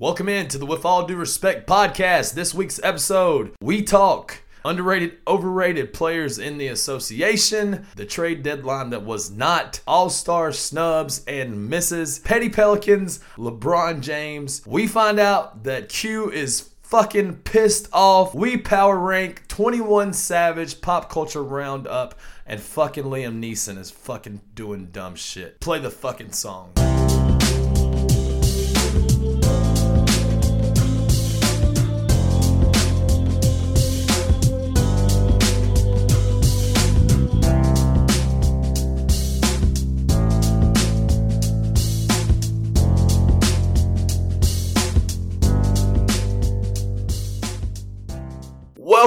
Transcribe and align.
Welcome 0.00 0.28
in 0.28 0.46
to 0.50 0.58
the 0.58 0.64
With 0.64 0.84
All 0.84 1.04
Due 1.06 1.16
Respect 1.16 1.66
podcast. 1.66 2.34
This 2.34 2.54
week's 2.54 2.78
episode, 2.84 3.50
we 3.60 3.82
talk 3.82 4.42
underrated, 4.64 5.18
overrated 5.26 5.92
players 5.92 6.38
in 6.38 6.56
the 6.56 6.68
association, 6.68 7.84
the 7.96 8.06
trade 8.06 8.44
deadline 8.44 8.90
that 8.90 9.02
was 9.02 9.32
not, 9.32 9.80
all 9.88 10.08
star 10.08 10.52
snubs 10.52 11.24
and 11.26 11.68
misses, 11.68 12.20
petty 12.20 12.48
pelicans, 12.48 13.18
LeBron 13.36 14.00
James. 14.00 14.62
We 14.64 14.86
find 14.86 15.18
out 15.18 15.64
that 15.64 15.88
Q 15.88 16.30
is 16.30 16.70
fucking 16.82 17.38
pissed 17.38 17.88
off. 17.92 18.36
We 18.36 18.56
power 18.56 18.96
rank 18.96 19.48
21 19.48 20.12
Savage 20.12 20.80
pop 20.80 21.10
culture 21.10 21.42
roundup, 21.42 22.14
and 22.46 22.60
fucking 22.60 23.02
Liam 23.02 23.42
Neeson 23.42 23.76
is 23.76 23.90
fucking 23.90 24.42
doing 24.54 24.90
dumb 24.92 25.16
shit. 25.16 25.58
Play 25.58 25.80
the 25.80 25.90
fucking 25.90 26.30
song. 26.30 26.70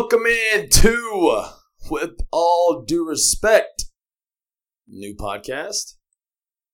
Welcome 0.01 0.25
in 0.25 0.67
to 0.67 1.43
With 1.91 2.21
All 2.31 2.83
Due 2.87 3.07
Respect, 3.07 3.85
new 4.87 5.15
podcast. 5.15 5.93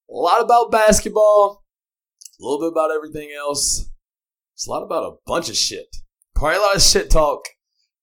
A 0.09 0.13
lot 0.13 0.41
about 0.41 0.72
basketball, 0.72 1.66
a 2.40 2.44
little 2.44 2.62
bit 2.62 2.71
about 2.71 2.95
everything 2.95 3.30
else. 3.38 3.90
It's 4.55 4.66
a 4.66 4.70
lot 4.70 4.82
about 4.82 5.04
a 5.04 5.16
bunch 5.26 5.49
of 5.49 5.58
shit. 5.58 5.98
Probably 6.35 6.55
a 6.55 6.62
lot 6.62 6.77
of 6.77 6.82
shit 6.82 7.09
talk, 7.09 7.41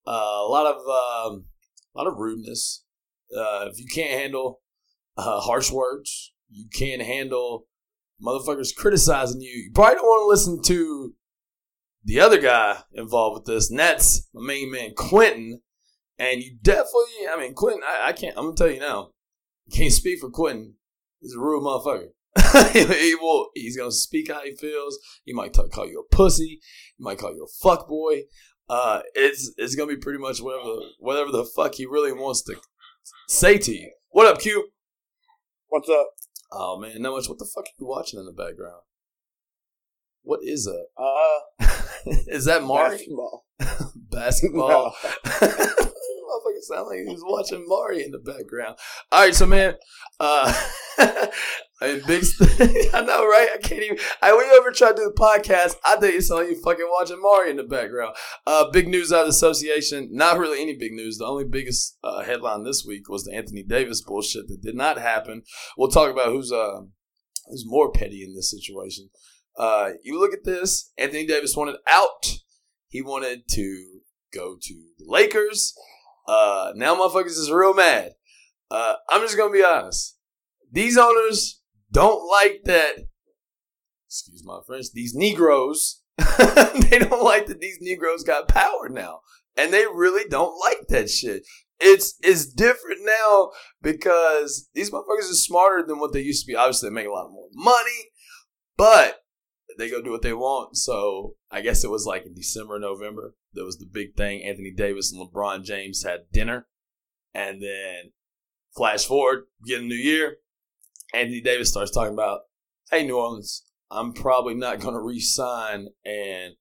uh, 0.06 0.10
a 0.10 0.46
lot 0.46 0.66
of 0.66 0.76
um, 0.80 1.46
a 1.94 1.98
lot 1.98 2.06
of 2.06 2.18
rudeness. 2.18 2.84
Uh, 3.34 3.70
if 3.72 3.80
you 3.80 3.86
can't 3.86 4.20
handle 4.20 4.60
uh, 5.16 5.40
harsh 5.40 5.70
words, 5.70 6.34
you 6.50 6.66
can't 6.70 7.00
handle 7.00 7.66
motherfuckers 8.22 8.76
criticizing 8.76 9.40
you. 9.40 9.48
You 9.48 9.70
probably 9.74 9.94
don't 9.94 10.04
want 10.04 10.24
to 10.26 10.28
listen 10.28 10.62
to 10.64 11.14
the 12.04 12.20
other 12.20 12.38
guy 12.40 12.78
involved 12.92 13.34
with 13.34 13.46
this, 13.46 13.70
and 13.70 13.78
that's 13.78 14.28
my 14.34 14.46
main 14.46 14.70
man, 14.70 14.94
Quentin. 14.96 15.60
And 16.18 16.42
you 16.42 16.56
definitely, 16.62 17.26
I 17.28 17.38
mean, 17.40 17.54
Quentin, 17.54 17.82
I, 17.84 18.08
I 18.08 18.12
can't, 18.12 18.36
I'm 18.36 18.44
gonna 18.44 18.56
tell 18.56 18.70
you 18.70 18.78
now, 18.78 19.10
can't 19.72 19.92
speak 19.92 20.20
for 20.20 20.30
Quentin. 20.30 20.74
He's 21.20 21.34
a 21.34 21.40
rude 21.40 21.62
motherfucker. 21.62 22.08
he 22.72 23.14
will, 23.14 23.48
he's 23.54 23.76
gonna 23.76 23.90
speak 23.90 24.30
how 24.30 24.42
he 24.42 24.54
feels. 24.54 24.98
He 25.24 25.32
might 25.32 25.52
call 25.52 25.86
you 25.86 26.04
a 26.04 26.14
pussy. 26.14 26.60
He 26.96 27.02
might 27.02 27.18
call 27.18 27.34
you 27.34 27.44
a 27.44 27.62
fuck 27.62 27.88
boy. 27.88 28.22
Uh, 28.68 29.00
it's 29.14 29.52
it's 29.56 29.74
gonna 29.74 29.92
be 29.92 30.00
pretty 30.00 30.18
much 30.18 30.40
whatever 30.40 30.76
whatever 30.98 31.30
the 31.30 31.44
fuck 31.44 31.74
he 31.74 31.84
really 31.84 32.12
wants 32.12 32.42
to 32.42 32.56
say 33.28 33.58
to 33.58 33.72
you. 33.72 33.92
What 34.10 34.26
up, 34.26 34.40
Q? 34.40 34.68
What's 35.68 35.88
up? 35.88 36.08
Oh 36.50 36.78
man, 36.78 37.02
not 37.02 37.12
much. 37.12 37.28
What 37.28 37.38
the 37.38 37.50
fuck 37.54 37.64
are 37.64 37.76
you 37.78 37.86
watching 37.86 38.20
in 38.20 38.26
the 38.26 38.32
background? 38.32 38.82
What 40.24 40.40
is 40.42 40.64
that? 40.64 40.86
Uh, 40.96 41.66
is 42.26 42.46
that 42.46 42.64
Mari? 42.64 42.96
basketball. 42.96 43.44
Basketball. 44.10 44.94
Motherfucker 45.26 46.62
sound 46.62 46.88
like 46.88 47.00
he's 47.06 47.22
watching 47.22 47.64
Mari 47.66 48.02
in 48.04 48.10
the 48.10 48.18
background. 48.18 48.76
All 49.12 49.24
right, 49.24 49.34
so 49.34 49.46
man, 49.46 49.74
uh, 50.18 50.52
I 50.98 51.30
mean, 51.82 52.02
big. 52.06 52.24
St- 52.24 52.94
I 52.94 53.02
know, 53.02 53.26
right? 53.26 53.48
I 53.54 53.58
can't 53.58 53.82
even. 53.82 53.98
I 54.22 54.34
when 54.34 54.46
you 54.46 54.56
ever 54.56 54.70
try 54.70 54.90
to 54.90 54.96
do 54.96 55.12
the 55.14 55.20
podcast, 55.20 55.76
I 55.84 55.96
think 55.96 56.14
it's 56.14 56.30
like 56.30 56.48
you 56.48 56.60
fucking 56.62 56.88
watching 56.90 57.20
Mari 57.20 57.50
in 57.50 57.56
the 57.56 57.64
background. 57.64 58.14
Uh, 58.46 58.70
big 58.70 58.88
news 58.88 59.12
out 59.12 59.20
of 59.20 59.26
the 59.26 59.30
association. 59.30 60.08
Not 60.12 60.38
really 60.38 60.62
any 60.62 60.76
big 60.76 60.92
news. 60.92 61.18
The 61.18 61.26
only 61.26 61.44
biggest 61.44 61.98
uh, 62.02 62.22
headline 62.22 62.64
this 62.64 62.84
week 62.86 63.08
was 63.08 63.24
the 63.24 63.34
Anthony 63.34 63.62
Davis 63.62 64.00
bullshit 64.00 64.48
that 64.48 64.62
did 64.62 64.74
not 64.74 64.98
happen. 64.98 65.42
We'll 65.76 65.90
talk 65.90 66.10
about 66.10 66.28
who's 66.28 66.50
uh 66.50 66.80
who's 67.46 67.64
more 67.66 67.92
petty 67.92 68.24
in 68.24 68.34
this 68.34 68.50
situation. 68.50 69.10
Uh, 69.56 69.90
you 70.02 70.18
look 70.18 70.32
at 70.32 70.44
this. 70.44 70.92
Anthony 70.98 71.26
Davis 71.26 71.56
wanted 71.56 71.76
out. 71.88 72.38
He 72.88 73.02
wanted 73.02 73.48
to 73.50 74.00
go 74.32 74.56
to 74.60 74.74
the 74.98 75.04
Lakers. 75.06 75.74
Uh, 76.26 76.72
now 76.74 76.94
motherfuckers 76.94 77.38
is 77.38 77.50
real 77.50 77.74
mad. 77.74 78.12
Uh, 78.70 78.94
I'm 79.08 79.20
just 79.22 79.36
gonna 79.36 79.52
be 79.52 79.64
honest. 79.64 80.16
These 80.72 80.96
owners 80.98 81.60
don't 81.92 82.26
like 82.28 82.62
that. 82.64 82.94
Excuse 84.08 84.44
my 84.44 84.60
French. 84.66 84.86
These 84.92 85.14
Negroes. 85.14 86.00
they 86.38 87.00
don't 87.00 87.24
like 87.24 87.46
that 87.46 87.60
these 87.60 87.78
Negroes 87.80 88.22
got 88.22 88.48
power 88.48 88.88
now, 88.88 89.20
and 89.56 89.72
they 89.72 89.84
really 89.86 90.28
don't 90.28 90.56
like 90.60 90.86
that 90.88 91.10
shit. 91.10 91.44
It's 91.80 92.14
it's 92.22 92.46
different 92.46 93.00
now 93.02 93.50
because 93.82 94.68
these 94.74 94.90
motherfuckers 94.90 95.30
are 95.30 95.34
smarter 95.34 95.84
than 95.86 95.98
what 95.98 96.12
they 96.12 96.20
used 96.20 96.44
to 96.44 96.46
be. 96.46 96.56
Obviously, 96.56 96.88
they 96.88 96.94
make 96.94 97.08
a 97.08 97.12
lot 97.12 97.32
more 97.32 97.48
money, 97.52 98.12
but 98.76 99.23
they 99.78 99.90
go 99.90 100.02
do 100.02 100.10
what 100.10 100.22
they 100.22 100.32
want. 100.32 100.76
So 100.76 101.36
I 101.50 101.60
guess 101.60 101.84
it 101.84 101.90
was 101.90 102.06
like 102.06 102.26
in 102.26 102.34
December, 102.34 102.78
November. 102.78 103.34
There 103.52 103.64
was 103.64 103.78
the 103.78 103.86
big 103.90 104.16
thing. 104.16 104.42
Anthony 104.42 104.72
Davis 104.72 105.12
and 105.12 105.20
LeBron 105.20 105.64
James 105.64 106.04
had 106.04 106.30
dinner, 106.32 106.66
and 107.32 107.62
then 107.62 108.12
flash 108.76 109.04
forward, 109.04 109.44
get 109.66 109.80
a 109.80 109.84
new 109.84 109.94
year. 109.94 110.36
Anthony 111.12 111.40
Davis 111.40 111.70
starts 111.70 111.90
talking 111.90 112.12
about, 112.12 112.42
"Hey, 112.90 113.06
New 113.06 113.16
Orleans, 113.16 113.64
I'm 113.90 114.12
probably 114.12 114.54
not 114.54 114.80
going 114.80 114.94
to 114.94 115.00
re-sign, 115.00 115.88
and 116.04 116.56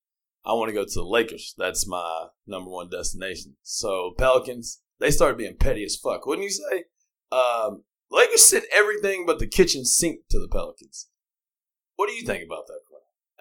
I 0.45 0.53
want 0.53 0.69
to 0.69 0.73
go 0.73 0.85
to 0.85 0.93
the 0.93 1.03
Lakers. 1.03 1.55
That's 1.57 1.87
my 1.87 2.27
number 2.45 2.69
one 2.69 2.89
destination." 2.89 3.57
So 3.63 4.13
Pelicans, 4.17 4.81
they 4.99 5.11
started 5.11 5.37
being 5.37 5.57
petty 5.57 5.83
as 5.83 5.95
fuck, 5.95 6.25
wouldn't 6.25 6.45
you 6.45 6.51
say? 6.51 6.85
Um, 7.31 7.83
Lakers 8.11 8.43
sent 8.43 8.65
everything 8.71 9.25
but 9.25 9.39
the 9.39 9.47
kitchen 9.47 9.85
sink 9.85 10.27
to 10.29 10.39
the 10.39 10.47
Pelicans. 10.47 11.09
What 11.95 12.07
do 12.07 12.13
you 12.13 12.23
think 12.23 12.45
about 12.45 12.67
that? 12.67 12.79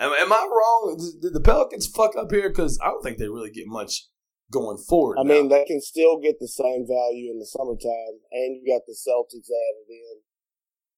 Am, 0.02 0.12
am 0.18 0.32
I 0.32 0.48
wrong? 0.50 0.98
Did 1.22 1.32
the 1.32 1.40
Pelicans 1.40 1.86
fuck 1.86 2.16
up 2.16 2.32
here? 2.32 2.48
Because 2.48 2.78
I 2.82 2.88
don't 2.88 3.02
think 3.02 3.18
they 3.18 3.28
really 3.28 3.52
get 3.52 3.68
much 3.68 4.08
going 4.50 4.76
forward. 4.76 5.16
I 5.18 5.22
now. 5.22 5.34
mean, 5.34 5.48
they 5.48 5.64
can 5.64 5.80
still 5.80 6.18
get 6.18 6.40
the 6.40 6.48
same 6.48 6.86
value 6.90 7.30
in 7.30 7.38
the 7.38 7.46
summertime, 7.46 8.18
and 8.32 8.58
you 8.58 8.66
got 8.66 8.82
the 8.86 8.98
Celtics 8.98 9.46
added 9.46 9.88
in. 9.88 10.16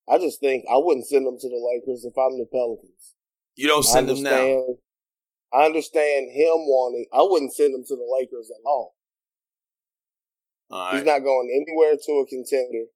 I 0.09 0.19
just 0.19 0.41
think 0.41 0.65
I 0.73 0.77
wouldn't 0.77 1.07
send 1.07 1.27
them 1.27 1.37
to 1.39 1.49
the 1.49 1.61
Lakers 1.61 2.05
if 2.05 2.17
I'm 2.17 2.39
the 2.39 2.49
Pelicans. 2.51 3.15
you 3.57 3.69
don't 3.69 3.85
send 3.85 4.09
them 4.09 4.23
now. 4.23 4.81
I 5.53 5.67
understand 5.67 6.33
him 6.33 6.67
wanting. 6.67 7.07
I 7.13 7.23
wouldn't 7.23 7.55
send 7.55 7.75
him 7.75 7.85
to 7.87 7.97
the 7.97 8.09
Lakers 8.09 8.51
at 8.51 8.65
all. 8.67 8.97
All 10.71 10.93
He's 10.93 11.05
not 11.05 11.21
going 11.21 11.49
anywhere 11.53 11.95
to 11.95 12.13
a 12.21 12.27
contender. 12.27 12.89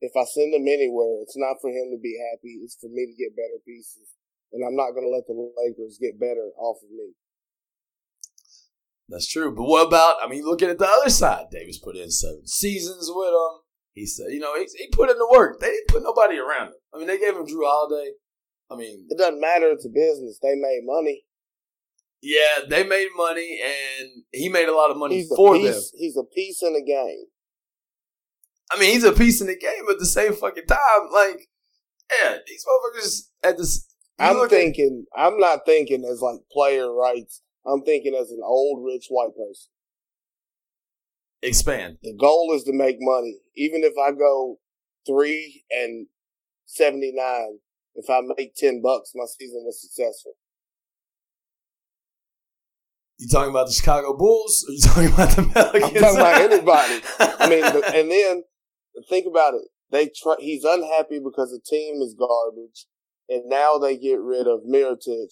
If 0.00 0.12
I 0.14 0.24
send 0.24 0.54
him 0.54 0.68
anywhere, 0.68 1.24
it's 1.26 1.36
not 1.36 1.56
for 1.60 1.70
him 1.70 1.90
to 1.90 1.98
be 2.00 2.14
happy. 2.30 2.60
It's 2.62 2.78
for 2.80 2.88
me 2.88 3.02
to 3.08 3.16
get 3.18 3.34
better 3.34 3.58
pieces, 3.66 4.14
and 4.52 4.64
I'm 4.66 4.76
not 4.76 4.92
going 4.92 5.04
to 5.04 5.10
let 5.14 5.26
the 5.26 5.34
Lakers 5.34 5.98
get 6.00 6.18
better 6.20 6.50
off 6.58 6.78
of 6.82 6.90
me. 6.90 7.12
That's 9.08 9.26
true. 9.26 9.54
But 9.54 9.64
what 9.64 9.86
about? 9.86 10.16
I 10.22 10.28
mean, 10.28 10.44
looking 10.44 10.68
at 10.68 10.78
the 10.78 10.86
other 10.88 11.10
side. 11.10 11.46
Davis 11.50 11.78
put 11.78 11.96
in 11.96 12.10
seven 12.10 12.46
seasons 12.46 13.10
with 13.12 13.30
them. 13.30 13.60
He 13.94 14.06
said, 14.06 14.26
you 14.30 14.38
know, 14.38 14.54
he, 14.56 14.66
he 14.76 14.88
put 14.92 15.10
in 15.10 15.18
the 15.18 15.28
work. 15.30 15.60
They 15.60 15.68
didn't 15.68 15.88
put 15.88 16.02
nobody 16.02 16.38
around 16.38 16.68
him. 16.68 16.74
I 16.94 16.98
mean, 16.98 17.06
they 17.06 17.18
gave 17.18 17.34
him 17.34 17.46
Jrue 17.46 17.64
Holiday. 17.64 18.12
I 18.70 18.76
mean, 18.76 19.06
It 19.08 19.18
doesn't 19.18 19.40
matter. 19.40 19.70
It's 19.70 19.86
a 19.86 19.88
business. 19.88 20.38
They 20.42 20.54
made 20.54 20.80
money. 20.84 21.22
yeah, 22.22 22.66
they 22.68 22.84
made 22.84 23.08
money, 23.16 23.60
and 23.64 24.08
he 24.30 24.48
made 24.50 24.68
a 24.68 24.74
lot 24.76 24.90
of 24.90 24.98
money 24.98 25.26
for 25.34 25.54
piece. 25.54 25.64
them. 25.72 25.82
He's 25.98 26.16
a 26.16 26.24
piece 26.34 26.62
in 26.62 26.74
the 26.74 26.82
game. 26.84 27.24
I 28.70 28.78
mean, 28.78 28.92
he's 28.92 29.04
a 29.04 29.12
piece 29.12 29.40
in 29.40 29.46
the 29.46 29.56
game, 29.56 29.84
but 29.86 29.94
at 29.94 29.98
the 30.00 30.06
same 30.06 30.34
fucking 30.34 30.66
time, 30.66 30.78
like, 31.12 31.48
yeah, 32.20 32.36
these 32.46 32.64
motherfuckers 32.68 33.20
at 33.42 33.56
this. 33.56 33.87
I'm 34.18 34.48
thinking. 34.48 35.06
I'm 35.16 35.38
not 35.38 35.60
thinking 35.66 36.04
as 36.10 36.20
like 36.20 36.40
player 36.50 36.92
rights. 36.92 37.42
I'm 37.66 37.82
thinking 37.82 38.14
as 38.14 38.30
an 38.30 38.40
old 38.42 38.84
rich 38.84 39.06
white 39.08 39.36
person. 39.36 39.70
expand. 41.42 41.98
The 42.02 42.14
goal 42.18 42.52
is 42.54 42.64
to 42.64 42.72
make 42.72 42.96
money. 43.00 43.38
Even 43.56 43.82
if 43.84 43.92
I 43.98 44.12
go 44.12 44.58
three 45.06 45.64
and 45.70 46.06
seventy 46.66 47.12
nine, 47.14 47.58
if 47.94 48.08
I 48.10 48.20
make 48.36 48.54
ten 48.54 48.80
bucks, 48.82 49.12
my 49.14 49.24
season 49.38 49.62
was 49.64 49.80
successful. 49.80 50.32
You 53.18 53.26
talking 53.28 53.50
about 53.50 53.66
the 53.66 53.72
Chicago 53.72 54.16
Bulls? 54.16 54.64
Or 54.68 54.72
you 54.72 54.80
talking 54.80 55.12
about 55.12 55.30
the 55.30 55.42
Pelicans? 55.52 55.96
I'm 55.96 56.00
talking 56.00 56.20
about 56.20 56.40
anybody. 56.40 57.02
I 57.18 57.48
mean, 57.48 57.60
the, 57.62 57.82
and 57.94 58.10
then 58.10 58.44
think 59.08 59.26
about 59.26 59.54
it. 59.54 59.62
They 59.90 60.10
try, 60.14 60.36
he's 60.38 60.64
unhappy 60.64 61.18
because 61.18 61.50
the 61.50 61.60
team 61.64 62.00
is 62.00 62.14
garbage, 62.14 62.86
and 63.28 63.42
now 63.46 63.78
they 63.78 63.96
get 63.96 64.20
rid 64.20 64.46
of 64.46 64.60
Mirotic 64.68 65.28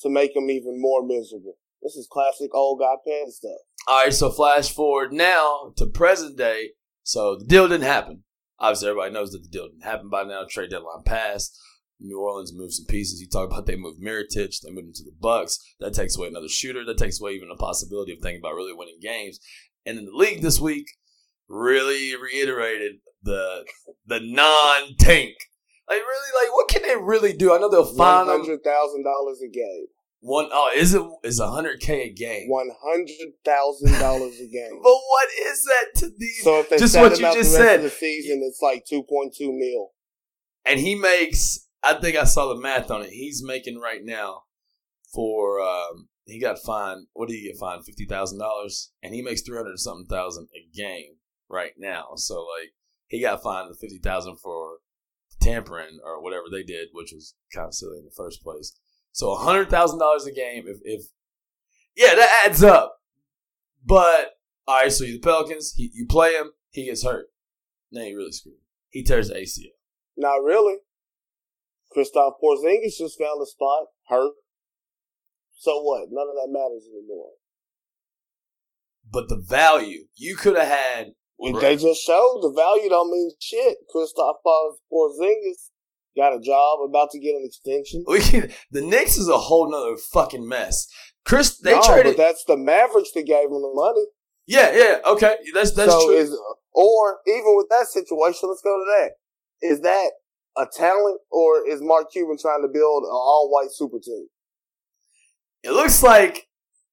to 0.00 0.10
make 0.10 0.34
him 0.34 0.50
even 0.50 0.80
more 0.80 1.06
miserable. 1.06 1.56
This 1.82 1.96
is 1.96 2.08
classic 2.10 2.54
old 2.54 2.80
guy 2.80 2.94
petty 3.06 3.30
stuff. 3.30 3.58
All 3.86 4.04
right, 4.04 4.12
so 4.12 4.30
flash 4.30 4.72
forward 4.72 5.12
now 5.12 5.72
to 5.76 5.86
present 5.86 6.38
day. 6.38 6.70
So 7.02 7.36
the 7.36 7.44
deal 7.44 7.68
didn't 7.68 7.84
happen. 7.84 8.24
Obviously, 8.58 8.88
everybody 8.88 9.12
knows 9.12 9.32
that 9.32 9.42
the 9.42 9.48
deal 9.48 9.68
didn't 9.68 9.84
happen 9.84 10.08
by 10.08 10.22
now. 10.22 10.44
Trade 10.48 10.70
deadline 10.70 11.02
passed. 11.04 11.60
New 12.00 12.20
Orleans 12.20 12.52
moved 12.54 12.72
some 12.72 12.86
pieces. 12.86 13.20
You 13.20 13.28
talk 13.28 13.50
about 13.50 13.66
they 13.66 13.76
moved 13.76 14.02
Mirotic, 14.02 14.60
they 14.60 14.70
moved 14.70 14.88
him 14.88 14.92
to 14.94 15.04
the 15.04 15.14
Bucks. 15.20 15.58
That 15.80 15.94
takes 15.94 16.16
away 16.16 16.28
another 16.28 16.48
shooter. 16.48 16.84
That 16.84 16.98
takes 16.98 17.20
away 17.20 17.32
even 17.32 17.48
the 17.48 17.56
possibility 17.56 18.12
of 18.12 18.18
thinking 18.20 18.40
about 18.40 18.54
really 18.54 18.74
winning 18.74 18.98
games. 19.00 19.38
And 19.86 19.98
in 19.98 20.06
the 20.06 20.12
league 20.12 20.42
this 20.42 20.60
week, 20.60 20.86
really 21.48 22.16
reiterated 22.16 22.96
the 23.22 23.64
the 24.06 24.20
non 24.20 24.96
tank. 24.98 25.34
Like 25.88 25.98
really, 26.00 26.44
like 26.46 26.54
what 26.54 26.68
can 26.68 26.82
they 26.82 26.96
really 26.96 27.32
do? 27.32 27.54
I 27.54 27.58
know 27.58 27.68
they'll 27.70 27.84
One 27.84 27.96
find 27.96 28.28
them 28.28 28.40
hundred 28.40 28.64
thousand 28.64 29.04
dollars 29.04 29.40
a 29.42 29.48
game. 29.48 29.86
one. 30.20 30.48
Oh, 30.52 30.70
is 30.74 30.94
it 30.94 31.02
is 31.22 31.38
a 31.40 31.48
hundred 31.50 31.80
k 31.80 32.02
a 32.04 32.12
game? 32.12 32.48
One 32.48 32.70
hundred 32.82 33.32
thousand 33.44 33.92
dollars 33.98 34.34
a 34.40 34.46
game. 34.48 34.80
But 34.82 34.92
what 34.92 35.28
is 35.46 35.64
that 35.64 36.00
to 36.00 36.10
these? 36.18 36.42
So 36.42 36.60
if 36.60 36.70
they 36.70 36.78
Just 36.78 36.96
what 36.96 37.18
you 37.18 37.32
just 37.34 37.52
said. 37.52 37.76
of 37.76 37.82
the 37.84 37.90
season, 37.90 38.42
it's 38.46 38.60
like 38.62 38.84
two 38.86 39.02
point 39.02 39.34
two 39.36 39.52
mil. 39.52 39.90
and 40.64 40.80
he 40.80 40.94
makes. 40.94 41.68
I 41.82 41.94
think 41.94 42.16
I 42.16 42.24
saw 42.24 42.48
the 42.48 42.58
math 42.60 42.90
on 42.90 43.02
it. 43.02 43.10
He's 43.10 43.42
making 43.44 43.78
right 43.78 44.00
now 44.02 44.44
for 45.14 45.60
um, 45.60 46.08
he 46.24 46.40
got 46.40 46.58
fined. 46.58 47.08
What 47.12 47.28
did 47.28 47.34
he 47.36 47.42
get 47.48 47.58
fined? 47.58 47.84
Fifty 47.84 48.06
thousand 48.06 48.38
dollars, 48.38 48.90
and 49.02 49.14
he 49.14 49.20
makes 49.20 49.42
three 49.42 49.58
hundred 49.58 49.78
something 49.78 50.06
thousand 50.06 50.48
a 50.56 50.66
game 50.74 51.16
right 51.50 51.72
now. 51.76 52.12
So 52.16 52.36
like 52.36 52.70
he 53.06 53.20
got 53.20 53.42
fined 53.42 53.70
the 53.70 53.76
fifty 53.78 53.98
thousand 53.98 54.38
for 54.38 54.78
tampering 55.44 55.98
or 56.04 56.22
whatever 56.22 56.44
they 56.50 56.62
did, 56.62 56.88
which 56.92 57.12
was 57.12 57.34
kind 57.54 57.68
of 57.68 57.74
silly 57.74 57.98
in 57.98 58.04
the 58.04 58.10
first 58.16 58.42
place. 58.42 58.76
So 59.12 59.34
hundred 59.34 59.70
thousand 59.70 59.98
dollars 59.98 60.26
a 60.26 60.32
game. 60.32 60.64
If 60.66 60.78
if 60.82 61.06
yeah, 61.96 62.14
that 62.14 62.44
adds 62.46 62.62
up. 62.62 62.96
But 63.84 64.32
all 64.66 64.82
right, 64.82 64.92
so 64.92 65.04
you 65.04 65.14
the 65.14 65.18
Pelicans, 65.20 65.74
he, 65.76 65.90
you 65.92 66.06
play 66.06 66.32
him, 66.32 66.52
he 66.70 66.86
gets 66.86 67.04
hurt. 67.04 67.26
Now 67.92 68.02
you 68.02 68.16
really 68.16 68.32
screwed. 68.32 68.56
He 68.88 69.02
tears 69.02 69.28
the 69.28 69.34
ACL. 69.34 69.74
Not 70.16 70.42
really. 70.42 70.78
Kristaps 71.94 72.34
Porzingis 72.42 72.98
just 72.98 73.18
found 73.18 73.40
a 73.42 73.46
spot, 73.46 73.86
hurt. 74.08 74.32
So 75.56 75.80
what? 75.82 76.08
None 76.10 76.26
of 76.28 76.34
that 76.34 76.48
matters 76.50 76.88
anymore. 76.88 77.32
But 79.10 79.28
the 79.28 79.36
value 79.36 80.06
you 80.16 80.36
could 80.36 80.56
have 80.56 80.66
had. 80.66 81.12
Well, 81.52 81.60
They 81.60 81.76
just 81.76 82.02
showed 82.02 82.40
the 82.42 82.52
value 82.54 82.88
don't 82.88 83.10
mean 83.10 83.30
shit. 83.40 83.76
Kristaps 83.94 84.36
Porzingis 84.92 85.70
got 86.16 86.36
a 86.36 86.40
job, 86.40 86.78
about 86.88 87.10
to 87.10 87.18
get 87.18 87.34
an 87.34 87.44
extension. 87.44 88.04
The 88.70 88.80
Knicks 88.82 89.16
is 89.16 89.28
a 89.28 89.38
whole 89.38 89.70
nother 89.70 89.96
fucking 89.96 90.46
mess. 90.46 90.86
Chris, 91.24 91.58
they 91.58 91.74
no, 91.74 91.82
traded. 91.82 92.16
but 92.16 92.22
that's 92.22 92.44
the 92.44 92.56
Mavericks 92.56 93.12
that 93.12 93.26
gave 93.26 93.44
him 93.44 93.62
the 93.62 93.72
money. 93.74 94.06
yeah, 94.46 94.76
yeah, 94.76 94.96
okay, 95.06 95.36
that's 95.54 95.72
that's 95.72 95.90
so 95.90 96.06
true. 96.06 96.16
is 96.16 96.38
or 96.72 97.18
even 97.26 97.56
with 97.56 97.68
that 97.70 97.86
situation, 97.86 98.48
let's 98.48 98.62
go 98.62 98.76
to 98.76 98.84
that. 98.98 99.10
Is 99.62 99.80
that 99.80 100.10
a 100.56 100.66
talent 100.66 101.20
or 101.30 101.66
is 101.66 101.80
Mark 101.80 102.12
Cuban 102.12 102.36
trying 102.40 102.62
to 102.62 102.68
build 102.68 103.04
an 103.04 103.10
all 103.10 103.48
white 103.50 103.70
super 103.72 103.98
team? 103.98 104.26
it 105.64 105.72
looks 105.72 106.02
like 106.02 106.46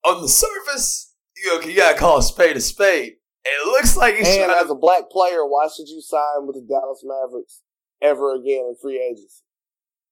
on 0.05 0.21
the 0.21 0.29
surface, 0.29 1.13
you, 1.37 1.53
know, 1.53 1.67
you 1.67 1.75
gotta 1.75 1.97
call 1.97 2.17
a 2.17 2.23
spade 2.23 2.55
a 2.55 2.61
spade. 2.61 3.13
It 3.43 3.65
looks 3.67 3.97
like 3.97 4.15
he's 4.15 4.27
And 4.27 4.51
as 4.51 4.69
a 4.69 4.75
black 4.75 5.09
player, 5.09 5.45
why 5.45 5.67
should 5.67 5.87
you 5.87 6.01
sign 6.01 6.45
with 6.45 6.55
the 6.55 6.65
Dallas 6.67 7.03
Mavericks 7.03 7.61
ever 8.01 8.35
again 8.35 8.65
in 8.69 8.75
free 8.81 9.01
agency? 9.01 9.43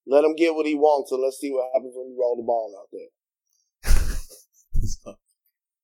Let 0.07 0.23
him 0.23 0.35
get 0.35 0.55
what 0.55 0.65
he 0.65 0.73
wants, 0.75 1.11
and 1.11 1.21
let's 1.21 1.37
see 1.37 1.51
what 1.51 1.69
happens 1.73 1.93
when 1.95 2.07
you 2.09 2.17
roll 2.19 2.35
the 2.35 2.43
ball 2.43 2.73
out 2.79 2.89
there. 2.91 3.93
So, 4.81 5.15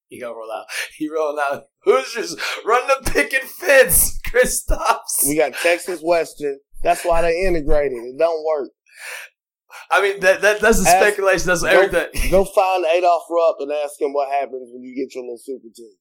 he 0.07 0.19
gonna 0.19 0.33
roll 0.36 0.51
out. 0.51 0.65
He 0.97 1.09
rolling 1.09 1.44
out. 1.51 1.63
Hoosiers 1.83 2.36
run 2.65 2.88
the 2.88 3.12
pick 3.12 3.31
picket 3.31 3.44
fence. 3.44 4.19
Kristaps. 4.25 5.27
We 5.27 5.36
got 5.38 5.53
Texas 5.53 6.00
Western. 6.01 6.59
That's 6.81 7.03
why 7.03 7.21
they 7.21 7.45
integrated. 7.45 7.97
It 7.97 8.18
don't 8.18 8.44
work. 8.45 8.69
I 9.92 10.01
mean 10.01 10.19
that 10.21 10.42
that 10.42 10.62
that's 10.62 10.83
a 10.86 10.89
Ask- 10.89 10.97
speculation. 10.97 11.47
That's 11.47 11.62
go- 11.62 11.68
everything. 11.68 12.31
Go 12.31 12.45
find 12.45 12.86
Adolph 12.95 13.24
Rupp 13.30 13.57
and 13.59 13.71
ask 13.71 14.00
him 14.00 14.13
what 14.13 14.30
happens 14.30 14.69
when 14.74 14.83
you 14.83 14.95
get 14.95 15.13
your 15.13 15.24
little 15.25 15.38
super 15.38 15.68
team. 15.75 15.94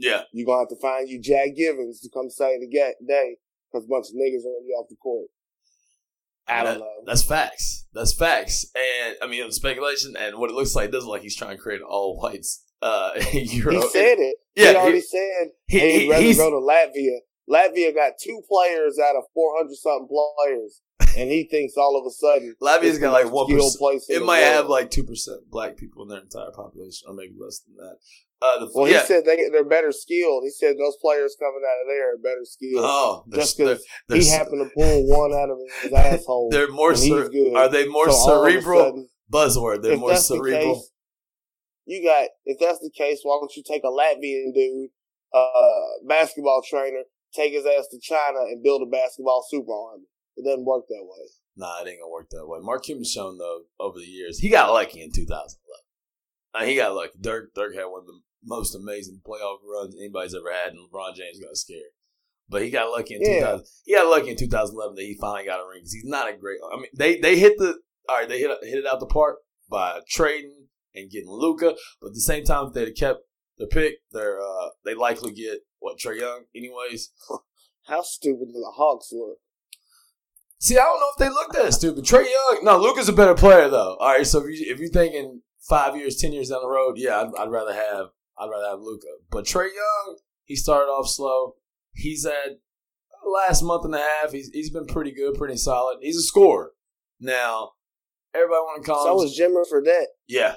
Yeah, 0.00 0.22
You're 0.32 0.46
gonna 0.46 0.60
have 0.62 0.68
to 0.70 0.80
find 0.80 1.08
you 1.08 1.20
Jack 1.20 1.54
Givens 1.56 2.00
to 2.00 2.08
come 2.12 2.28
ga- 2.72 2.94
day 3.06 3.36
because 3.70 3.84
a 3.84 3.88
bunch 3.88 4.06
of 4.08 4.14
niggas 4.16 4.42
run 4.44 4.64
you 4.66 4.74
off 4.80 4.88
the 4.88 4.96
court. 4.96 5.28
I 6.48 6.64
don't 6.64 6.74
That- 6.74 6.80
know. 6.80 7.02
That's 7.06 7.22
facts. 7.22 7.86
That's 7.92 8.12
facts. 8.12 8.66
And 8.74 9.16
I 9.22 9.26
mean, 9.26 9.50
speculation 9.52 10.16
and 10.16 10.38
what 10.38 10.50
it 10.50 10.54
looks 10.54 10.74
like 10.74 10.90
does 10.90 11.04
look 11.04 11.12
like 11.12 11.22
he's 11.22 11.36
trying 11.36 11.56
to 11.56 11.62
create 11.62 11.82
all 11.82 12.16
whites 12.18 12.64
uh 12.82 13.10
Euro. 13.32 13.74
He 13.82 13.88
said 13.88 14.18
it. 14.18 14.36
Yeah, 14.56 14.70
he 14.72 14.76
already 14.76 14.96
he- 14.96 15.02
said 15.02 15.46
he- 15.68 15.78
he'd 16.00 16.10
rather 16.10 16.34
go 16.34 16.50
to 16.50 16.56
Latvia. 16.66 17.18
Latvia 17.48 17.94
got 17.94 18.12
two 18.22 18.40
players 18.48 18.98
out 18.98 19.16
of 19.16 19.24
four 19.34 19.56
hundred 19.56 19.74
something 19.76 20.08
players, 20.08 20.80
and 21.16 21.30
he 21.30 21.44
thinks 21.50 21.74
all 21.76 21.98
of 22.00 22.06
a 22.06 22.10
sudden 22.10 22.54
Latvia's 22.62 22.98
got 22.98 23.12
like 23.12 23.30
one 23.30 23.46
place 23.76 24.06
It 24.08 24.24
might 24.24 24.40
world. 24.42 24.54
have 24.54 24.66
like 24.68 24.90
two 24.90 25.04
percent 25.04 25.50
black 25.50 25.76
people 25.76 26.02
in 26.04 26.08
their 26.08 26.20
entire 26.20 26.52
population, 26.52 27.06
or 27.08 27.14
maybe 27.14 27.34
less 27.38 27.60
than 27.60 27.76
that. 27.76 27.96
Uh, 28.42 28.58
the, 28.60 28.70
Well, 28.74 28.88
yeah. 28.88 29.00
he 29.00 29.06
said 29.06 29.24
they 29.26 29.36
they're 29.52 29.64
better 29.68 29.92
skilled. 29.92 30.44
He 30.44 30.50
said 30.50 30.76
those 30.78 30.96
players 31.02 31.36
coming 31.38 31.60
out 31.60 31.82
of 31.82 31.88
there 31.88 32.14
are 32.14 32.18
better 32.18 32.44
skilled. 32.44 32.82
oh, 32.84 33.24
just 33.34 33.58
because 33.58 33.84
he 34.12 34.28
happened 34.30 34.64
to 34.66 34.74
pull 34.74 35.06
one 35.06 35.32
out 35.34 35.50
of 35.50 35.58
his 35.82 35.92
asshole. 36.22 36.48
they're 36.50 36.70
more. 36.70 36.94
Cer- 36.94 37.28
good. 37.28 37.54
are 37.54 37.68
they 37.68 37.86
more 37.86 38.08
So 38.08 38.16
all 38.16 38.42
of 38.42 38.48
a 38.48 38.50
cerebral? 38.52 38.80
sudden, 38.80 39.08
Buzzword. 39.30 39.82
They're 39.82 39.98
more 39.98 40.10
that's 40.10 40.26
the 40.28 40.36
cerebral. 40.36 40.74
case, 40.76 40.90
you 41.86 42.02
got 42.02 42.28
if 42.46 42.58
that's 42.58 42.78
the 42.80 42.90
case, 42.96 43.20
why 43.22 43.38
don't 43.40 43.54
you 43.56 43.62
take 43.66 43.82
a 43.84 43.88
Latvian 43.88 44.54
dude, 44.54 44.88
uh, 45.34 46.06
basketball 46.08 46.62
trainer, 46.68 47.02
take 47.34 47.52
his 47.52 47.66
ass 47.66 47.88
to 47.90 47.98
China 48.00 48.38
and 48.48 48.62
build 48.62 48.80
a 48.82 48.86
basketball 48.90 49.44
super 49.50 49.70
army? 49.72 50.04
It 50.36 50.44
doesn't 50.48 50.64
work 50.64 50.84
that 50.88 51.02
way. 51.04 51.26
Nah, 51.56 51.82
it 51.82 51.88
ain't 51.88 52.00
gonna 52.00 52.10
work 52.10 52.30
that 52.30 52.46
way. 52.46 52.58
Mark 52.62 52.84
Cuban's 52.84 53.10
shown 53.10 53.36
though 53.36 53.64
over 53.78 53.98
the 53.98 54.06
years 54.06 54.38
he 54.38 54.48
got 54.48 54.72
lucky 54.72 55.02
in 55.02 55.12
2011. 55.12 55.50
Uh, 56.54 56.64
he 56.64 56.74
got 56.76 56.94
lucky. 56.94 57.12
Dirk 57.20 57.52
Dirk 57.54 57.74
had 57.74 57.84
one 57.84 58.00
of 58.00 58.06
the 58.06 58.20
most 58.44 58.74
amazing 58.74 59.20
playoff 59.26 59.58
runs 59.64 59.94
anybody's 59.96 60.34
ever 60.34 60.52
had, 60.52 60.72
and 60.72 60.78
LeBron 60.90 61.14
James 61.14 61.38
got 61.40 61.56
scared. 61.56 61.92
But 62.48 62.62
he 62.62 62.70
got 62.70 62.90
lucky 62.90 63.14
in 63.14 63.20
Yeah. 63.22 63.40
2000. 63.40 63.66
He 63.84 63.94
got 63.94 64.06
lucky 64.10 64.30
in 64.30 64.36
2011 64.36 64.96
that 64.96 65.02
he 65.02 65.16
finally 65.20 65.44
got 65.44 65.60
a 65.60 65.68
ring 65.68 65.80
because 65.80 65.92
he's 65.92 66.04
not 66.04 66.28
a 66.28 66.36
great. 66.36 66.58
I 66.72 66.76
mean, 66.76 66.86
they 66.96 67.18
they 67.18 67.38
hit 67.38 67.58
the 67.58 67.78
all 68.08 68.16
right. 68.16 68.28
They 68.28 68.38
hit 68.40 68.50
hit 68.62 68.78
it 68.78 68.86
out 68.86 69.00
the 69.00 69.06
park 69.06 69.38
by 69.68 70.00
trading 70.08 70.66
and 70.94 71.10
getting 71.10 71.30
Luka. 71.30 71.74
But 72.00 72.08
at 72.08 72.14
the 72.14 72.20
same 72.20 72.44
time, 72.44 72.66
if 72.68 72.72
they'd 72.74 72.96
kept 72.96 73.20
the 73.58 73.66
pick, 73.66 73.98
they're 74.10 74.40
uh 74.40 74.70
they 74.84 74.94
likely 74.94 75.32
get 75.32 75.60
what 75.78 75.98
Trae 75.98 76.18
Young 76.18 76.44
anyways. 76.54 77.12
How 77.84 78.02
stupid 78.02 78.48
do 78.48 78.52
the 78.54 78.72
Hawks 78.74 79.10
look? 79.12 79.38
See, 80.58 80.76
I 80.76 80.82
don't 80.82 81.00
know 81.00 81.10
if 81.12 81.18
they 81.18 81.28
look 81.28 81.52
that 81.52 81.72
stupid. 81.72 82.04
Trae 82.04 82.24
Young, 82.30 82.60
no, 82.64 82.78
Luka's 82.78 83.08
a 83.08 83.12
better 83.12 83.34
player 83.34 83.68
though. 83.68 83.96
All 84.00 84.08
right, 84.08 84.26
so 84.26 84.40
if 84.40 84.46
you 84.46 84.72
if 84.72 84.78
you're 84.80 84.90
thinking 84.90 85.42
five 85.68 85.96
years, 85.96 86.16
ten 86.16 86.32
years 86.32 86.48
down 86.50 86.62
the 86.62 86.68
road, 86.68 86.94
yeah, 86.98 87.20
I'd, 87.20 87.30
I'd 87.38 87.50
rather 87.50 87.72
have 87.72 88.06
I'd 88.40 88.48
rather 88.50 88.70
have 88.70 88.80
Luka. 88.80 89.06
But 89.30 89.44
Trae 89.44 89.68
Young, 89.74 90.18
he 90.44 90.56
started 90.56 90.86
off 90.90 91.08
slow. 91.08 91.56
He's 91.92 92.24
at 92.24 92.60
last 93.24 93.62
month 93.62 93.84
and 93.84 93.94
a 93.94 93.98
half. 93.98 94.32
He's 94.32 94.48
he's 94.48 94.70
been 94.70 94.86
pretty 94.86 95.12
good, 95.12 95.34
pretty 95.34 95.56
solid. 95.56 95.98
He's 96.00 96.16
a 96.16 96.22
scorer. 96.22 96.72
Now, 97.20 97.72
everybody 98.34 98.60
want 98.60 98.82
to 98.84 98.90
call 98.90 99.04
So 99.04 99.20
him. 99.20 99.26
is 99.28 99.38
Jimmer 99.38 99.68
for 99.68 99.82
that. 99.82 100.08
yeah. 100.26 100.54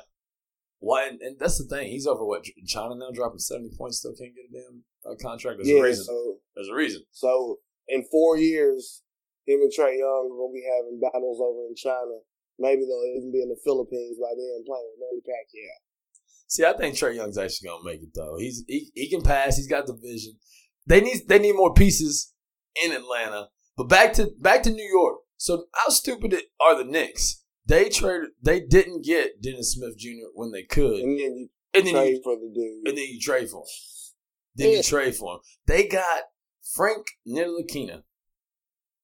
Why? 0.80 1.08
And, 1.08 1.22
and 1.22 1.40
that's 1.40 1.58
the 1.58 1.64
thing. 1.64 1.88
He's 1.92 2.06
over 2.08 2.26
what 2.26 2.44
China 2.68 2.96
now, 2.96 3.12
dropping 3.14 3.40
seventy 3.40 3.72
points. 3.78 4.00
Still 4.00 4.16
can't 4.20 4.36
get 4.36 4.52
a 4.52 4.64
damn 4.64 4.84
uh, 5.08 5.16
contract. 5.16 5.60
There's 5.64 5.70
a 5.80 5.82
reason. 5.82 6.04
so 6.06 6.36
There's 6.56 6.68
a 6.68 6.76
reason. 6.76 7.04
so 7.12 7.60
in 7.88 8.04
four 8.12 8.38
years, 8.38 9.02
him 9.46 9.60
and 9.62 9.72
Trae 9.72 9.98
Young 9.98 10.28
are 10.32 10.40
gonna 10.40 10.54
be 10.56 10.64
having 10.64 11.00
battles 11.00 11.40
over 11.40 11.68
in 11.68 11.76
China. 11.76 12.20
Maybe 12.60 12.84
they'll 12.84 13.16
even 13.16 13.32
be 13.32 13.42
in 13.42 13.50
the 13.50 13.60
Philippines 13.64 14.16
by 14.20 14.32
then 14.36 14.64
playing 14.68 14.88
with 14.92 15.00
Manny 15.04 15.24
Pacquiao. 15.24 15.78
See, 16.54 16.64
I 16.64 16.74
think 16.78 16.94
Trae 16.94 17.16
Young's 17.16 17.40
actually 17.40 17.70
gonna 17.70 17.84
make 17.84 18.04
it 18.04 18.10
though. 18.14 18.38
He's 18.38 18.64
he, 18.68 18.92
he 18.94 19.10
can 19.10 19.24
pass. 19.24 19.58
He's 19.58 19.66
got 19.68 19.88
the 19.88 19.96
vision. 20.00 20.34
They 20.86 21.02
need 21.02 21.22
they 21.28 21.40
need 21.40 21.56
more 21.56 21.74
pieces 21.74 22.32
in 22.86 22.92
Atlanta. 22.92 23.48
But 23.76 23.90
back 23.90 24.14
to 24.14 24.30
back 24.40 24.62
to 24.64 24.70
New 24.70 24.88
York. 24.88 25.18
So 25.38 25.66
how 25.74 25.90
stupid 25.90 26.36
are 26.62 26.78
the 26.78 26.84
Knicks? 26.84 27.44
They 27.66 27.90
traded. 27.90 28.30
They 28.40 28.60
didn't 28.60 29.04
get 29.04 29.42
Dennis 29.42 29.74
Smith 29.74 29.98
Jr. 29.98 30.30
when 30.36 30.52
they 30.52 30.62
could, 30.62 31.00
And 31.00 31.18
then 31.20 31.38
you 31.38 31.50
and 31.74 31.88
then 31.88 31.94
trade 31.96 32.10
you, 32.12 32.22
for 32.24 32.36
the 32.36 32.52
dude. 32.54 32.88
and 32.88 32.98
then 33.00 33.08
you 33.10 33.20
trade 33.20 33.50
for 33.50 33.62
him. 33.62 33.68
Then 34.56 34.70
Yeah. 34.70 34.78
you 34.78 34.84
trade 34.84 35.16
for 35.16 35.34
him. 35.36 35.40
They 35.66 35.88
got 35.88 36.22
Frank 36.76 37.08
Ntilikina, 37.28 38.04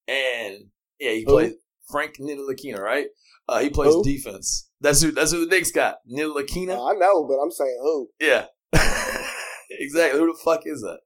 and 0.06 0.66
yeah, 1.00 1.10
he 1.12 1.22
Who? 1.26 1.32
plays 1.32 1.54
Frank 1.90 2.16
Ntilikina, 2.18 2.78
right? 2.78 3.08
Uh, 3.50 3.58
he 3.60 3.70
plays 3.70 3.92
Who? 3.92 4.04
defense. 4.04 4.68
That's 4.80 5.02
who. 5.02 5.10
That's 5.12 5.32
who 5.32 5.44
the 5.44 5.50
Knicks 5.54 5.72
got. 5.72 5.96
Ntilikina. 6.10 6.74
I 6.74 6.94
know, 6.98 7.24
but 7.24 7.34
I'm 7.42 7.50
saying 7.50 7.78
who? 7.82 8.08
Yeah, 8.20 8.46
exactly. 9.70 10.20
Who 10.20 10.26
the 10.26 10.38
fuck 10.44 10.62
is 10.64 10.80
that? 10.82 11.00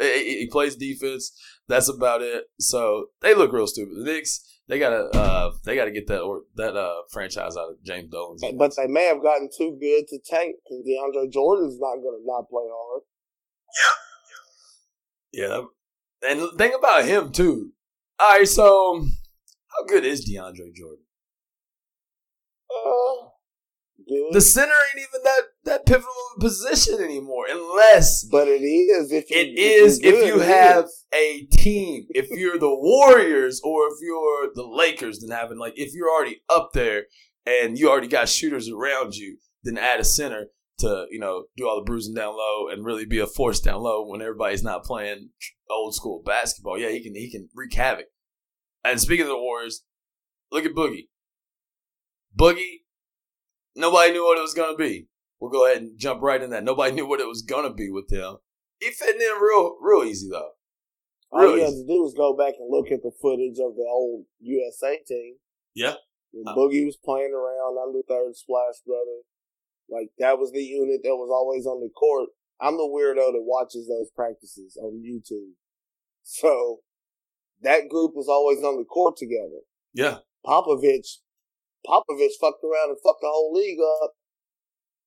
He, 0.00 0.40
he 0.40 0.48
plays 0.50 0.76
defense. 0.76 1.32
That's 1.68 1.88
about 1.88 2.22
it. 2.22 2.44
So 2.58 3.06
they 3.20 3.34
look 3.34 3.52
real 3.52 3.66
stupid. 3.66 3.96
The 3.98 4.04
Knicks, 4.04 4.40
they 4.66 4.78
gotta, 4.78 5.04
uh, 5.14 5.50
they 5.64 5.76
gotta 5.76 5.90
get 5.90 6.06
that 6.08 6.20
or 6.20 6.42
that 6.56 6.76
uh 6.76 7.02
franchise 7.12 7.56
out 7.56 7.70
of 7.70 7.82
James 7.84 8.10
Dolan's. 8.10 8.42
hands. 8.42 8.56
But 8.58 8.74
they 8.76 8.86
may 8.86 9.04
have 9.04 9.22
gotten 9.22 9.48
too 9.56 9.76
good 9.80 10.04
to 10.08 10.18
tank 10.24 10.56
because 10.64 10.84
DeAndre 10.86 11.30
Jordan's 11.30 11.78
not 11.78 11.96
going 11.96 12.18
to 12.18 12.24
not 12.26 12.48
play 12.48 12.64
hard. 12.68 13.02
yeah, 15.32 15.46
Yeah. 15.48 16.30
and 16.30 16.58
think 16.58 16.74
about 16.76 17.04
him 17.04 17.30
too. 17.32 17.72
All 18.18 18.38
right, 18.38 18.48
so 18.48 19.04
how 19.68 19.84
good 19.86 20.04
is 20.04 20.28
DeAndre 20.28 20.74
Jordan? 20.74 21.04
Uh. 22.70 23.26
The 24.32 24.40
center 24.40 24.72
ain't 24.72 25.06
even 25.08 25.22
that 25.24 25.42
that 25.64 25.86
pivotal 25.86 26.10
position 26.40 27.00
anymore, 27.00 27.44
unless 27.48 28.24
but 28.24 28.48
it 28.48 28.62
is 28.62 29.12
if 29.12 29.30
you, 29.30 29.36
it 29.36 29.58
is 29.58 30.00
you're 30.02 30.14
if 30.14 30.26
you 30.26 30.40
it 30.40 30.48
have 30.48 30.84
is. 30.86 31.06
a 31.14 31.46
team. 31.52 32.06
If 32.10 32.28
you're 32.30 32.58
the 32.58 32.74
Warriors 32.74 33.60
or 33.62 33.82
if 33.88 33.98
you're 34.00 34.50
the 34.54 34.66
Lakers, 34.66 35.20
then 35.20 35.36
having 35.36 35.58
like 35.58 35.74
if 35.76 35.94
you're 35.94 36.08
already 36.08 36.42
up 36.48 36.70
there 36.72 37.04
and 37.46 37.78
you 37.78 37.90
already 37.90 38.08
got 38.08 38.28
shooters 38.28 38.68
around 38.68 39.14
you, 39.14 39.36
then 39.62 39.78
add 39.78 40.00
a 40.00 40.04
center 40.04 40.46
to 40.78 41.06
you 41.10 41.20
know 41.20 41.44
do 41.56 41.68
all 41.68 41.76
the 41.76 41.84
bruising 41.84 42.14
down 42.14 42.34
low 42.36 42.68
and 42.68 42.84
really 42.84 43.04
be 43.04 43.18
a 43.18 43.26
force 43.26 43.60
down 43.60 43.82
low 43.82 44.04
when 44.06 44.22
everybody's 44.22 44.64
not 44.64 44.82
playing 44.82 45.28
old 45.70 45.94
school 45.94 46.22
basketball. 46.24 46.78
Yeah, 46.78 46.90
he 46.90 47.02
can 47.02 47.14
he 47.14 47.30
can 47.30 47.48
wreak 47.54 47.74
havoc. 47.74 48.06
And 48.82 49.00
speaking 49.00 49.26
of 49.26 49.28
the 49.28 49.36
Warriors, 49.38 49.84
look 50.50 50.64
at 50.64 50.72
Boogie. 50.72 51.08
Boogie, 52.38 52.82
nobody 53.76 54.12
knew 54.12 54.24
what 54.24 54.38
it 54.38 54.42
was 54.42 54.54
gonna 54.54 54.76
be. 54.76 55.06
We'll 55.40 55.50
go 55.50 55.66
ahead 55.66 55.82
and 55.82 55.98
jump 55.98 56.22
right 56.22 56.42
in 56.42 56.50
that. 56.50 56.64
Nobody 56.64 56.92
knew 56.96 57.06
what 57.06 57.20
it 57.20 57.28
was 57.28 57.42
gonna 57.42 57.72
be 57.72 57.90
with 57.90 58.10
him. 58.10 58.36
He 58.78 58.90
fitting 58.90 59.20
in 59.20 59.42
real 59.42 59.76
real 59.80 60.04
easy 60.04 60.28
though. 60.30 60.50
all 61.30 61.56
you 61.56 61.62
had 61.62 61.70
to 61.70 61.84
do 61.86 62.02
was 62.02 62.14
go 62.14 62.36
back 62.36 62.54
and 62.58 62.70
look 62.70 62.90
at 62.90 63.02
the 63.02 63.12
footage 63.20 63.58
of 63.58 63.76
the 63.76 63.86
old 63.88 64.24
USA 64.40 64.98
team. 65.06 65.36
Yeah. 65.74 65.94
When 66.32 66.46
Uh, 66.48 66.54
Boogie 66.56 66.84
was 66.86 66.96
playing 66.96 67.32
around 67.32 67.76
under 67.78 68.02
third 68.02 68.36
splash 68.36 68.80
brother. 68.86 69.22
Like 69.88 70.10
that 70.18 70.38
was 70.38 70.52
the 70.52 70.62
unit 70.62 71.00
that 71.02 71.16
was 71.16 71.30
always 71.32 71.66
on 71.66 71.80
the 71.80 71.90
court. 71.90 72.30
I'm 72.60 72.76
the 72.76 72.84
weirdo 72.84 73.32
that 73.32 73.42
watches 73.42 73.88
those 73.88 74.10
practices 74.14 74.76
on 74.80 75.02
YouTube. 75.02 75.52
So 76.22 76.80
that 77.62 77.88
group 77.88 78.12
was 78.14 78.28
always 78.28 78.62
on 78.62 78.76
the 78.78 78.84
court 78.84 79.16
together. 79.16 79.60
Yeah. 79.92 80.18
Popovich 80.46 81.18
Popovich 81.86 82.36
fucked 82.40 82.64
around 82.64 82.90
and 82.90 82.98
fucked 83.04 83.22
the 83.22 83.28
whole 83.30 83.52
league 83.52 83.78
up 84.02 84.12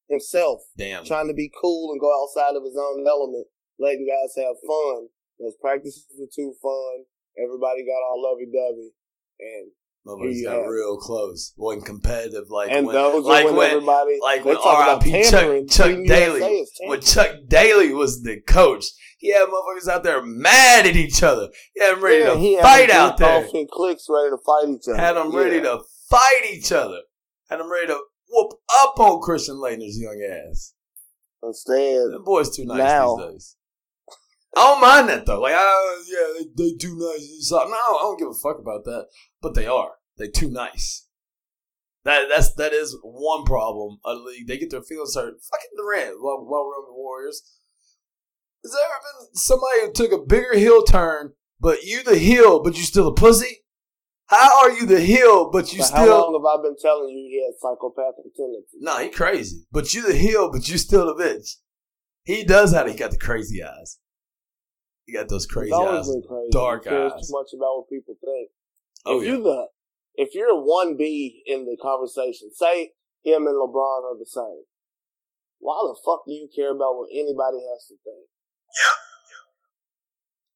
himself, 0.10 0.62
Damn. 0.78 1.06
trying 1.06 1.28
to 1.28 1.34
be 1.34 1.52
cool 1.62 1.92
and 1.92 2.00
go 2.02 2.12
outside 2.22 2.56
of 2.56 2.64
his 2.64 2.78
own 2.78 3.06
element, 3.08 3.48
letting 3.80 4.08
guys 4.08 4.34
have 4.38 4.56
fun. 4.68 5.08
Those 5.40 5.56
practices 5.62 6.06
were 6.20 6.28
too 6.34 6.54
fun. 6.62 7.06
Everybody 7.38 7.86
got 7.86 8.04
all 8.06 8.22
lovey 8.22 8.46
dovey. 8.46 8.92
And 9.40 9.72
Motherfuckers 10.06 10.36
you 10.36 10.44
got 10.46 10.68
real 10.68 10.98
close. 10.98 11.54
Wasn't 11.58 11.86
competitive 11.86 12.50
like 12.50 12.70
and 12.72 12.86
when, 12.86 12.94
those 12.96 13.26
like 13.26 13.46
when, 13.46 13.56
when 13.56 13.72
everybody 13.72 14.20
like 14.22 14.46
when 14.46 14.58
R.I.P. 14.58 15.24
Chuck-. 15.30 15.68
Chuck 15.70 15.98
Daly- 16.06 16.66
when. 16.88 17.02
Chuck 17.02 17.36
Daly 17.48 17.94
was 17.94 18.22
the 18.22 18.42
coach, 18.42 18.86
he 19.18 19.32
had 19.34 19.48
motherfuckers 19.48 19.88
out 19.90 20.04
there 20.04 20.22
mad 20.22 20.86
at 20.86 20.96
each 20.98 21.24
other. 21.24 21.48
He 21.74 21.82
had 21.82 21.96
them 21.96 22.04
ready 22.04 22.20
Yeah, 22.24 22.34
to 22.34 22.38
he 22.40 22.60
fight 22.62 22.90
out 22.90 23.18
there. 23.18 23.48
cliques 23.72 24.08
ready 24.10 24.30
to 24.32 24.38
fight 24.46 24.70
each 24.76 24.88
other. 24.90 24.98
Had 24.98 25.14
them 25.14 25.34
ready 25.36 25.62
to 25.62 25.80
fight 26.14 26.46
each 26.52 26.72
other. 26.72 27.02
And 27.50 27.62
I'm 27.62 27.72
ready 27.72 27.88
to 27.88 28.00
whoop 28.30 28.54
up 28.80 29.00
on 29.00 29.22
Christian 29.22 29.56
Laettner's 29.56 30.00
young 30.00 30.22
ass. 30.50 30.74
Instead, 31.42 32.12
Them 32.12 32.24
boys 32.24 32.56
too 32.56 32.66
nice 32.66 32.78
Now- 32.78 33.16
these 33.16 33.26
days. 33.26 33.56
I 34.56 34.60
don't 34.60 34.82
mind 34.82 35.10
that 35.10 35.26
though. 35.26 35.42
Like, 35.42 35.56
oh 35.56 36.04
yeah, 36.08 36.44
they, 36.56 36.72
they 36.72 36.78
too 36.78 36.96
nice. 36.96 37.50
No, 37.52 37.58
I 37.58 38.00
don't 38.04 38.20
give 38.20 38.28
a 38.28 38.34
fuck 38.36 38.60
about 38.60 38.84
that. 38.86 39.08
But 39.42 39.56
they 39.56 39.66
are. 39.66 39.94
They 40.18 40.28
too 40.28 40.52
nice. 40.52 41.08
That 42.06 42.28
that's 42.30 42.54
that 42.56 42.72
is 42.72 42.96
one 43.02 43.46
problem 43.46 43.98
of 44.06 44.20
the 44.20 44.24
league. 44.26 44.48
They 44.48 44.60
get 44.60 44.70
their 44.70 44.84
feelings 44.84 45.16
hurt. 45.16 45.34
Fucking 45.42 45.70
Durant 45.76 46.22
while, 46.22 46.46
while 46.46 46.66
we're 46.66 46.76
on 46.76 46.86
the 46.86 46.94
Warriors. 46.94 47.42
Has 48.64 48.74
there 48.74 48.82
ever 48.86 48.94
been 49.02 49.36
somebody 49.36 49.82
who 49.82 49.92
took 49.92 50.12
a 50.12 50.24
bigger 50.24 50.56
heel 50.56 50.84
turn, 50.84 51.34
but 51.60 51.84
you 51.84 52.04
the 52.04 52.20
heel, 52.20 52.62
but 52.62 52.78
you 52.78 52.84
still 52.84 53.08
a 53.08 53.14
pussy? 53.16 53.63
How 54.28 54.64
are 54.64 54.72
you 54.72 54.86
the 54.86 55.02
heel, 55.02 55.52
but 55.52 55.74
you 55.74 55.80
but 55.80 55.92
how 55.92 56.04
still 56.04 56.20
long 56.20 56.34
have 56.34 56.60
I 56.60 56.64
been 56.64 56.78
telling 56.78 57.10
you 57.10 57.28
he 57.30 57.44
had 57.46 57.60
psychopathic 57.60 58.36
tendencies? 58.36 58.82
Nah, 58.82 59.00
he 59.00 59.10
crazy. 59.10 59.66
But 59.72 59.94
you 59.94 60.08
the 60.08 60.16
heel, 60.16 60.52
but 60.52 60.68
you 60.70 60.78
still 60.78 61.06
the 61.06 61.22
bitch. 61.22 61.58
He 62.24 62.44
does 62.44 62.74
have 62.74 62.88
he 62.88 62.96
got 62.96 63.12
the 63.12 63.18
crazy 63.18 63.62
eyes. 63.64 64.00
He 65.06 65.14
got 65.14 65.28
those 65.28 65.46
crazy 65.46 65.74
eyes. 65.74 66.08
crazy. 66.08 66.50
dark 66.52 66.86
He 66.86 66.90
cares 66.90 67.12
eyes. 67.14 67.28
too 67.28 67.34
much 67.34 67.50
about 67.54 67.78
what 67.78 67.90
people 67.90 68.16
think. 68.24 68.50
Oh 69.06 69.20
if 69.20 69.28
yeah. 69.28 69.34
you 69.34 69.44
the 69.44 69.68
if 70.16 70.30
you're 70.34 70.50
a 70.50 70.62
one 70.62 70.96
B 70.96 71.44
in 71.46 71.66
the 71.66 71.78
conversation, 71.82 72.50
say 72.54 72.94
him 73.24 73.48
and 73.48 73.56
LeBron 73.56 74.04
are 74.04 74.18
the 74.18 74.26
same. 74.26 74.64
Why 75.60 75.80
the 75.84 75.98
fuck 76.06 76.26
do 76.26 76.34
you 76.34 76.50
care 76.54 76.72
about 76.72 76.96
what 76.96 77.10
anybody 77.12 77.58
has 77.72 77.88
to 77.88 77.96
think? 78.04 78.28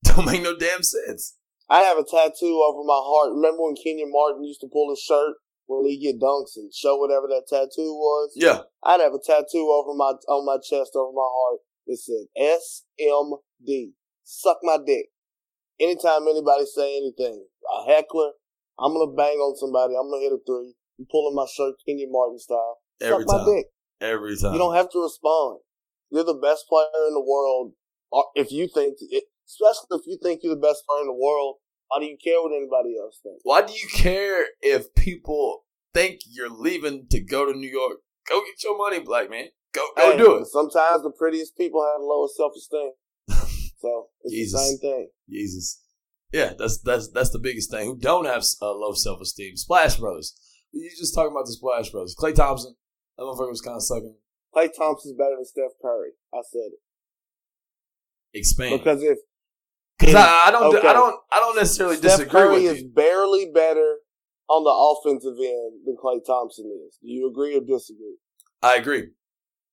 Yeah. 0.03 0.13
Don't 0.15 0.25
make 0.25 0.41
no 0.41 0.57
damn 0.57 0.83
sense. 0.83 1.36
I 1.69 1.81
have 1.81 1.97
a 1.97 2.03
tattoo 2.03 2.63
over 2.63 2.83
my 2.83 3.01
heart. 3.03 3.33
Remember 3.35 3.63
when 3.63 3.75
Kenyon 3.75 4.11
Martin 4.11 4.43
used 4.43 4.61
to 4.61 4.69
pull 4.71 4.89
his 4.89 4.99
shirt 4.99 5.35
when 5.67 5.85
he 5.85 5.99
get 5.99 6.19
dunks 6.19 6.55
and 6.55 6.73
show 6.73 6.95
whatever 6.95 7.27
that 7.27 7.43
tattoo 7.47 7.93
was? 7.93 8.31
Yeah. 8.35 8.59
I'd 8.83 9.01
have 9.01 9.13
a 9.13 9.19
tattoo 9.19 9.67
over 9.67 9.93
my 9.93 10.13
on 10.27 10.45
my 10.45 10.57
chest 10.57 10.95
over 10.95 11.11
my 11.11 11.27
heart 11.27 11.59
that 11.87 11.97
said 11.97 12.27
S 12.37 12.83
M 12.99 13.33
D. 13.65 13.91
Suck 14.23 14.59
my 14.63 14.77
dick. 14.85 15.07
Anytime 15.79 16.27
anybody 16.27 16.65
say 16.65 16.97
anything, 16.97 17.45
a 17.67 17.91
heckler, 17.91 18.31
I'm 18.79 18.93
gonna 18.93 19.11
bang 19.11 19.37
on 19.37 19.55
somebody. 19.57 19.93
I'm 19.95 20.09
gonna 20.09 20.23
hit 20.23 20.31
a 20.31 20.39
three. 20.45 20.73
I'm 20.99 21.05
pulling 21.11 21.35
my 21.35 21.45
shirt, 21.53 21.75
Kenyon 21.85 22.11
Martin 22.11 22.39
style. 22.39 22.77
Every 23.01 23.23
Suck 23.23 23.27
my 23.27 23.37
time. 23.37 23.55
dick. 23.55 23.65
Every 24.01 24.37
time. 24.37 24.53
You 24.53 24.59
don't 24.59 24.75
have 24.75 24.89
to 24.91 25.03
respond. 25.03 25.59
You're 26.09 26.23
the 26.23 26.33
best 26.33 26.65
player 26.69 26.87
in 27.07 27.13
the 27.13 27.23
world. 27.25 27.73
Uh, 28.11 28.23
if 28.35 28.51
you 28.51 28.67
think, 28.67 28.95
it, 29.01 29.25
especially 29.47 29.97
if 29.99 30.01
you 30.07 30.17
think 30.21 30.41
you're 30.43 30.55
the 30.55 30.61
best 30.61 30.83
player 30.87 31.01
in 31.01 31.07
the 31.07 31.13
world, 31.13 31.55
why 31.89 31.99
do 31.99 32.05
you 32.05 32.17
care 32.21 32.41
what 32.41 32.51
anybody 32.55 32.95
else 32.99 33.19
thinks? 33.23 33.39
Why 33.43 33.61
do 33.61 33.73
you 33.73 33.87
care 33.93 34.45
if 34.61 34.93
people 34.95 35.65
think 35.93 36.21
you're 36.29 36.49
leaving 36.49 37.07
to 37.11 37.19
go 37.19 37.51
to 37.51 37.57
New 37.57 37.69
York? 37.69 37.97
Go 38.29 38.41
get 38.41 38.61
your 38.63 38.77
money, 38.77 38.99
black 38.99 39.29
man. 39.29 39.45
Go 39.73 39.87
go 39.95 40.11
Hey, 40.11 40.17
do 40.17 40.35
it. 40.35 40.47
Sometimes 40.47 41.03
the 41.03 41.11
prettiest 41.17 41.55
people 41.57 41.81
have 41.83 42.01
the 42.01 42.05
lowest 42.05 42.35
self 42.35 42.53
esteem. 42.57 42.91
So 43.79 44.07
it's 44.23 44.33
Jesus. 44.33 44.59
the 44.59 44.67
same 44.67 44.77
thing. 44.79 45.07
Jesus. 45.29 45.83
Yeah, 46.33 46.53
that's 46.57 46.81
that's 46.81 47.09
that's 47.11 47.29
the 47.29 47.37
biggest 47.37 47.69
thing. 47.69 47.85
Who 47.85 47.95
don't 47.95 48.25
have 48.25 48.43
uh, 48.59 48.73
low 48.73 48.93
self 48.93 49.21
esteem? 49.21 49.55
Splash 49.55 49.97
Brothers. 49.97 50.33
You 50.71 50.89
just 50.97 51.13
talking 51.13 51.31
about 51.31 51.45
the 51.45 51.53
Splash 51.53 51.91
Brothers. 51.91 52.15
Klay 52.19 52.33
Thompson. 52.33 52.75
That 53.17 53.23
motherfucker 53.23 53.49
was 53.49 53.61
kind 53.61 53.75
of 53.75 53.83
sucking. 53.83 54.15
Klay 54.55 54.69
Thompson's 54.75 55.15
better 55.15 55.35
than 55.35 55.45
Steph 55.45 55.77
Curry. 55.79 56.09
I 56.33 56.39
said 56.51 56.71
it 56.73 56.79
Expand. 58.33 58.79
because 58.79 59.03
if 59.03 59.19
Because 59.99 60.15
I, 60.15 60.43
I 60.47 60.51
don't 60.51 60.75
Okay. 60.75 60.87
I 60.87 60.93
don't 60.93 61.15
I 61.31 61.39
don't 61.39 61.55
necessarily 61.55 61.97
Steph 61.97 62.11
disagree 62.17 62.31
Curry 62.41 62.63
with 62.63 62.75
is 62.77 62.81
you. 62.83 62.89
barely 62.89 63.49
better 63.53 63.97
on 64.49 64.63
the 64.63 64.69
offensive 64.71 65.37
end 65.39 65.85
than 65.85 65.95
Klay 66.01 66.19
Thompson 66.25 66.65
is. 66.87 66.97
Do 67.01 67.07
you 67.09 67.27
agree 67.29 67.55
or 67.57 67.61
disagree? 67.61 68.17
I 68.61 68.75
agree. 68.75 69.09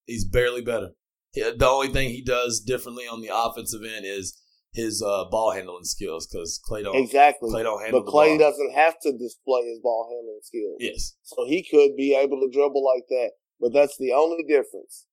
He's 0.07 0.25
barely 0.25 0.62
better. 0.62 0.90
The 1.35 1.66
only 1.66 1.88
thing 1.88 2.11
he 2.11 2.23
does 2.23 2.61
differently 2.61 3.04
on 3.04 3.21
the 3.21 3.31
offensive 3.35 3.83
end 3.83 4.04
is 4.07 4.40
his 4.73 5.02
uh, 5.02 5.25
ball 5.31 5.52
handling 5.52 5.85
skills 5.85 6.26
because 6.26 6.61
Klay 6.69 6.83
don't 6.83 6.97
Exactly. 6.97 7.50
Klay 7.50 7.62
don't 7.62 7.83
handle 7.83 8.02
But 8.02 8.12
Klay 8.12 8.38
doesn't 8.38 8.73
have 8.75 8.99
to 9.02 9.12
display 9.12 9.62
his 9.69 9.78
ball 9.83 10.09
handling 10.11 10.40
skills. 10.43 10.76
Yes. 10.81 11.16
So 11.23 11.47
he 11.47 11.62
could 11.69 11.97
be 11.97 12.14
able 12.14 12.40
to 12.40 12.50
dribble 12.52 12.85
like 12.85 13.04
that. 13.09 13.31
But 13.61 13.73
that's 13.73 13.97
the 13.99 14.12
only 14.12 14.43
difference. 14.49 15.07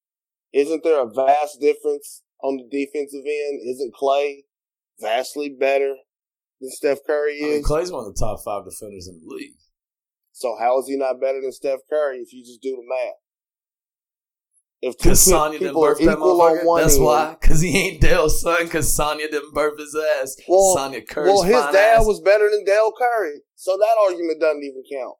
Isn't 0.54 0.84
there 0.84 1.02
a 1.02 1.10
vast 1.10 1.60
difference 1.62 2.24
on 2.44 2.58
the 2.58 2.68
defensive 2.70 3.24
end? 3.26 3.62
Isn't 3.70 3.94
Klay 3.94 4.42
vastly 5.02 5.56
better 5.60 5.96
than 6.60 6.70
Steph 6.72 7.00
Curry 7.06 7.40
I 7.42 7.46
mean, 7.46 7.54
is? 7.60 7.66
Klay's 7.68 7.92
one 7.92 8.06
of 8.06 8.14
the 8.14 8.20
top 8.20 8.40
five 8.46 8.64
defenders 8.66 9.08
in 9.08 9.20
the 9.20 9.36
league. 9.36 9.56
So 10.32 10.56
how 10.60 10.80
is 10.80 10.88
he 10.88 10.96
not 10.98 11.20
better 11.20 11.42
than 11.42 11.52
Steph 11.52 11.80
Curry 11.90 12.20
if 12.20 12.32
you 12.34 12.44
just 12.44 12.62
do 12.62 12.72
the 12.76 12.84
math? 12.88 13.16
If 14.84 14.98
two 14.98 15.10
Because 15.10 15.22
Sonya 15.22 15.60
didn't 15.60 15.76
birth 15.76 16.00
that 16.00 16.14
equal 16.14 16.42
on 16.42 16.58
motherfucker. 16.58 16.66
one 16.66 16.82
That's 16.82 16.96
end, 16.96 17.04
why. 17.06 17.38
Because 17.40 17.62
he 17.62 17.78
ain't 17.78 18.02
Dell's 18.02 18.42
son. 18.42 18.64
Because 18.64 18.96
Sonya 18.96 19.30
didn't 19.30 19.54
birth 19.54 19.78
his 19.80 19.96
ass. 20.20 20.36
Well- 20.48 20.74
Sonya 20.76 21.04
Curry's 21.06 21.28
Well, 21.34 21.44
his 21.44 21.62
dad 21.72 22.00
ass. 22.00 22.06
was 22.08 22.20
better 22.22 22.50
than 22.50 22.66
Dell 22.66 22.92
Curry, 22.98 23.42
so 23.56 23.78
that 23.78 23.96
argument 24.08 24.40
doesn't 24.42 24.64
even 24.64 24.82
count. 24.92 25.18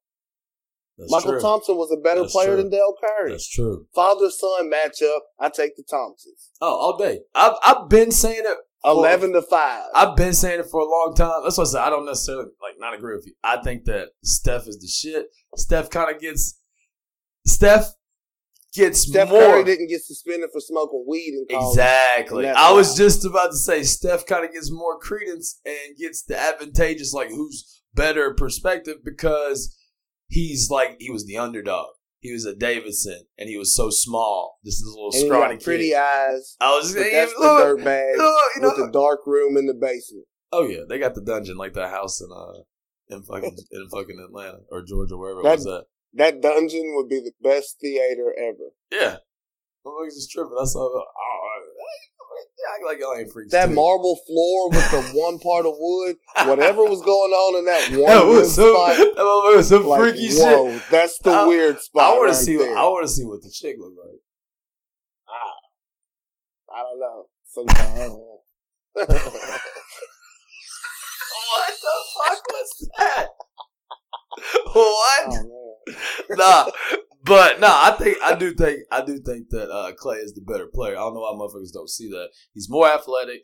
That's 0.98 1.12
Michael 1.12 1.32
true. 1.34 1.42
Thompson 1.42 1.78
was 1.78 1.92
a 1.92 1.98
better 2.02 2.22
That's 2.22 2.34
player 2.34 2.50
true. 2.54 2.58
than 2.58 2.70
Dell 2.72 2.96
Curry. 3.00 3.32
That's 3.32 3.48
true. 3.50 3.86
Father 3.94 4.30
son 4.32 4.70
matchup, 4.72 5.20
I 5.40 5.50
take 5.50 5.76
the 5.76 5.84
Thompsons. 5.90 6.50
Oh, 6.60 6.68
all 6.76 6.98
day. 6.98 7.22
I've 7.36 7.54
I've 7.64 7.90
been 7.90 8.12
saying 8.12 8.44
it. 8.46 8.58
Eleven 8.84 9.34
to 9.34 9.42
five. 9.44 9.84
I've 9.94 10.16
been 10.16 10.34
saying 10.34 10.60
it 10.60 10.66
for 10.66 10.82
a 10.82 10.86
long 10.86 11.14
time. 11.16 11.44
That's 11.44 11.58
what 11.58 11.68
I 11.68 11.72
said. 11.72 11.82
I 11.82 11.90
don't 11.90 12.06
necessarily 12.06 12.46
like 12.62 12.76
not 12.80 12.96
agree 12.96 13.16
with 13.16 13.28
you. 13.28 13.34
I 13.44 13.62
think 13.62 13.86
that 13.86 14.10
Steph 14.24 14.68
is 14.68 14.80
the 14.80 14.88
shit. 14.88 15.28
Steph 15.56 15.90
kind 15.90 16.14
of 16.14 16.20
gets. 16.20 16.60
Steph 17.46 17.94
gets 18.74 19.02
Steph 19.02 19.30
more. 19.30 19.40
Curry 19.40 19.64
didn't 19.66 19.88
get 19.88 20.02
suspended 20.02 20.50
for 20.52 20.62
smoking 20.62 21.06
weed 21.08 21.34
in 21.34 21.46
college. 21.50 21.74
Exactly. 21.74 22.50
I 22.50 22.72
was 22.72 22.96
just 22.96 23.26
about 23.26 23.52
to 23.52 23.58
say 23.58 23.84
Steph 23.84 24.26
kind 24.26 24.46
of 24.46 24.54
gets 24.54 24.72
more 24.72 24.98
credence 25.00 25.60
and 25.66 25.98
gets 25.98 26.24
the 26.24 26.40
advantageous, 26.40 27.14
like 27.14 27.30
who's 27.30 27.84
better 27.94 28.34
perspective 28.34 28.98
because 29.04 29.78
he's 30.28 30.70
like 30.70 30.96
he 31.00 31.12
was 31.12 31.26
the 31.26 31.38
underdog. 31.38 31.88
He 32.22 32.32
was 32.32 32.46
a 32.46 32.56
Davidson 32.56 33.24
and 33.38 33.50
he 33.50 33.58
was 33.58 33.76
so 33.76 33.90
small. 33.90 34.60
This 34.64 34.76
is 34.76 34.84
a 34.84 34.90
little 34.90 35.10
And 35.14 35.22
he 35.24 35.28
scrawny 35.28 35.58
pretty 35.58 35.90
kid. 35.90 35.96
eyes. 35.98 36.56
I 36.62 36.76
was 36.76 36.94
But 36.94 37.02
saying, 37.02 37.14
that's 37.16 37.34
the 37.34 37.58
dirt 37.58 37.84
bag 37.84 38.18
look, 38.18 38.36
you 38.56 38.62
know, 38.62 38.68
with 38.70 38.78
the 38.78 38.92
dark 38.94 39.26
room 39.26 39.58
in 39.58 39.66
the 39.66 39.74
basement. 39.74 40.26
oh 40.54 40.64
yeah, 40.68 40.82
they 40.88 41.00
got 41.00 41.16
the 41.16 41.22
dungeon 41.22 41.58
like 41.58 41.74
that 41.74 41.90
house 41.90 42.22
in 42.22 42.30
uh 42.32 42.62
in 43.10 43.24
fucking 43.24 43.58
in 43.72 43.90
fucking 43.90 44.24
Atlanta 44.24 44.60
or 44.70 44.84
Georgia 44.84 45.18
wherever 45.18 45.42
That- 45.42 45.54
it 45.54 45.66
was 45.66 45.68
at. 45.68 45.84
that 46.14 46.42
dungeon 46.42 46.94
would 46.96 47.10
be 47.10 47.20
the 47.20 47.34
best 47.42 47.80
theater 47.82 48.34
ever. 48.38 48.70
Yeah. 48.92 49.18
Motherfuckers 49.86 50.10
is 50.10 50.30
tripping. 50.32 50.58
I 50.62 50.66
saw. 50.66 50.80
Oh, 50.82 51.41
act 52.74 52.84
like 52.86 53.00
y'all 53.00 53.16
ain't 53.18 53.32
freaks. 53.32 53.52
That 53.52 53.68
too. 53.70 53.76
marble 53.76 54.20
floor 54.28 54.70
with 54.70 54.92
the 54.92 55.02
one 55.20 55.40
part 55.40 55.66
of 55.66 55.74
wood, 55.78 56.16
whatever 56.46 56.84
was 56.86 57.02
going 57.02 57.32
on 57.32 57.60
in 57.60 57.66
that 57.66 57.90
one 57.92 58.10
That 58.10 58.26
was 58.26 58.54
some, 58.56 58.74
spot, 58.74 58.98
that 59.16 59.24
was 59.56 59.68
some 59.70 59.86
like, 59.86 60.00
freaky 60.02 60.30
shit. 60.30 60.82
that's 60.92 61.18
the 61.20 61.32
I- 61.32 61.48
weird 61.48 61.80
spot. 61.80 62.04
I 62.04 62.10
want 62.14 62.22
right 62.24 62.30
to 62.30 62.36
see. 62.36 62.58
There. 62.58 62.78
I 62.78 62.84
want 62.84 63.06
to 63.06 63.12
see 63.12 63.26
what 63.26 63.42
the 63.42 63.50
chick 63.52 63.76
look 63.80 63.94
like. 64.02 64.20
Ah, 65.30 66.76
I 66.76 66.82
don't 66.84 67.00
know. 67.00 67.26
Sometimes. 67.46 67.80
I 67.80 68.08
don't 68.08 68.10
know. 68.18 68.42
What 71.52 71.74
the 71.82 71.96
fuck 72.16 72.42
was 72.50 72.90
that? 72.98 73.28
what? 74.74 75.28
oh, 75.28 75.78
nah, 76.32 76.66
but 77.24 77.60
no, 77.60 77.68
I 77.68 77.96
think 77.98 78.18
I 78.24 78.36
do 78.36 78.54
think 78.54 78.80
I 78.92 79.04
do 79.04 79.20
think 79.20 79.50
that 79.50 79.70
uh, 79.70 79.92
Klay 79.94 80.24
is 80.24 80.34
the 80.34 80.42
better 80.42 80.68
player. 80.68 80.94
I 80.94 81.00
don't 81.00 81.14
know 81.14 81.22
why 81.22 81.34
motherfuckers 81.34 81.74
don't 81.74 81.90
see 81.90 82.10
that. 82.10 82.30
He's 82.54 82.70
more 82.70 82.88
athletic. 82.88 83.44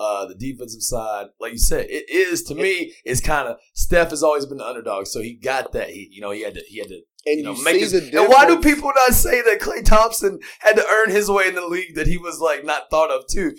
Uh, 0.00 0.26
the 0.26 0.34
defensive 0.36 0.80
side, 0.80 1.26
like 1.40 1.50
you 1.50 1.58
said, 1.58 1.86
it 1.90 2.08
is 2.08 2.44
to 2.44 2.54
me. 2.54 2.94
It's 3.04 3.20
kind 3.20 3.48
of 3.48 3.56
Steph 3.74 4.10
has 4.10 4.22
always 4.22 4.46
been 4.46 4.58
the 4.58 4.64
underdog, 4.64 5.08
so 5.08 5.20
he 5.20 5.34
got 5.34 5.72
that. 5.72 5.90
He, 5.90 6.08
you 6.12 6.20
know, 6.20 6.30
he 6.30 6.42
had 6.42 6.54
to, 6.54 6.62
he 6.68 6.78
had 6.78 6.86
to, 6.86 7.00
And 7.26 7.38
you 7.38 7.42
know, 7.42 7.52
you 7.52 7.64
make 7.64 7.80
his. 7.80 7.92
And 7.92 8.28
why 8.28 8.46
do 8.46 8.60
people 8.60 8.92
not 8.94 9.14
say 9.14 9.42
that 9.42 9.58
Klay 9.58 9.84
Thompson 9.84 10.38
had 10.60 10.76
to 10.76 10.86
earn 10.86 11.10
his 11.10 11.28
way 11.28 11.48
in 11.48 11.56
the 11.56 11.66
league? 11.66 11.96
That 11.96 12.06
he 12.06 12.16
was 12.16 12.38
like 12.38 12.64
not 12.64 12.90
thought 12.90 13.10
of 13.10 13.26
too. 13.26 13.56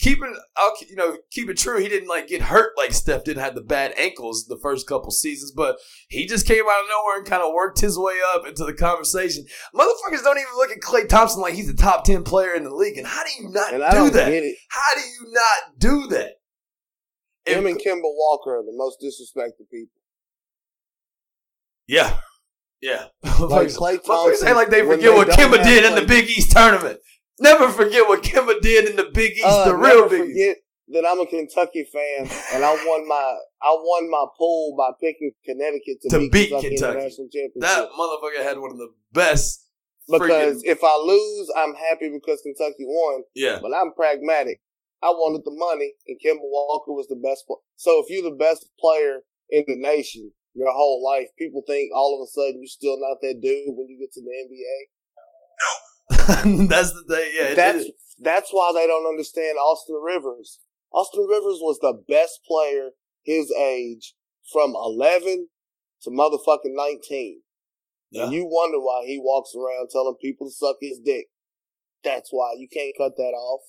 Keeping, 0.00 0.34
I'll, 0.56 0.72
you 0.88 0.96
know, 0.96 1.18
keep 1.30 1.50
it 1.50 1.58
true. 1.58 1.78
He 1.78 1.86
didn't 1.88 2.08
like 2.08 2.26
get 2.28 2.40
hurt 2.40 2.72
like 2.78 2.92
Steph 2.94 3.22
didn't 3.24 3.42
have 3.42 3.54
the 3.54 3.60
bad 3.60 3.92
ankles 3.98 4.46
the 4.48 4.58
first 4.62 4.86
couple 4.88 5.10
seasons, 5.10 5.52
but 5.54 5.76
he 6.08 6.24
just 6.26 6.46
came 6.46 6.62
out 6.64 6.82
of 6.82 6.88
nowhere 6.88 7.18
and 7.18 7.26
kind 7.26 7.42
of 7.42 7.52
worked 7.52 7.80
his 7.80 7.98
way 7.98 8.14
up 8.34 8.46
into 8.46 8.64
the 8.64 8.72
conversation. 8.72 9.44
Motherfuckers 9.74 10.22
don't 10.22 10.38
even 10.38 10.54
look 10.56 10.70
at 10.70 10.78
Klay 10.80 11.06
Thompson 11.06 11.42
like 11.42 11.52
he's 11.52 11.68
a 11.68 11.76
top 11.76 12.04
ten 12.04 12.22
player 12.24 12.54
in 12.54 12.64
the 12.64 12.74
league. 12.74 12.96
And 12.96 13.06
how 13.06 13.22
do 13.24 13.30
you 13.42 13.50
not 13.50 13.74
And 13.74 13.82
do 13.92 14.10
that? 14.16 14.32
it. 14.32 14.56
How 14.70 14.94
do 14.94 15.00
you 15.02 15.32
not 15.32 15.78
do 15.78 16.06
that? 16.16 16.30
If- 17.44 17.58
Him 17.58 17.66
and 17.66 17.76
Kemba 17.78 18.00
Walker 18.04 18.58
are 18.58 18.62
the 18.62 18.72
most 18.74 18.98
disrespected 19.04 19.68
people. 19.70 20.00
yeah, 21.86 22.18
yeah. 22.80 23.06
Like 23.40 23.68
Klay 23.68 24.02
Thompson. 24.04 24.48
act 24.48 24.56
like 24.56 24.70
they 24.70 24.82
forget 24.82 25.12
what 25.14 25.28
don't 25.28 25.38
Kemba 25.38 25.62
did 25.62 25.84
in 25.84 25.94
the 25.94 26.06
Big 26.06 26.28
East 26.30 26.52
tournament. 26.52 27.00
Never 27.40 27.68
forget 27.70 28.06
what 28.06 28.22
Kemba 28.22 28.60
did 28.60 28.88
in 28.88 28.96
the 28.96 29.10
Big 29.12 29.32
East, 29.32 29.44
Uh, 29.46 29.64
the 29.68 29.74
real 29.76 30.08
Big 30.08 30.20
East. 30.20 30.28
forget 30.30 30.56
that 30.88 31.06
I'm 31.08 31.20
a 31.20 31.26
Kentucky 31.26 31.84
fan, 31.90 32.28
and 32.52 32.64
I 32.64 32.72
won 32.86 33.06
my 33.08 33.38
I 33.62 33.70
won 33.72 34.10
my 34.10 34.24
pool 34.38 34.74
by 34.76 34.90
picking 35.00 35.32
Connecticut 35.44 36.00
to, 36.02 36.08
To 36.10 36.18
beat, 36.18 36.32
beat 36.32 36.50
Kentucky, 36.50 37.14
Kentucky. 37.16 37.50
That 37.56 37.88
motherfucker 37.90 38.42
had 38.42 38.58
one 38.58 38.72
of 38.72 38.78
the 38.78 38.92
best. 39.12 39.66
because 40.08 40.62
freaking- 40.64 40.72
if 40.72 40.78
I 40.82 40.96
lose, 40.96 41.50
I'm 41.56 41.74
happy 41.74 42.08
because 42.10 42.42
Kentucky 42.42 42.84
won, 42.84 43.22
yeah, 43.34 43.58
but 43.62 43.72
I'm 43.72 43.92
pragmatic. 43.92 44.60
I 45.02 45.10
wanted 45.10 45.44
the 45.44 45.52
money, 45.54 45.94
and 46.08 46.18
Kemba 46.20 46.42
Walker 46.42 46.92
was 46.92 47.06
the 47.08 47.16
best. 47.16 47.44
So 47.76 48.02
if 48.04 48.10
you're 48.10 48.28
the 48.28 48.36
best 48.36 48.68
player 48.78 49.22
in 49.48 49.64
the 49.66 49.76
nation 49.76 50.32
your 50.54 50.72
whole 50.72 51.02
life, 51.02 51.28
people 51.38 51.62
think 51.66 51.90
all 51.94 52.18
of 52.20 52.26
a 52.26 52.28
sudden 52.28 52.60
you're 52.60 52.66
still 52.66 52.98
not 52.98 53.18
that 53.22 53.40
dude 53.40 53.70
when 53.76 53.88
you 53.88 53.98
get 53.98 54.12
to 54.12 54.20
the 54.20 54.28
NBA. 54.28 54.90
that's 56.68 56.92
the 56.92 57.04
thing. 57.08 57.30
Yeah, 57.34 57.54
that's 57.54 57.86
that's 58.20 58.50
why 58.50 58.72
they 58.74 58.86
don't 58.86 59.08
understand 59.08 59.58
Austin 59.58 60.00
Rivers. 60.02 60.60
Austin 60.92 61.26
Rivers 61.28 61.58
was 61.60 61.78
the 61.80 62.02
best 62.08 62.40
player 62.46 62.90
his 63.24 63.52
age 63.52 64.14
from 64.52 64.74
11 64.74 65.48
to 66.02 66.10
motherfucking 66.10 66.74
19. 66.74 67.40
yeah. 68.10 68.24
And 68.24 68.32
you 68.32 68.46
wonder 68.46 68.78
why 68.78 69.04
he 69.06 69.20
walks 69.22 69.52
around 69.54 69.88
telling 69.90 70.16
people 70.20 70.48
to 70.48 70.52
suck 70.52 70.76
his 70.80 70.98
dick. 71.04 71.26
That's 72.02 72.30
why 72.30 72.54
you 72.56 72.68
can't 72.72 72.94
cut 72.96 73.16
that 73.16 73.34
off. 73.34 73.60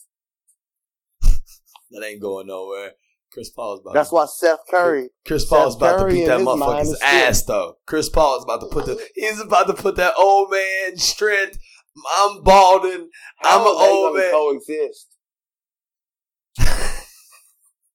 that 1.91 2.04
ain't 2.04 2.21
going 2.21 2.47
nowhere. 2.47 2.93
Chris 3.32 3.50
Paul's 3.50 3.80
about. 3.80 3.93
That's 3.93 4.10
to, 4.10 4.15
why 4.15 4.26
Seth 4.26 4.60
Curry. 4.69 5.10
Chris 5.26 5.45
Paul 5.45 5.67
is 5.67 5.74
Seth 5.74 5.82
about 5.82 6.10
to 6.10 6.13
beat 6.13 6.26
that 6.26 6.41
motherfucker's 6.41 7.00
ass, 7.02 7.43
though. 7.43 7.78
Chris 7.88 8.10
Paul 8.10 8.38
is 8.38 8.43
about 8.43 8.62
to 8.62 8.67
put 8.67 8.86
the. 8.86 9.02
He's 9.15 9.39
about 9.39 9.67
to 9.67 9.74
put 9.74 9.95
that 9.95 10.13
old 10.17 10.52
man 10.52 10.97
strength. 10.97 11.58
I'm 11.95 12.43
balding. 12.43 13.10
How 13.38 13.60
I'm 13.60 13.67
an 13.67 13.89
old 13.91 14.15
man. 14.15 14.32
coexist? 14.32 15.08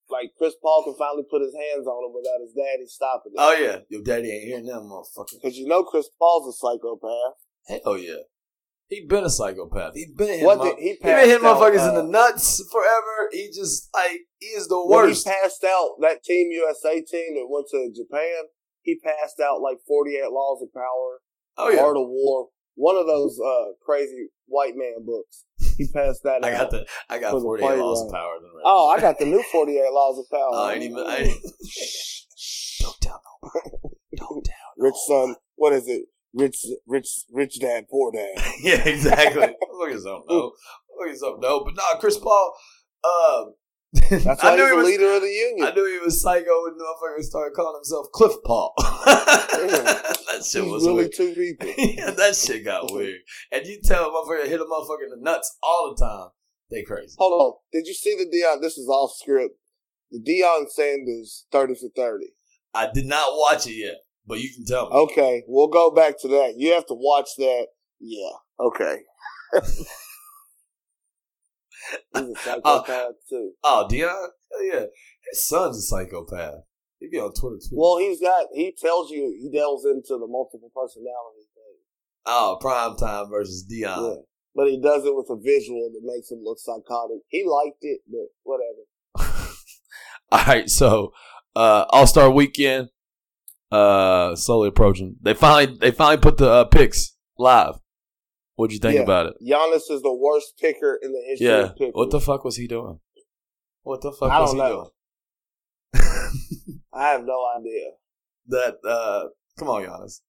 like 0.09 0.31
Chris 0.39 0.55
Paul 0.63 0.85
can 0.85 0.95
finally 0.99 1.25
put 1.29 1.43
his 1.43 1.55
hands 1.55 1.87
on 1.87 2.05
him 2.05 2.15
without 2.15 2.41
his 2.41 2.53
daddy 2.53 2.87
stopping 2.87 3.33
him. 3.33 3.39
Oh 3.39 3.53
yeah, 3.55 3.79
your 3.89 4.03
daddy 4.03 4.31
ain't 4.31 4.45
hearing 4.45 4.67
that 4.67 4.81
motherfucker. 4.81 5.41
Because 5.43 5.57
you 5.59 5.67
know 5.67 5.83
Chris 5.83 6.09
Paul's 6.19 6.55
a 6.55 6.57
psychopath. 6.57 7.35
Hell 7.67 7.99
yeah. 7.99 8.23
He 8.89 9.05
been 9.05 9.25
a 9.25 9.31
psychopath. 9.31 9.95
He 9.97 10.07
been 10.17 10.29
hitting, 10.29 10.45
What 10.47 10.63
did- 10.63 10.79
he 10.79 10.91
he 10.91 10.99
been 11.03 11.29
hitting 11.29 11.45
out, 11.45 11.57
motherfuckers 11.59 11.85
uh, 11.85 11.89
in 11.89 11.95
the 11.97 12.03
nuts 12.13 12.63
forever. 12.71 13.29
He 13.33 13.49
just 13.49 13.89
like 13.93 14.21
he 14.39 14.47
is 14.47 14.69
the 14.69 14.79
When 14.79 15.07
worst. 15.09 15.27
he 15.27 15.33
passed 15.33 15.65
out 15.65 15.97
that 16.03 16.23
Team 16.23 16.51
USA 16.53 17.01
team 17.03 17.35
that 17.35 17.47
went 17.51 17.67
to 17.73 17.91
Japan, 17.97 18.45
he 18.83 18.97
passed 19.01 19.41
out 19.41 19.61
like 19.61 19.79
48 19.89 20.23
Laws 20.31 20.63
of 20.63 20.73
Power, 20.73 21.21
oh 21.59 21.69
yeah, 21.71 21.81
Art 21.83 21.97
of 21.97 22.07
War, 22.07 22.51
one 22.77 22.97
of 22.97 23.07
those 23.07 23.39
uh, 23.41 23.73
crazy 23.85 24.29
white 24.47 24.75
man 24.77 25.05
books. 25.05 25.45
He 25.77 25.89
passed 25.93 26.23
that 26.23 26.45
I 26.45 26.53
out. 26.55 26.59
got 26.59 26.71
the 26.71 26.87
I 27.11 27.19
got 27.19 27.33
forty 27.33 27.65
eight 27.65 27.77
laws 27.77 28.07
of 28.07 28.13
power. 28.13 28.37
Oh, 28.65 28.89
I 28.89 29.01
got 29.01 29.19
the 29.19 29.27
new 29.27 29.43
48 29.53 29.81
Laws 29.93 30.19
of 30.19 30.31
Power. 30.31 30.49
Oh, 30.51 30.65
I 30.69 30.77
even. 30.77 30.99
I 30.99 31.23
don't 32.81 33.01
tell 33.01 33.21
nobody. 33.43 33.71
Don't 34.17 34.45
tell. 34.45 34.55
Rich 34.79 34.95
son, 35.07 35.37
what 35.57 35.73
is 35.75 35.87
it? 35.89 36.07
Rich, 36.33 36.65
rich, 36.87 37.09
rich 37.31 37.61
dad, 37.61 37.87
poor 37.91 38.13
dad. 38.13 38.43
yeah, 38.63 38.83
exactly. 38.89 39.55
Look 39.73 39.91
at 39.91 40.01
something. 40.01 40.25
No, 40.29 40.53
look 40.99 41.11
at 41.11 41.17
something. 41.17 41.41
No, 41.43 41.65
but 41.65 41.75
nah, 41.77 41.99
Chris 42.01 42.17
Paul. 42.19 42.55
Um, 43.05 43.55
That's 44.11 44.43
why 44.43 44.51
I 44.53 44.57
knew 44.57 44.65
he 44.65 44.71
the 44.71 44.77
was. 44.77 44.87
leader 44.87 45.13
of 45.13 45.23
the 45.23 45.29
union. 45.29 45.67
I 45.67 45.71
knew 45.73 45.87
he 45.87 46.05
was 46.05 46.21
psycho 46.23 46.63
when 46.65 46.77
the 46.77 46.85
motherfucker 46.85 47.23
started 47.23 47.55
calling 47.55 47.77
himself 47.79 48.07
Cliff 48.13 48.33
Paul. 48.45 48.75
that 48.79 50.43
shit 50.45 50.63
He's 50.65 50.73
was 50.73 50.85
really 50.85 50.95
weird. 50.95 51.13
two 51.15 51.35
people. 51.35 51.69
yeah, 51.79 52.11
that 52.11 52.35
shit 52.37 52.65
got 52.65 52.93
weird. 52.93 53.21
And 53.53 53.67
you 53.67 53.81
tell 53.83 54.05
a 54.07 54.11
motherfucker 54.11 54.45
to 54.45 54.49
hit 54.51 54.61
a 54.61 54.65
motherfucker 54.65 55.05
in 55.05 55.11
the 55.11 55.19
nuts 55.21 55.57
all 55.63 55.95
the 55.97 56.05
time. 56.05 56.29
They 56.71 56.83
crazy. 56.83 57.15
Hold 57.19 57.41
on. 57.41 57.53
Did 57.73 57.87
you 57.87 57.95
see 57.95 58.15
the 58.17 58.25
Deion? 58.25 58.61
This 58.61 58.77
is 58.77 58.89
off 58.89 59.13
script. 59.17 59.55
The 60.11 60.21
Deion 60.21 60.69
Sanders 60.71 61.47
30 61.53 61.75
for 61.75 61.89
30. 61.97 62.27
I 62.75 62.91
did 62.93 63.07
not 63.07 63.27
watch 63.31 63.67
it 63.67 63.75
yet, 63.75 63.97
but 64.27 64.41
you 64.41 64.51
can 64.55 64.65
tell 64.67 64.91
me. 64.91 64.97
Okay, 64.97 65.43
we'll 65.47 65.69
go 65.69 65.91
back 65.91 66.21
to 66.21 66.29
that. 66.29 66.55
You 66.57 66.73
have 66.75 66.87
to 66.87 66.95
watch 66.95 67.31
that. 67.39 67.67
Yeah. 68.01 68.31
Okay. 68.61 68.99
He's 72.15 72.23
a 72.23 72.35
psychopath 72.45 73.13
too. 73.29 73.53
Oh, 73.65 73.87
Deion? 73.91 74.09
Hell 74.53 74.65
yeah. 74.65 74.85
His 75.31 75.47
son's 75.47 75.79
a 75.79 75.83
psychopath. 75.83 76.61
He 77.01 77.09
be 77.09 77.19
on 77.19 77.33
Twitter 77.35 77.57
too. 77.57 77.75
Well, 77.77 77.99
he's 77.99 78.21
got. 78.21 78.47
He 78.55 78.75
tells 78.81 79.11
you 79.11 79.37
he 79.41 79.51
delves 79.57 79.85
into 79.85 80.19
the 80.19 80.27
multiple 80.27 80.71
personality 80.75 81.45
thing. 81.55 81.77
oh, 82.27 82.57
prime 82.61 82.97
time 82.97 83.29
versus 83.31 83.67
Deion. 83.71 84.15
Yeah, 84.17 84.23
but 84.55 84.69
he 84.69 84.81
does 84.81 85.05
it 85.05 85.15
with 85.15 85.27
a 85.31 85.37
visual 85.37 85.91
that 85.93 86.01
makes 86.03 86.31
him 86.31 86.41
look 86.43 86.59
psychotic. 86.59 87.19
He 87.29 87.45
liked 87.45 87.79
it, 87.83 88.01
but 88.11 88.29
whatever. 88.45 89.45
All 90.33 90.45
right, 90.47 90.71
so 90.71 91.13
uh 91.55 91.85
All 91.91 92.07
Star 92.07 92.31
Weekend, 92.31 92.89
uh, 93.71 94.35
slowly 94.37 94.69
approaching. 94.69 95.17
They 95.21 95.35
finally 95.35 95.77
they 95.79 95.91
finally 95.91 96.17
put 96.19 96.39
the 96.39 96.51
uh, 96.51 96.65
picks 96.65 97.15
live. 97.39 97.75
What'd 98.57 98.73
you 98.73 98.79
think 98.81 98.97
Yeah. 98.97 99.03
about 99.03 99.27
it? 99.27 99.35
Giannis 99.43 99.91
is 99.91 100.03
the 100.03 100.13
worst 100.15 100.55
picker 100.59 100.99
in 101.03 101.13
the 101.13 101.23
history 101.27 101.47
Yeah. 101.47 101.65
of 101.71 101.77
pickers. 101.77 101.93
What 101.95 102.11
the 102.11 102.21
fuck 102.21 102.45
was 102.45 102.57
he 102.57 102.67
doing? 102.67 103.01
What 103.83 104.01
the 104.03 104.13
fuck 104.13 104.31
I 104.33 104.41
was 104.41 104.53
he 104.53 104.59
know. 104.59 104.91
doing? 105.93 106.03
I 106.93 107.11
have 107.13 107.25
no 107.25 107.47
idea. 107.59 107.91
that 108.49 108.77
uh, 108.89 109.29
come 109.59 109.69
on, 109.69 109.83
Giannis. 109.83 110.21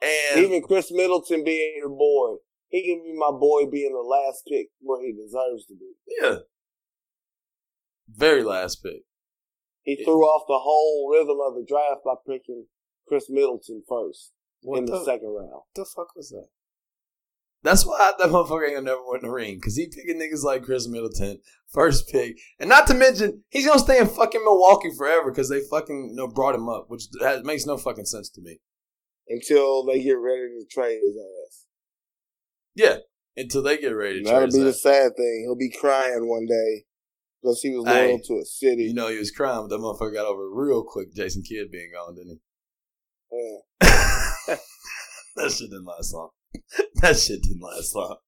And 0.00 0.44
Even 0.44 0.62
Khris 0.62 0.92
Middleton 0.92 1.42
being 1.44 1.74
your 1.78 1.88
boy, 1.88 2.36
he 2.68 2.82
can 2.86 3.02
be 3.02 3.12
my 3.18 3.32
boy 3.32 3.66
being 3.70 3.92
the 3.92 3.98
last 3.98 4.44
pick 4.48 4.68
where 4.80 5.04
he 5.04 5.12
deserves 5.12 5.66
to 5.66 5.74
be. 5.74 5.90
yeah, 6.20 6.36
very 8.08 8.44
last 8.44 8.76
pick. 8.82 9.02
He 9.82 9.96
Yeah. 9.98 10.04
threw 10.04 10.22
off 10.22 10.46
the 10.46 10.58
whole 10.60 11.10
rhythm 11.10 11.38
of 11.40 11.54
the 11.56 11.64
draft 11.66 12.02
by 12.04 12.14
picking 12.26 12.66
Khris 13.08 13.28
Middleton 13.28 13.82
first 13.88 14.32
What 14.62 14.78
in 14.78 14.84
the, 14.84 14.92
the, 14.98 15.04
second 15.04 15.28
round. 15.30 15.50
What 15.50 15.64
the 15.74 15.84
fuck 15.84 16.14
was 16.14 16.28
that? 16.30 16.48
That's 17.62 17.84
why 17.84 18.12
that 18.18 18.28
motherfucker 18.28 18.64
ain't 18.66 18.76
gonna 18.76 18.86
never 18.86 19.00
win 19.04 19.22
the 19.22 19.30
ring 19.30 19.56
because 19.56 19.76
he 19.76 19.88
picking 19.88 20.20
niggas 20.20 20.44
like 20.44 20.62
Khris 20.62 20.88
Middleton 20.88 21.40
first 21.66 22.08
pick, 22.08 22.38
and 22.60 22.68
not 22.68 22.86
to 22.86 22.94
mention 22.94 23.42
he's 23.50 23.66
gonna 23.66 23.80
stay 23.80 23.98
in 23.98 24.06
fucking 24.06 24.42
Milwaukee 24.44 24.90
forever 24.96 25.30
because 25.30 25.48
they 25.48 25.60
fucking 25.68 26.10
you 26.10 26.16
know, 26.16 26.28
brought 26.28 26.54
him 26.54 26.68
up, 26.68 26.86
which 26.88 27.04
has, 27.20 27.42
makes 27.42 27.66
no 27.66 27.76
fucking 27.76 28.04
sense 28.04 28.30
to 28.30 28.40
me. 28.40 28.60
Until 29.28 29.84
they 29.84 30.02
get 30.02 30.12
ready 30.12 30.48
to 30.58 30.66
trade 30.70 31.00
his 31.04 31.16
ass. 31.16 31.66
Yeah, 32.74 32.96
until 33.36 33.62
they 33.62 33.76
get 33.76 33.88
ready 33.88 34.22
to 34.22 34.30
That'll 34.30 34.50
be 34.52 34.62
the 34.62 34.72
sad 34.72 35.16
thing. 35.16 35.44
He'll 35.44 35.56
be 35.56 35.74
crying 35.78 36.28
one 36.28 36.46
day 36.46 36.84
because 37.42 37.60
he 37.60 37.70
was 37.70 37.84
loyal 37.84 38.20
to 38.20 38.34
a 38.34 38.44
city. 38.44 38.84
You 38.84 38.94
know 38.94 39.08
he 39.08 39.18
was 39.18 39.32
crying, 39.32 39.66
but 39.68 39.70
that 39.70 39.82
motherfucker 39.82 40.14
got 40.14 40.26
over 40.26 40.48
real 40.48 40.84
quick. 40.84 41.12
Jason 41.12 41.42
Kidd 41.42 41.70
being 41.72 41.90
gone, 41.92 42.14
didn't 42.14 42.40
Yeah. 43.32 43.58
he? 44.46 44.54
that 45.36 45.50
shit 45.50 45.70
didn't 45.70 45.84
last 45.84 46.14
long. 46.14 46.30
that 46.96 47.16
shit 47.16 47.42
didn't 47.42 47.60
last 47.62 47.94
long. 47.94 48.16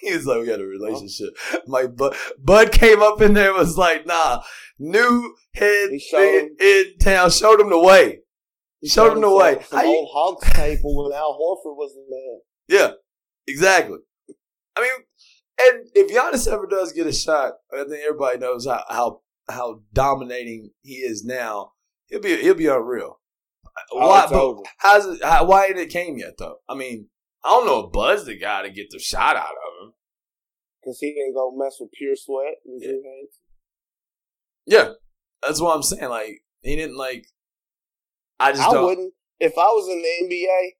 He 0.00 0.12
was 0.14 0.24
like, 0.24 0.40
we 0.40 0.46
got 0.46 0.60
a 0.60 0.66
relationship. 0.66 1.36
My 1.66 1.86
Bud, 1.86 2.14
Bud 2.38 2.72
came 2.72 3.02
up 3.02 3.20
in 3.20 3.34
there 3.34 3.48
and 3.50 3.58
was 3.58 3.76
like, 3.76 4.06
nah, 4.06 4.42
new 4.78 5.34
head 5.54 5.90
He 5.90 5.98
showed 5.98 6.48
in 6.60 6.84
town, 7.00 7.30
showed 7.30 7.60
him 7.60 7.68
the 7.68 7.78
way. 7.78 8.20
He 8.80 8.88
Showed 8.88 9.08
him 9.08 9.14
some- 9.14 9.20
the 9.22 9.34
way. 9.34 9.58
Some 9.68 9.84
old 9.86 10.08
Hawks 10.12 10.50
tape 10.52 10.78
when 10.82 11.12
Al 11.12 11.34
Horford 11.34 11.76
was 11.76 11.92
the 11.94 12.04
man. 12.08 12.40
Yeah, 12.68 12.92
exactly. 13.46 13.98
I 14.76 14.80
mean, 14.80 14.90
and 15.60 15.88
if 15.94 16.10
Giannis 16.14 16.50
ever 16.50 16.66
does 16.66 16.92
get 16.92 17.08
a 17.08 17.12
shot, 17.12 17.54
I 17.72 17.78
think 17.78 18.00
everybody 18.06 18.38
knows 18.38 18.64
how 18.66 18.84
how, 18.88 19.20
how 19.50 19.80
dominating 19.92 20.70
he 20.82 20.94
is 20.94 21.24
now. 21.24 21.72
He'll 22.06 22.20
be 22.20 22.36
he'll 22.40 22.54
be 22.54 22.68
unreal. 22.68 23.18
Oh, 23.92 24.08
Why? 24.08 24.22
it's 24.22 24.32
but 24.32 24.40
over. 24.40 24.62
how's 24.78 25.06
it? 25.06 25.22
How, 25.24 25.44
why 25.44 25.66
ain't 25.66 25.78
it 25.78 25.90
came 25.90 26.16
yet 26.16 26.34
though? 26.38 26.58
I 26.68 26.74
mean, 26.74 27.08
I 27.44 27.48
don't 27.50 27.66
know 27.66 27.86
if 27.86 27.92
Bud's 27.92 28.24
the 28.26 28.36
guy 28.38 28.62
to 28.62 28.70
get 28.70 28.90
the 28.90 28.98
shot 28.98 29.36
out 29.36 29.44
of 29.52 29.86
him. 29.86 29.92
Because 30.82 30.98
he 31.00 31.12
didn't 31.14 31.34
go 31.34 31.52
mess 31.56 31.76
with 31.80 31.90
Pure 31.92 32.16
Sweat. 32.16 32.54
Yeah. 32.66 32.92
Yeah, 34.66 34.88
that's 35.42 35.60
what 35.60 35.74
I'm 35.74 35.82
saying. 35.82 36.08
Like 36.10 36.42
he 36.62 36.76
didn't 36.76 36.96
like. 36.96 37.26
I 38.40 38.52
just 38.52 38.68
I 38.68 38.72
don't. 38.72 38.84
wouldn't. 38.84 39.14
If 39.40 39.52
I 39.56 39.66
was 39.68 39.88
in 39.88 39.98
the 40.02 40.34
NBA, 40.34 40.70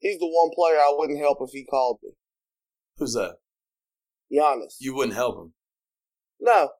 he's 0.00 0.18
the 0.18 0.26
one 0.26 0.50
player 0.54 0.76
I 0.76 0.92
wouldn't 0.96 1.18
help 1.18 1.38
if 1.40 1.50
he 1.52 1.64
called 1.64 1.98
me. 2.02 2.10
Who's 2.98 3.14
that? 3.14 3.36
Giannis. 4.32 4.74
You 4.80 4.94
wouldn't 4.94 5.14
help 5.16 5.36
him. 5.38 5.52
no. 6.40 6.70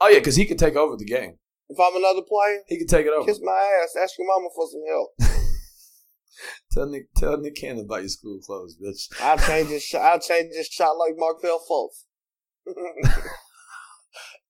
Oh 0.00 0.08
yeah, 0.08 0.18
because 0.18 0.36
he 0.36 0.46
could 0.46 0.58
take 0.58 0.76
over 0.76 0.96
the 0.96 1.04
game. 1.04 1.36
If 1.68 1.78
I'm 1.78 1.94
another 1.94 2.22
player, 2.26 2.60
He 2.66 2.78
could 2.78 2.88
take 2.88 3.06
it 3.06 3.12
over. 3.12 3.26
kiss 3.26 3.38
my 3.42 3.52
ass. 3.84 3.94
Ask 4.02 4.18
your 4.18 4.26
mama 4.26 4.48
for 4.56 4.66
some 4.66 4.82
help. 4.88 5.10
tell 6.72 6.86
Nick, 6.86 7.12
tell 7.16 7.36
Nick 7.38 7.56
Cannon 7.56 7.84
about 7.84 8.00
your 8.00 8.08
school 8.08 8.38
clothes, 8.40 8.76
bitch. 8.82 9.08
I'll 9.22 9.38
change 9.38 9.68
his 9.68 9.82
shot. 9.82 10.02
I'll 10.02 10.20
change 10.20 10.52
his 10.54 10.66
shot 10.66 10.92
like 10.96 11.14
Markelle 11.16 11.60
Fultz. 11.70 12.04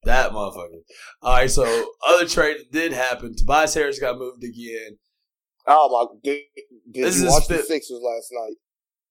That 0.05 0.31
motherfucker. 0.33 0.81
All 1.21 1.35
right, 1.35 1.51
so 1.51 1.93
other 2.09 2.27
trade 2.27 2.57
did 2.73 2.93
happen. 2.95 3.37
Tobias 3.37 3.75
Harris 3.75 3.99
got 3.99 4.19
moved 4.19 4.43
again. 4.43 4.97
oh 5.67 5.91
my! 6.11 6.19
Did, 6.25 6.41
did 6.91 7.05
This 7.05 7.19
you 7.21 7.27
is 7.27 7.31
watch 7.31 7.49
the 7.49 7.59
Sixers 7.59 8.01
last 8.03 8.29
night? 8.33 8.57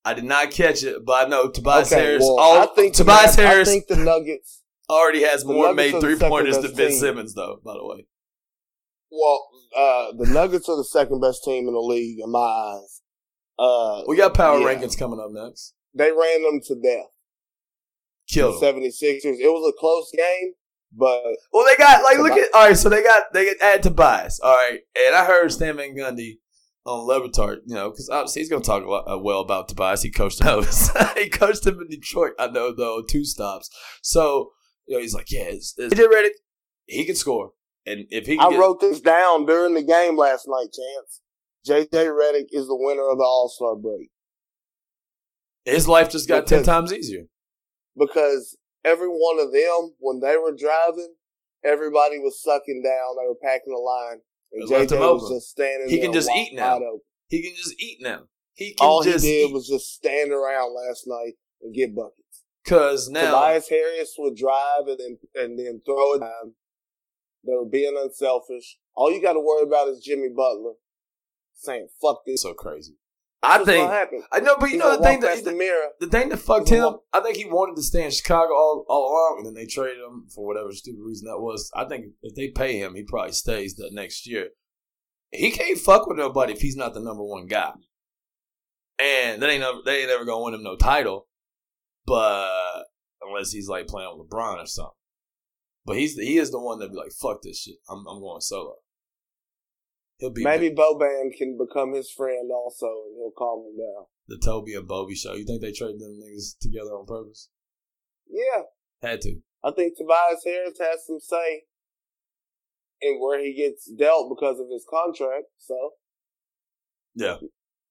I 0.03 0.15
did 0.15 0.23
not 0.23 0.49
catch 0.49 0.81
it, 0.83 1.05
but 1.05 1.27
I 1.27 1.29
know 1.29 1.49
Tobias 1.51 1.91
Harris. 1.91 2.21
well, 2.21 2.39
all, 2.39 2.63
I 2.63 2.65
think 2.73 2.95
Tobias 2.95 3.35
Nug- 3.35 3.45
Harris 3.45 3.69
I 3.69 3.71
think 3.71 3.87
the 3.87 3.97
Nuggets. 3.97 4.63
already 4.89 5.21
has 5.21 5.45
more 5.45 5.75
made 5.75 5.99
three 5.99 6.17
pointers 6.17 6.57
than 6.57 6.73
Ben 6.73 6.89
team. 6.89 6.99
Simmons, 6.99 7.35
though. 7.35 7.59
By 7.63 7.73
the 7.73 7.85
way, 7.85 8.07
Well, 9.11 9.47
uh, 9.75 10.11
the 10.17 10.27
Nuggets 10.31 10.67
are 10.69 10.77
the 10.77 10.83
second 10.85 11.21
best 11.21 11.43
team 11.43 11.67
in 11.67 11.73
the 11.73 11.79
league 11.79 12.19
in 12.23 12.31
my 12.31 12.39
eyes. 12.39 13.01
Uh, 13.57 14.03
we 14.07 14.15
got 14.17 14.33
power 14.33 14.59
Yeah. 14.59 14.67
rankings 14.67 14.97
coming 14.97 15.19
up 15.19 15.31
next. 15.31 15.73
they 15.93 16.11
ran 16.11 16.43
them 16.43 16.61
to 16.67 16.75
death. 16.75 17.07
Killed 18.29 18.61
The 18.61 18.67
him. 18.69 18.75
76ers. 18.81 19.39
It 19.39 19.49
was 19.51 19.73
a 19.73 19.79
close 19.79 20.11
game, 20.15 20.53
but 20.95 21.21
Well, 21.51 21.65
they 21.65 21.75
got 21.77 22.03
like 22.03 22.19
look 22.19 22.37
at 22.37 22.53
all 22.53 22.67
right. 22.67 22.77
So 22.77 22.89
they 22.89 23.01
got 23.03 23.23
they 23.33 23.45
got 23.45 23.55
add 23.61 23.83
Tobias. 23.83 24.39
All 24.39 24.53
right, 24.55 24.79
and 25.07 25.15
I 25.15 25.25
heard 25.25 25.51
Stan 25.51 25.77
Van 25.77 25.95
Gundy 25.95 26.37
on 26.85 27.07
Le 27.07 27.27
Batard. 27.27 27.57
You 27.65 27.73
know, 27.75 27.89
because 27.89 28.07
obviously 28.09 28.41
he's 28.43 28.49
going 28.49 28.61
to 28.61 28.65
talk 28.67 28.85
lot, 28.85 29.11
uh, 29.11 29.17
well 29.17 29.39
about 29.41 29.67
Tobias. 29.67 30.03
He 30.03 30.11
coached 30.11 30.43
him. 30.43 30.63
he 31.17 31.27
coached 31.29 31.65
him 31.65 31.79
in 31.81 31.87
Detroit. 31.89 32.33
I 32.37 32.47
know 32.47 32.71
though 32.73 33.01
two 33.01 33.25
stops. 33.25 33.69
So 34.03 34.51
you 34.85 34.95
know 34.95 35.01
he's 35.01 35.15
like, 35.15 35.31
yeah, 35.31 35.45
it's, 35.45 35.73
it's 35.77 35.93
AJ 35.95 36.05
Redick. 36.07 36.29
He 36.85 37.05
can 37.05 37.15
score, 37.15 37.51
and 37.85 38.05
if 38.09 38.25
he, 38.27 38.37
I 38.37 38.49
get- 38.49 38.59
wrote 38.59 38.79
this 38.81 38.99
down 39.01 39.45
during 39.45 39.73
the 39.73 39.83
game 39.83 40.17
last 40.17 40.47
night, 40.47 40.67
Chance. 40.73 41.21
JJ 41.67 42.05
Redick 42.07 42.47
is 42.51 42.67
the 42.67 42.75
winner 42.75 43.09
of 43.09 43.17
the 43.17 43.23
All 43.23 43.49
Star 43.53 43.75
break 43.75 44.09
his 45.65 45.87
life 45.87 46.09
just 46.09 46.27
got 46.27 46.47
ten 46.47 46.63
times 46.63 46.91
easier. 46.93 47.25
because 47.97 48.57
every 48.83 49.07
one 49.07 49.39
of 49.39 49.51
them, 49.51 49.93
when 49.99 50.19
they 50.19 50.37
were 50.37 50.55
driving, 50.57 51.13
everybody 51.63 52.17
was 52.17 52.41
sucking 52.41 52.81
down. 52.83 53.15
They 53.21 53.27
were 53.27 53.35
packing 53.41 53.73
the 53.73 53.77
line. 53.77 54.21
And 54.51 54.67
JJ 54.67 54.99
was 54.99 55.23
open. 55.23 55.35
just 55.37 55.49
standing 55.49 55.89
He 55.89 55.99
can 55.99 56.11
just 56.13 56.29
eat 56.31 56.53
now. 56.55 56.79
He 57.27 57.43
can 57.43 57.55
just 57.55 57.75
eat 57.79 57.99
now. 58.01 58.21
He 58.53 58.73
can 58.73 58.87
All 58.87 59.03
he 59.03 59.11
did 59.11 59.23
eat 59.23 59.53
was 59.53 59.67
just 59.67 59.93
stand 59.93 60.31
around 60.31 60.73
last 60.73 61.03
night 61.05 61.33
and 61.61 61.73
get 61.75 61.95
buckets. 61.95 62.45
because 62.63 63.09
now 63.09 63.25
Tobias 63.31 63.69
Harris 63.69 64.15
would 64.17 64.35
drive 64.35 64.87
and 64.87 64.97
then 64.99 65.17
and 65.35 65.59
then 65.59 65.81
throw 65.85 66.13
it 66.15 66.19
down. 66.21 66.55
They 67.45 67.53
were 67.53 67.69
being 67.69 67.95
unselfish. 67.97 68.77
All 68.95 69.11
you 69.11 69.21
got 69.21 69.33
to 69.33 69.39
worry 69.39 69.63
about 69.63 69.87
is 69.87 70.03
Jimmy 70.03 70.29
Butler 70.35 70.73
saying 71.53 71.87
"fuck 72.01 72.25
this." 72.25 72.41
so 72.41 72.53
crazy. 72.53 72.95
I 73.41 73.57
That's 73.59 73.69
think. 73.69 74.25
I 74.33 74.39
know, 74.41 74.57
but 74.59 74.65
you 74.65 74.71
He's 74.73 74.79
know 74.79 74.97
the 74.97 75.03
thing 75.03 75.13
walk 75.13 75.21
that 75.21 75.33
past 75.35 75.45
the 75.45 75.53
mirror. 75.53 75.87
The 76.01 76.07
thing 76.07 76.27
that 76.27 76.37
fucked 76.37 76.69
him, 76.69 76.83
walk- 76.83 77.03
I 77.13 77.21
think 77.21 77.37
he 77.37 77.45
wanted 77.45 77.77
to 77.77 77.83
stay 77.83 78.03
in 78.03 78.11
Chicago 78.11 78.53
all, 78.53 78.85
all 78.89 79.07
along, 79.07 79.35
and 79.37 79.45
then 79.45 79.53
they 79.53 79.65
traded 79.65 80.03
him 80.03 80.27
for 80.35 80.45
whatever 80.45 80.73
stupid 80.73 80.99
reason 81.01 81.27
that 81.29 81.39
was. 81.39 81.71
I 81.73 81.85
think 81.85 82.07
if 82.21 82.35
they 82.35 82.49
pay 82.49 82.77
him, 82.77 82.95
he 82.95 83.03
probably 83.03 83.31
stays 83.31 83.75
the 83.75 83.89
next 83.93 84.27
year. 84.27 84.49
He 85.31 85.51
can't 85.51 85.79
fuck 85.79 86.05
with 86.07 86.17
nobody 86.17 86.51
if 86.51 86.59
he's 86.59 86.75
not 86.75 86.93
the 86.93 86.99
number 86.99 87.23
one 87.23 87.45
guy. 87.45 87.71
And 88.99 89.41
they 89.41 89.51
ain't 89.51 89.61
never, 89.61 89.77
they 89.85 90.01
ain't 90.01 90.09
ever 90.09 90.25
gonna 90.25 90.43
win 90.43 90.53
him 90.55 90.63
no 90.63 90.75
title, 90.75 91.27
but 92.05 92.83
unless 93.21 93.51
he's 93.51 93.69
like 93.69 93.87
playing 93.87 94.11
with 94.17 94.29
LeBron 94.29 94.61
or 94.61 94.65
something. 94.65 94.91
But 95.89 95.97
he's 95.97 96.13
he 96.15 96.37
is 96.37 96.51
the 96.51 96.59
one 96.59 96.77
that 96.79 96.91
be 96.91 96.97
like, 96.97 97.11
fuck 97.19 97.41
this 97.41 97.61
shit. 97.63 97.77
I'm 97.89 98.05
I'm 98.07 98.19
going 98.21 98.41
solo. 98.41 98.75
He'll 100.19 100.29
be 100.29 100.43
Maybe 100.43 100.69
Boban 100.69 101.35
can 101.35 101.57
become 101.57 101.93
his 101.95 102.11
friend 102.11 102.51
also, 102.53 102.85
and 102.85 103.15
he'll 103.17 103.33
calm 103.35 103.65
him 103.65 103.75
down. 103.75 104.05
the 104.27 104.37
Toby 104.37 104.75
and 104.75 104.87
Bobby 104.87 105.15
show. 105.15 105.33
You 105.33 105.45
think 105.45 105.61
they 105.63 105.71
traded 105.71 105.99
them 105.99 106.19
niggas 106.21 106.59
together 106.61 106.91
on 106.91 107.07
purpose? 107.07 107.49
Yeah, 108.29 108.63
Had 109.01 109.21
to. 109.21 109.37
I 109.63 109.71
think 109.71 109.97
Tobias 109.97 110.43
Harris 110.45 110.77
has 110.79 111.07
some 111.07 111.19
say 111.19 111.63
in 113.01 113.19
where 113.19 113.43
he 113.43 113.55
gets 113.55 113.89
dealt 113.91 114.29
because 114.29 114.59
of 114.59 114.67
his 114.71 114.85
contract. 114.87 115.45
So, 115.57 115.75
Yeah. 117.15 117.37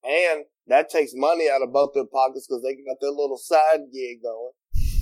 and 0.04 0.44
that 0.68 0.88
takes 0.88 1.12
money 1.16 1.48
out 1.50 1.62
of 1.62 1.72
both 1.72 1.94
their 1.94 2.06
pockets 2.06 2.46
because 2.46 2.62
they 2.62 2.74
got 2.74 2.98
their 3.00 3.10
little 3.10 3.38
side 3.38 3.90
gig 3.92 4.22
going. 4.22 4.52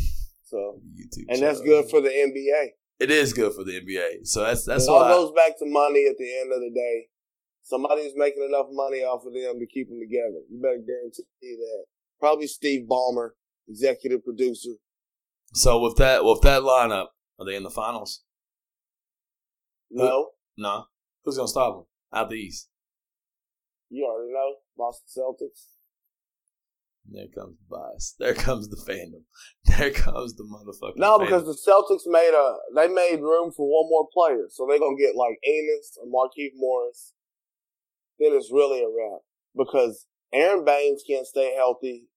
So, 0.49 0.81
YouTube 0.97 1.25
and 1.29 1.43
that's 1.43 1.61
good 1.61 1.91
for 1.91 2.01
the 2.01 2.09
NBA. 2.09 2.69
It 2.99 3.11
is 3.11 3.33
good 3.33 3.53
for 3.53 3.63
the 3.65 3.81
NBA. 3.81 4.27
So 4.27 4.43
that's 4.45 4.65
that's 4.65 4.87
it 4.87 4.91
all 4.91 5.05
goes 5.09 5.33
back 5.33 5.59
to 5.59 5.67
money 5.67 6.07
at 6.09 6.17
the 6.19 6.41
end 6.41 6.53
of 6.53 6.61
the 6.61 6.71
day. 6.75 7.09
Somebody's 7.63 8.13
making 8.17 8.45
enough 8.49 8.67
money 8.71 8.99
off 8.99 9.27
of 9.27 9.35
them 9.35 9.59
to 9.59 9.67
keep 9.67 9.89
them 9.89 9.99
together. 10.01 10.41
You 10.49 10.61
better 10.63 10.83
guarantee 10.87 11.25
that. 11.43 11.85
Probably 12.21 12.47
Steve 12.47 12.87
Ballmer, 12.89 13.31
executive 13.69 14.25
producer. 14.25 14.71
so 15.53 15.81
with 15.81 15.97
that 15.97 16.25
with 16.25 16.41
that 16.43 16.63
lineup, 16.63 17.09
are 17.39 17.45
they 17.47 17.57
in 17.57 17.65
the 17.65 17.71
finals? 17.71 18.23
No, 19.91 20.31
No. 20.57 20.87
Who's 21.25 21.37
gonna 21.37 21.49
stop 21.49 21.75
them 21.75 21.85
out 22.13 22.31
the 22.31 22.37
East? 22.37 22.69
you 23.89 24.05
already 24.05 24.33
know. 24.33 24.55
Boston 24.77 25.23
Celtics. 25.23 25.76
There 27.09 27.29
comes 27.29 27.57
the 27.59 27.77
bias. 27.77 28.14
There 28.19 28.35
comes 28.35 28.69
the 28.69 28.77
fandom. 28.77 29.23
There 29.79 29.90
comes 29.90 30.35
the 30.35 30.45
motherfucking. 30.45 30.97
No, 30.97 31.19
fandom. 31.19 31.21
because 31.25 31.45
the 31.45 31.59
Celtics 31.71 32.07
made 32.07 32.33
a 32.35 32.57
they 32.75 32.88
made 32.92 33.21
room 33.21 33.53
for 33.53 33.66
one 33.66 33.88
more 33.88 34.09
player, 34.12 34.47
so 34.51 34.66
they're 34.69 34.79
gonna 34.79 34.99
get 34.99 35.14
like 35.16 35.38
Enes 35.47 35.99
or 35.99 36.07
Markieff 36.07 36.53
Morris. 36.55 37.12
Then 38.19 38.33
it's 38.33 38.51
really 38.51 38.83
a 38.83 38.88
wrap 38.88 39.21
because 39.57 40.07
Aron 40.33 40.64
Baynes 40.64 41.05
can't 41.07 41.27
stay 41.27 41.55
healthy 41.55 42.09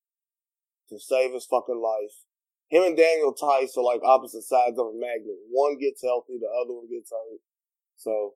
to 0.90 1.00
save 1.00 1.34
his 1.34 1.46
fucking 1.46 1.82
life. 1.82 2.26
Him 2.70 2.84
and 2.84 2.98
Daniel 2.98 3.34
Theis 3.34 3.76
are 3.78 3.84
like 3.84 4.02
opposite 4.04 4.44
sides 4.44 4.78
of 4.78 4.88
a 4.88 4.94
magnet. 4.94 5.38
One 5.50 5.78
gets 5.78 6.04
healthy, 6.04 6.38
the 6.40 6.50
other 6.50 6.74
one 6.74 6.88
gets 6.90 7.12
hurt. 7.12 7.42
So 7.98 8.34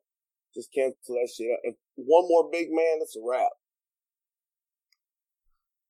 just 0.53 0.73
cancel 0.73 1.15
that 1.15 1.29
shit. 1.35 1.47
If 1.63 1.75
one 1.95 2.27
more 2.27 2.49
big 2.51 2.69
man, 2.69 2.99
it's 3.01 3.15
a 3.15 3.21
wrap. 3.23 3.53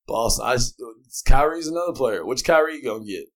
Boss, 0.06 0.40
I 0.40 0.56
Kyrie's 1.26 1.68
another 1.68 1.92
player. 1.92 2.24
Which 2.24 2.44
Kyrie 2.44 2.76
you 2.76 2.82
gonna 2.82 3.04
get? 3.04 3.26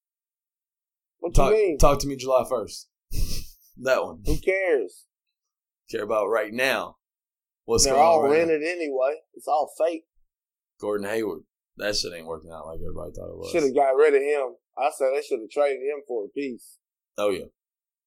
What 1.20 1.34
Talk 1.34 1.50
you 1.52 1.56
mean? 1.56 1.78
talk 1.78 1.98
to 2.00 2.06
me 2.06 2.16
July 2.16 2.44
first. 2.48 2.88
that 3.82 4.04
one. 4.04 4.22
Who 4.24 4.36
cares? 4.38 5.04
Care 5.90 6.04
about 6.04 6.28
right 6.28 6.52
now. 6.52 6.96
What's 7.64 7.84
They're 7.84 7.94
going 7.94 8.04
all 8.06 8.18
on 8.18 8.24
right 8.24 8.30
now? 8.30 8.52
rented 8.52 8.62
anyway. 8.62 9.16
It's 9.34 9.48
all 9.48 9.70
fake. 9.78 10.04
Gordon 10.80 11.08
Hayward. 11.08 11.42
That 11.76 11.96
shit 11.96 12.12
ain't 12.12 12.26
working 12.26 12.50
out 12.50 12.66
like 12.66 12.80
everybody 12.80 13.12
thought 13.14 13.30
it 13.30 13.36
was. 13.36 13.50
Should 13.50 13.62
have 13.62 13.74
got 13.74 13.96
rid 13.96 14.14
of 14.14 14.22
him. 14.22 14.56
I 14.76 14.90
said 14.96 15.08
they 15.14 15.22
should 15.22 15.40
have 15.40 15.50
traded 15.50 15.82
him 15.82 16.02
for 16.06 16.24
a 16.24 16.28
piece. 16.28 16.78
Oh 17.16 17.30
yeah, 17.30 17.46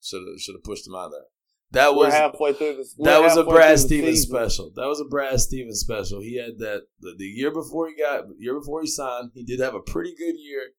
should 0.02 0.24
have 0.28 0.40
should 0.40 0.56
have 0.56 0.64
pushed 0.64 0.88
him 0.88 0.96
out 0.96 1.08
of 1.08 1.12
there. 1.12 1.30
That 1.72 1.96
We're 1.96 2.06
was 2.06 2.14
halfway 2.14 2.54
through 2.54 2.78
this. 2.78 2.94
that 3.00 3.22
was 3.22 3.38
a 3.38 3.46
Brad 3.46 3.80
Stevens 3.80 4.22
special. 4.22 4.72
That 4.76 4.88
was 4.88 5.00
a 5.00 5.06
Brad 5.06 5.40
Stevens 5.40 5.80
special. 5.80 6.20
He 6.20 6.38
had 6.38 6.60
that 6.60 6.82
the, 7.00 7.16
the 7.18 7.26
year 7.26 7.52
before 7.52 7.88
he 7.88 7.96
got 7.96 8.28
the 8.28 8.36
year 8.38 8.60
before 8.60 8.82
he 8.82 8.88
signed. 8.88 9.32
He 9.34 9.44
did 9.44 9.62
have 9.62 9.74
a 9.74 9.80
pretty 9.80 10.14
good 10.14 10.36
year 10.38 10.72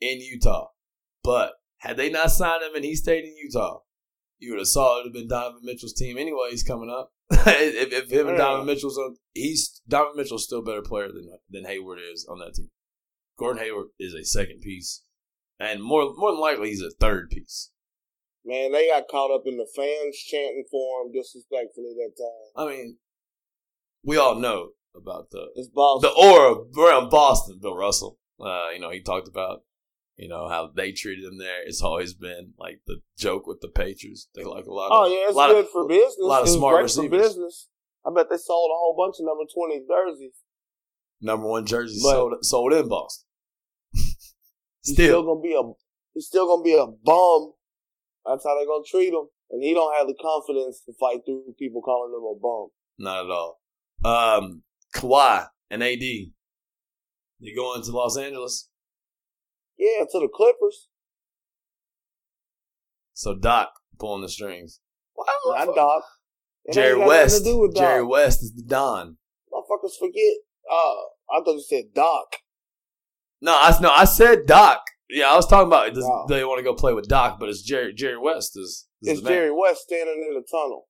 in 0.00 0.20
Utah, 0.20 0.68
but 1.22 1.52
had 1.78 1.98
they 1.98 2.10
not 2.10 2.30
signed 2.30 2.62
him 2.62 2.74
and 2.74 2.84
he 2.84 2.96
stayed 2.96 3.24
in 3.24 3.36
Utah, 3.36 3.80
you 4.38 4.52
would 4.52 4.60
have 4.60 4.68
saw 4.68 4.94
it 4.94 5.04
would 5.04 5.06
have 5.06 5.12
been 5.12 5.28
Donovan 5.28 5.60
Mitchell's 5.62 5.92
team 5.92 6.16
anyway. 6.16 6.48
He's 6.50 6.62
coming 6.62 6.90
up. 6.90 7.12
if, 7.30 7.92
if 7.92 8.10
him 8.10 8.28
and 8.28 8.38
Donovan 8.38 8.66
Mitchell's 8.66 8.96
on, 8.96 9.16
he's 9.34 9.82
Donovan 9.86 10.16
Mitchell's 10.16 10.44
still 10.44 10.60
a 10.60 10.64
better 10.64 10.82
player 10.82 11.08
than 11.08 11.28
than 11.50 11.66
Hayward 11.66 11.98
is 12.12 12.26
on 12.30 12.38
that 12.38 12.54
team. 12.54 12.70
Gordon 13.38 13.62
Hayward 13.62 13.88
is 13.98 14.14
a 14.14 14.24
second 14.24 14.60
piece, 14.62 15.02
and 15.60 15.82
more 15.82 16.14
more 16.16 16.32
than 16.32 16.40
likely 16.40 16.70
he's 16.70 16.80
a 16.80 16.90
third 16.90 17.28
piece. 17.28 17.70
Man, 18.46 18.70
they 18.72 18.88
got 18.88 19.08
caught 19.10 19.34
up 19.34 19.42
in 19.46 19.56
the 19.56 19.66
fans 19.74 20.16
chanting 20.16 20.64
for 20.70 21.02
him 21.02 21.12
disrespectfully 21.12 21.94
that 21.96 22.12
time. 22.16 22.66
I 22.68 22.70
mean, 22.70 22.98
we 24.04 24.16
all 24.16 24.36
know 24.36 24.70
about 24.94 25.30
the 25.30 25.48
it's 25.56 25.68
Boston. 25.68 26.10
the 26.10 26.26
aura 26.28 26.54
around 26.78 27.10
Boston. 27.10 27.58
Bill 27.60 27.76
Russell, 27.76 28.18
uh, 28.40 28.68
you 28.72 28.78
know, 28.78 28.90
he 28.90 29.02
talked 29.02 29.26
about 29.26 29.62
you 30.16 30.28
know 30.28 30.48
how 30.48 30.70
they 30.74 30.92
treated 30.92 31.24
him 31.24 31.38
there. 31.38 31.66
It's 31.66 31.82
always 31.82 32.14
been 32.14 32.52
like 32.58 32.80
the 32.86 32.98
joke 33.18 33.46
with 33.48 33.60
the 33.60 33.68
Patriots. 33.68 34.28
They 34.34 34.44
like 34.44 34.66
a 34.66 34.72
lot. 34.72 34.86
Of, 34.86 34.92
Oh 34.92 35.06
yeah, 35.08 35.26
it's 35.28 35.34
good 35.34 35.64
of, 35.64 35.70
for 35.70 35.88
business. 35.88 36.16
A 36.22 36.26
lot 36.26 36.42
of 36.42 36.48
smart 36.48 36.82
receivers. 36.84 37.20
business. 37.22 37.68
I 38.06 38.10
bet 38.14 38.30
they 38.30 38.36
sold 38.36 38.70
a 38.70 38.78
whole 38.78 38.94
bunch 38.96 39.16
of 39.18 39.26
number 39.26 39.42
twenty 39.52 39.82
jerseys. 39.86 40.36
Number 41.20 41.48
one 41.48 41.66
jersey 41.66 41.98
But- 42.00 42.10
sold 42.12 42.34
sold 42.44 42.72
in 42.74 42.88
Boston. 42.88 43.26
Still 44.82 44.94
Still, 44.94 45.22
gonna 45.24 45.40
be 45.40 45.52
a 45.54 45.62
he's 46.14 46.26
still 46.28 46.46
gonna 46.46 46.62
be 46.62 46.74
a 46.74 46.86
bum. 46.86 47.54
That's 48.28 48.44
how 48.44 48.56
they're 48.56 48.66
gonna 48.66 48.84
treat 48.86 49.12
him, 49.12 49.28
and 49.50 49.62
he 49.62 49.72
don't 49.74 49.94
have 49.96 50.06
the 50.06 50.14
confidence 50.20 50.82
to 50.86 50.92
fight 50.98 51.20
through 51.24 51.54
people 51.58 51.80
calling 51.82 52.12
him 52.12 52.24
a 52.24 52.34
bum. 52.40 52.68
not 52.98 53.24
at 53.24 53.30
all. 53.30 53.60
Um, 54.04 54.62
Kawhi 54.94 55.48
and 55.70 55.82
AD, 55.82 56.00
they 56.00 57.54
going 57.54 57.82
to 57.82 57.90
Los 57.92 58.16
Angeles. 58.16 58.68
Yeah, 59.78 60.04
to 60.10 60.18
the 60.20 60.28
Clippers. 60.32 60.88
So 63.14 63.34
Doc 63.34 63.72
pulling 63.98 64.22
the 64.22 64.28
strings. 64.28 64.80
Not 65.46 65.74
Doc. 65.74 66.02
It 66.64 66.74
Jerry 66.74 66.98
West. 66.98 67.38
To 67.38 67.44
do 67.44 67.58
with 67.58 67.74
Doc. 67.74 67.82
Jerry 67.82 68.04
West 68.04 68.42
is 68.42 68.52
the 68.54 68.62
Don. 68.62 69.16
Motherfuckers 69.52 69.96
forget. 69.98 70.36
Uh, 70.70 71.34
I 71.34 71.40
thought 71.44 71.54
you 71.54 71.64
said 71.66 71.84
Doc. 71.94 72.26
No, 73.40 73.52
I 73.52 73.74
no, 73.80 73.90
I 73.90 74.04
said 74.04 74.46
Doc. 74.46 74.80
Yeah, 75.08 75.30
I 75.30 75.36
was 75.36 75.46
talking 75.46 75.68
about 75.68 75.94
does, 75.94 76.04
No. 76.04 76.26
they 76.28 76.44
want 76.44 76.58
to 76.58 76.64
go 76.64 76.74
play 76.74 76.92
with 76.92 77.06
Doc, 77.08 77.38
but 77.38 77.48
it's 77.48 77.62
Jerry 77.62 77.92
Jerry 77.94 78.18
West 78.18 78.56
is, 78.56 78.86
is 79.02 79.18
It's. 79.20 79.28
Jerry 79.28 79.52
West 79.52 79.82
standing 79.82 80.24
in 80.28 80.34
the 80.34 80.44
tunnel. 80.50 80.88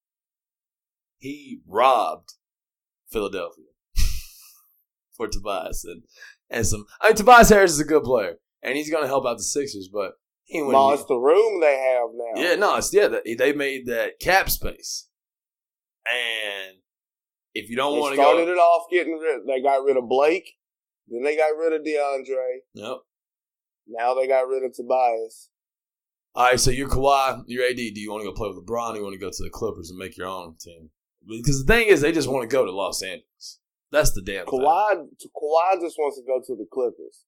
He 1.18 1.60
robbed 1.66 2.30
Philadelphia 3.10 3.64
for 5.16 5.28
Tobias 5.28 5.84
and 5.84 6.02
and 6.48 6.66
some. 6.66 6.84
I 7.00 7.08
mean, 7.08 7.16
Tobias 7.16 7.48
Harris 7.50 7.72
is 7.72 7.80
a 7.80 7.84
good 7.84 8.04
player, 8.04 8.36
and 8.62 8.76
he's 8.76 8.90
going 8.90 9.02
to 9.02 9.08
help 9.08 9.26
out 9.26 9.36
the 9.38 9.42
Sixers, 9.42 9.88
but 9.92 10.12
he 10.44 10.60
No, 10.60 10.66
winning. 10.68 10.92
it's 10.94 11.04
the 11.06 11.16
room 11.16 11.60
they 11.60 11.76
have 11.76 12.08
now. 12.14 12.40
Yeah, 12.42 12.54
no, 12.56 12.76
it's 12.76 12.92
yeah. 12.94 13.08
They, 13.08 13.34
they 13.34 13.52
made 13.52 13.86
that 13.86 14.18
cap 14.20 14.48
space, 14.50 15.08
and 16.06 16.76
if 17.54 17.68
you 17.70 17.76
don't 17.76 17.98
want 17.98 18.14
to 18.14 18.20
started 18.22 18.48
it 18.48 18.56
off 18.58 18.86
getting 18.90 19.18
rid. 19.18 19.46
They 19.46 19.60
got 19.62 19.82
rid 19.84 19.96
of 19.96 20.08
Blake. 20.08 20.48
Then 21.08 21.22
they 21.22 21.36
got 21.36 21.56
rid 21.56 21.72
of 21.72 21.82
DeAndre. 21.82 22.58
yep. 22.74 22.96
Now 23.88 24.14
they 24.14 24.26
got 24.26 24.48
rid 24.48 24.64
of 24.64 24.74
Tobias. 24.74 25.50
All 26.34 26.44
right, 26.44 26.60
so 26.60 26.70
you're 26.70 26.88
Kawhi, 26.88 27.44
you're 27.46 27.64
AD. 27.64 27.76
Do 27.76 28.00
you 28.00 28.10
want 28.10 28.22
to 28.22 28.28
go 28.28 28.34
play 28.34 28.48
with 28.48 28.66
LeBron? 28.66 28.92
Or 28.92 28.96
you 28.96 29.02
want 29.02 29.14
to 29.14 29.18
go 29.18 29.30
to 29.30 29.42
the 29.42 29.50
Clippers 29.50 29.90
and 29.90 29.98
make 29.98 30.16
your 30.16 30.26
own 30.26 30.56
team? 30.60 30.90
Because 31.26 31.64
the 31.64 31.72
thing 31.72 31.88
is, 31.88 32.00
they 32.00 32.12
just 32.12 32.28
want 32.28 32.48
to 32.48 32.54
go 32.54 32.64
to 32.64 32.70
Los 32.70 33.02
Angeles. 33.02 33.60
That's 33.90 34.12
the 34.12 34.20
damn 34.20 34.44
thing. 34.44 34.60
Kawhi, 34.60 35.06
Kawhi 35.34 35.80
just 35.80 35.96
wants 35.98 36.18
to 36.18 36.24
go 36.26 36.42
to 36.46 36.56
the 36.56 36.66
Clippers. 36.70 37.24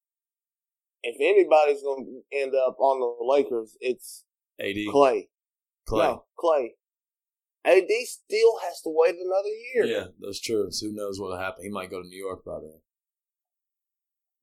If 1.03 1.17
anybody's 1.21 1.83
going 1.83 2.05
to 2.05 2.39
end 2.39 2.53
up 2.55 2.77
on 2.79 3.01
the 3.01 3.25
Lakers, 3.25 3.77
it's 3.81 4.25
AD, 4.61 4.75
Klay. 4.93 5.29
Klay. 5.89 5.99
No, 5.99 6.25
Klay. 6.39 6.69
AD 7.65 7.89
still 8.05 8.59
has 8.67 8.81
to 8.83 8.91
wait 8.95 9.15
another 9.15 9.49
year. 9.75 9.85
Yeah, 9.85 10.07
that's 10.21 10.41
true. 10.41 10.71
So 10.71 10.87
who 10.87 10.93
knows 10.95 11.19
what'll 11.21 11.39
happen? 11.39 11.65
He 11.65 11.71
might 11.71 11.91
go 11.91 12.03
to 12.03 12.09
New 12.09 12.19
York 12.19 12.45
by 12.45 12.59
then. 12.61 12.81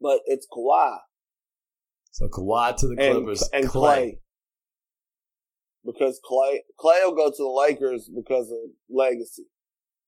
But 0.01 0.21
it's 0.25 0.47
Kawhi 0.51 0.97
So 2.15 2.29
Kawhi 2.29 2.77
to 2.77 2.87
the 2.87 2.95
Clippers 2.95 3.49
and 3.51 3.65
Klay. 3.65 4.19
Because 5.85 6.17
Klay 6.23 6.59
Klay 6.79 7.03
will 7.03 7.13
go 7.13 7.29
to 7.29 7.35
the 7.37 7.65
Lakers 7.67 8.09
because 8.09 8.49
of 8.49 8.69
legacy. 8.89 9.43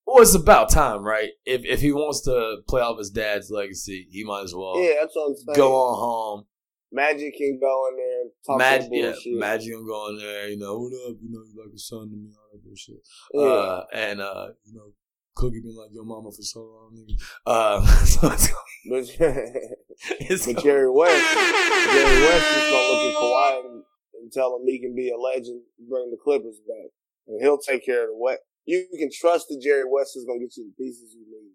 Well, 0.05 0.21
it's 0.21 0.33
about 0.33 0.69
time, 0.69 1.03
right? 1.03 1.31
If 1.45 1.65
if 1.65 1.81
he 1.81 1.91
wants 1.91 2.21
to 2.21 2.59
play 2.69 2.81
off 2.81 2.97
his 2.97 3.09
dad's 3.09 3.51
legacy, 3.51 4.07
he 4.09 4.23
might 4.23 4.43
as 4.43 4.55
well 4.55 4.81
yeah, 4.81 4.93
that's 5.01 5.13
what 5.17 5.31
I'm 5.31 5.35
saying. 5.35 5.55
go 5.57 5.75
on 5.75 5.99
home. 5.99 6.45
Magic 6.93 7.35
can 7.37 7.59
go 7.59 7.89
in 7.89 7.97
there 7.97 8.21
and 8.21 8.31
talk 8.45 8.57
Magic, 8.57 8.89
yeah. 9.25 9.37
Magic 9.37 9.75
will 9.75 9.85
go 9.85 10.07
in 10.07 10.17
there. 10.19 10.47
You 10.47 10.59
know 10.59 10.79
what 10.79 10.93
up? 11.09 11.17
You 11.21 11.29
know 11.29 11.43
you 11.43 11.61
like 11.61 11.75
a 11.75 11.77
son 11.77 12.09
to 12.09 12.15
me, 12.15 12.29
all 12.37 12.47
that 12.53 12.63
bullshit. 12.63 12.95
Yeah. 13.33 13.41
Uh, 13.43 13.85
and 13.93 14.21
uh, 14.21 14.47
you 14.63 14.75
know, 14.75 14.93
Cookie 15.35 15.59
been 15.59 15.75
like 15.75 15.89
your 15.91 16.05
mama 16.05 16.31
for 16.31 16.41
so 16.41 16.61
long, 16.61 16.95
nigga. 16.95 17.21
Uh, 17.45 17.85
so 18.05 18.55
it's, 20.19 20.45
but 20.45 20.61
Jerry 20.63 20.89
West, 20.89 21.33
Jerry 21.33 22.21
West 22.21 22.57
is 22.57 22.71
gonna 22.71 22.87
look 22.91 23.03
at 23.05 23.15
Kawhi 23.15 23.59
and, 23.65 23.83
and 24.21 24.31
tell 24.31 24.55
him 24.55 24.67
he 24.67 24.79
can 24.79 24.95
be 24.95 25.09
a 25.09 25.17
legend, 25.17 25.61
bring 25.89 26.11
the 26.11 26.17
Clippers 26.23 26.59
back, 26.67 26.91
and 27.27 27.41
he'll 27.41 27.57
take 27.57 27.85
care 27.85 28.03
of 28.03 28.09
the 28.09 28.17
West. 28.17 28.41
You 28.65 28.85
can 28.97 29.09
trust 29.11 29.47
that 29.49 29.61
Jerry 29.61 29.83
West 29.89 30.15
is 30.15 30.25
gonna 30.25 30.39
get 30.39 30.55
you 30.57 30.71
the 30.71 30.83
pieces 30.83 31.15
you 31.15 31.25
need. 31.25 31.53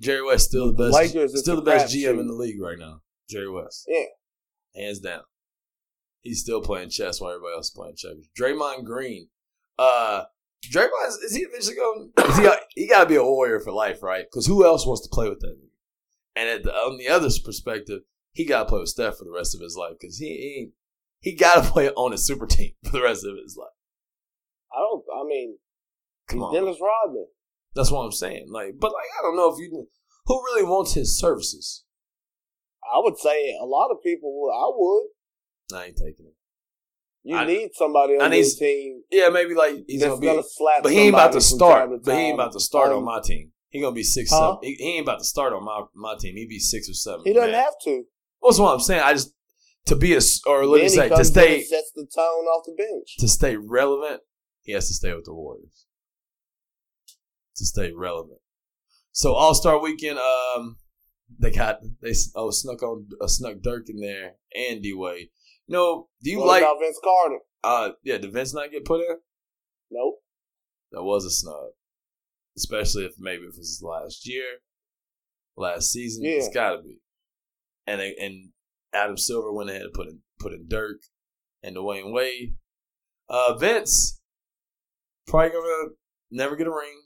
Jerry 0.00 0.24
West 0.24 0.48
still 0.48 0.72
the 0.72 0.84
best, 0.84 0.94
Lakers 0.94 1.38
still 1.38 1.56
the 1.56 1.62
best. 1.62 1.94
GM 1.94 2.20
in 2.20 2.26
the 2.26 2.34
league 2.34 2.60
right 2.60 2.78
now. 2.78 3.00
Jerry 3.30 3.50
West, 3.50 3.86
Yeah, 3.88 4.04
hands 4.74 5.00
down. 5.00 5.22
He's 6.20 6.40
still 6.40 6.60
playing 6.60 6.90
chess 6.90 7.20
while 7.20 7.30
everybody 7.30 7.54
else 7.54 7.68
is 7.68 7.74
playing 7.74 7.96
checkers. 7.96 8.28
Draymond 8.38 8.84
Green, 8.84 9.28
uh, 9.78 10.24
Draymond 10.70 11.08
is, 11.08 11.14
is 11.16 11.34
he 11.34 11.42
eventually 11.42 11.76
going? 11.76 12.12
Is 12.18 12.38
he 12.38 12.82
he 12.82 12.88
got 12.88 13.04
to 13.04 13.08
be 13.08 13.16
a 13.16 13.22
warrior 13.22 13.60
for 13.60 13.72
life, 13.72 14.02
right? 14.02 14.24
Because 14.30 14.46
who 14.46 14.64
else 14.64 14.86
wants 14.86 15.02
to 15.02 15.08
play 15.08 15.28
with 15.28 15.40
that? 15.40 15.56
And 16.36 16.48
at 16.50 16.62
the, 16.64 16.72
on 16.72 16.98
the 16.98 17.08
other's 17.08 17.38
perspective, 17.38 18.02
he 18.32 18.44
got 18.44 18.64
to 18.64 18.68
play 18.68 18.80
with 18.80 18.90
Steph 18.90 19.16
for 19.16 19.24
the 19.24 19.32
rest 19.34 19.54
of 19.54 19.60
his 19.62 19.74
life 19.76 19.94
because 19.98 20.18
he 20.18 20.26
he, 21.20 21.30
he 21.30 21.34
got 21.36 21.64
to 21.64 21.70
play 21.72 21.88
on 21.90 22.12
a 22.12 22.18
super 22.18 22.46
team 22.46 22.72
for 22.84 22.92
the 22.92 23.02
rest 23.02 23.24
of 23.24 23.36
his 23.42 23.56
life. 23.58 23.70
I 24.72 24.80
don't. 24.80 25.02
I 25.14 25.24
mean, 25.26 25.56
Come 26.28 26.38
he's 26.38 26.44
on, 26.44 26.54
Dennis 26.54 26.78
Rodman. 26.80 27.26
that's 27.74 27.90
what 27.90 28.02
I'm 28.02 28.12
saying. 28.12 28.46
Like, 28.50 28.74
but 28.78 28.92
like 28.92 29.06
I 29.18 29.22
don't 29.22 29.36
know 29.36 29.50
if 29.52 29.58
you 29.58 29.86
who 30.26 30.42
really 30.44 30.64
wants 30.64 30.92
his 30.94 31.18
services. 31.18 31.84
I 32.84 33.00
would 33.02 33.18
say 33.18 33.56
a 33.60 33.64
lot 33.64 33.90
of 33.90 34.02
people 34.02 34.30
would. 34.40 34.52
I 34.52 34.70
would. 34.74 35.06
I 35.74 35.86
ain't 35.86 35.96
taking 35.96 36.26
it. 36.26 36.34
You 37.24 37.36
I- 37.36 37.46
need 37.46 37.70
somebody 37.74 38.14
on 38.14 38.32
your 38.32 38.44
team 38.44 39.02
Yeah, 39.10 39.30
maybe 39.30 39.54
like 39.54 39.84
he's 39.88 40.02
gonna 40.04 40.20
be 40.20 40.26
gonna 40.26 40.42
slap. 40.46 40.82
But 40.82 40.92
he 40.92 40.98
ain't 40.98 41.14
about 41.14 41.32
to 41.32 41.40
start. 41.40 41.90
to 41.90 41.98
But 42.04 42.14
he 42.14 42.20
ain't 42.26 42.34
about 42.34 42.52
to 42.52 42.60
start 42.60 42.92
on 42.92 43.04
my 43.04 43.20
team. 43.20 43.50
He 43.76 43.82
gonna 43.82 43.94
be 43.94 44.02
six, 44.02 44.30
Huh? 44.30 44.54
seven. 44.54 44.58
He, 44.62 44.74
he 44.74 44.96
ain't 44.96 45.06
about 45.06 45.18
to 45.18 45.24
start 45.24 45.52
on 45.52 45.64
my 45.64 45.82
my 45.94 46.16
team. 46.18 46.34
He'd 46.36 46.48
be 46.48 46.58
six 46.58 46.88
or 46.88 46.94
seven. 46.94 47.22
He 47.24 47.32
doesn't 47.32 47.52
man. 47.52 47.62
have 47.62 47.74
to. 47.84 48.04
That's 48.42 48.58
what 48.58 48.72
I'm 48.72 48.80
saying. 48.80 49.02
I 49.04 49.12
just 49.12 49.32
to 49.86 49.96
be 49.96 50.14
a 50.14 50.20
or 50.46 50.64
let 50.66 50.76
me 50.82 50.88
Then 50.88 50.90
say 50.90 51.08
to 51.10 51.24
stay 51.24 51.62
sets 51.62 51.92
the 51.94 52.06
tone 52.14 52.44
off 52.46 52.64
the 52.66 52.74
bench. 52.76 53.16
to 53.18 53.28
stay 53.28 53.56
relevant. 53.56 54.22
He 54.62 54.72
has 54.72 54.88
to 54.88 54.94
stay 54.94 55.12
with 55.14 55.24
the 55.26 55.34
Warriors 55.34 55.86
to 57.56 57.64
stay 57.64 57.92
relevant. 57.92 58.38
So 59.12 59.32
All 59.34 59.54
Star 59.54 59.78
Weekend, 59.80 60.18
um, 60.18 60.76
they 61.38 61.50
got 61.50 61.80
they 62.02 62.12
oh 62.34 62.50
snuck 62.50 62.82
on 62.82 63.06
uh, 63.20 63.26
snuck 63.26 63.56
Dirk 63.62 63.88
in 63.88 64.00
there 64.00 64.32
and 64.54 64.82
D 64.82 64.92
Wade. 64.94 65.28
Know, 65.68 66.08
do 66.22 66.30
you 66.30 66.38
what 66.38 66.48
like? 66.48 66.62
about 66.62 66.78
Vince 66.80 67.00
Carter? 67.02 67.38
Uh, 67.64 67.90
yeah, 68.04 68.18
did 68.18 68.32
Vince 68.32 68.54
not 68.54 68.70
get 68.70 68.84
put 68.84 69.00
in? 69.00 69.16
Nope. 69.90 70.16
That 70.92 71.02
was 71.02 71.24
a 71.24 71.30
snub. 71.30 71.70
Especially 72.56 73.04
if 73.04 73.12
maybe 73.18 73.42
if 73.42 73.54
it 73.54 73.58
was 73.58 73.82
last 73.82 74.26
year, 74.28 74.44
last 75.56 75.92
season. 75.92 76.24
Yeah. 76.24 76.32
It's 76.32 76.48
gotta 76.48 76.82
be. 76.82 77.00
And 77.86 78.00
and 78.00 78.50
Adam 78.92 79.16
Silver 79.16 79.52
went 79.52 79.70
ahead 79.70 79.82
and 79.82 79.92
put 79.92 80.08
in 80.08 80.20
put 80.38 80.52
in 80.52 80.66
Dirk 80.68 81.02
and 81.62 81.76
Dwyane 81.76 82.12
Wade. 82.12 82.54
Uh 83.28 83.54
Vince 83.54 84.20
probably 85.26 85.50
gonna 85.50 85.90
never 86.30 86.56
get 86.56 86.66
a 86.66 86.70
ring. 86.70 87.02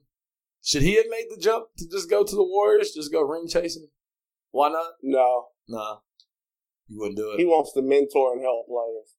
Should 0.62 0.82
he 0.82 0.96
have 0.96 1.06
made 1.08 1.26
the 1.30 1.40
jump 1.40 1.68
to 1.78 1.88
just 1.88 2.10
go 2.10 2.22
to 2.22 2.36
the 2.36 2.44
Warriors, 2.44 2.92
just 2.94 3.12
go 3.12 3.22
ring 3.22 3.48
chasing? 3.48 3.88
Why 4.50 4.68
not? 4.68 4.92
No. 5.02 5.46
Nah. 5.68 5.98
You 6.88 6.98
wouldn't 6.98 7.16
do 7.16 7.32
it. 7.32 7.38
He 7.38 7.46
wants 7.46 7.72
to 7.72 7.82
mentor 7.82 8.32
and 8.32 8.42
help 8.42 8.66
players. 8.66 9.16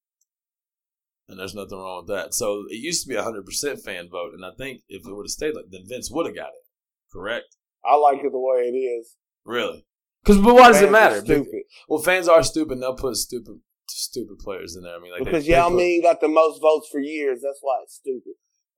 And 1.32 1.39
there's 1.39 1.56
nothing 1.56 1.78
wrong 1.78 2.04
with 2.06 2.15
that. 2.15 2.34
So 2.34 2.65
it 2.70 2.76
used 2.76 3.04
to 3.04 3.10
be 3.10 3.15
a 3.15 3.24
hundred 3.24 3.46
percent 3.46 3.82
fan 3.82 4.10
vote, 4.10 4.34
and 4.34 4.46
I 4.46 4.52
think 4.58 4.82
if 4.89 5.08
it 5.08 5.15
would 5.15 5.24
have 5.26 5.32
stayed 5.32 5.56
like 5.56 5.65
then 5.72 5.84
Vince 5.88 6.12
would 6.12 6.26
have 6.28 6.36
got 6.36 6.50
it. 6.50 6.65
Correct? 7.12 7.56
I 7.84 7.96
like 7.96 8.20
it 8.20 8.32
the 8.32 8.39
way 8.39 8.67
it 8.67 8.76
is. 8.78 9.15
Really? 9.46 9.86
Because 10.24 10.39
but 10.41 10.54
why 10.54 10.67
does 10.67 10.78
Fans 10.78 10.84
it 10.84 10.88
are 10.88 10.91
matter? 10.91 11.20
Stupid. 11.22 11.63
Well, 11.89 12.02
fans 12.04 12.28
are 12.28 12.44
stupid. 12.44 12.74
and 12.74 12.84
They'll 12.84 12.96
put 12.96 13.15
stupid, 13.15 13.60
stupid 13.89 14.38
players 14.39 14.76
in 14.76 14.84
there. 14.84 14.96
I 14.96 15.00
mean, 15.00 15.12
like 15.12 15.24
because 15.24 15.46
they, 15.46 15.54
Yao 15.54 15.70
they 15.70 15.74
put- 15.74 15.78
Ming 15.78 16.02
got 16.04 16.22
the 16.22 16.28
most 16.28 16.62
votes 16.62 16.88
for 16.91 17.00
years. 17.00 17.41
That's 17.44 17.60
why 17.62 17.80
it's 17.84 17.96
stupid. 17.96 18.34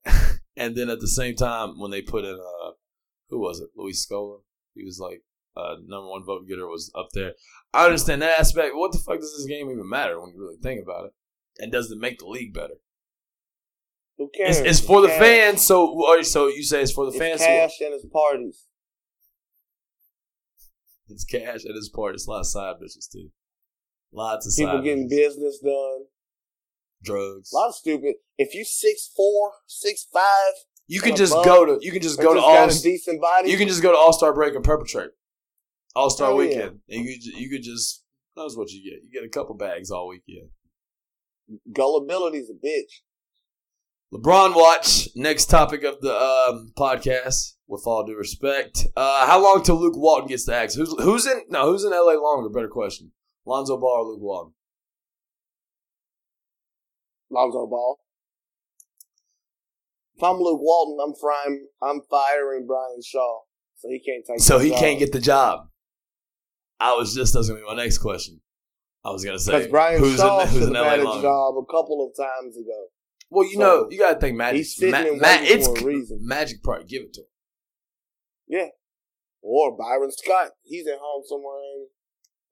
And 0.56 0.76
then 0.76 0.88
at 0.88 1.00
the 1.00 1.08
same 1.08 1.34
time, 1.34 1.80
when 1.80 1.90
they 1.90 2.00
put 2.00 2.24
in, 2.24 2.34
uh, 2.34 2.70
who 3.28 3.40
was 3.40 3.58
it? 3.58 3.70
Luis 3.76 4.06
Scola. 4.06 4.38
He 4.74 4.84
was 4.84 5.00
like 5.00 5.22
uh, 5.56 5.74
number 5.84 6.08
one 6.08 6.24
vote 6.24 6.46
getter 6.48 6.66
was 6.68 6.92
up 6.96 7.08
there. 7.12 7.32
I 7.72 7.86
understand 7.86 8.22
that 8.22 8.38
aspect. 8.38 8.74
What 8.76 8.92
the 8.92 8.98
fuck 8.98 9.18
does 9.18 9.34
this 9.36 9.46
game 9.46 9.68
even 9.70 9.88
matter 9.88 10.20
when 10.20 10.30
you 10.30 10.40
really 10.40 10.58
think 10.62 10.80
about 10.82 11.06
it? 11.06 11.12
And 11.58 11.70
does 11.72 11.90
it 11.90 11.98
make 11.98 12.18
the 12.18 12.26
league 12.26 12.52
better? 12.54 12.74
Who 14.18 14.30
cares? 14.34 14.58
It's, 14.58 14.78
it's 14.78 14.86
for 14.86 15.00
the 15.00 15.08
cash. 15.08 15.18
fans. 15.18 15.62
So, 15.66 16.22
so 16.22 16.46
you 16.48 16.62
say 16.62 16.82
it's 16.82 16.92
for 16.92 17.04
the 17.04 17.10
It's 17.10 17.18
fans. 17.18 17.40
cash 17.40 17.80
and 17.80 17.94
it's 17.94 18.06
parties. 18.06 18.66
It's 21.08 21.24
cash 21.24 21.64
and 21.64 21.76
it's 21.76 21.88
part. 21.88 22.14
It's 22.14 22.26
a 22.26 22.30
lot 22.30 22.40
of 22.40 22.46
side 22.46 22.76
bitches 22.82 23.10
too. 23.10 23.28
Lots 24.12 24.46
of 24.46 24.52
People 24.56 24.80
getting 24.82 25.06
bitches. 25.08 25.10
business 25.10 25.58
done. 25.58 26.04
drugs. 27.02 27.52
A 27.52 27.56
lot 27.56 27.68
of 27.68 27.74
stupid. 27.74 28.14
If 28.38 28.54
you 28.54 28.64
six 28.64 29.10
four, 29.14 29.52
six 29.66 30.06
five, 30.12 30.54
You 30.86 31.00
can 31.00 31.16
just 31.16 31.32
go 31.44 31.64
to. 31.66 31.78
You 31.84 31.92
can 31.92 32.00
just 32.02 32.20
go 32.20 32.34
to 32.34 32.40
just 32.40 32.84
all. 32.86 32.90
decent 32.90 33.20
body. 33.20 33.50
You 33.50 33.58
can 33.58 33.68
just 33.68 33.82
go 33.82 33.92
to 33.92 33.98
All 33.98 34.12
Star 34.12 34.32
Break 34.32 34.54
and 34.54 34.64
perpetrate. 34.64 35.10
All 35.94 36.10
Star 36.10 36.28
Hell 36.28 36.42
yeah. 36.42 36.48
Weekend, 36.48 36.80
and 36.88 37.04
you 37.04 37.16
you 37.36 37.50
could 37.50 37.62
just 37.62 38.02
knows 38.36 38.56
what 38.56 38.70
you 38.70 38.82
get. 38.82 39.02
You 39.04 39.10
get 39.12 39.24
a 39.24 39.28
couple 39.28 39.54
bags 39.56 39.90
all 39.90 40.08
weekend. 40.08 40.48
Gullibility's 41.72 42.50
a 42.50 42.66
bitch. 42.66 43.02
LeBron 44.12 44.54
watch. 44.54 45.08
Next 45.16 45.46
topic 45.46 45.82
of 45.82 46.00
the 46.00 46.14
um, 46.14 46.72
podcast. 46.76 47.52
With 47.66 47.84
all 47.86 48.04
due 48.04 48.14
respect, 48.14 48.86
uh, 48.94 49.26
how 49.26 49.42
long 49.42 49.62
till 49.62 49.80
Luke 49.80 49.96
Walton 49.96 50.28
gets 50.28 50.44
the 50.44 50.54
axe? 50.54 50.74
Who's 50.74 50.94
who's 51.02 51.26
in? 51.26 51.44
No, 51.48 51.72
who's 51.72 51.82
in 51.82 51.92
LA 51.92 52.12
longer? 52.12 52.50
Better 52.50 52.68
question. 52.68 53.12
Lonzo 53.46 53.78
Ball 53.78 54.04
or 54.04 54.04
Luke 54.04 54.20
Walton? 54.20 54.52
Lonzo 57.30 57.66
Ball. 57.66 57.98
If 60.16 60.22
I'm 60.22 60.36
Luke 60.36 60.60
Walton, 60.60 60.98
I'm 61.02 61.14
frying, 61.18 61.66
I'm 61.82 62.00
firing 62.10 62.66
Brian 62.66 63.00
Shaw, 63.02 63.40
so 63.76 63.88
he 63.88 63.98
can't 63.98 64.24
take. 64.26 64.40
So 64.40 64.58
he 64.58 64.68
job. 64.68 64.78
can't 64.78 64.98
get 64.98 65.12
the 65.12 65.20
job. 65.20 65.68
I 66.78 66.94
was 66.94 67.14
just 67.14 67.32
that's 67.32 67.48
gonna 67.48 67.60
be 67.60 67.66
my 67.66 67.82
next 67.82 67.98
question. 67.98 68.40
I 69.04 69.10
was 69.10 69.24
gonna 69.24 69.38
say 69.38 69.52
because 69.52 69.68
Brian 69.68 70.00
who's 70.00 70.16
Shaw 70.16 70.40
in, 70.40 70.48
who's 70.48 70.58
should 70.60 70.68
in 70.70 70.74
have 70.74 70.84
LA 70.86 70.90
had 70.90 71.00
a 71.00 71.22
job 71.22 71.54
a 71.58 71.64
couple 71.70 72.06
of 72.10 72.16
times 72.16 72.56
ago. 72.56 72.86
Well, 73.30 73.44
you 73.44 73.54
So, 73.54 73.58
know, 73.60 73.88
you 73.90 73.98
gotta 73.98 74.18
think 74.18 74.36
Magic. 74.36 74.56
he's 74.58 74.76
sitting 74.76 74.90
Ma- 74.92 74.98
and 74.98 75.20
Ma- 75.20 75.28
waiting 75.28 75.46
it's 75.58 75.66
for 75.66 75.78
a 75.78 75.84
reason. 75.84 76.18
Magic 76.22 76.62
probably 76.62 76.86
give 76.86 77.02
it 77.02 77.12
to 77.14 77.20
him. 77.22 77.26
Yeah, 78.48 78.66
or 79.42 79.76
Byron 79.76 80.10
Scott, 80.12 80.52
he's 80.62 80.86
at 80.86 80.98
home 81.00 81.22
somewhere. 81.26 81.56
ain't 81.58 81.88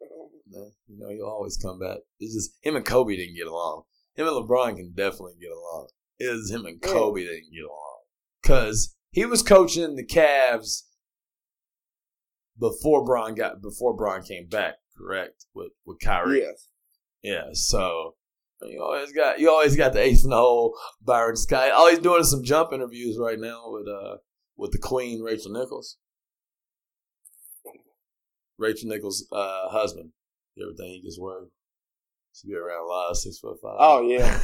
he? 0.01 0.07
Man, 0.59 0.73
you 0.89 0.99
know, 0.99 1.09
he'll 1.11 1.27
always 1.33 1.57
come 1.57 1.79
back. 1.79 1.99
It's 2.19 2.35
just 2.35 2.57
him 2.63 2.77
and 2.77 2.85
Kobe 2.85 3.17
didn't 3.17 3.37
get 3.37 3.47
along. 3.47 3.85
Him 4.15 4.27
and 4.27 4.37
LeBron 4.37 4.77
can 4.77 4.93
definitely 4.95 5.35
get 5.41 5.51
along. 5.53 5.89
It 6.19 6.25
is 6.25 6.51
him 6.51 6.67
and 6.67 6.83
Kobe 6.83 7.23
that 7.25 7.31
didn't 7.31 7.53
get 7.55 7.65
along 7.65 8.01
because 8.43 8.95
he 9.11 9.25
was 9.25 9.43
coaching 9.43 9.97
the 9.97 10.05
Cavs 10.07 10.83
before 12.59 13.05
Bron 13.05 13.35
got 13.35 13.63
before 13.63 13.97
Bron 13.97 14.23
came 14.23 14.47
back. 14.49 14.75
Correct 15.03 15.47
with 15.55 15.73
with 15.85 15.99
Kyrie. 16.01 16.41
Yes. 16.41 16.69
Yeah, 17.23 17.45
so 17.53 18.15
you 18.63 18.83
always 18.83 19.13
got 19.13 19.41
you 19.41 19.51
always 19.51 19.77
got 19.77 19.93
the 19.93 20.01
ace 20.01 20.25
in 20.25 20.31
the 20.31 20.37
hole, 20.37 20.77
Byron 21.01 21.37
Scott. 21.37 21.73
All 21.73 21.89
he's 21.91 21.99
doing 21.99 22.25
some 22.25 22.45
jump 22.45 22.73
interviews 22.73 23.17
right 23.19 23.39
now 23.39 23.63
with 23.67 23.89
uh 23.89 24.17
with 24.57 24.73
the 24.73 24.79
Queen 24.79 25.23
Rachel 25.23 25.53
Nichols. 25.53 25.99
Rachel 28.59 28.89
Nichols' 28.89 29.27
uh, 29.33 29.69
husband. 29.71 30.11
You 30.55 30.67
ever 30.67 30.77
think 30.77 30.97
he 30.97 31.03
gets 31.03 31.19
word? 31.19 31.49
She 32.35 32.49
be 32.49 32.55
around 32.55 32.85
a 32.85 32.89
lot 32.89 33.11
of 33.11 33.17
six 33.17 33.39
foot 33.39 33.57
five. 33.63 33.77
Oh 33.79 34.03
yeah, 34.03 34.41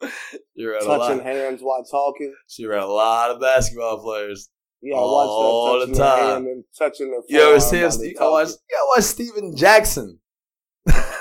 You're 0.54 0.78
touching 0.80 1.22
hands 1.22 1.60
while 1.62 1.84
talking. 1.84 2.34
She 2.48 2.64
around 2.64 2.84
a 2.84 2.92
lot 2.92 3.30
of 3.30 3.40
basketball 3.40 4.02
players. 4.02 4.50
Yeah, 4.80 4.94
I 4.94 4.98
All 4.98 5.76
watched 5.78 5.86
the 5.86 5.92
that 5.92 5.98
their 5.98 6.34
time. 6.34 6.46
and 6.46 6.64
touching 6.78 7.10
their. 7.10 7.20
You 7.28 7.40
ever 7.50 7.60
see 7.60 7.78
him? 7.78 7.88
while 7.88 7.98
they 7.98 8.06
You 8.08 8.14
gotta 8.14 8.30
watch, 8.30 8.48
you 8.48 8.76
gotta 8.76 8.86
watch 8.96 9.04
Stephen 9.04 9.56
Jackson. 9.56 10.20
that 10.86 11.14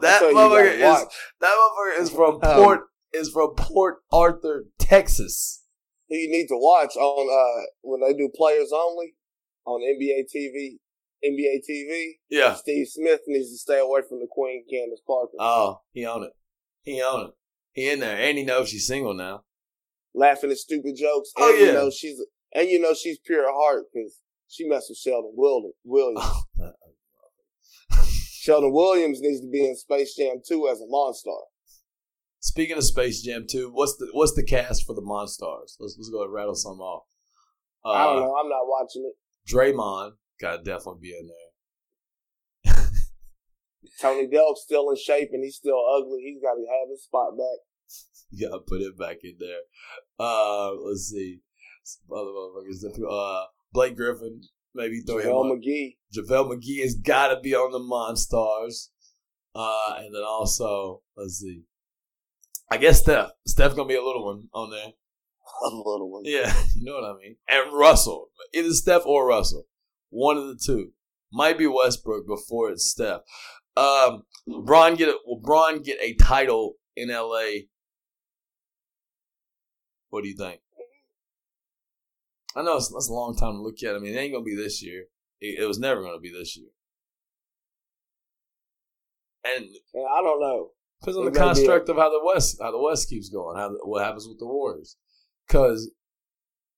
motherfucker 0.00 0.72
is 0.74 0.82
watch. 0.82 1.08
That 1.40 1.56
motherfucker 1.56 2.00
is 2.00 2.10
from 2.10 2.34
Um, 2.42 2.56
Port 2.56 2.80
is 3.12 3.30
from 3.30 3.54
Port 3.56 3.96
Arthur, 4.12 4.66
Texas. 4.78 5.64
Who 6.08 6.16
you 6.16 6.30
need 6.30 6.46
to 6.48 6.56
watch 6.56 6.96
on 6.96 7.28
uh 7.28 7.64
when 7.82 8.00
they 8.00 8.14
do 8.16 8.30
players 8.34 8.70
only 8.74 9.14
on 9.66 9.80
NBA 9.82 10.24
TV. 10.34 10.78
NBA 11.24 11.60
TV. 11.68 12.12
Yeah. 12.30 12.54
Steve 12.54 12.86
Smith 12.88 13.20
needs 13.26 13.50
to 13.50 13.58
stay 13.58 13.80
away 13.80 14.00
from 14.08 14.20
the 14.20 14.28
Queen 14.30 14.64
Candace 14.70 15.00
Parker. 15.06 15.32
Oh, 15.38 15.80
he 15.92 16.04
on 16.06 16.22
it. 16.22 16.32
He 16.82 17.02
on 17.02 17.26
it. 17.26 17.30
He 17.72 17.90
in 17.90 18.00
there, 18.00 18.16
and 18.16 18.38
he 18.38 18.44
knows 18.44 18.70
she's 18.70 18.86
single 18.86 19.12
now. 19.14 19.42
Laughing 20.18 20.50
at 20.50 20.58
stupid 20.58 20.96
jokes. 20.96 21.32
And 21.36 21.44
Oh, 21.46 21.54
you 21.54 21.72
know 21.72 21.90
she's 21.90 22.20
and 22.54 22.68
you 22.68 22.80
know 22.80 22.94
she's 22.94 23.18
pure 23.18 23.48
at 23.48 23.54
heart 23.54 23.84
because 23.92 24.20
she 24.48 24.68
messed 24.68 24.86
with 24.90 24.98
Sheldon 24.98 25.32
Williams. 25.34 25.74
Williams. 25.84 26.24
Sheldon 28.04 28.72
Williams 28.72 29.20
needs 29.20 29.40
to 29.40 29.50
be 29.50 29.66
in 29.66 29.76
Space 29.76 30.14
Jam 30.16 30.36
2 30.46 30.68
as 30.68 30.80
a 30.80 30.86
monster. 30.86 31.30
Speaking 32.40 32.76
of 32.76 32.84
Space 32.84 33.22
Jam 33.22 33.46
2, 33.48 33.70
what's 33.72 33.96
the 33.96 34.08
what's 34.12 34.34
the 34.34 34.44
cast 34.44 34.86
for 34.86 34.94
the 34.94 35.02
Monstars? 35.02 35.76
Let's 35.78 35.96
let's 35.98 36.10
go 36.10 36.22
and 36.22 36.32
rattle 36.32 36.54
some 36.54 36.80
off. 36.80 37.04
Uh, 37.84 37.90
I 37.90 38.04
don't 38.04 38.22
know. 38.22 38.36
I'm 38.36 38.48
not 38.48 38.66
watching 38.66 39.10
it. 39.10 39.52
Draymond 39.52 40.12
gotta 40.40 40.62
definitely 40.62 41.00
be 41.02 41.16
in 41.18 41.28
there. 41.28 42.84
Tony 44.00 44.28
Delk's 44.28 44.62
still 44.62 44.90
in 44.90 44.96
shape 44.96 45.30
and 45.32 45.42
he's 45.42 45.56
still 45.56 45.82
ugly. 45.96 46.22
He's 46.22 46.40
got 46.40 46.54
to 46.54 46.64
have 46.70 46.88
his 46.88 47.02
spot 47.02 47.36
back. 47.36 47.58
Gotta 48.40 48.60
put 48.60 48.80
it 48.80 48.98
back 48.98 49.18
in 49.22 49.36
there. 49.38 49.60
Uh, 50.18 50.72
let's 50.74 51.08
see. 51.10 51.40
Some 51.84 52.16
Other 52.16 52.30
motherfuckers. 52.30 53.10
Uh, 53.10 53.46
Blake 53.72 53.96
Griffin, 53.96 54.42
maybe 54.74 55.00
throw 55.00 55.18
him 55.18 55.26
JaVale 55.26 55.52
up. 55.52 55.58
McGee. 55.58 55.96
JaVale 56.16 56.52
McGee 56.52 56.82
has 56.82 56.94
got 56.94 57.28
to 57.28 57.40
be 57.40 57.54
on 57.54 57.72
the 57.72 57.78
Monstars. 57.78 58.88
Uh, 59.54 59.96
and 59.98 60.14
then 60.14 60.22
also, 60.22 61.02
let's 61.16 61.38
see. 61.38 61.62
I 62.70 62.76
guess 62.76 63.00
Steph. 63.00 63.30
Steph 63.46 63.74
gonna 63.74 63.88
be 63.88 63.96
a 63.96 64.04
little 64.04 64.24
one 64.24 64.48
on 64.52 64.70
there. 64.70 64.92
A 65.64 65.74
little 65.74 66.10
one. 66.10 66.22
Yeah, 66.24 66.52
you 66.76 66.84
know 66.84 67.00
what 67.00 67.10
I 67.10 67.14
mean. 67.18 67.36
And 67.48 67.72
Russell, 67.72 68.28
either 68.52 68.72
Steph 68.72 69.06
or 69.06 69.26
Russell, 69.26 69.64
one 70.10 70.36
of 70.36 70.46
the 70.46 70.58
two. 70.62 70.92
Might 71.32 71.58
be 71.58 71.66
Westbrook 71.66 72.26
before 72.26 72.70
it's 72.70 72.88
Steph. 72.88 73.20
Um, 73.76 74.22
Bron 74.64 74.94
get 74.94 75.08
a, 75.08 75.18
will 75.26 75.40
Bron 75.40 75.82
get 75.82 75.98
a 76.00 76.14
title 76.14 76.74
in 76.96 77.08
LA? 77.08 77.64
What 80.10 80.22
do 80.22 80.28
you 80.28 80.36
think? 80.36 80.60
I 82.56 82.62
know 82.62 82.76
it's, 82.76 82.88
that's 82.92 83.08
a 83.08 83.12
long 83.12 83.36
time 83.36 83.54
to 83.54 83.62
look 83.62 83.82
at. 83.82 83.94
I 83.94 83.98
mean, 83.98 84.14
it 84.14 84.18
ain't 84.18 84.32
gonna 84.32 84.44
be 84.44 84.56
this 84.56 84.82
year. 84.82 85.04
It, 85.40 85.60
it 85.60 85.66
was 85.66 85.78
never 85.78 86.02
gonna 86.02 86.18
be 86.18 86.32
this 86.32 86.56
year. 86.56 86.68
And 89.44 89.64
And 89.94 90.06
I 90.10 90.22
don't 90.22 90.40
know. 90.40 90.70
Depends 91.00 91.18
on 91.18 91.28
It 91.28 91.34
the 91.34 91.38
construct 91.38 91.88
of 91.88 91.96
how 91.96 92.10
the 92.10 92.24
West 92.24 92.58
how 92.60 92.72
the 92.72 92.82
West 92.82 93.08
keeps 93.08 93.28
going. 93.28 93.56
How 93.56 93.68
the- 93.68 93.80
what 93.84 94.04
happens 94.04 94.26
with 94.26 94.38
the 94.38 94.46
Warriors? 94.46 94.96
Because 95.46 95.90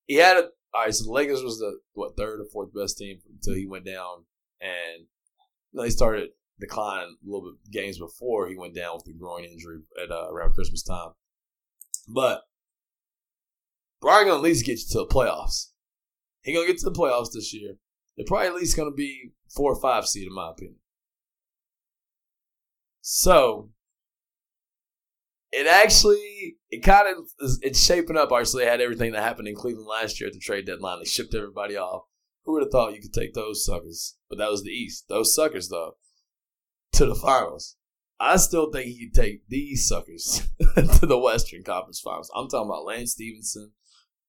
he 0.06 0.16
had 0.16 0.36
a 0.36 0.50
all 0.74 0.84
right. 0.84 0.94
So 0.94 1.04
the 1.04 1.12
Lakers 1.12 1.42
was 1.42 1.58
the 1.58 1.80
what 1.94 2.16
third 2.16 2.40
or 2.40 2.44
fourth 2.52 2.74
best 2.74 2.98
team 2.98 3.20
until 3.30 3.54
he 3.54 3.66
went 3.66 3.86
down, 3.86 4.26
and 4.60 5.06
they 5.72 5.90
started 5.90 6.30
declining 6.60 7.16
a 7.22 7.26
little 7.30 7.52
bit 7.52 7.72
games 7.72 7.98
before 7.98 8.48
he 8.48 8.56
went 8.56 8.74
down 8.74 8.96
with 8.96 9.04
the 9.04 9.14
groin 9.14 9.44
injury 9.44 9.78
at 10.02 10.10
uh, 10.10 10.28
around 10.30 10.52
Christmas 10.52 10.82
time. 10.82 11.12
But 12.06 12.42
Brian 14.00 14.26
gonna 14.26 14.38
at 14.38 14.42
least 14.42 14.64
get 14.64 14.78
you 14.78 14.84
to 14.90 14.98
the 14.98 15.06
playoffs. 15.06 15.70
He 16.42 16.54
gonna 16.54 16.66
get 16.66 16.78
to 16.78 16.90
the 16.90 16.98
playoffs 16.98 17.32
this 17.32 17.52
year. 17.52 17.74
They're 18.16 18.26
probably 18.26 18.48
at 18.48 18.54
least 18.54 18.76
gonna 18.76 18.90
be 18.90 19.32
four 19.54 19.72
or 19.72 19.80
five 19.80 20.06
seed 20.06 20.26
in 20.26 20.34
my 20.34 20.50
opinion. 20.50 20.78
So 23.00 23.70
it 25.52 25.66
actually 25.66 26.56
it 26.70 26.82
kind 26.82 27.08
of 27.08 27.26
it's 27.62 27.84
shaping 27.84 28.16
up. 28.16 28.30
They 28.30 28.66
had 28.66 28.80
everything 28.80 29.12
that 29.12 29.22
happened 29.22 29.48
in 29.48 29.56
Cleveland 29.56 29.88
last 29.88 30.20
year 30.20 30.28
at 30.28 30.32
the 30.32 30.40
trade 30.40 30.66
deadline. 30.66 31.00
They 31.00 31.08
shipped 31.08 31.34
everybody 31.34 31.76
off. 31.76 32.04
Who 32.44 32.52
would 32.52 32.62
have 32.62 32.72
thought 32.72 32.94
you 32.94 33.02
could 33.02 33.12
take 33.12 33.34
those 33.34 33.64
suckers? 33.64 34.16
But 34.28 34.38
that 34.38 34.50
was 34.50 34.62
the 34.62 34.70
East. 34.70 35.06
Those 35.08 35.34
suckers 35.34 35.68
though 35.68 35.96
to 36.92 37.06
the 37.06 37.14
finals. 37.14 37.76
I 38.18 38.36
still 38.36 38.70
think 38.70 38.86
he 38.86 39.06
could 39.06 39.14
take 39.14 39.48
these 39.48 39.88
suckers 39.88 40.46
to 40.74 41.06
the 41.06 41.18
Western 41.18 41.62
Conference 41.62 42.00
Finals. 42.00 42.30
I'm 42.34 42.48
talking 42.48 42.68
about 42.68 42.84
Lance 42.84 43.12
Stephenson. 43.12 43.72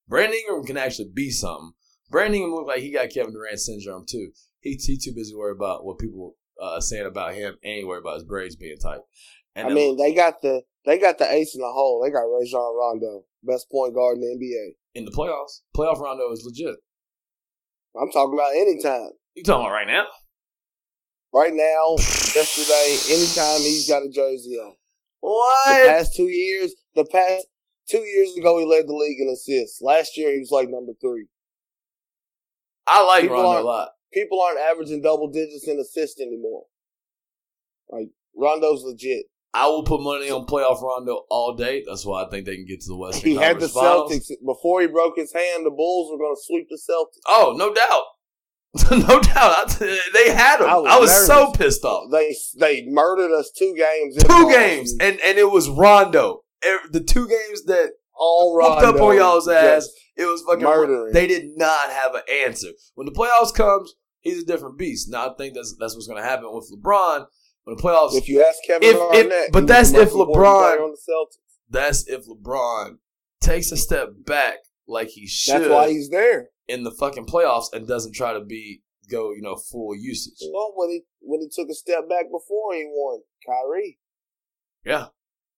Brandon 0.07 0.37
Ingram 0.39 0.65
can 0.65 0.77
actually 0.77 1.09
be 1.13 1.29
something. 1.29 1.71
Brandon 2.09 2.35
Ingram 2.41 2.53
looked 2.55 2.67
like 2.67 2.79
he 2.81 2.91
got 2.91 3.09
Kevin 3.09 3.33
Durant 3.33 3.59
syndrome 3.59 4.05
too. 4.07 4.31
He, 4.59 4.73
he 4.81 4.97
too 4.97 5.13
busy 5.15 5.33
worried 5.35 5.55
about 5.55 5.85
what 5.85 5.97
people 5.99 6.35
uh, 6.61 6.79
saying 6.79 7.05
about 7.07 7.33
him 7.33 7.55
and 7.63 7.73
he 7.79 7.83
worried 7.83 8.01
about 8.01 8.15
his 8.15 8.23
braids 8.25 8.55
being 8.55 8.77
tight. 8.77 8.99
And 9.55 9.65
I 9.65 9.69
then- 9.69 9.75
mean, 9.75 9.97
they 9.97 10.13
got 10.13 10.41
the 10.41 10.61
they 10.85 10.97
got 10.97 11.17
the 11.19 11.31
ace 11.31 11.53
in 11.55 11.61
the 11.61 11.71
hole. 11.71 12.01
They 12.03 12.09
got 12.11 12.21
Rajon 12.21 12.75
Rondo, 12.77 13.23
best 13.43 13.69
point 13.71 13.93
guard 13.93 14.17
in 14.17 14.21
the 14.21 14.27
NBA. 14.27 14.73
in 14.95 15.05
the 15.05 15.11
playoffs, 15.11 15.61
playoff 15.75 15.99
Rondo 15.99 16.31
is 16.31 16.43
legit. 16.45 16.75
I'm 17.99 18.09
talking 18.11 18.33
about 18.33 18.55
anytime. 18.55 19.11
You 19.35 19.43
talking 19.43 19.65
about 19.65 19.73
right 19.73 19.87
now? 19.87 20.05
Right 21.33 21.53
now, 21.53 21.95
yesterday, 22.35 22.97
anytime 23.13 23.59
he's 23.61 23.87
got 23.87 24.03
a 24.03 24.09
jersey 24.09 24.57
on. 24.57 24.75
What? 25.21 25.83
The 25.83 25.89
past 25.89 26.15
two 26.15 26.27
years, 26.27 26.73
the 26.95 27.05
past 27.05 27.45
two 27.91 28.01
years 28.01 28.35
ago, 28.37 28.57
he 28.57 28.65
led 28.65 28.87
the 28.87 28.93
league 28.93 29.19
in 29.19 29.29
assists. 29.29 29.81
Last 29.81 30.17
year, 30.17 30.31
he 30.31 30.39
was 30.39 30.51
like 30.51 30.69
number 30.69 30.93
three. 31.01 31.27
I 32.87 33.05
like 33.05 33.23
People 33.23 33.43
Rondo 33.43 33.61
a 33.61 33.63
lot. 33.63 33.89
People 34.13 34.41
aren't 34.41 34.59
averaging 34.59 35.01
double 35.01 35.29
digits 35.29 35.67
in 35.67 35.79
assists 35.79 36.19
anymore. 36.19 36.63
Like 37.89 38.09
Rondo's 38.35 38.83
legit. 38.83 39.25
I 39.53 39.67
will 39.67 39.83
put 39.83 40.01
money 40.01 40.29
on 40.29 40.45
playoff 40.45 40.81
Rondo 40.81 41.25
all 41.29 41.55
day. 41.55 41.83
That's 41.85 42.05
why 42.05 42.23
I 42.23 42.29
think 42.29 42.45
they 42.45 42.55
can 42.55 42.65
get 42.65 42.79
to 42.81 42.87
the 42.87 42.95
Western 42.95 43.29
He 43.29 43.35
had 43.35 43.57
the 43.59 43.67
Conference 43.67 43.73
Finals. 43.73 44.11
Celtics 44.11 44.45
before 44.45 44.81
he 44.81 44.87
broke 44.87 45.17
his 45.17 45.33
hand. 45.33 45.65
The 45.65 45.71
Bulls 45.71 46.09
were 46.09 46.17
going 46.17 46.35
to 46.35 46.41
sweep 46.41 46.67
the 46.69 46.77
Celtics. 46.77 47.19
Oh, 47.27 47.53
no 47.57 47.73
doubt. 47.73 48.03
no 48.91 49.19
doubt. 49.19 49.81
I, 49.81 49.99
they 50.13 50.33
had 50.33 50.61
him. 50.61 50.67
I 50.67 50.73
I 50.73 50.99
was, 50.99 51.09
was 51.09 51.27
so 51.27 51.51
pissed 51.51 51.83
off. 51.83 52.09
They 52.09 52.33
they 52.57 52.85
murdered 52.87 53.37
us 53.37 53.51
two 53.51 53.75
games. 53.75 54.15
in 54.15 54.23
Two 54.23 54.49
games. 54.49 54.93
And 55.01 55.19
and 55.19 55.37
it 55.37 55.51
was 55.51 55.67
Rondo. 55.69 56.43
The 56.91 57.03
two 57.03 57.27
games 57.27 57.63
that 57.65 57.91
all 58.13 58.55
whooped 58.55 58.83
up 58.83 59.01
on 59.01 59.15
y'all's 59.17 59.47
ass. 59.47 59.89
It 60.15 60.25
was 60.25 60.43
fucking 60.47 60.63
murdering. 60.63 61.13
They 61.13 61.25
did 61.27 61.57
not 61.57 61.89
have 61.89 62.13
an 62.15 62.21
answer. 62.45 62.69
When 62.95 63.05
the 63.05 63.13
playoffs 63.13 63.53
comes, 63.53 63.95
he's 64.19 64.43
a 64.43 64.45
different 64.45 64.77
beast. 64.77 65.09
Now 65.09 65.31
I 65.31 65.33
think 65.35 65.55
that's 65.55 65.75
that's 65.79 65.95
what's 65.95 66.07
going 66.07 66.21
to 66.21 66.27
happen 66.27 66.45
with 66.53 66.69
LeBron. 66.71 67.25
When 67.63 67.75
the 67.75 67.81
playoffs, 67.81 68.15
If 68.15 68.27
you 68.27 68.43
ask 68.43 68.57
Kevin 68.65 68.89
If- 68.89 68.95
if- 68.95 69.29
Garnett, 69.29 69.51
but 69.51 69.67
that's 69.67 69.91
if 69.93 70.11
LeBron- 70.11 70.79
on 70.81 70.91
the 70.91 70.97
Celtics. 70.97 71.37
that's 71.69 72.07
if 72.07 72.25
LeBron 72.27 72.97
takes 73.39 73.71
a 73.71 73.77
step 73.77 74.09
back 74.25 74.57
like 74.87 75.09
he 75.09 75.27
should 75.27 75.61
That's 75.61 75.69
why 75.69 75.89
he's 75.89 76.09
there. 76.09 76.49
in 76.67 76.83
the 76.83 76.91
fucking 76.91 77.25
playoffs 77.27 77.71
and 77.73 77.87
doesn't 77.87 78.13
try 78.13 78.33
to 78.33 78.41
be 78.41 78.81
go 79.09 79.31
you 79.31 79.41
know 79.41 79.55
full 79.55 79.95
usage. 79.95 80.39
Well, 80.53 80.73
when 80.75 80.89
he 80.89 81.03
when 81.21 81.39
he 81.41 81.49
took 81.49 81.69
a 81.69 81.73
step 81.75 82.09
back 82.09 82.25
before 82.31 82.73
he 82.73 82.83
won, 82.87 83.21
Kyrie. 83.45 83.99
Yeah. 84.85 85.07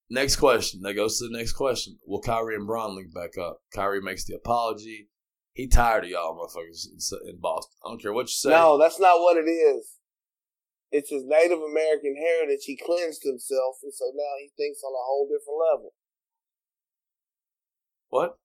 Next 0.10 0.36
question. 0.36 0.82
That 0.82 0.93
goes 0.93 1.20
to 1.20 1.28
the 1.28 1.38
next 1.38 1.54
question. 1.54 1.97
Will 2.06 2.22
Kyrie 2.22 2.56
and 2.56 2.68
Bron 2.68 2.95
link 2.95 3.14
back 3.14 3.38
up? 3.38 3.60
Kyrie 3.74 4.01
makes 4.01 4.26
the 4.26 4.36
apology. 4.36 5.10
He 5.54 5.68
tired 5.68 6.04
of 6.04 6.10
y'all 6.10 6.36
motherfuckers 6.36 6.88
in, 7.28 7.38
Boston. 7.39 7.78
I 7.86 7.89
don't 7.89 8.01
care 8.01 8.14
what 8.14 8.28
you 8.28 8.34
say. 8.34 8.49
No, 8.49 8.78
that's 8.78 8.99
not 8.99 9.20
what 9.20 9.38
it 9.38 9.49
is. 9.49 9.97
It's 10.91 11.10
his 11.10 11.24
Native 11.26 11.60
American 11.60 12.16
heritage. 12.16 12.66
He 12.66 12.78
cleansed 12.78 13.24
himself, 13.24 13.78
and 13.84 13.93
so 13.93 14.06
now 14.14 14.34
he 14.39 14.51
thinks 14.58 14.82
on 14.84 14.93
a 14.93 15.06
whole 15.06 15.28
different 15.28 15.60
level. 15.72 15.93
What? 18.10 18.38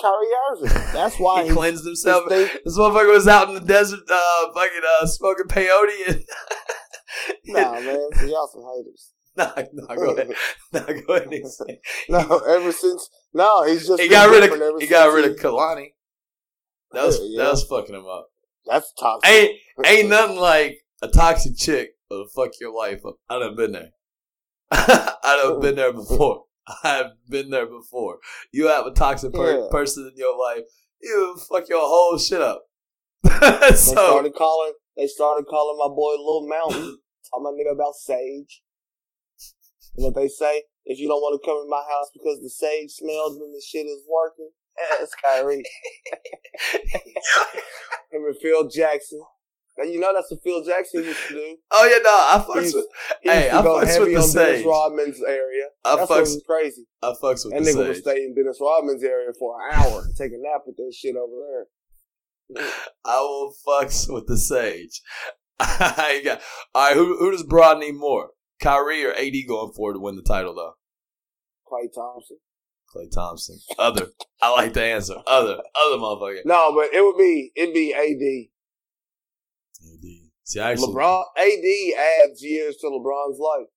Kyrie 0.00 0.26
Irving. 0.50 0.92
That's 0.92 1.16
why 1.18 1.42
he 1.42 1.48
he 1.48 1.54
cleansed 1.54 1.84
himself. 1.84 2.28
This 2.28 2.50
This 2.64 2.78
motherfucker 2.78 3.12
was 3.12 3.28
out 3.28 3.48
in 3.48 3.54
the 3.54 3.60
desert, 3.60 4.00
uh, 4.10 4.52
fucking 4.54 4.80
uh, 5.00 5.06
smoking 5.06 5.46
peyote. 5.46 6.08
And 6.08 6.24
Nah, 7.46 7.72
man, 7.80 8.08
y'all 8.26 8.48
some 8.52 8.62
haters. 8.62 9.12
nah, 9.56 9.62
nah, 9.72 9.94
go 9.94 10.10
ahead. 10.14 10.32
Nah, 10.72 10.80
go 11.06 11.14
ahead. 11.14 11.28
and 11.32 11.50
say. 11.50 11.80
No, 12.08 12.38
ever 12.38 12.72
since 12.72 13.08
no, 13.32 13.64
he's 13.64 13.86
just 13.86 14.02
He 14.02 14.08
got 14.08 14.30
rid 14.30 14.50
of 14.50 14.80
he 14.80 14.86
got 14.86 15.12
rid 15.12 15.24
of 15.30 15.36
Kehlani. 15.36 15.88
That 16.92 17.06
was 17.06 17.18
Yeah, 17.20 17.26
yeah. 17.28 17.44
that 17.44 17.50
was 17.52 17.64
fucking 17.64 17.94
him 17.94 18.06
up. 18.06 18.28
That's 18.66 18.92
toxic. 18.98 19.30
Ain't 19.30 19.58
ain't 19.86 20.08
nothing 20.10 20.36
like 20.38 20.78
a 21.02 21.08
toxic 21.08 21.56
chick 21.56 21.90
that'll 22.10 22.26
fuck 22.34 22.50
your 22.60 22.74
life 22.76 23.00
up. 23.06 23.16
I 23.30 23.38
done 23.38 23.56
been 23.56 23.72
there. 23.72 23.90
I 24.70 25.40
done 25.42 25.60
been 25.60 25.76
there 25.76 25.92
before. 25.92 26.44
I've 26.84 27.12
been 27.30 27.48
there 27.50 27.66
before. 27.66 28.18
You 28.52 28.66
have 28.68 28.84
a 28.86 28.90
toxic 28.92 29.32
per- 29.32 29.58
Yeah. 29.62 29.68
person 29.70 30.06
in 30.10 30.16
your 30.16 30.38
life, 30.38 30.64
you 31.00 31.36
fuck 31.50 31.68
your 31.68 31.80
whole 31.80 32.18
shit 32.18 32.42
up. 32.42 32.64
They 33.22 33.72
started 33.72 34.34
calling. 34.34 34.72
They 34.96 35.06
started 35.06 35.46
calling 35.48 35.78
my 35.78 35.88
boy 35.88 36.12
Little 36.12 36.46
Mountain. 36.48 36.98
Talking 37.30 37.44
my 37.44 37.50
nigga 37.50 37.74
about 37.74 37.94
sage. 37.94 38.62
And 39.96 40.04
what 40.04 40.14
they 40.14 40.28
say, 40.28 40.64
if 40.84 40.98
you 40.98 41.08
don't 41.08 41.20
want 41.20 41.40
to 41.40 41.46
come 41.46 41.58
in 41.62 41.68
my 41.68 41.82
house 41.88 42.10
because 42.12 42.40
the 42.40 42.50
sage 42.50 42.90
smells 42.90 43.36
and 43.36 43.54
the 43.54 43.62
shit 43.64 43.86
is 43.86 44.02
working, 44.08 44.50
eh, 44.78 45.02
ask 45.02 45.16
Kyrie. 45.22 45.64
Him 48.10 48.24
and 48.24 48.36
Phil 48.40 48.68
Jackson. 48.68 49.22
Now, 49.78 49.84
you 49.84 50.00
know 50.00 50.12
that's 50.12 50.30
what 50.30 50.42
Phil 50.42 50.64
Jackson 50.64 51.04
used 51.04 51.28
to 51.28 51.34
do. 51.34 51.56
oh 51.70 51.86
yeah, 51.86 51.98
no, 52.02 52.10
I 52.10 52.44
fucks 52.44 52.74
with 52.74 52.86
he 53.22 53.30
Hey, 53.30 53.48
I 53.48 53.62
go 53.62 53.78
fucks 53.78 54.00
with 54.00 54.08
the 54.08 54.16
on 54.16 54.22
sage. 54.22 54.34
Dennis 54.34 54.66
Rodman's 54.66 55.22
area. 55.22 55.66
I 55.84 55.96
That's 55.96 56.10
fucks 56.10 56.20
was 56.20 56.42
crazy. 56.44 56.86
I 57.00 57.14
fucks 57.22 57.44
with 57.44 57.54
That 57.54 57.62
nigga 57.62 57.86
would 57.86 57.96
stay 57.96 58.24
in 58.24 58.34
Dennis 58.34 58.58
Rodman's 58.60 59.04
area 59.04 59.32
for 59.38 59.54
an 59.60 59.74
hour, 59.74 60.04
take 60.16 60.32
a 60.32 60.38
nap 60.38 60.62
with 60.66 60.76
that 60.78 60.92
shit 60.96 61.14
over 61.14 61.66
there. 62.50 62.64
I 63.04 63.20
will 63.20 63.54
fucks 63.66 64.12
with 64.12 64.26
the 64.26 64.36
sage. 64.36 65.00
I 65.60 66.22
got 66.24 66.40
all 66.74 66.88
right. 66.88 66.96
Who 66.96 67.16
who 67.18 67.30
does 67.30 67.44
Broad 67.44 67.78
need 67.78 67.94
more? 67.94 68.30
Kyrie 68.60 69.04
or 69.04 69.12
AD 69.12 69.34
going 69.48 69.72
forward 69.72 69.94
to 69.94 70.00
win 70.00 70.16
the 70.16 70.22
title 70.22 70.54
though? 70.54 70.74
Klay 71.70 71.92
Thompson. 71.94 72.38
Klay 72.94 73.10
Thompson. 73.12 73.58
Other. 73.78 74.08
I 74.40 74.50
like 74.52 74.72
the 74.72 74.82
answer. 74.82 75.16
Other. 75.26 75.58
Other 75.58 75.96
motherfucker. 75.98 76.40
No, 76.44 76.72
but 76.74 76.94
it 76.94 77.02
would 77.02 77.18
be 77.18 77.52
it'd 77.54 77.74
be 77.74 77.94
AD. 77.94 78.48
AD. 79.92 80.30
See, 80.44 80.60
I 80.60 80.72
actually. 80.72 80.94
LeBron 80.94 81.24
AD 81.36 82.24
adds 82.24 82.42
years 82.42 82.76
to 82.78 82.86
LeBron's 82.86 83.38
life. 83.38 83.68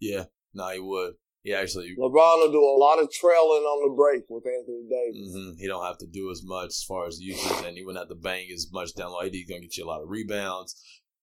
Yeah. 0.00 0.24
No, 0.54 0.68
he 0.70 0.80
would. 0.80 1.14
He 1.44 1.54
actually. 1.54 1.94
LeBron 1.98 2.38
will 2.38 2.52
do 2.52 2.62
a 2.62 2.78
lot 2.78 3.00
of 3.00 3.10
trailing 3.10 3.62
on 3.62 3.88
the 3.88 3.96
break 3.96 4.22
with 4.28 4.44
Anthony 4.46 4.86
Davis. 4.90 5.34
hmm 5.34 5.50
He 5.58 5.66
don't 5.66 5.84
have 5.84 5.98
to 5.98 6.06
do 6.06 6.30
as 6.30 6.42
much 6.44 6.68
as 6.68 6.84
far 6.86 7.06
as 7.06 7.20
usage, 7.20 7.66
and 7.66 7.76
he 7.76 7.84
wouldn't 7.84 8.00
have 8.02 8.08
to 8.16 8.20
bang 8.20 8.48
as 8.52 8.68
much 8.72 8.94
down 8.94 9.10
low. 9.12 9.20
AD 9.20 9.32
gonna 9.48 9.60
get 9.60 9.76
you 9.76 9.84
a 9.84 9.86
lot 9.86 10.02
of 10.02 10.08
rebounds. 10.08 10.76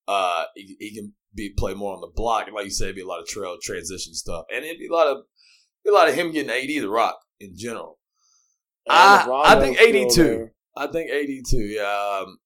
Uh, 0.08 0.46
he, 0.56 0.76
he 0.80 0.96
can 0.96 1.14
be 1.36 1.54
play 1.58 1.74
more 1.74 1.94
on 1.96 2.02
the 2.02 2.12
block, 2.16 2.48
and 2.48 2.56
like 2.56 2.66
you 2.66 2.72
said, 2.72 2.86
it'd 2.86 2.96
be 2.96 3.02
a 3.02 3.08
lot 3.08 3.22
of 3.22 3.28
trail 3.28 3.58
transition 3.62 4.14
stuff, 4.14 4.46
and 4.54 4.66
it'd 4.66 4.80
be 4.80 4.88
a 4.88 4.94
lot 4.94 5.08
of 5.08 5.18
be 5.84 5.90
a 5.92 5.94
lot 5.94 6.10
of 6.10 6.16
him 6.16 6.32
getting 6.32 6.50
AD 6.50 6.68
the 6.68 6.90
rock 6.90 7.18
in 7.40 7.54
general. 7.56 8.00
And 8.88 8.98
I- 8.98 9.56
I 9.56 9.60
think 9.60 9.80
82. 9.80 10.50
I 10.76 10.88
think 10.88 11.12
AD 11.12 11.44
too. 11.50 11.58
Yeah, 11.58 12.22
um, 12.24 12.38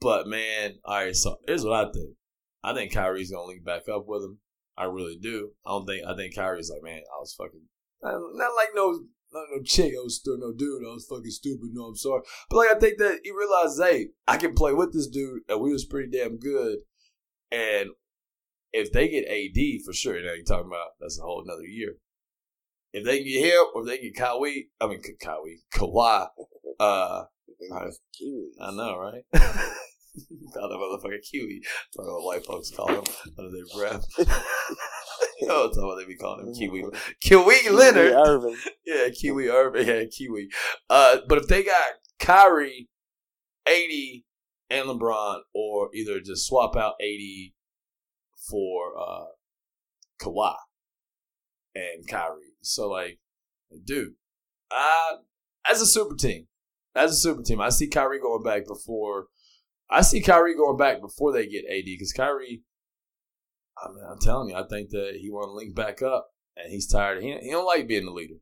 but 0.00 0.26
man, 0.26 0.78
all 0.84 0.96
right. 0.96 1.14
So 1.14 1.36
here's 1.46 1.64
what 1.64 1.74
I 1.88 1.90
think. 1.92 2.16
I 2.64 2.74
think 2.74 2.92
Kyrie's 2.92 3.30
gonna 3.30 3.44
link 3.46 3.64
back 3.64 3.88
up 3.88 4.04
with 4.06 4.22
him. 4.22 4.38
I 4.76 4.84
really 4.84 5.16
do. 5.20 5.50
I 5.66 5.70
don't 5.70 5.86
think. 5.86 6.04
I 6.06 6.16
think 6.16 6.34
Kyrie's 6.34 6.70
like, 6.70 6.82
man, 6.82 6.98
I 6.98 7.20
was 7.20 7.34
fucking 7.34 7.60
not, 8.02 8.14
not 8.34 8.54
like 8.56 8.68
no 8.74 9.04
not 9.32 9.46
no 9.54 9.62
chick. 9.62 9.92
I 9.98 10.02
was 10.02 10.16
still 10.16 10.38
no 10.38 10.52
dude. 10.52 10.82
I 10.86 10.92
was 10.92 11.06
fucking 11.08 11.30
stupid. 11.30 11.70
No, 11.72 11.84
I'm 11.84 11.96
sorry. 11.96 12.22
But 12.50 12.56
like, 12.58 12.68
I 12.76 12.78
think 12.78 12.98
that 12.98 13.20
he 13.22 13.30
realized, 13.30 13.80
hey, 13.82 14.08
I 14.26 14.36
can 14.38 14.54
play 14.54 14.72
with 14.72 14.92
this 14.92 15.06
dude, 15.08 15.42
and 15.48 15.60
we 15.60 15.72
was 15.72 15.84
pretty 15.84 16.10
damn 16.16 16.38
good. 16.38 16.78
And 17.50 17.90
if 18.72 18.92
they 18.92 19.08
get 19.08 19.26
AD 19.28 19.82
for 19.84 19.92
sure, 19.92 20.14
now 20.14 20.32
you're 20.34 20.44
talking 20.44 20.66
about 20.66 20.90
that's 21.00 21.18
a 21.18 21.22
whole 21.22 21.42
another 21.44 21.64
year. 21.66 21.94
If 22.92 23.04
they 23.04 23.18
can 23.18 23.26
get 23.26 23.46
him, 23.46 23.64
or 23.74 23.82
if 23.82 23.88
they 23.88 23.98
can 23.98 24.12
get 24.12 24.22
Kawhi, 24.22 24.64
I 24.80 24.86
mean 24.86 25.00
Ka- 25.02 25.36
Kawhi, 25.36 25.56
Kawhi, 25.74 26.26
uh. 26.80 27.24
Kiwis. 27.70 28.50
I 28.60 28.72
know, 28.72 28.98
right? 28.98 29.22
Call 29.32 30.68
that 30.68 30.76
motherfucker 30.76 31.22
Kiwi. 31.30 31.62
Talking 31.96 32.10
about 32.10 32.22
white 32.24 32.44
folks 32.44 32.70
call 32.70 32.88
him 32.88 33.04
under 33.38 33.50
their 33.50 33.64
breath. 33.74 34.04
you 34.18 35.46
know 35.48 35.68
what 35.68 35.72
what 35.76 35.98
they 35.98 36.04
be 36.04 36.16
calling 36.16 36.48
him 36.48 36.54
Kiwi. 36.54 36.84
Kiwi 37.20 37.68
Leonard. 37.70 38.12
Irving. 38.12 38.56
Yeah, 38.84 39.08
Kiwi 39.08 39.48
Irving. 39.48 39.86
Yeah, 39.86 40.02
Kiwi. 40.04 40.48
Uh, 40.90 41.18
but 41.28 41.38
if 41.38 41.46
they 41.46 41.62
got 41.62 41.92
Kyrie, 42.18 42.88
AD, 43.66 44.22
and 44.70 44.88
LeBron, 44.88 45.38
or 45.54 45.88
either 45.94 46.20
just 46.20 46.46
swap 46.46 46.76
out 46.76 46.94
AD 47.00 47.52
for 48.48 48.92
uh, 48.98 49.24
Kawhi 50.20 50.54
and 51.74 52.06
Kyrie. 52.08 52.54
So, 52.62 52.88
like, 52.88 53.18
dude, 53.84 54.14
uh, 54.70 55.16
as 55.70 55.80
a 55.80 55.86
super 55.86 56.14
team, 56.14 56.46
as 56.94 57.12
a 57.12 57.16
super 57.16 57.42
team, 57.42 57.60
I 57.60 57.70
see 57.70 57.88
Kyrie 57.88 58.20
going 58.20 58.42
back 58.42 58.66
before. 58.66 59.26
I 59.90 60.02
see 60.02 60.20
Kyrie 60.20 60.56
going 60.56 60.76
back 60.76 61.00
before 61.00 61.32
they 61.32 61.46
get 61.46 61.64
AD 61.70 61.84
because 61.84 62.12
Kyrie. 62.12 62.62
I 63.82 63.88
mean, 63.88 64.04
I'm 64.08 64.18
telling 64.20 64.50
you, 64.50 64.56
I 64.56 64.64
think 64.68 64.90
that 64.90 65.18
he 65.20 65.30
want 65.30 65.48
to 65.48 65.52
link 65.52 65.74
back 65.74 66.02
up, 66.02 66.28
and 66.56 66.70
he's 66.70 66.86
tired. 66.86 67.22
He 67.22 67.36
he 67.40 67.50
don't 67.50 67.66
like 67.66 67.88
being 67.88 68.04
the 68.04 68.12
leader. 68.12 68.34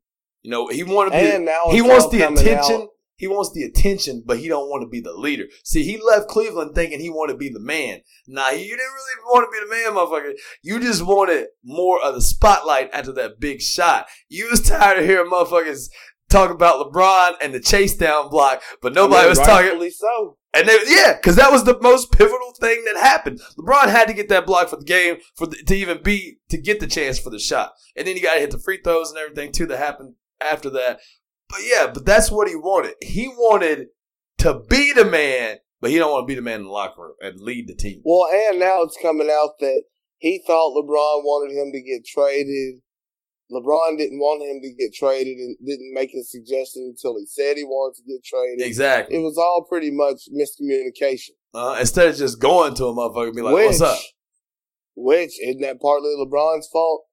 You 0.43 0.51
know, 0.51 0.69
he 0.69 0.83
want 0.83 1.13
to 1.13 1.19
be. 1.19 1.75
He 1.75 1.83
wants 1.83 2.09
the 2.09 2.23
attention. 2.23 2.83
out. 2.83 2.89
He 3.21 3.29
wants 3.29 3.53
the 3.53 3.65
attention, 3.65 4.23
but 4.25 4.39
he 4.39 4.49
don't 4.49 4.71
want 4.71 4.81
to 4.81 4.89
be 4.89 5.03
the 5.03 5.13
leader. 5.13 5.45
See, 5.63 5.83
he 5.83 6.01
left 6.01 6.27
Cleveland 6.27 6.75
thinking 6.75 7.01
he 7.01 7.11
wanted 7.11 7.35
to 7.35 7.39
be 7.39 7.51
the 7.51 7.61
man. 7.61 8.01
Nah, 8.27 8.49
you 8.49 8.65
didn't 8.65 8.79
really 8.79 9.23
want 9.27 9.47
to 9.47 9.53
be 9.53 9.67
the 9.67 9.71
man, 9.71 9.95
motherfucker. 9.95 10.33
You 10.63 10.81
just 10.81 11.05
wanted 11.05 11.49
more 11.63 12.03
of 12.03 12.15
the 12.15 12.23
spotlight 12.23 12.89
after 12.95 13.13
that 13.13 13.39
big 13.39 13.61
shot. 13.61 14.07
You 14.31 14.49
was 14.51 14.63
tired 14.63 14.99
of 14.99 15.05
hearing 15.05 15.31
motherfuckers 15.31 15.91
talk 16.31 16.51
about 16.51 16.91
LeBron 16.91 17.35
and 17.43 17.53
the 17.53 17.61
chase 17.61 17.95
down 17.95 18.31
block, 18.31 18.63
but 18.81 18.95
nobody 18.95 19.19
I 19.19 19.23
mean, 19.25 19.29
was 19.29 19.39
talking. 19.39 19.67
rightfully 19.67 19.91
so. 19.91 20.39
And 20.55 20.67
they, 20.67 20.79
yeah, 20.87 21.13
because 21.13 21.37
that 21.37 21.53
was 21.53 21.65
the 21.65 21.79
most 21.83 22.11
pivotal 22.11 22.55
thing 22.59 22.85
that 22.87 22.97
happened. 23.03 23.39
LeBron 23.59 23.91
had 23.91 24.09
to 24.09 24.15
get 24.15 24.31
that 24.31 24.47
block 24.47 24.71
for 24.71 24.77
the 24.77 24.85
game 24.85 25.19
for 25.37 25.47
the, 25.47 25.57
to 25.67 25.75
even 25.75 26.03
be 26.03 26.39
to 26.49 26.57
get 26.57 26.81
the 26.81 26.87
chance 26.87 27.19
for 27.19 27.29
the 27.29 27.39
shot, 27.39 27.73
and 27.97 28.07
then 28.07 28.17
he 28.17 28.23
got 28.23 28.35
to 28.35 28.41
hit 28.41 28.51
the 28.51 28.59
free 28.59 28.81
throws 28.83 29.11
and 29.11 29.19
everything 29.19 29.53
too 29.53 29.67
that 29.67 29.77
happened 29.77 30.15
after 30.41 30.71
that. 30.71 31.01
But 31.51 31.61
yeah, 31.65 31.91
but 31.93 32.07
that's 32.07 32.31
what 32.31 32.49
he 32.49 32.55
wanted. 32.55 32.95
He 33.03 33.29
wanted 33.29 33.89
to 34.39 34.61
be 34.69 34.93
the 34.93 35.05
man, 35.05 35.59
but 35.81 35.91
he 35.91 35.99
don't 35.99 36.13
want 36.13 36.25
to 36.25 36.27
be 36.27 36.37
the 36.37 36.43
man 36.43 36.61
in 36.61 36.67
the 36.67 36.71
locker 36.71 37.03
room 37.03 37.15
and 37.21 37.41
lead 37.41 37.69
the 37.69 37.75
team. 37.75 38.03
Well, 38.05 38.29
and 38.33 38.61
now 38.61 38.83
it's 38.83 38.99
coming 39.01 39.29
out 39.31 39.59
that 39.61 39.83
he 40.19 40.43
thought 40.47 40.77
LeBron 40.77 41.25
wanted 41.25 41.55
him 41.55 41.73
to 41.73 41.83
get 41.83 42.07
traded. 42.07 42.81
LeBron 43.51 43.99
didn't 43.99 44.21
want 44.21 44.43
him 44.43 44.61
to 44.63 44.75
get 44.79 44.95
traded 44.95 45.37
and 45.39 45.57
didn't 45.67 45.93
make 45.93 46.15
a 46.15 46.23
suggestion 46.23 46.95
until 46.95 47.19
he 47.19 47.27
said 47.27 47.57
he 47.57 47.65
wanted 47.65 47.97
to 47.97 48.03
get 48.07 48.25
traded. 48.25 48.65
Exactly. 48.65 49.17
It 49.17 49.21
was 49.21 49.37
all 49.37 49.67
pretty 49.69 49.91
much 49.91 50.29
miscommunication. 50.33 51.31
Uh, 51.53 51.77
instead 51.81 52.09
of 52.09 52.17
just 52.17 52.41
going 52.41 52.75
to 52.75 52.87
a 52.87 52.95
motherfucker 52.95 53.29
and 53.29 53.37
be 53.37 53.43
like, 53.43 53.55
which, 53.55 53.67
"What's 53.67 53.81
up?" 53.81 53.99
Which 54.95 55.33
isn't 55.43 55.63
that 55.63 55.81
partly 55.81 56.15
LeBron's 56.17 56.69
fault? 56.69 57.07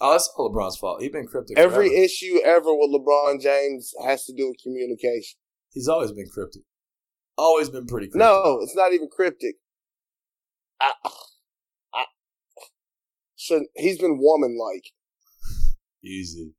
Oh, 0.00 0.12
that's 0.12 0.30
all 0.36 0.50
LeBron's 0.52 0.76
fault. 0.78 1.02
He's 1.02 1.10
been 1.12 1.26
cryptic. 1.26 1.58
Every 1.58 1.88
forever. 1.90 2.04
issue 2.04 2.40
ever 2.44 2.74
with 2.74 2.90
LeBron 2.90 3.40
James 3.40 3.92
has 4.04 4.24
to 4.24 4.32
do 4.34 4.48
with 4.48 4.56
communication. 4.62 5.38
He's 5.72 5.88
always 5.88 6.12
been 6.12 6.26
cryptic. 6.32 6.62
Always 7.36 7.68
been 7.70 7.86
pretty 7.86 8.06
cryptic. 8.06 8.20
No, 8.20 8.58
it's 8.62 8.74
not 8.74 8.92
even 8.92 9.08
cryptic. 9.14 9.56
I, 10.80 10.92
I, 11.94 12.04
should, 13.36 13.62
he's 13.76 13.98
been 13.98 14.18
woman 14.20 14.58
like. 14.58 14.84
Easy. 16.04 16.52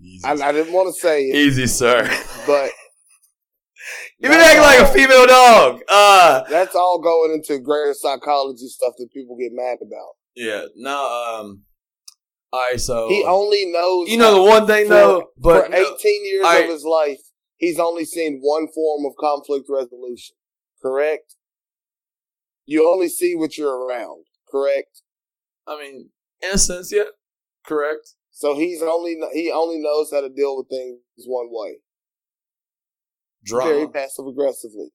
Easy. 0.00 0.24
I, 0.24 0.32
I 0.32 0.52
didn't 0.52 0.72
want 0.72 0.94
to 0.94 0.98
say 0.98 1.24
it, 1.24 1.34
Easy, 1.36 1.66
sir. 1.66 2.02
but 2.46 2.70
You've 4.18 4.32
been 4.32 4.40
acting 4.40 4.62
like 4.62 4.80
a 4.80 4.86
female 4.92 5.26
dog. 5.26 5.80
Uh 5.88 6.42
That's 6.48 6.74
all 6.74 7.00
going 7.00 7.32
into 7.32 7.58
greater 7.60 7.94
psychology 7.94 8.66
stuff 8.68 8.94
that 8.98 9.08
people 9.12 9.36
get 9.38 9.50
mad 9.52 9.78
about. 9.82 10.14
yeah. 10.34 10.62
No, 10.76 11.40
um 11.40 11.62
all 12.52 12.60
right, 12.70 12.80
so 12.80 13.08
He 13.08 13.24
only 13.24 13.66
knows. 13.66 14.08
you 14.08 14.16
know 14.16 14.34
the 14.34 14.42
one 14.42 14.66
thing 14.66 14.86
for- 14.86 14.94
though, 14.94 15.30
but 15.36 15.66
for 15.66 15.74
18 15.74 16.24
years 16.24 16.44
I- 16.46 16.58
of 16.60 16.70
his 16.70 16.84
life, 16.84 17.20
he's 17.56 17.78
only 17.78 18.04
seen 18.04 18.40
one 18.40 18.68
form 18.72 19.04
of 19.06 19.12
conflict 19.18 19.66
resolution. 19.68 20.36
Correct? 20.80 21.34
You 22.66 22.88
only 22.90 23.08
see 23.08 23.34
what 23.34 23.56
you're 23.58 23.76
around. 23.86 24.24
Correct? 24.50 25.02
I 25.66 25.78
mean, 25.78 26.10
in 26.42 26.50
a 26.52 26.58
sense, 26.58 26.92
yeah, 26.92 27.04
correct. 27.66 28.14
So 28.30 28.54
he's 28.54 28.82
only 28.82 29.18
he 29.32 29.50
only 29.50 29.78
knows 29.80 30.10
how 30.12 30.20
to 30.20 30.28
deal 30.28 30.56
with 30.56 30.68
things 30.68 31.00
one 31.26 31.48
way. 31.50 31.80
Drama. 33.44 33.70
Very 33.72 33.88
passive 33.88 34.26
aggressively. 34.26 34.88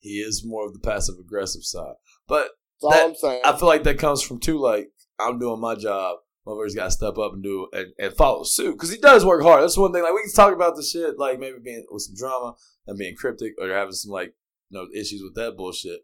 He 0.00 0.20
is 0.20 0.42
more 0.44 0.66
of 0.66 0.72
the 0.74 0.80
passive 0.80 1.14
aggressive 1.18 1.62
side, 1.64 1.94
but 2.28 2.50
That's 2.82 2.94
all 3.00 3.08
I'm 3.08 3.14
saying. 3.14 3.42
I 3.44 3.56
feel 3.56 3.68
like 3.68 3.84
that 3.84 3.98
comes 3.98 4.22
from 4.22 4.38
too. 4.40 4.58
Like 4.60 4.90
I'm 5.18 5.38
doing 5.38 5.60
my 5.60 5.74
job. 5.74 6.18
Motherfuckers 6.46 6.74
got 6.76 6.84
to 6.84 6.90
step 6.90 7.16
up 7.16 7.32
and 7.32 7.42
do 7.42 7.68
and, 7.72 7.92
and 7.98 8.12
follow 8.14 8.42
suit 8.44 8.72
because 8.72 8.90
he 8.90 8.98
does 8.98 9.24
work 9.24 9.42
hard. 9.42 9.62
That's 9.62 9.78
one 9.78 9.92
thing. 9.92 10.02
Like 10.02 10.12
we 10.12 10.22
can 10.22 10.32
talk 10.32 10.52
about 10.54 10.76
the 10.76 10.82
shit, 10.82 11.18
like 11.18 11.38
maybe 11.38 11.56
being 11.62 11.86
with 11.90 12.02
some 12.02 12.14
drama 12.14 12.54
and 12.86 12.98
being 12.98 13.16
cryptic 13.16 13.54
or 13.58 13.68
having 13.70 13.92
some 13.92 14.12
like 14.12 14.34
you 14.68 14.78
know 14.78 14.86
issues 14.94 15.22
with 15.22 15.34
that 15.36 15.56
bullshit. 15.56 16.00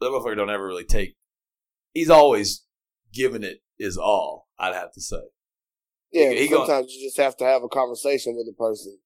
That 0.00 0.06
motherfucker 0.10 0.36
don't 0.36 0.50
ever 0.50 0.66
really 0.66 0.84
take. 0.84 1.16
He's 1.92 2.10
always 2.10 2.64
giving 3.12 3.42
it 3.42 3.62
his 3.78 3.96
all. 3.98 4.48
I'd 4.58 4.74
have 4.74 4.92
to 4.92 5.00
say. 5.00 5.22
yeah, 6.12 6.30
he- 6.30 6.46
he 6.46 6.48
sometimes 6.48 6.92
you 6.92 7.06
just 7.06 7.16
have 7.16 7.36
to 7.38 7.44
have 7.44 7.62
a 7.64 7.68
conversation 7.68 8.36
with 8.36 8.46
a 8.48 8.56
person, 8.56 8.98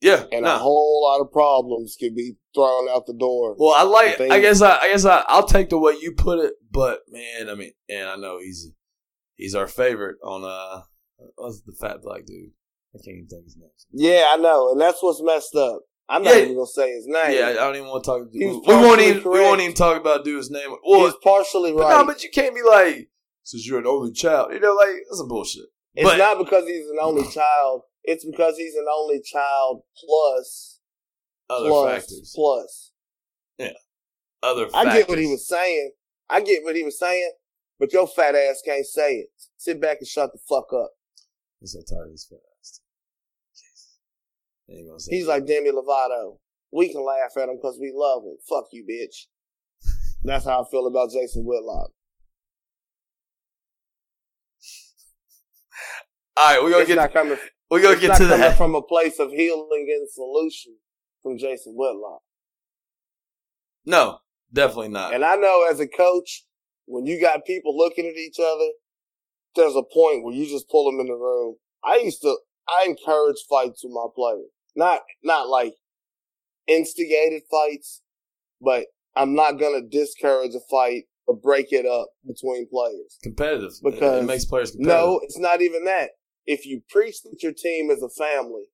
Yeah, 0.00 0.24
and 0.30 0.42
nah. 0.44 0.54
a 0.56 0.58
whole 0.58 1.02
lot 1.02 1.20
of 1.20 1.32
problems 1.32 1.96
can 1.98 2.14
be 2.14 2.34
thrown 2.54 2.88
out 2.88 3.06
the 3.06 3.14
door. 3.14 3.56
Well, 3.58 3.74
I 3.76 3.82
like. 3.82 4.20
I 4.20 4.38
guess. 4.40 4.62
I, 4.62 4.78
I 4.78 4.88
guess. 4.92 5.04
I, 5.04 5.24
I'll 5.26 5.46
take 5.46 5.70
the 5.70 5.78
way 5.78 5.94
you 6.00 6.12
put 6.12 6.38
it. 6.38 6.54
But 6.70 7.00
man, 7.08 7.48
I 7.50 7.54
mean, 7.56 7.72
and 7.88 8.08
I 8.08 8.14
know 8.16 8.38
he's 8.38 8.70
he's 9.36 9.54
our 9.54 9.66
favorite 9.66 10.16
on 10.24 10.44
uh, 10.44 10.82
what's 11.36 11.60
the 11.62 11.72
fat 11.80 11.98
black 12.02 12.26
dude? 12.26 12.50
I 12.94 12.98
can't 13.04 13.16
even 13.16 13.26
think 13.28 13.44
his 13.44 13.56
name. 13.56 13.70
Yeah, 13.92 14.26
I 14.32 14.36
know, 14.36 14.70
and 14.70 14.80
that's 14.80 15.02
what's 15.02 15.22
messed 15.22 15.54
up. 15.56 15.80
I'm 16.08 16.22
not 16.22 16.34
Yeah. 16.36 16.42
even 16.42 16.54
gonna 16.56 16.66
say 16.66 16.92
his 16.92 17.06
name. 17.06 17.32
Yeah, 17.36 17.48
I 17.50 17.54
don't 17.54 17.76
even 17.76 17.88
want 17.88 18.04
to 18.04 18.08
talk. 18.10 18.28
We, 18.32 18.46
we 18.46 18.60
won't 18.66 19.00
even. 19.00 19.22
We 19.30 19.40
won't 19.40 19.60
even 19.60 19.74
talk 19.74 20.00
about 20.00 20.24
dude's 20.24 20.50
name. 20.50 20.74
Well, 20.86 21.06
He's 21.06 21.14
partially 21.22 21.72
but 21.72 21.80
right. 21.82 21.98
no, 22.00 22.04
but 22.06 22.22
you 22.22 22.30
can't 22.30 22.54
be 22.54 22.62
like, 22.62 23.08
since 23.42 23.66
you're 23.66 23.78
an 23.78 23.86
only 23.86 24.12
child. 24.12 24.52
You 24.52 24.60
know, 24.60 24.74
like 24.74 24.88
that's 25.08 25.18
some 25.18 25.28
bullshit. 25.28 25.64
it's 25.94 26.08
but- 26.08 26.18
not 26.18 26.38
because 26.38 26.66
he's 26.66 26.86
an 26.88 26.98
only 27.00 27.26
child. 27.30 27.82
It's 28.06 28.24
because 28.24 28.58
he's 28.58 28.74
an 28.74 28.84
only 28.94 29.22
child 29.22 29.80
plus 29.98 30.78
Other 31.48 31.68
plus 31.70 31.90
factors. 31.94 32.32
plus. 32.36 32.92
Yeah, 33.58 33.70
other. 34.42 34.68
I 34.74 34.84
get 34.98 35.08
what 35.08 35.18
he 35.18 35.26
was 35.26 35.48
saying. 35.48 35.92
I 36.28 36.42
get 36.42 36.64
what 36.64 36.76
he 36.76 36.82
was 36.82 36.98
saying, 36.98 37.32
but 37.78 37.92
your 37.92 38.06
fat 38.06 38.34
ass 38.34 38.62
can't 38.64 38.86
say 38.86 39.16
it. 39.16 39.28
Sit 39.56 39.80
back 39.80 39.98
and 40.00 40.06
shut 40.08 40.30
the 40.32 40.38
fuck 40.48 40.72
up. 40.72 40.90
I'm 41.60 41.66
so 41.66 41.80
tired 41.88 42.06
of 42.06 42.12
this 42.12 42.26
fat 42.28 42.38
ass. 42.60 42.80
He's 45.08 45.26
that. 45.26 45.32
like 45.32 45.46
Demi 45.46 45.70
Lovato. 45.70 46.38
We 46.72 46.90
can 46.92 47.04
laugh 47.04 47.36
at 47.36 47.48
him 47.48 47.56
because 47.56 47.78
we 47.80 47.92
love 47.94 48.22
him. 48.24 48.36
Fuck 48.48 48.66
you, 48.72 48.84
bitch. 48.84 49.26
That's 50.24 50.44
how 50.44 50.62
I 50.62 50.70
feel 50.70 50.86
about 50.86 51.10
Jason 51.10 51.44
Whitlock. 51.44 51.90
all 56.36 56.44
right, 56.54 56.62
we're 56.62 56.70
gonna 56.70 56.82
It's 56.82 56.92
get. 56.94 57.12
coming. 57.12 57.38
we're 57.70 57.82
gonna 57.82 58.00
get 58.00 58.16
to 58.16 58.26
that. 58.26 58.56
from 58.56 58.74
a 58.74 58.82
place 58.82 59.18
of 59.20 59.30
healing 59.30 59.86
and 59.96 60.08
solution 60.10 60.76
from 61.22 61.38
Jason 61.38 61.74
Whitlock. 61.76 62.22
No, 63.86 64.18
definitely 64.52 64.88
not. 64.88 65.14
And 65.14 65.24
I 65.24 65.36
know 65.36 65.66
as 65.70 65.78
a 65.78 65.86
coach, 65.86 66.44
when 66.86 67.06
you 67.06 67.20
got 67.20 67.44
people 67.44 67.76
looking 67.76 68.06
at 68.06 68.16
each 68.16 68.38
other, 68.38 68.68
there's 69.56 69.76
a 69.76 69.82
point 69.82 70.24
where 70.24 70.34
you 70.34 70.46
just 70.46 70.68
pull 70.68 70.84
them 70.90 71.00
in 71.00 71.06
the 71.06 71.14
room. 71.14 71.56
I 71.84 71.96
used 71.96 72.22
to, 72.22 72.36
I 72.68 72.86
encourage 72.88 73.36
fights 73.48 73.82
with 73.84 73.92
my 73.92 74.06
players. 74.14 74.48
Not, 74.76 75.00
not 75.22 75.48
like 75.48 75.74
instigated 76.66 77.42
fights, 77.50 78.02
but 78.60 78.86
I'm 79.14 79.34
not 79.34 79.58
going 79.58 79.80
to 79.80 79.88
discourage 79.88 80.54
a 80.54 80.60
fight 80.70 81.04
or 81.26 81.36
break 81.36 81.72
it 81.72 81.86
up 81.86 82.08
between 82.26 82.68
players. 82.68 83.18
competitive 83.22 83.70
It- 83.82 83.92
Because- 83.94 84.22
it, 84.24 84.26
makes 84.26 84.44
players 84.44 84.72
competitive. 84.72 84.98
No, 85.06 85.20
it's 85.22 85.38
not 85.38 85.62
even 85.62 85.84
that. 85.84 86.10
If 86.46 86.66
you 86.66 86.82
preach 86.90 87.22
that 87.22 87.42
your 87.42 87.52
team 87.52 87.90
is 87.90 88.02
a 88.02 88.10
family, 88.10 88.64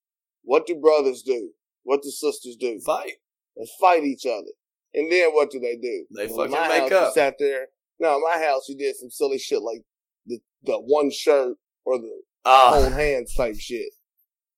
what 0.43 0.67
do 0.67 0.75
brothers 0.75 1.23
do? 1.23 1.51
What 1.85 2.03
do 2.03 2.11
sisters 2.11 2.57
do? 2.57 2.81
fight. 2.81 3.15
They 3.57 3.67
fight 3.81 4.05
each 4.05 4.27
other. 4.27 4.51
And 4.95 5.11
then 5.13 5.31
what 5.33 5.51
do 5.51 5.61
they 5.61 5.77
do? 5.77 6.07
They 6.17 6.25
In 6.25 6.29
fucking 6.31 6.51
make 6.51 6.91
house, 6.91 6.93
up. 6.93 7.15
Sat 7.15 7.35
there. 7.39 7.69
No, 8.01 8.17
in 8.17 8.23
my 8.23 8.43
house, 8.45 8.69
you 8.69 8.77
did 8.77 8.97
some 8.97 9.11
silly 9.11 9.39
shit 9.39 9.63
like 9.63 9.83
the, 10.27 10.39
the 10.65 10.79
one 10.79 11.11
shirt 11.11 11.57
or 11.85 11.99
the 11.99 12.23
Ah, 12.45 12.71
hold 12.73 12.95
hands 12.95 13.35
type 13.35 13.57
shit. 13.59 13.91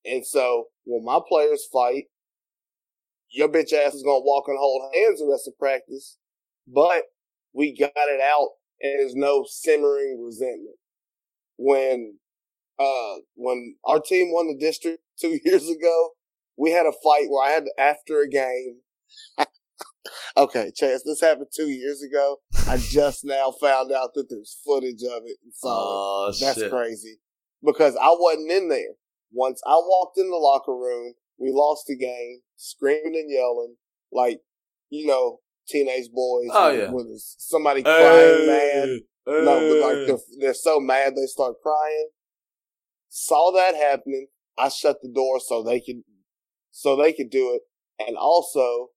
And 0.05 0.25
so 0.25 0.67
when 0.85 1.03
my 1.03 1.19
players 1.27 1.67
fight, 1.71 2.05
your 3.29 3.49
bitch 3.49 3.73
ass 3.73 3.93
is 3.93 4.03
gonna 4.03 4.23
walk 4.23 4.45
and 4.47 4.57
hold 4.57 4.93
hands 4.95 5.19
the 5.19 5.27
rest 5.29 5.47
of 5.47 5.57
practice. 5.57 6.17
But 6.67 7.03
we 7.53 7.75
got 7.75 7.91
it 7.95 8.21
out 8.21 8.49
and 8.81 8.99
there's 8.99 9.15
no 9.15 9.45
simmering 9.47 10.23
resentment. 10.23 10.77
When 11.57 12.17
uh 12.79 13.15
when 13.35 13.75
our 13.85 13.99
team 13.99 14.31
won 14.31 14.47
the 14.47 14.57
district 14.57 14.99
two 15.19 15.39
years 15.43 15.69
ago, 15.69 16.11
we 16.57 16.71
had 16.71 16.85
a 16.85 16.93
fight 17.03 17.25
where 17.29 17.45
I 17.45 17.51
had 17.51 17.65
to, 17.65 17.81
after 17.81 18.21
a 18.21 18.29
game 18.29 18.77
Okay, 20.35 20.71
Chance, 20.75 21.03
this 21.03 21.21
happened 21.21 21.47
two 21.55 21.69
years 21.69 22.03
ago. 22.03 22.37
I 22.67 22.77
just 22.77 23.23
now 23.23 23.51
found 23.61 23.91
out 23.91 24.13
that 24.15 24.29
there's 24.29 24.57
footage 24.65 25.03
of 25.03 25.23
it 25.25 25.37
and 25.43 25.53
saw 25.53 25.69
it. 25.69 25.85
oh 25.95 26.33
That's 26.39 26.59
shit. 26.59 26.71
crazy. 26.71 27.19
Because 27.63 27.95
I 27.95 28.09
wasn't 28.09 28.51
in 28.51 28.69
there. 28.69 28.95
Once 29.31 29.61
I 29.65 29.75
walked 29.75 30.17
in 30.17 30.29
the 30.29 30.35
locker 30.37 30.73
room, 30.75 31.13
we 31.37 31.51
lost 31.51 31.85
the 31.87 31.97
game, 31.97 32.41
screaming 32.55 33.15
and 33.15 33.31
yelling, 33.31 33.75
like, 34.11 34.41
you 34.89 35.07
know, 35.07 35.39
teenage 35.67 36.09
boys. 36.13 36.49
Oh, 36.51 36.71
yeah. 36.71 36.91
When 36.91 37.13
somebody 37.15 37.83
crying 37.83 38.47
mad. 38.47 38.89
Hey, 38.89 38.99
No, 39.25 39.57
like 39.81 40.05
they're, 40.07 40.17
they're 40.39 40.53
so 40.53 40.79
mad 40.79 41.13
they 41.15 41.25
start 41.25 41.55
crying. 41.63 42.09
Saw 43.09 43.51
that 43.53 43.75
happening. 43.75 44.27
I 44.57 44.69
shut 44.69 44.97
the 45.01 45.09
door 45.09 45.39
so 45.39 45.63
they 45.63 45.79
could, 45.79 46.01
so 46.71 46.95
they 46.95 47.13
could 47.13 47.29
do 47.29 47.53
it. 47.55 47.61
And 48.05 48.17
also, 48.17 48.89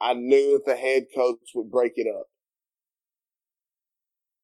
I 0.00 0.14
knew 0.14 0.58
that 0.58 0.70
the 0.70 0.76
head 0.76 1.04
coach 1.14 1.38
would 1.54 1.70
break 1.70 1.92
it 1.96 2.06
up. 2.08 2.26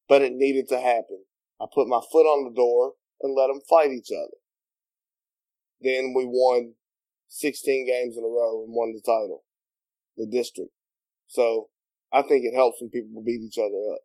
But 0.08 0.22
it 0.22 0.32
needed 0.32 0.68
to 0.68 0.80
happen. 0.80 1.24
I 1.60 1.66
put 1.72 1.88
my 1.88 2.00
foot 2.10 2.24
on 2.24 2.44
the 2.44 2.54
door 2.54 2.94
and 3.20 3.36
let 3.36 3.48
them 3.48 3.60
fight 3.68 3.90
each 3.90 4.10
other. 4.10 4.36
Then 5.80 6.14
we 6.14 6.24
won 6.26 6.74
16 7.28 7.86
games 7.86 8.16
in 8.16 8.24
a 8.24 8.26
row 8.26 8.64
and 8.64 8.74
won 8.74 8.92
the 8.92 9.00
title, 9.00 9.44
the 10.16 10.26
district. 10.26 10.72
So 11.28 11.68
I 12.12 12.22
think 12.22 12.44
it 12.44 12.54
helps 12.54 12.80
when 12.80 12.90
people 12.90 13.22
beat 13.24 13.40
each 13.40 13.58
other 13.58 13.94
up. 13.94 14.00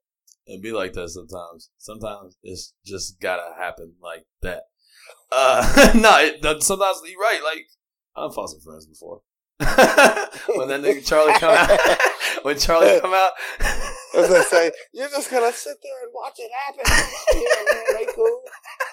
It'd 0.47 0.61
be 0.61 0.71
like 0.71 0.93
that 0.93 1.09
sometimes. 1.09 1.71
Sometimes 1.77 2.37
it's 2.43 2.73
just 2.85 3.19
gotta 3.19 3.55
happen 3.57 3.93
like 4.01 4.25
that. 4.41 4.63
Uh, 5.31 5.91
no, 5.95 6.17
it, 6.19 6.63
sometimes 6.63 7.01
you're 7.05 7.19
right. 7.19 7.41
Like 7.43 7.65
I've 8.15 8.33
fought 8.33 8.49
some 8.49 8.61
friends 8.61 8.85
before. 8.85 9.21
When 9.57 10.67
that 10.67 10.81
nigga 10.81 11.05
Charlie 11.05 11.33
come 11.39 11.55
out, 11.55 11.79
when 12.43 12.57
Charlie 12.57 12.99
come 12.99 13.13
out, 13.13 13.31
As 14.15 14.31
I 14.31 14.41
say, 14.43 14.71
you're 14.93 15.09
just 15.09 15.29
gonna 15.29 15.51
sit 15.51 15.77
there 15.83 16.03
and 16.03 16.11
watch 16.13 16.35
it 16.37 16.49
happen. 16.65 16.83
yeah, 17.35 17.73
man, 17.73 17.83
they 17.97 18.13
cool. 18.13 18.41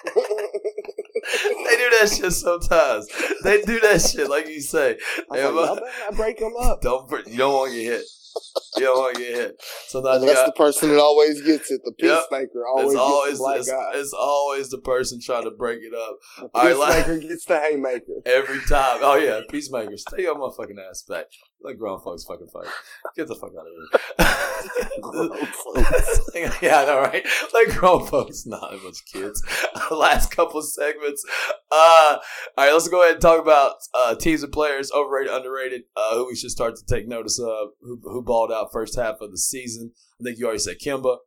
they 0.15 1.77
do 1.77 1.89
that 1.99 2.13
shit 2.13 2.33
sometimes. 2.33 3.07
They 3.43 3.61
do 3.61 3.79
that 3.79 4.01
shit, 4.01 4.29
like 4.29 4.47
you 4.47 4.59
say. 4.59 4.97
I 5.31 5.47
like, 5.47 5.79
better 5.79 5.89
not 6.05 6.15
break 6.15 6.39
them 6.39 6.53
up. 6.59 6.81
Don't 6.81 7.09
you 7.27 7.37
don't 7.37 7.53
want 7.53 7.71
to 7.71 7.77
get 7.77 7.85
hit. 7.85 8.05
You 8.77 8.83
don't 8.83 8.97
want 8.97 9.15
to 9.15 9.21
get 9.21 9.35
hit. 9.35 9.63
Sometimes 9.87 10.19
And 10.21 10.29
that's 10.29 10.39
got, 10.41 10.45
the 10.47 10.51
person 10.53 10.89
that 10.89 10.99
always 10.99 11.41
gets 11.41 11.71
it. 11.71 11.81
The 11.83 11.93
Yep. 11.99 12.19
peacemaker 12.29 12.65
always 12.67 12.85
it's 12.87 12.93
gets 12.95 13.01
always 13.01 13.33
the 13.33 13.37
black 13.43 13.57
it's, 13.59 13.71
guy. 13.71 13.91
it's 13.95 14.13
always 14.13 14.69
the 14.69 14.77
person 14.79 15.19
trying 15.21 15.43
to 15.43 15.51
break 15.51 15.79
it 15.81 15.93
up 15.93 16.17
The 16.37 16.49
All 16.53 16.65
right, 16.77 16.95
peacemaker 17.05 17.27
gets 17.27 17.45
the 17.45 17.59
haymaker. 17.59 18.21
every 18.25 18.59
time. 18.61 18.99
Oh 19.01 19.15
yeah, 19.15 19.41
peacemaker, 19.49 19.97
stay 19.97 20.23
your 20.23 20.35
motherfucking 20.35 20.79
ass 20.89 21.03
back. 21.07 21.25
Let 21.63 21.79
grown 21.79 22.01
folks 22.01 22.25
fucking 22.25 22.49
fight. 22.51 22.67
Get 23.15 23.29
the 23.29 23.35
fuck 23.35 23.51
out 23.57 23.65
of 23.65 23.71
here. 23.73 23.99
yeah, 26.61 26.81
I 26.81 26.85
know, 26.85 26.99
right? 26.99 27.25
Like 27.53 27.69
grown 27.77 28.05
folks, 28.05 28.45
not 28.45 28.73
a 28.73 28.77
bunch 28.77 28.99
of 28.99 29.05
kids. 29.05 29.41
Last 29.91 30.31
couple 30.31 30.61
segments. 30.61 31.23
Uh, 31.71 32.17
all 32.57 32.65
right, 32.65 32.73
let's 32.73 32.89
go 32.89 33.01
ahead 33.01 33.13
and 33.13 33.21
talk 33.21 33.41
about 33.41 33.75
uh, 33.93 34.13
teams 34.15 34.43
and 34.43 34.51
players, 34.51 34.91
overrated, 34.91 35.33
underrated, 35.33 35.83
uh, 35.95 36.15
who 36.15 36.27
we 36.27 36.35
should 36.35 36.51
start 36.51 36.75
to 36.75 36.85
take 36.85 37.07
notice 37.07 37.39
of, 37.39 37.69
who, 37.79 38.01
who 38.03 38.21
balled 38.21 38.51
out 38.51 38.73
first 38.73 38.97
half 38.97 39.21
of 39.21 39.31
the 39.31 39.37
season. 39.37 39.91
I 40.19 40.23
think 40.25 40.39
you 40.39 40.45
already 40.45 40.59
said 40.59 40.79
Kemba, 40.83 41.17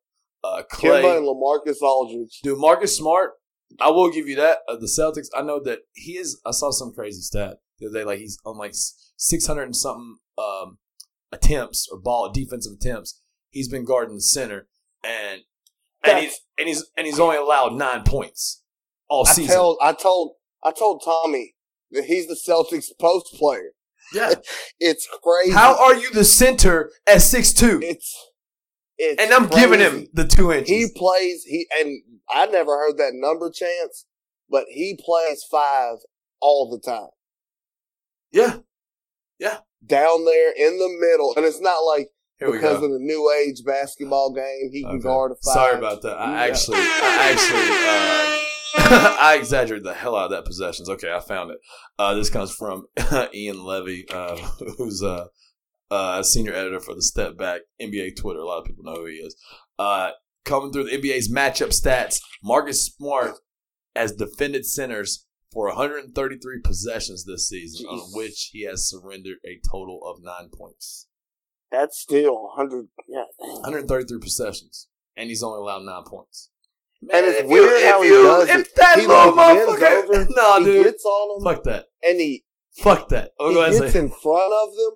uh, 0.45 0.63
Klay. 0.71 1.03
Kemba 1.03 1.17
and 1.17 1.27
LaMarcus 1.27 1.81
Aldridge. 1.81 2.41
Dude, 2.43 2.59
Marcus 2.59 2.95
Smart, 2.95 3.33
I 3.81 3.89
will 3.89 4.11
give 4.11 4.29
you 4.29 4.37
that. 4.37 4.59
Uh, 4.69 4.77
the 4.77 4.87
Celtics, 4.87 5.29
I 5.35 5.41
know 5.41 5.61
that 5.65 5.81
he 5.95 6.13
is. 6.13 6.41
I 6.45 6.51
saw 6.51 6.71
some 6.71 6.93
crazy 6.93 7.23
stat 7.23 7.57
the 7.79 7.89
other 7.89 8.01
day, 8.01 8.05
like 8.05 8.19
he's 8.19 8.39
on 8.45 8.59
like 8.59 8.73
six 8.75 9.47
hundred 9.47 9.65
and 9.65 9.77
something 9.77 10.19
um, 10.39 10.79
attempts 11.33 11.89
or 11.91 11.99
ball 11.99 12.31
defensive 12.33 12.73
attempts. 12.73 13.21
He's 13.51 13.69
been 13.69 13.85
guarding 13.85 14.17
the 14.17 14.21
center, 14.23 14.69
and 15.03 15.43
and 16.05 16.19
he's 16.19 16.41
and 16.59 16.69
he's 16.69 16.85
and 16.97 17.07
he's 17.07 17.21
only 17.21 17.37
allowed 17.37 17.75
nine 17.75 18.03
points 18.05 18.63
all 19.09 19.25
season. 19.25 19.45
I 19.45 19.47
season. 19.47 19.57
told 19.57 19.79
I 19.83 19.93
told 19.93 20.33
I 20.63 20.73
told 20.73 21.03
Tommy 21.05 21.55
that 21.93 22.05
he's 22.05 22.27
the 22.27 22.35
Celtics 22.37 22.87
post 23.01 23.27
player. 23.35 23.71
yeah, 24.13 24.35
It's 24.81 25.09
crazy. 25.23 25.53
how 25.53 25.77
are 25.83 25.95
you 25.95 26.11
the 26.13 26.25
center 26.25 26.91
at 27.09 27.23
six 27.23 27.53
two? 27.53 27.81
it's 27.83 28.15
it's 28.99 29.23
And 29.23 29.33
I'm 29.33 29.49
giving 29.49 29.81
him 29.81 30.07
the 30.13 30.27
two 30.27 30.53
inches. 30.53 30.69
He 30.71 30.87
plays 30.95 31.45
he 31.45 31.67
and 31.79 32.03
I 32.29 32.47
never 32.47 32.73
heard 32.73 32.97
that 32.99 33.13
number 33.13 33.51
chance, 33.51 34.07
but 34.51 34.65
he 34.69 34.99
plays 35.03 35.45
five 35.51 35.99
all 36.41 36.71
the 36.71 36.81
time. 36.81 37.09
Yeah, 38.33 38.59
yeah, 39.39 39.59
Down 39.85 40.25
there 40.25 40.53
in 40.57 40.79
the 40.79 40.89
middle. 41.01 41.35
And 41.37 41.45
it's 41.45 41.61
not 41.61 41.79
like 41.81 42.09
here 42.39 42.53
because 42.53 42.83
of 42.83 42.91
the 42.91 42.99
new 42.99 43.33
age 43.45 43.63
basketball 43.65 44.33
game, 44.33 44.71
he 44.73 44.83
can 44.83 44.97
Okay. 44.97 45.03
guard 45.03 45.33
a 45.33 45.35
five. 45.37 45.55
Sorry 45.55 45.79
about 45.79 46.03
that. 46.03 46.17
I 46.19 46.49
actually, 46.49 46.79
I 46.79 47.31
actually, 47.33 48.83
uh, 48.85 49.17
I 49.21 49.37
exaggerated 49.39 49.85
the 49.87 49.95
hell 49.95 50.15
out 50.17 50.27
of 50.27 50.31
that 50.33 50.45
possessions. 50.45 50.89
Okay, 50.89 51.13
I 51.13 51.21
found 51.21 51.51
it. 51.51 51.59
Uh, 51.99 52.15
this 52.15 52.31
comes 52.31 52.53
from 52.53 52.87
Ian 53.35 53.65
Levy, 53.65 54.07
uh, 54.11 54.37
who's 54.79 55.03
a, 55.03 55.29
a 55.91 56.23
senior 56.25 56.53
editor 56.53 56.81
for 56.81 56.95
the 56.95 57.03
Step 57.03 57.37
Back 57.37 57.63
NBA 57.81 58.17
Twitter. 58.17 58.41
A 58.41 58.45
lot 58.47 58.59
of 58.59 58.65
people 58.65 58.85
know 58.85 58.97
who 58.97 59.07
he 59.07 59.17
is. 59.17 59.37
Uh, 59.79 60.11
coming 60.45 60.73
through 60.73 60.85
the 60.85 60.97
NBA's 60.99 61.31
matchup 61.33 61.69
stats, 61.69 62.21
Marcus 62.43 62.87
Smart 62.87 63.35
has 63.95 64.13
defended 64.13 64.67
centers 64.67 65.26
for 65.57 65.69
133 65.69 66.61
possessions 66.63 67.25
this 67.25 67.49
season, 67.49 67.87
on 67.87 68.13
which 68.13 68.51
he 68.53 68.67
has 68.67 68.87
surrendered 68.87 69.39
a 69.43 69.59
total 69.67 70.01
of 70.05 70.23
nine 70.23 70.51
points. 70.53 71.07
That's 71.73 71.99
still 71.99 72.51
hundred 72.55 72.89
yeah. 73.09 73.25
133 73.39 74.19
possessions, 74.21 74.89
and 75.17 75.31
he's 75.31 75.43
only 75.43 75.61
allowed 75.61 75.85
nine 75.85 76.05
points. 76.07 76.51
And 77.11 77.25
it's 77.25 77.41
if 77.41 77.47
weird 77.47 77.83
how 77.85 78.03
he 78.03 78.11
does 78.11 78.51
if 78.51 78.67
it. 78.69 78.75
that 78.77 78.99
He, 78.99 79.07
little 79.07 79.33
motherfucker, 79.33 80.05
over, 80.05 80.27
nah, 80.37 80.59
he 80.59 80.65
dude, 80.67 80.85
gets 80.85 81.05
on 81.07 81.43
them 81.43 81.55
fuck 81.55 81.65
that, 81.65 81.87
and 82.07 82.21
he 82.21 82.45
fuck 82.77 83.09
that. 83.09 83.31
I'll 83.41 83.49
he 83.49 83.55
go 83.55 83.63
ahead 83.63 83.73
and 83.73 83.83
gets 83.83 83.95
in 83.97 84.11
front 84.11 84.53
of 84.53 84.77
them, 84.77 84.93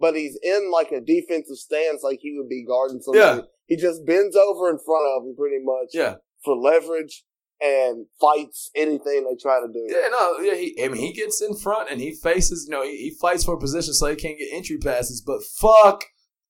but 0.00 0.16
he's 0.16 0.36
in 0.42 0.72
like 0.72 0.90
a 0.90 1.00
defensive 1.00 1.56
stance, 1.56 2.02
like 2.02 2.18
he 2.20 2.36
would 2.36 2.48
be 2.48 2.64
guarding 2.66 3.00
somebody. 3.00 3.42
Yeah. 3.42 3.44
He 3.66 3.76
just 3.76 4.04
bends 4.04 4.34
over 4.34 4.70
in 4.70 4.78
front 4.84 5.06
of 5.16 5.22
them, 5.22 5.36
pretty 5.38 5.62
much, 5.62 5.90
yeah, 5.92 6.16
for 6.44 6.56
leverage 6.56 7.22
and 7.60 8.06
fights 8.20 8.70
anything 8.74 9.24
they 9.28 9.36
try 9.40 9.60
to 9.60 9.68
do. 9.72 9.86
yeah, 9.88 10.08
no, 10.10 10.38
yeah. 10.38 10.54
He, 10.54 10.82
I 10.82 10.88
mean, 10.88 11.00
he 11.00 11.12
gets 11.12 11.42
in 11.42 11.56
front 11.56 11.90
and 11.90 12.00
he 12.00 12.14
faces, 12.14 12.66
you 12.68 12.74
know, 12.74 12.82
he, 12.82 12.96
he 12.96 13.16
fights 13.20 13.44
for 13.44 13.54
a 13.54 13.60
position 13.60 13.92
so 13.94 14.06
he 14.06 14.16
can't 14.16 14.38
get 14.38 14.48
entry 14.52 14.78
passes. 14.78 15.22
But 15.24 15.42
fuck 15.44 16.04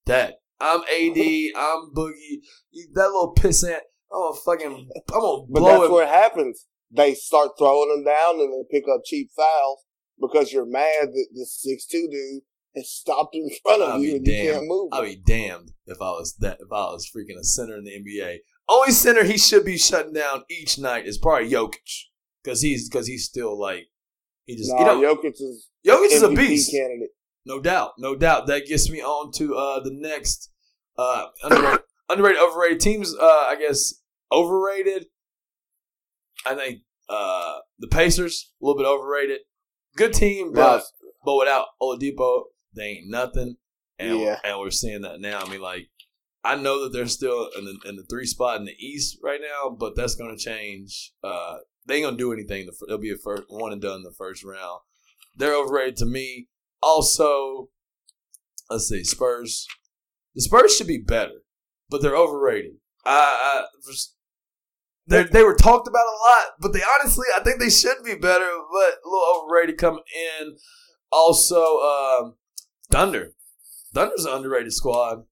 that. 0.07 0.35
I'm 0.61 0.81
AD. 0.83 1.17
I'm 1.57 1.91
Boogie. 1.95 2.41
That 2.95 3.07
little 3.11 3.35
pissant. 3.37 3.81
I'm 4.13 4.21
gonna 4.23 4.37
fucking. 4.45 4.89
I'm 5.13 5.21
gonna 5.21 5.47
blow 5.47 5.47
But 5.49 5.61
that's 5.65 5.85
it. 5.85 5.91
what 5.93 6.09
happens. 6.09 6.67
They 6.91 7.15
start 7.15 7.51
throwing 7.59 7.89
them 7.89 8.05
down 8.05 8.41
and 8.41 8.53
they 8.53 8.79
pick 8.79 8.85
up 8.93 9.03
cheap 9.05 9.31
fouls 9.37 9.85
because 10.21 10.53
you're 10.53 10.67
mad 10.67 11.09
that 11.13 11.27
this 11.35 11.61
six 11.63 11.87
two 11.87 12.09
dude 12.11 12.43
has 12.77 12.91
stopped 12.91 13.35
in 13.35 13.49
front 13.63 13.83
of 13.83 13.89
I'll 13.91 13.99
you 14.01 14.17
and 14.17 14.27
you 14.27 14.53
can't 14.53 14.67
move. 14.67 14.91
I'd 14.93 15.05
be 15.05 15.23
damned 15.25 15.71
if 15.87 15.99
I 16.03 16.11
was 16.11 16.35
that. 16.41 16.59
If 16.61 16.73
I 16.73 16.87
was 16.93 17.09
freaking 17.09 17.39
a 17.39 17.45
center 17.45 17.77
in 17.77 17.85
the 17.85 17.93
NBA. 17.93 18.39
Only 18.73 18.93
center 18.93 19.25
he 19.25 19.37
should 19.37 19.65
be 19.65 19.77
shutting 19.77 20.13
down 20.13 20.45
each 20.49 20.79
night 20.79 21.07
is 21.07 21.19
probably 21.19 21.51
Jokic 21.51 22.05
because 22.45 22.63
he's 22.63 22.89
because 22.89 23.07
he's 23.09 23.25
still 23.25 23.59
like 23.61 23.89
he 24.47 24.57
just 24.57 24.71
no, 24.73 24.79
you 24.79 24.85
know 25.03 25.15
Jokic 25.17 25.33
is 25.41 25.69
Jokic 25.87 26.13
is 26.13 26.23
a 26.23 26.29
beast. 26.31 26.71
candidate. 26.71 27.11
No 27.45 27.61
doubt, 27.61 27.93
no 27.99 28.15
doubt. 28.15 28.47
That 28.47 28.67
gets 28.67 28.89
me 28.91 29.03
on 29.03 29.33
to 29.33 29.57
uh, 29.57 29.81
the 29.81 29.91
next 29.93 30.51
uh, 30.97 31.27
underrated, 31.43 31.81
underrated, 32.09 32.41
overrated 32.43 32.81
teams. 32.81 33.15
Uh, 33.15 33.25
I 33.25 33.57
guess 33.59 33.95
overrated. 34.31 35.07
I 36.47 36.55
think 36.55 36.81
uh, 37.09 37.59
the 37.79 37.89
Pacers 37.89 38.53
a 38.61 38.65
little 38.65 38.79
bit 38.81 38.87
overrated. 38.87 39.41
Good 39.97 40.13
team, 40.13 40.53
but 40.53 40.77
Yes. 40.77 40.93
but 41.25 41.37
without 41.37 41.67
Oladipo, 41.83 42.45
they 42.77 42.85
ain't 42.85 43.11
nothing. 43.11 43.57
And 43.99 44.21
Yeah. 44.21 44.39
and 44.45 44.59
we're 44.61 44.71
seeing 44.71 45.01
that 45.03 45.21
now. 45.21 45.41
I 45.41 45.49
mean, 45.51 45.61
like 45.61 45.89
I 46.43 46.57
know 46.57 46.83
that 46.83 46.93
they're 46.93 47.07
still 47.07 47.51
in 47.57 47.65
the 47.65 47.79
in 47.87 47.97
the 47.97 48.05
three 48.05 48.27
spot 48.27 48.59
in 48.59 48.65
the 48.65 48.77
East 48.79 49.19
right 49.23 49.41
now, 49.41 49.71
but 49.71 49.95
that's 49.95 50.15
going 50.15 50.37
to 50.37 50.43
change. 50.43 51.13
Uh, 51.23 51.59
they 51.87 51.97
ain't 51.97 52.05
gonna 52.05 52.17
do 52.17 52.33
anything. 52.33 52.69
They'll 52.87 52.99
be 52.99 53.11
a 53.11 53.17
first 53.17 53.45
one 53.49 53.73
and 53.73 53.83
done 53.83 54.03
the 54.03 54.15
first 54.17 54.45
round. 54.45 54.81
They're 55.37 55.57
overrated 55.57 55.97
to 55.97 56.07
me. 56.07 56.49
Also, 56.83 57.69
let's 58.71 58.89
see, 58.89 59.05
Spurs. 59.05 59.67
The 60.35 60.43
Spurs 60.43 60.77
should 60.77 60.87
be 60.87 60.99
better, 60.99 61.43
but 61.89 62.01
they're 62.01 62.17
overrated. 62.17 62.73
I, 63.05 63.65
I 63.67 63.93
they 65.07 65.25
they 65.25 65.43
were 65.43 65.57
talked 65.57 65.89
about 65.89 66.07
a 66.07 66.21
lot, 66.29 66.53
but 66.61 66.73
they 66.73 66.81
honestly, 66.83 67.27
I 67.37 67.41
think 67.41 67.61
they 67.61 67.71
should 67.71 68.05
be 68.05 68.15
better, 68.15 68.49
but 68.73 68.95
a 69.05 69.09
little 69.09 69.43
overrated 69.43 69.79
coming 69.79 70.05
in. 70.41 70.57
Also, 71.13 71.81
um, 71.81 72.37
Thunder. 72.91 73.33
Thunder's 73.93 74.25
an 74.25 74.35
underrated 74.35 74.73
squad. 74.73 75.25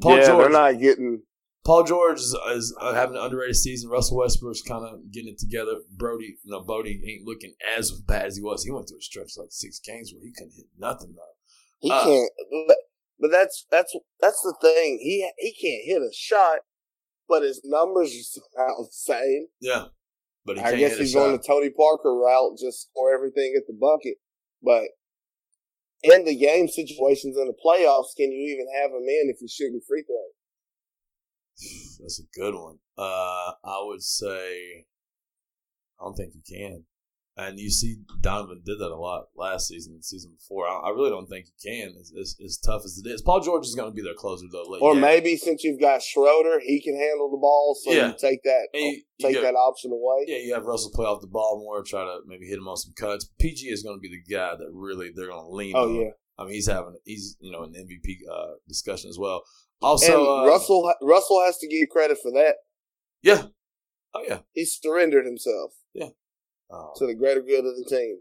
Paul 0.00 0.18
yeah, 0.18 0.26
George. 0.26 0.38
they're 0.38 0.50
not 0.50 0.80
getting. 0.80 1.22
Paul 1.64 1.84
George 1.84 2.18
is, 2.18 2.36
is 2.54 2.76
uh, 2.80 2.92
having 2.92 3.16
an 3.16 3.22
underrated 3.22 3.54
season. 3.56 3.88
Russell 3.88 4.16
Westbrook's 4.18 4.62
kind 4.62 4.84
of 4.84 5.12
getting 5.12 5.32
it 5.32 5.38
together. 5.38 5.76
Brodie, 5.96 6.38
no, 6.44 6.60
Bodie 6.60 7.00
ain't 7.06 7.24
looking 7.26 7.54
as 7.76 7.92
bad 7.92 8.26
as 8.26 8.36
he 8.36 8.42
was. 8.42 8.64
He 8.64 8.70
went 8.72 8.88
through 8.88 8.98
a 8.98 9.02
stretch 9.02 9.32
like 9.36 9.48
six 9.50 9.78
games 9.78 10.12
where 10.12 10.22
he 10.24 10.32
couldn't 10.32 10.54
hit 10.56 10.66
nothing 10.76 11.14
though. 11.14 11.22
He 11.80 11.90
Uh, 11.90 12.04
can't. 12.04 12.30
But, 12.66 12.76
but 13.20 13.30
that's 13.30 13.66
that's 13.70 13.94
that's 14.20 14.40
the 14.42 14.54
thing. 14.60 14.98
He 15.00 15.30
he 15.38 15.52
can't 15.52 15.84
hit 15.84 16.02
a 16.02 16.10
shot, 16.12 16.60
but 17.28 17.42
his 17.42 17.60
numbers 17.64 18.10
are 18.10 18.40
somehow 18.56 18.78
the 18.78 18.88
same. 18.90 19.46
Yeah, 19.60 19.84
but 20.44 20.56
he 20.56 20.62
I 20.62 20.66
can't 20.70 20.78
guess 20.78 20.90
hit 20.92 20.98
a 20.98 21.02
he's 21.02 21.12
shot. 21.12 21.18
going 21.20 21.32
the 21.36 21.44
Tony 21.46 21.70
Parker 21.70 22.12
route, 22.16 22.58
just 22.58 22.88
score 22.90 23.14
everything 23.14 23.54
at 23.56 23.68
the 23.68 23.74
bucket. 23.78 24.14
But 24.64 24.88
in 26.02 26.24
the 26.24 26.36
game 26.36 26.68
situations 26.68 27.36
in 27.36 27.46
the 27.46 27.54
playoffs, 27.64 28.16
can 28.16 28.30
you 28.32 28.54
even 28.54 28.66
have 28.82 28.90
him 28.90 29.06
in 29.08 29.30
if 29.30 29.40
you're 29.40 29.48
shooting 29.48 29.80
free 29.86 30.02
throws? 30.02 30.36
That's 32.00 32.20
a 32.20 32.38
good 32.38 32.54
one. 32.54 32.78
Uh, 32.98 33.52
I 33.64 33.80
would 33.82 34.02
say 34.02 34.86
I 36.00 36.04
don't 36.04 36.14
think 36.14 36.34
you 36.34 36.42
can. 36.46 36.84
And 37.34 37.58
you 37.58 37.70
see, 37.70 37.96
Donovan 38.20 38.60
did 38.62 38.78
that 38.78 38.90
a 38.92 38.96
lot 39.00 39.24
last 39.34 39.68
season, 39.68 39.94
and 39.94 40.04
season 40.04 40.32
before. 40.36 40.68
I, 40.68 40.88
I 40.88 40.90
really 40.90 41.08
don't 41.08 41.26
think 41.26 41.46
you 41.46 41.54
can. 41.72 41.94
As, 41.98 42.12
as, 42.20 42.36
as 42.44 42.58
tough 42.58 42.82
as 42.84 43.00
it 43.02 43.08
is, 43.08 43.22
Paul 43.22 43.40
George 43.40 43.64
is 43.64 43.74
going 43.74 43.90
to 43.90 43.94
be 43.94 44.02
their 44.02 44.12
closer 44.12 44.44
though. 44.52 44.64
Late 44.70 44.82
Or 44.82 44.94
maybe 44.94 45.38
since 45.38 45.64
you've 45.64 45.80
got 45.80 46.02
Schroeder, 46.02 46.60
he 46.60 46.82
can 46.82 46.94
handle 46.94 47.30
the 47.30 47.38
ball, 47.38 47.74
so 47.82 47.90
Yeah. 47.90 48.08
you 48.08 48.14
take 48.20 48.42
that 48.42 48.68
you- 48.74 48.80
you 48.82 49.02
take 49.22 49.34
get- 49.36 49.42
that 49.44 49.54
option 49.54 49.92
away. 49.92 50.26
Yeah, 50.28 50.38
you 50.44 50.52
have 50.52 50.64
Russell 50.64 50.90
play 50.94 51.06
off 51.06 51.22
the 51.22 51.26
ball 51.26 51.58
more, 51.64 51.82
try 51.82 52.04
to 52.04 52.20
maybe 52.26 52.46
hit 52.46 52.58
him 52.58 52.68
on 52.68 52.76
some 52.76 52.92
cuts. 52.94 53.30
PG 53.40 53.66
is 53.70 53.82
going 53.82 53.96
to 53.96 54.00
be 54.00 54.10
the 54.10 54.22
guy 54.34 54.54
that 54.54 54.68
really 54.70 55.10
they're 55.16 55.28
going 55.28 55.42
to 55.42 55.48
lean 55.50 55.72
Oh 55.74 55.88
on. 55.88 55.94
yeah, 55.94 56.10
I 56.38 56.44
mean, 56.44 56.52
he's 56.52 56.66
having 56.68 56.96
he's 57.06 57.38
you 57.40 57.50
know 57.50 57.62
an 57.62 57.72
MVP 57.74 58.18
uh, 58.30 58.56
discussion 58.68 59.08
as 59.08 59.18
well. 59.18 59.42
Also, 59.80 60.22
uh, 60.36 60.46
Russell 60.46 60.92
Russell 61.00 61.42
has 61.46 61.56
to 61.58 61.66
get 61.66 61.88
credit 61.88 62.18
for 62.22 62.30
that. 62.32 62.56
yeah, 63.22 63.46
oh 64.12 64.22
yeah, 64.28 64.40
He 64.52 64.66
surrendered 64.66 65.24
himself 65.24 65.72
Oh, 66.72 66.92
to 66.96 67.06
the 67.06 67.14
greater 67.14 67.42
good 67.42 67.64
of 67.66 67.76
the 67.76 67.86
team. 67.88 68.18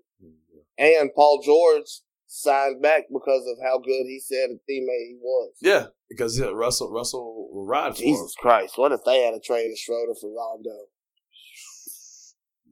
yeah. 0.78 1.00
And 1.00 1.12
Paul 1.16 1.42
George 1.44 2.02
signed 2.28 2.82
back 2.82 3.04
because 3.12 3.44
of 3.48 3.58
how 3.64 3.78
good 3.80 4.04
he 4.06 4.20
said 4.20 4.50
a 4.50 4.56
teammate 4.72 5.08
he 5.08 5.18
was. 5.22 5.54
yeah, 5.62 5.88
because 6.10 6.40
yeah, 6.40 6.48
Russell 6.54 6.92
Russell 6.92 7.50
will 7.54 7.66
ride 7.66 7.96
for. 7.96 8.02
Jesus 8.02 8.36
Christ, 8.38 8.78
what 8.78 8.92
if 8.92 9.02
they 9.06 9.24
had 9.24 9.34
a 9.34 9.40
trade 9.40 9.72
of 9.72 9.78
Schroeder 9.78 10.16
for 10.20 10.30
Rondo? 10.30 10.86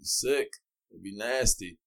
Sick. 0.01 0.49
It'd 0.91 1.03
be 1.03 1.15
nasty. 1.15 1.77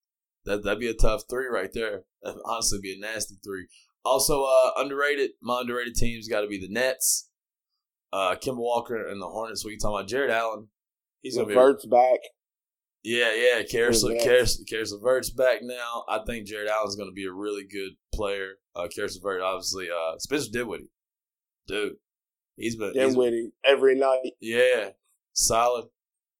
That 0.45 0.65
that'd 0.65 0.81
be 0.81 0.89
a 0.89 0.95
tough 0.95 1.23
three 1.31 1.47
right 1.47 1.71
there. 1.73 2.05
That'd 2.23 2.41
honestly 2.45 2.79
be 2.83 2.95
a 2.95 3.01
nasty 3.01 3.37
three. 3.45 3.69
Also, 4.05 4.45
uh, 4.45 4.71
underrated. 4.77 5.31
My 5.41 5.61
underrated 5.61 5.95
team's 5.95 6.29
got 6.29 6.41
to 6.41 6.49
be 6.49 6.59
the 6.59 6.73
Nets. 6.73 7.29
Uh, 8.13 8.37
Walker 8.47 9.09
and 9.09 9.23
the 9.23 9.29
Hornets. 9.29 9.65
What 9.65 9.71
are 9.71 9.73
you 9.73 9.79
talking 9.79 9.97
about? 9.97 10.09
Jarrett 10.09 10.31
Allen. 10.31 10.69
He's 11.23 11.37
gonna 11.37 11.49
be. 11.49 11.55
Vert's 11.55 11.87
back. 11.87 12.19
Yeah, 13.05 13.35
yeah. 13.35 13.63
Caris, 13.65 14.05
Yeah. 14.09 14.23
Caris, 14.23 14.63
Caris 14.69 14.93
LeVert's 14.93 15.31
back 15.31 15.59
now. 15.63 16.05
I 16.09 16.21
think 16.27 16.47
Jarrett 16.47 16.69
Allen's 16.71 16.95
going 16.97 17.09
to 17.09 17.15
be 17.15 17.27
a 17.27 17.33
really 17.33 17.65
good 17.65 17.93
player. 18.15 18.53
Uh, 18.77 18.87
Caris 18.95 19.17
LeVert, 19.21 19.43
obviously. 19.43 19.89
Uh, 19.91 20.19
Spencer 20.19 20.51
Dinwiddie, 20.53 20.89
dude, 21.67 21.95
he's 22.57 22.77
been. 22.77 22.93
he's- 22.93 23.09
Dinwiddie 23.13 23.51
every 23.65 23.97
night. 23.99 24.33
yeah, 24.41 24.91
solid, 25.33 25.87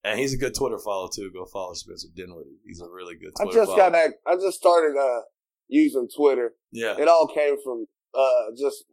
and 0.03 0.19
he's 0.19 0.33
a 0.33 0.37
good 0.37 0.55
Twitter 0.55 0.79
follow 0.79 1.09
too. 1.13 1.29
Go 1.33 1.45
follow 1.45 1.73
Spencer 1.73 2.07
Dinwiddie. 2.15 2.57
He's 2.65 2.81
a 2.81 2.87
really 2.89 3.15
good. 3.15 3.33
I 3.39 3.45
just 3.45 3.65
follow. 3.67 3.75
got 3.77 3.91
that. 3.91 4.11
I 4.25 4.35
just 4.35 4.57
started 4.57 4.97
uh 4.97 5.21
using 5.67 6.07
Twitter. 6.15 6.53
Yeah, 6.71 6.95
It 6.99 7.07
all 7.07 7.27
came 7.27 7.55
from 7.63 7.85
uh 8.13 8.51
just 8.57 8.85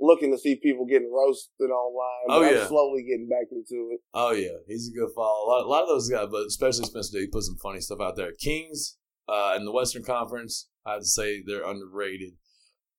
looking 0.00 0.32
to 0.32 0.38
see 0.38 0.56
people 0.56 0.86
getting 0.86 1.12
roasted 1.12 1.70
online. 1.70 2.26
Oh, 2.28 2.40
but 2.40 2.48
I'm 2.48 2.54
yeah. 2.54 2.66
slowly 2.66 3.02
getting 3.02 3.28
back 3.28 3.46
into 3.52 3.90
it. 3.92 4.00
Oh 4.14 4.32
yeah, 4.32 4.56
he's 4.66 4.88
a 4.88 4.98
good 4.98 5.10
follow. 5.14 5.46
A 5.46 5.48
lot, 5.48 5.64
a 5.64 5.68
lot 5.68 5.82
of 5.82 5.88
those 5.88 6.08
guys, 6.08 6.28
but 6.30 6.46
especially 6.46 6.84
Spencer, 6.86 7.18
he 7.18 7.26
put 7.26 7.42
some 7.44 7.56
funny 7.62 7.80
stuff 7.80 8.00
out 8.00 8.16
there. 8.16 8.32
Kings 8.40 8.96
uh, 9.28 9.54
in 9.56 9.64
the 9.64 9.72
Western 9.72 10.02
Conference, 10.02 10.68
I'd 10.86 11.04
say 11.04 11.42
they're 11.46 11.64
underrated, 11.64 12.32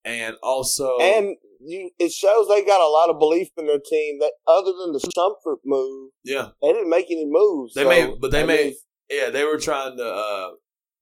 and 0.04 0.36
also 0.42 0.98
And 1.00 1.36
you, 1.64 1.90
it 1.98 2.12
shows 2.12 2.48
they 2.48 2.64
got 2.64 2.80
a 2.80 2.88
lot 2.90 3.10
of 3.10 3.18
belief 3.18 3.48
in 3.56 3.66
their 3.66 3.78
team. 3.78 4.18
That 4.20 4.32
other 4.46 4.72
than 4.72 4.92
the 4.92 5.00
Shumpert 5.16 5.58
move, 5.64 6.10
yeah, 6.24 6.48
they 6.62 6.72
didn't 6.72 6.90
make 6.90 7.06
any 7.10 7.26
moves. 7.26 7.74
They 7.74 7.82
So, 7.82 7.88
made- 7.88 8.20
but 8.20 8.30
they 8.30 8.40
that 8.40 8.46
made- 8.46 8.64
means 8.66 8.76
yeah, 9.10 9.30
they 9.30 9.44
were 9.44 9.58
trying 9.58 9.96
to 9.98 10.04
uh, 10.06 10.50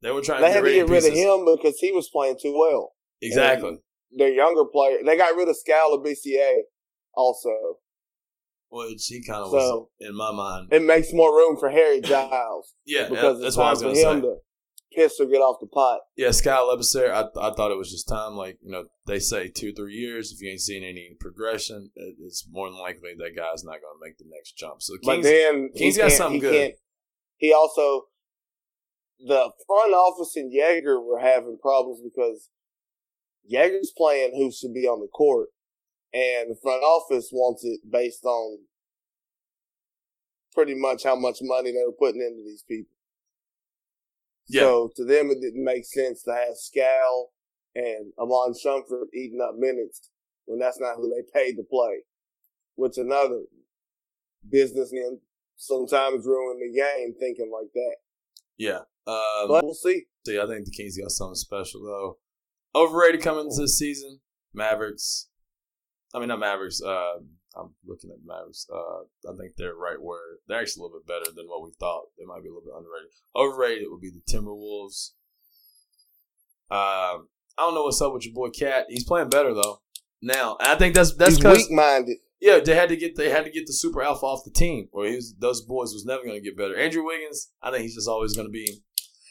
they 0.02 0.10
were 0.10 0.22
trying 0.22 0.40
They 0.40 0.48
to 0.48 0.52
had 0.54 0.64
to 0.64 0.72
get 0.72 0.88
rid 0.88 1.04
of 1.04 1.12
him 1.12 1.46
because 1.56 1.78
he 1.78 1.92
was 1.92 2.08
playing 2.08 2.36
too 2.42 2.56
well. 2.58 2.92
Exactly. 3.22 3.78
Their 4.16 4.32
younger 4.32 4.64
player, 4.64 4.98
they 5.04 5.16
got 5.16 5.36
rid 5.36 5.48
of 5.48 5.56
Skal 5.56 5.96
Labissière. 5.96 6.62
Also, 7.14 7.50
Which 8.68 9.06
he 9.06 9.22
kind 9.24 9.44
of 9.44 9.52
was 9.52 9.86
in 10.00 10.14
my 10.16 10.32
mind. 10.32 10.68
it 10.72 10.82
makes 10.82 11.12
more 11.12 11.34
room 11.34 11.56
for 11.58 11.70
Harry 11.70 12.00
Giles 12.04 12.74
Yeah, 12.86 13.08
because 13.08 13.40
that's 13.40 13.48
it's 13.48 13.56
time 13.56 13.76
for 13.76 13.88
him 13.88 13.94
say. 13.94 14.20
to 14.22 14.36
piss 14.92 15.20
or 15.20 15.26
get 15.26 15.38
off 15.38 15.58
the 15.60 15.66
pot. 15.66 16.00
Yeah, 16.16 16.30
Skal 16.30 16.66
Labissière, 16.68 17.10
I 17.12 17.22
I 17.50 17.52
thought 17.54 17.70
it 17.72 17.78
was 17.78 17.90
just 17.90 18.08
time. 18.08 18.34
Like 18.34 18.58
you 18.62 18.70
know, 18.70 18.84
they 19.06 19.18
say 19.18 19.48
two 19.48 19.72
three 19.72 19.94
years. 19.94 20.32
If 20.32 20.40
you 20.40 20.50
ain't 20.50 20.60
seen 20.60 20.82
any 20.84 21.16
progression, 21.20 21.90
it- 21.94 22.16
it's 22.20 22.46
more 22.50 22.68
than 22.70 22.78
likely 22.78 23.14
that 23.16 23.36
guy's 23.36 23.64
not 23.64 23.80
going 23.80 23.94
to 23.98 24.04
make 24.04 24.18
the 24.18 24.24
next 24.28 24.52
jump. 24.56 24.82
So 24.82 24.94
the 24.94 25.00
But 25.04 25.12
Kings, 25.14 25.26
then 25.26 25.70
Kings 25.76 25.94
he 25.96 26.00
got 26.02 26.12
something 26.12 26.40
he 26.40 26.46
good. 26.48 26.72
He 27.38 27.52
also, 27.52 28.04
the 29.18 29.50
front 29.66 29.94
office 29.94 30.36
and 30.36 30.52
Joerger 30.52 31.04
were 31.04 31.18
having 31.18 31.58
problems 31.60 32.00
because 32.02 32.48
Joerger's 33.50 33.92
playing 33.96 34.32
who 34.34 34.50
should 34.52 34.74
be 34.74 34.86
on 34.86 35.00
the 35.00 35.08
court, 35.08 35.48
and 36.12 36.50
the 36.50 36.56
front 36.62 36.82
office 36.82 37.30
wants 37.32 37.64
it 37.64 37.80
based 37.90 38.24
on 38.24 38.58
pretty 40.52 40.74
much 40.74 41.04
how 41.04 41.14
much 41.16 41.38
money 41.42 41.70
they 41.72 41.84
were 41.86 41.92
putting 41.92 42.20
into 42.22 42.42
these 42.44 42.64
people. 42.66 42.92
Yeah. 44.48 44.62
So 44.62 44.90
to 44.96 45.04
them, 45.04 45.30
it 45.30 45.40
didn't 45.40 45.62
make 45.64 45.84
sense 45.84 46.22
to 46.24 46.32
have 46.32 46.56
Skal 46.56 47.30
and 47.76 48.12
Iman 48.20 48.54
Shumpert 48.54 49.06
eating 49.14 49.40
up 49.40 49.54
minutes 49.56 50.10
when 50.46 50.58
that's 50.58 50.80
not 50.80 50.96
who 50.96 51.08
they 51.08 51.22
paid 51.40 51.54
to 51.54 51.62
play. 51.62 52.00
Which 52.74 52.98
another 52.98 53.42
businessman 54.50 55.20
sometimes 55.56 56.24
ruin 56.26 56.58
the 56.58 56.72
game 56.76 57.14
thinking 57.20 57.50
like 57.52 57.70
that. 57.74 57.96
yeah. 58.58 58.80
Um, 59.06 59.48
But 59.48 59.64
we'll 59.64 59.74
see. 59.74 60.06
See, 60.26 60.38
I 60.38 60.46
think 60.46 60.64
the 60.64 60.70
Kings 60.70 60.98
got 60.98 61.10
something 61.10 61.34
special 61.34 61.82
though. 61.82 62.18
Overrated 62.74 63.22
coming 63.22 63.46
into 63.46 63.62
this 63.62 63.78
season, 63.78 64.20
Mavericks. 64.54 65.28
I 66.14 66.18
mean, 66.18 66.28
not 66.28 66.40
Mavericks. 66.40 66.80
Uh, 66.82 67.18
I'm 67.56 67.74
looking 67.84 68.10
at 68.10 68.18
Mavericks. 68.24 68.66
Uh, 68.72 69.30
I 69.30 69.36
think 69.36 69.56
they're 69.56 69.74
right 69.74 70.00
where 70.00 70.38
they're 70.46 70.60
actually 70.60 70.82
a 70.82 70.84
little 70.84 71.00
bit 71.00 71.06
better 71.06 71.34
than 71.34 71.46
what 71.46 71.62
we 71.64 71.72
thought. 71.78 72.06
They 72.18 72.24
might 72.24 72.42
be 72.42 72.48
a 72.48 72.52
little 72.52 72.62
bit 72.62 72.74
underrated. 72.76 73.10
Overrated 73.34 73.88
would 73.90 74.00
be 74.00 74.10
the 74.10 74.22
Timberwolves. 74.30 75.12
Um, 76.70 77.28
I 77.58 77.62
don't 77.62 77.74
know 77.74 77.82
what's 77.82 78.00
up 78.00 78.12
with 78.12 78.24
your 78.24 78.34
boy 78.34 78.50
KAT. 78.50 78.86
He's 78.88 79.04
playing 79.04 79.28
better 79.28 79.52
though 79.52 79.80
now. 80.22 80.56
And 80.60 80.68
I 80.68 80.76
think 80.76 80.94
that's 80.94 81.14
that's 81.14 81.36
because 81.36 81.58
weak 81.58 81.70
minded. 81.70 82.18
yeah, 82.40 82.60
they 82.60 82.74
had 82.74 82.88
to 82.90 82.96
get 82.96 83.16
they 83.16 83.30
had 83.30 83.44
to 83.44 83.50
get 83.50 83.66
the 83.66 83.72
super 83.72 84.02
alpha 84.02 84.24
off 84.24 84.44
the 84.44 84.50
team, 84.50 84.88
or 84.92 85.06
he 85.06 85.16
was, 85.16 85.34
those 85.38 85.62
boys 85.62 85.92
was 85.92 86.04
never 86.04 86.22
going 86.22 86.36
to 86.36 86.40
get 86.40 86.56
better. 86.56 86.76
Andrew 86.76 87.04
Wiggins, 87.04 87.50
I 87.62 87.70
think 87.70 87.82
he's 87.82 87.94
just 87.94 88.08
always 88.08 88.34
going 88.34 88.48
to 88.48 88.52
be. 88.52 88.82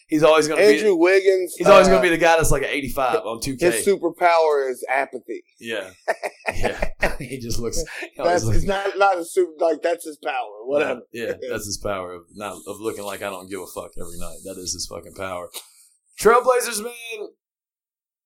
He's 0.09 0.23
always 0.23 0.47
going 0.47 0.59
to 0.59 0.67
be. 0.67 0.73
Andrew 0.77 0.95
Wiggins. 0.95 1.53
He's 1.55 1.67
always 1.67 1.87
uh, 1.87 1.91
going 1.91 2.01
to 2.01 2.09
be 2.09 2.15
the 2.15 2.19
guy 2.19 2.35
that's 2.35 2.49
like 2.49 2.63
an 2.63 2.69
85 2.69 3.15
on 3.17 3.39
2K. 3.39 3.61
His 3.61 3.85
superpower 3.85 4.69
is 4.69 4.83
apathy. 4.89 5.43
yeah. 5.59 5.91
Yeah. 6.51 6.89
he 7.19 7.37
just 7.37 7.59
looks. 7.59 7.77
He 8.01 8.09
That's 8.17 8.43
looks 8.43 8.57
it's 8.57 8.65
not 8.65 8.97
not 8.97 9.19
a 9.19 9.23
super 9.23 9.51
like 9.59 9.83
that's 9.83 10.03
his 10.03 10.17
power. 10.17 10.65
Whatever. 10.65 11.01
yeah, 11.13 11.33
that's 11.47 11.67
his 11.67 11.77
power 11.77 12.11
of 12.13 12.23
not 12.33 12.57
of 12.65 12.79
looking 12.79 13.03
like 13.03 13.21
I 13.21 13.29
don't 13.29 13.47
give 13.47 13.59
a 13.61 13.67
fuck 13.67 13.91
every 14.01 14.17
night. 14.17 14.37
That 14.45 14.57
is 14.57 14.73
his 14.73 14.87
fucking 14.87 15.13
power. 15.13 15.49
Trailblazers, 16.19 16.83
man. 16.83 17.27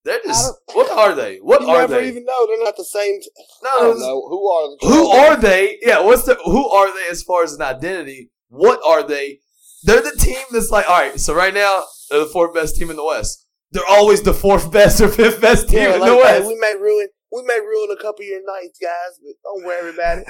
They're 0.05 0.21
just. 0.25 0.53
What 0.73 0.89
are 0.89 1.13
they? 1.15 1.37
What 1.37 1.61
you 1.61 1.67
are 1.67 1.79
never 1.79 1.95
they? 1.95 2.07
even 2.07 2.23
know 2.23 2.47
they're 2.47 2.63
not 2.63 2.77
the 2.77 2.85
same. 2.85 3.19
T- 3.19 3.29
I 3.65 3.79
no, 3.81 3.87
don't 3.89 3.99
know 3.99 4.27
who 4.29 4.49
are 4.49 4.77
Who 4.81 5.07
are 5.09 5.35
they? 5.35 5.79
Yeah, 5.81 5.99
what's 6.01 6.23
the 6.23 6.35
who 6.45 6.69
are 6.69 6.93
they 6.93 7.11
as 7.11 7.23
far 7.23 7.43
as 7.43 7.53
an 7.53 7.61
identity? 7.61 8.31
What 8.47 8.79
are 8.85 9.05
they? 9.05 9.39
They're 9.83 10.01
the 10.01 10.15
team 10.17 10.43
that's 10.51 10.69
like, 10.71 10.87
all 10.89 10.99
right, 10.99 11.19
so 11.19 11.33
right 11.33 11.53
now 11.53 11.83
they're 12.09 12.19
the 12.21 12.25
fourth 12.27 12.53
best 12.53 12.75
team 12.75 12.89
in 12.89 12.95
the 12.95 13.05
West. 13.05 13.45
They're 13.71 13.83
always 13.89 14.21
the 14.21 14.33
fourth 14.33 14.71
best 14.71 15.01
or 15.01 15.07
fifth 15.09 15.41
best 15.41 15.67
team 15.69 15.79
Yeah, 15.79 15.95
in 15.95 15.99
like, 16.01 16.09
the 16.11 16.15
hey, 16.15 16.21
West. 16.39 16.47
we 16.47 16.55
may 16.55 16.75
ruin 16.79 17.07
we 17.31 17.41
may 17.47 17.57
ruin 17.59 17.89
a 17.89 17.95
couple 17.99 18.21
of 18.21 18.27
your 18.27 18.45
nights, 18.45 18.77
guys, 18.79 19.17
but 19.17 19.33
don't 19.43 19.65
worry 19.65 19.89
about 19.89 20.19
it. 20.19 20.27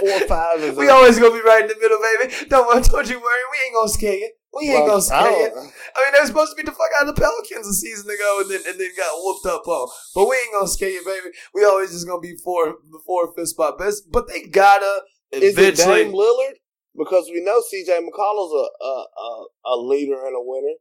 Four 0.00 0.08
or 0.08 0.20
five 0.26 0.60
is 0.60 0.74
we 0.74 0.88
a- 0.88 0.92
always 0.92 1.18
gonna 1.18 1.34
be 1.34 1.42
right 1.46 1.60
in 1.60 1.68
the 1.68 1.76
middle, 1.78 1.98
baby. 2.00 2.32
Don't 2.48 2.64
want 2.66 2.86
don't 2.88 3.08
you 3.10 3.20
worry. 3.20 3.42
We 3.52 3.58
ain't 3.66 3.74
gonna 3.74 3.88
scare 3.90 4.14
you. 4.14 4.32
We 4.54 4.70
ain't 4.70 4.78
Well, 4.84 4.88
gonna 4.96 5.02
scare 5.02 5.18
I 5.20 5.30
you. 5.30 5.46
I 5.52 5.60
mean, 5.60 6.12
they 6.14 6.20
were 6.20 6.26
supposed 6.26 6.52
to 6.52 6.56
beat 6.56 6.64
the 6.64 6.72
fuck 6.72 6.88
out 6.98 7.06
of 7.06 7.14
the 7.14 7.20
Pelicans 7.20 7.68
a 7.68 7.74
season 7.74 8.08
ago, 8.08 8.38
and 8.40 8.50
then 8.50 8.60
and 8.66 8.80
then 8.80 8.88
got 8.96 9.12
whooped 9.20 9.44
up 9.46 9.68
on. 9.68 9.88
But 10.14 10.30
we 10.30 10.36
ain't 10.36 10.54
gonna 10.54 10.66
scare 10.66 10.88
you, 10.88 11.04
baby. 11.04 11.28
We 11.54 11.66
always 11.66 11.92
just 11.92 12.08
gonna 12.08 12.20
be 12.22 12.34
four, 12.42 12.76
the 12.90 13.00
four 13.04 13.34
fifth 13.36 13.48
spot 13.48 13.76
best. 13.78 14.04
But 14.10 14.26
they 14.26 14.44
gotta 14.48 15.02
Is 15.32 15.58
it 15.58 15.58
eventually. 15.76 16.04
Dame 16.04 16.14
Lillard? 16.14 16.56
Because 16.96 17.30
we 17.32 17.42
know 17.42 17.60
CJ 17.60 18.00
McCollum's 18.00 18.52
a 18.52 18.84
a, 18.84 19.04
a 19.22 19.44
a 19.66 19.76
leader 19.76 20.26
and 20.26 20.34
a 20.36 20.40
winner. 20.42 20.74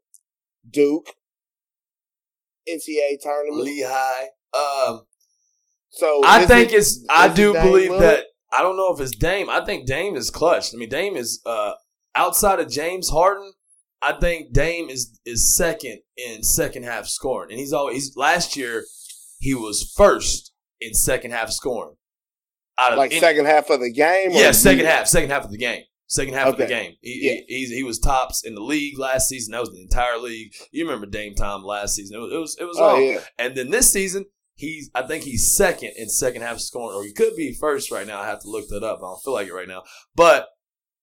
Duke, 0.69 1.15
NCAA 2.67 3.19
tournament. 3.21 3.63
Lehigh. 3.63 4.27
Um, 4.53 5.01
So 5.91 6.21
I 6.25 6.45
think 6.45 6.71
it- 6.71 6.77
it's. 6.77 7.05
I 7.09 7.27
is 7.27 7.31
it 7.33 7.35
do 7.35 7.53
Dame 7.53 7.63
believe 7.63 7.89
Lillard? 7.91 7.99
that. 8.01 8.25
I 8.51 8.61
don't 8.63 8.77
know 8.77 8.93
if 8.93 8.99
it's 8.99 9.15
Dame. 9.15 9.49
I 9.49 9.63
think 9.63 9.85
Dame 9.87 10.15
is 10.15 10.29
clutch. 10.31 10.73
I 10.73 10.77
mean, 10.77 10.89
Dame 10.89 11.15
is 11.15 11.41
uh, 11.45 11.73
outside 12.15 12.59
of 12.59 12.69
James 12.69 13.09
Harden. 13.09 13.53
I 14.01 14.13
think 14.13 14.53
Dame 14.53 14.89
is 14.89 15.19
is 15.25 15.55
second 15.55 15.99
in 16.17 16.41
second 16.43 16.83
half 16.83 17.05
scoring, 17.07 17.51
and 17.51 17.59
he's 17.59 17.73
always 17.73 18.15
last 18.15 18.55
year 18.57 18.85
he 19.39 19.53
was 19.53 19.93
first 19.95 20.51
in 20.81 20.93
second 20.93 21.31
half 21.31 21.51
scoring. 21.51 21.95
Out 22.77 22.93
of 22.93 22.97
like 22.97 23.11
any- 23.11 23.19
second 23.19 23.45
half 23.45 23.69
of 23.69 23.81
the 23.81 23.91
game. 23.91 24.29
yeah, 24.31 24.51
second 24.51 24.79
year? 24.79 24.89
half, 24.89 25.07
second 25.07 25.29
half 25.29 25.43
of 25.43 25.51
the 25.51 25.57
game, 25.57 25.83
second 26.09 26.33
half 26.33 26.47
of 26.49 26.57
the 26.57 26.65
game. 26.65 26.93
He, 27.01 27.19
Yeah. 27.23 27.41
he, 27.47 27.65
he 27.67 27.83
was 27.83 27.99
tops 27.99 28.43
in 28.43 28.55
the 28.55 28.61
league 28.61 28.97
last 28.99 29.29
season. 29.29 29.51
That 29.53 29.61
was 29.61 29.71
the 29.71 29.81
entire 29.81 30.17
league. 30.17 30.53
You 30.71 30.83
remember 30.85 31.05
Dame 31.07 31.35
time 31.35 31.63
last 31.63 31.95
season? 31.95 32.17
It 32.17 32.19
was 32.19 32.31
it 32.33 32.37
was, 32.37 32.57
it 32.59 32.65
was 32.65 32.77
Oh 32.79 32.95
on. 32.97 33.03
yeah. 33.03 33.19
And 33.37 33.55
then 33.55 33.69
this 33.71 33.91
season, 33.93 34.25
he's 34.55 34.89
I 34.93 35.03
think 35.03 35.23
he's 35.23 35.55
second 35.55 35.93
in 35.97 36.09
second 36.09 36.41
half 36.41 36.59
scoring, 36.59 36.97
or 36.97 37.03
he 37.05 37.13
could 37.13 37.35
be 37.35 37.53
first 37.53 37.91
right 37.91 38.05
now. 38.07 38.19
I 38.19 38.27
have 38.27 38.41
to 38.41 38.49
look 38.49 38.67
that 38.69 38.83
up. 38.83 38.99
I 38.99 39.07
don't 39.07 39.23
feel 39.23 39.33
like 39.33 39.47
it 39.47 39.53
right 39.53 39.67
now. 39.67 39.83
But 40.15 40.47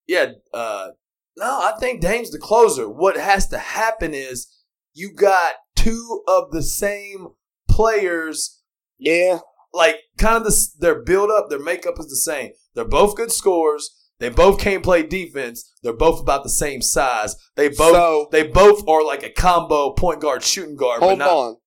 yeah, 0.07 0.33
uh, 0.53 0.89
no, 1.37 1.45
I 1.45 1.73
think 1.79 2.01
Dame's 2.01 2.31
the 2.31 2.39
closer. 2.39 2.87
What 2.89 3.15
has 3.17 3.47
to 3.49 3.57
happen 3.57 4.13
is 4.13 4.47
you 4.93 5.13
got 5.13 5.55
two 5.75 6.23
of 6.27 6.51
the 6.51 6.63
same 6.63 7.27
players, 7.69 8.61
Yeah. 8.97 9.39
like 9.73 9.97
kind 10.17 10.35
of 10.37 10.43
the 10.43 10.67
their 10.79 11.01
build 11.03 11.29
up, 11.29 11.49
their 11.49 11.59
makeup 11.59 11.95
is 11.99 12.07
the 12.07 12.15
same. 12.15 12.51
They're 12.73 12.85
both 12.85 13.15
good 13.15 13.31
scorers. 13.31 13.89
They 14.19 14.29
both 14.29 14.59
can't 14.59 14.83
play 14.83 15.03
defense. 15.03 15.73
They're 15.83 15.93
both 15.93 16.19
about 16.19 16.43
the 16.43 16.49
same 16.49 16.81
size. 16.81 17.35
They 17.55 17.69
both 17.69 17.93
So 17.93 18.29
they 18.31 18.47
both 18.47 18.87
are 18.87 19.03
like 19.03 19.23
a 19.23 19.29
combo 19.29 19.91
point 19.93 20.21
guard, 20.21 20.43
shooting 20.43 20.75
guard. 20.75 21.01
hold 21.01 21.19
not, 21.19 21.29
on. 21.29 21.57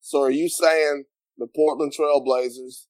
So 0.00 0.22
are 0.22 0.30
you 0.30 0.48
saying 0.48 1.04
the 1.36 1.46
Portland 1.54 1.92
Trailblazers 1.98 2.86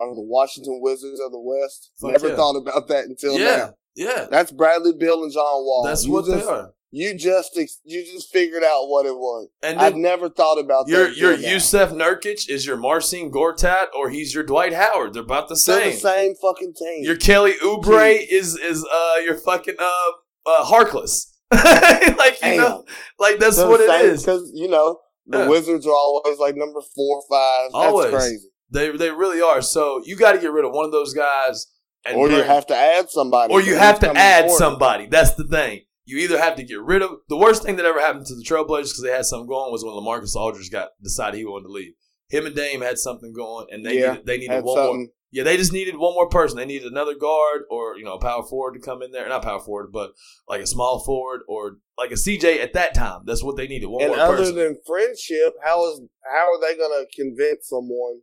are 0.00 0.14
the 0.14 0.20
Washington 0.20 0.80
Wizards 0.82 1.20
of 1.20 1.32
the 1.32 1.40
West? 1.40 1.92
Fuck 2.00 2.12
Never 2.12 2.28
yeah. 2.28 2.36
thought 2.36 2.56
about 2.56 2.88
that 2.88 3.04
until 3.04 3.38
Yeah, 3.38 3.56
now. 3.56 3.74
yeah. 3.96 4.26
That's 4.30 4.52
Bradley 4.52 4.92
Beal 4.98 5.22
and 5.22 5.32
John 5.32 5.64
Wall. 5.64 5.84
That's 5.84 6.04
You 6.04 6.12
what 6.12 6.26
just, 6.26 6.44
they 6.44 6.52
are. 6.52 6.72
You 6.96 7.12
just 7.18 7.56
you 7.84 8.04
just 8.04 8.30
figured 8.32 8.62
out 8.62 8.86
what 8.88 9.04
it 9.04 9.14
was. 9.16 9.48
And 9.64 9.80
I've 9.80 9.96
never 9.96 10.28
thought 10.28 10.60
about 10.60 10.86
your 10.86 11.08
that. 11.08 11.16
your. 11.16 11.36
Jusuf 11.36 11.90
Nurkic 11.92 12.48
is 12.48 12.64
your 12.64 12.76
Marcin 12.76 13.32
Gortat 13.32 13.86
or 13.98 14.10
he's 14.10 14.32
your 14.32 14.44
Dwight 14.44 14.72
Howard. 14.72 15.12
They're 15.14 15.22
about 15.24 15.48
the 15.48 15.54
They're 15.54 15.80
same. 15.80 15.90
the 15.90 15.96
same 15.98 16.34
fucking 16.40 16.74
team. 16.78 17.02
Your 17.02 17.16
Kelly 17.16 17.54
Oubre 17.64 18.16
is 18.30 18.56
is 18.56 18.84
uh 18.84 19.18
your 19.24 19.34
fucking 19.34 19.74
uh 19.78 20.10
uh 20.46 20.64
Harkless. 20.66 21.32
like 21.52 22.34
you 22.42 22.48
Damn. 22.50 22.56
know, 22.58 22.84
like 23.18 23.38
that's 23.40 23.58
what 23.58 23.80
it 23.80 23.90
is. 24.04 24.22
Because 24.24 24.50
you 24.54 24.68
know 24.68 25.00
The 25.26 25.38
Yeah. 25.38 25.48
Wizards 25.48 25.86
are 25.88 25.92
always 25.92 26.38
like 26.38 26.54
number 26.54 26.80
four, 26.94 27.22
five. 27.28 27.70
That's 27.72 27.74
Always. 27.74 28.10
crazy. 28.10 28.48
They 28.70 28.90
they 28.96 29.10
really 29.10 29.40
are. 29.42 29.62
So 29.62 30.00
you 30.04 30.14
got 30.16 30.32
to 30.32 30.38
get 30.38 30.52
rid 30.52 30.64
of 30.64 30.70
one 30.72 30.84
of 30.84 30.92
those 30.92 31.12
guys, 31.12 31.66
and 32.06 32.16
Or 32.16 32.28
you 32.30 32.42
have 32.42 32.66
to 32.68 32.76
add 32.76 33.10
somebody. 33.10 33.52
or 33.52 33.60
you 33.60 33.74
have 33.74 33.98
to 34.00 34.10
add 34.16 34.44
forward? 34.44 34.58
somebody. 34.58 35.06
That's 35.06 35.34
the 35.34 35.44
thing. 35.44 35.80
You 36.06 36.18
either 36.18 36.38
have 36.38 36.56
to 36.56 36.62
get 36.64 36.80
rid 36.80 37.02
of 37.02 37.10
the 37.28 37.36
worst 37.36 37.62
thing 37.62 37.76
that 37.76 37.86
ever 37.86 38.00
happened 38.00 38.26
to 38.26 38.34
the 38.34 38.44
Trailblazers 38.44 38.90
because 38.92 39.02
they 39.02 39.10
had 39.10 39.24
something 39.24 39.48
going 39.48 39.72
was 39.72 39.82
when 39.84 39.94
LaMarcus 39.94 40.34
Aldridge 40.36 40.70
got 40.70 40.90
decided 41.02 41.38
he 41.38 41.44
wanted 41.46 41.66
to 41.68 41.72
leave. 41.72 41.94
Him 42.28 42.46
and 42.46 42.54
Dame 42.54 42.82
had 42.82 42.98
something 42.98 43.32
going, 43.32 43.66
and 43.70 43.84
they 43.86 43.98
Yeah, 44.00 44.10
needed, 44.12 44.26
they 44.26 44.38
needed 44.38 44.64
one 44.64 44.76
more. 44.98 45.06
Yeah, 45.30 45.42
they 45.42 45.56
just 45.56 45.72
needed 45.72 45.96
one 45.96 46.14
more 46.14 46.28
person. 46.28 46.56
They 46.58 46.64
needed 46.64 46.86
another 46.92 47.14
guard 47.14 47.62
or 47.70 47.96
you 47.96 48.04
know 48.04 48.14
a 48.14 48.20
power 48.20 48.42
forward 48.44 48.74
to 48.74 48.80
come 48.80 49.02
in 49.02 49.10
there. 49.12 49.28
Not 49.28 49.42
power 49.42 49.58
forward, 49.60 49.90
but 49.92 50.12
like 50.48 50.60
a 50.60 50.66
small 50.66 51.02
forward 51.04 51.40
or 51.48 51.78
like 51.98 52.10
a 52.12 52.14
CJ 52.14 52.60
at 52.62 52.72
that 52.74 52.94
time. 52.94 53.22
That's 53.24 53.42
what 53.42 53.56
they 53.56 53.66
needed. 53.66 53.86
One 53.86 54.02
And 54.02 54.10
more 54.12 54.20
other 54.20 54.36
person. 54.36 54.54
than 54.56 54.78
friendship, 54.86 55.54
how 55.64 55.90
is 55.90 56.02
how 56.22 56.52
are 56.52 56.60
they 56.60 56.76
going 56.76 57.04
to 57.04 57.16
convince 57.16 57.68
someone 57.68 58.20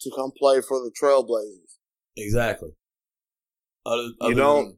to 0.00 0.10
come 0.14 0.32
play 0.36 0.60
for 0.60 0.78
the 0.80 0.92
Trailblazers? 1.00 1.76
exactly. 2.16 2.70
Other, 3.86 4.08
You 4.22 4.34
don't- 4.34 4.76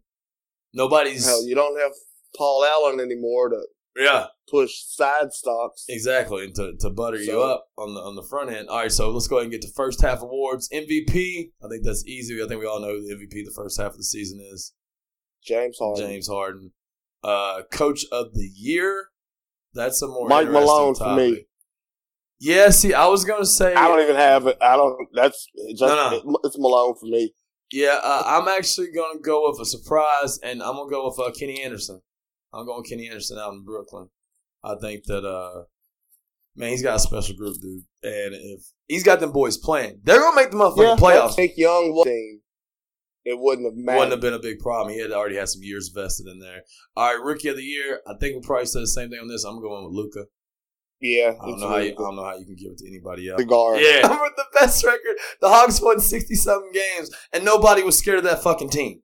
Nobody's. 0.75 1.27
Hell, 1.27 1.45
you 1.45 1.55
don't 1.55 1.79
have 1.81 1.91
Paul 2.37 2.65
Allen 2.65 3.01
anymore 3.01 3.51
to 3.51 3.63
yeah. 3.97 4.27
push 4.51 4.73
side 4.85 5.33
stocks. 5.33 5.85
Exactly, 5.89 6.45
and 6.45 6.55
to, 6.55 6.75
to 6.81 6.91
butter 6.91 7.19
you 7.19 7.41
up 7.43 7.67
on 7.77 7.95
the 7.95 8.01
on 8.01 8.17
the 8.17 8.23
front 8.23 8.51
end. 8.51 8.69
All 8.69 8.79
right, 8.79 8.93
so 8.93 9.11
let's 9.11 9.29
go 9.29 9.37
ahead 9.37 9.45
and 9.45 9.53
get 9.53 9.63
to 9.63 9.73
first 9.75 10.01
half 10.01 10.23
awards. 10.23 10.69
MVP. 10.73 11.51
I 11.63 11.69
think 11.69 11.85
that's 11.85 12.05
easy. 12.07 12.43
I 12.43 12.47
think 12.47 12.61
we 12.61 12.67
all 12.67 12.81
know 12.81 13.01
the 13.01 13.15
MVP 13.15 13.45
the 13.45 13.53
first 13.55 13.81
half 13.81 13.93
of 13.93 13.99
the 13.99 14.05
season 14.05 14.41
is 14.41 14.73
James 15.45 15.77
Harden. 15.79 16.07
James 16.07 16.29
Harden. 16.29 16.73
Uh, 17.23 17.63
Coach 17.71 18.05
of 18.11 18.35
the 18.35 18.51
year. 18.55 19.09
That's 19.75 20.03
a 20.03 20.09
more 20.09 20.29
Mike 20.29 20.49
Malone 20.49 20.95
for 20.95 21.17
me. 21.17 21.47
Yeah, 22.41 22.71
see, 22.71 22.93
I 22.93 23.07
was 23.07 23.25
gonna 23.25 23.47
say. 23.47 23.73
I 23.75 23.87
don't 23.87 24.01
even 24.01 24.17
have 24.17 24.47
it. 24.49 24.59
I 24.61 24.77
don't. 24.77 24.97
That's 25.15 25.47
just, 25.71 25.81
No, 25.81 26.11
no. 26.11 26.17
it- 26.17 26.41
it's 26.45 26.59
Malone 26.59 26.97
for 26.99 27.07
me. 27.07 27.33
Yeah, 27.71 28.01
uh, 28.03 28.23
I'm 28.27 28.49
actually 28.49 28.91
gonna 28.91 29.21
go 29.21 29.49
with 29.49 29.61
a 29.61 29.65
surprise, 29.65 30.39
and 30.43 30.63
I'm 30.63 30.75
gonna 30.75 30.91
go 30.91 31.07
with 31.07 31.19
uh, 31.19 31.31
Kenny 31.31 31.63
Anderson. 31.63 32.03
I'm 32.53 32.67
going 32.67 32.79
with 32.83 32.91
Kenny 32.91 33.09
Anderson 33.09 33.39
out 33.39 33.53
in 33.53 33.65
Brooklyn. 33.65 34.09
I 34.65 34.75
think 34.81 35.05
that 35.07 35.25
uh, 35.25 35.65
man, 36.55 36.71
he's 36.71 36.83
got 36.83 36.97
a 36.97 37.01
special 37.01 37.37
group, 37.37 37.57
dude, 37.61 37.83
and 38.03 38.35
if 38.35 38.63
he's 38.87 39.03
got 39.05 39.21
them 39.21 39.33
boys 39.33 39.57
playing, 39.57 40.01
they're 40.05 40.21
gonna 40.21 40.37
make 40.37 40.51
the 40.51 40.57
motherfucking 40.57 40.99
playoffs. 40.99 41.37
Nick 41.39 41.57
Young 41.57 41.93
was 41.93 42.07
team. 42.07 42.41
It 43.25 43.39
wouldn't 43.39 43.67
have 43.67 43.77
mattered. 43.77 43.99
Wouldn't 43.99 44.13
have 44.13 44.21
been 44.21 44.35
a 44.35 44.39
big 44.39 44.59
problem. 44.59 44.93
He 44.93 45.01
had 45.01 45.13
already 45.13 45.37
had 45.37 45.49
some 45.49 45.63
years 45.63 45.91
vested 45.95 46.27
in 46.27 46.41
there. 46.41 46.63
All 46.97 47.15
right, 47.15 47.25
rookie 47.25 47.49
of 47.49 47.57
the 47.57 47.63
year. 47.63 48.01
I 48.07 48.15
think 48.19 48.35
we'll 48.35 48.43
probably 48.43 48.67
say 48.67 48.81
the 48.81 48.87
same 48.87 49.11
thing 49.11 49.21
on 49.21 49.29
this. 49.29 49.45
I'm 49.45 49.61
going 49.61 49.85
with 49.85 49.93
Luka. 49.95 50.25
yeah, 51.01 51.35
I 51.41 51.47
don't 51.47 51.61
know 51.61 51.69
how 51.69 51.77
you, 51.77 51.93
I 51.93 51.95
don't 51.95 52.17
know 52.17 52.25
how 52.25 52.37
you 52.37 52.45
can 52.45 52.57
give 52.57 52.73
it 52.73 52.79
to 52.79 52.89
anybody 52.89 53.29
else. 53.29 53.39
the 53.41 53.45
guard. 53.45 53.81
Yeah, 53.81 54.09
with 54.23 54.37
the 54.37 54.45
best 54.59 54.85
record. 54.85 55.17
The 55.41 55.49
Hawks 55.49 55.81
won 55.81 56.01
sixty 56.01 56.35
something 56.35 56.73
games, 56.73 57.11
and 57.33 57.45
nobody 57.45 57.83
was 57.83 57.97
scared 57.99 58.19
of 58.19 58.25
that 58.25 58.43
fucking 58.43 58.71
team. 58.71 59.03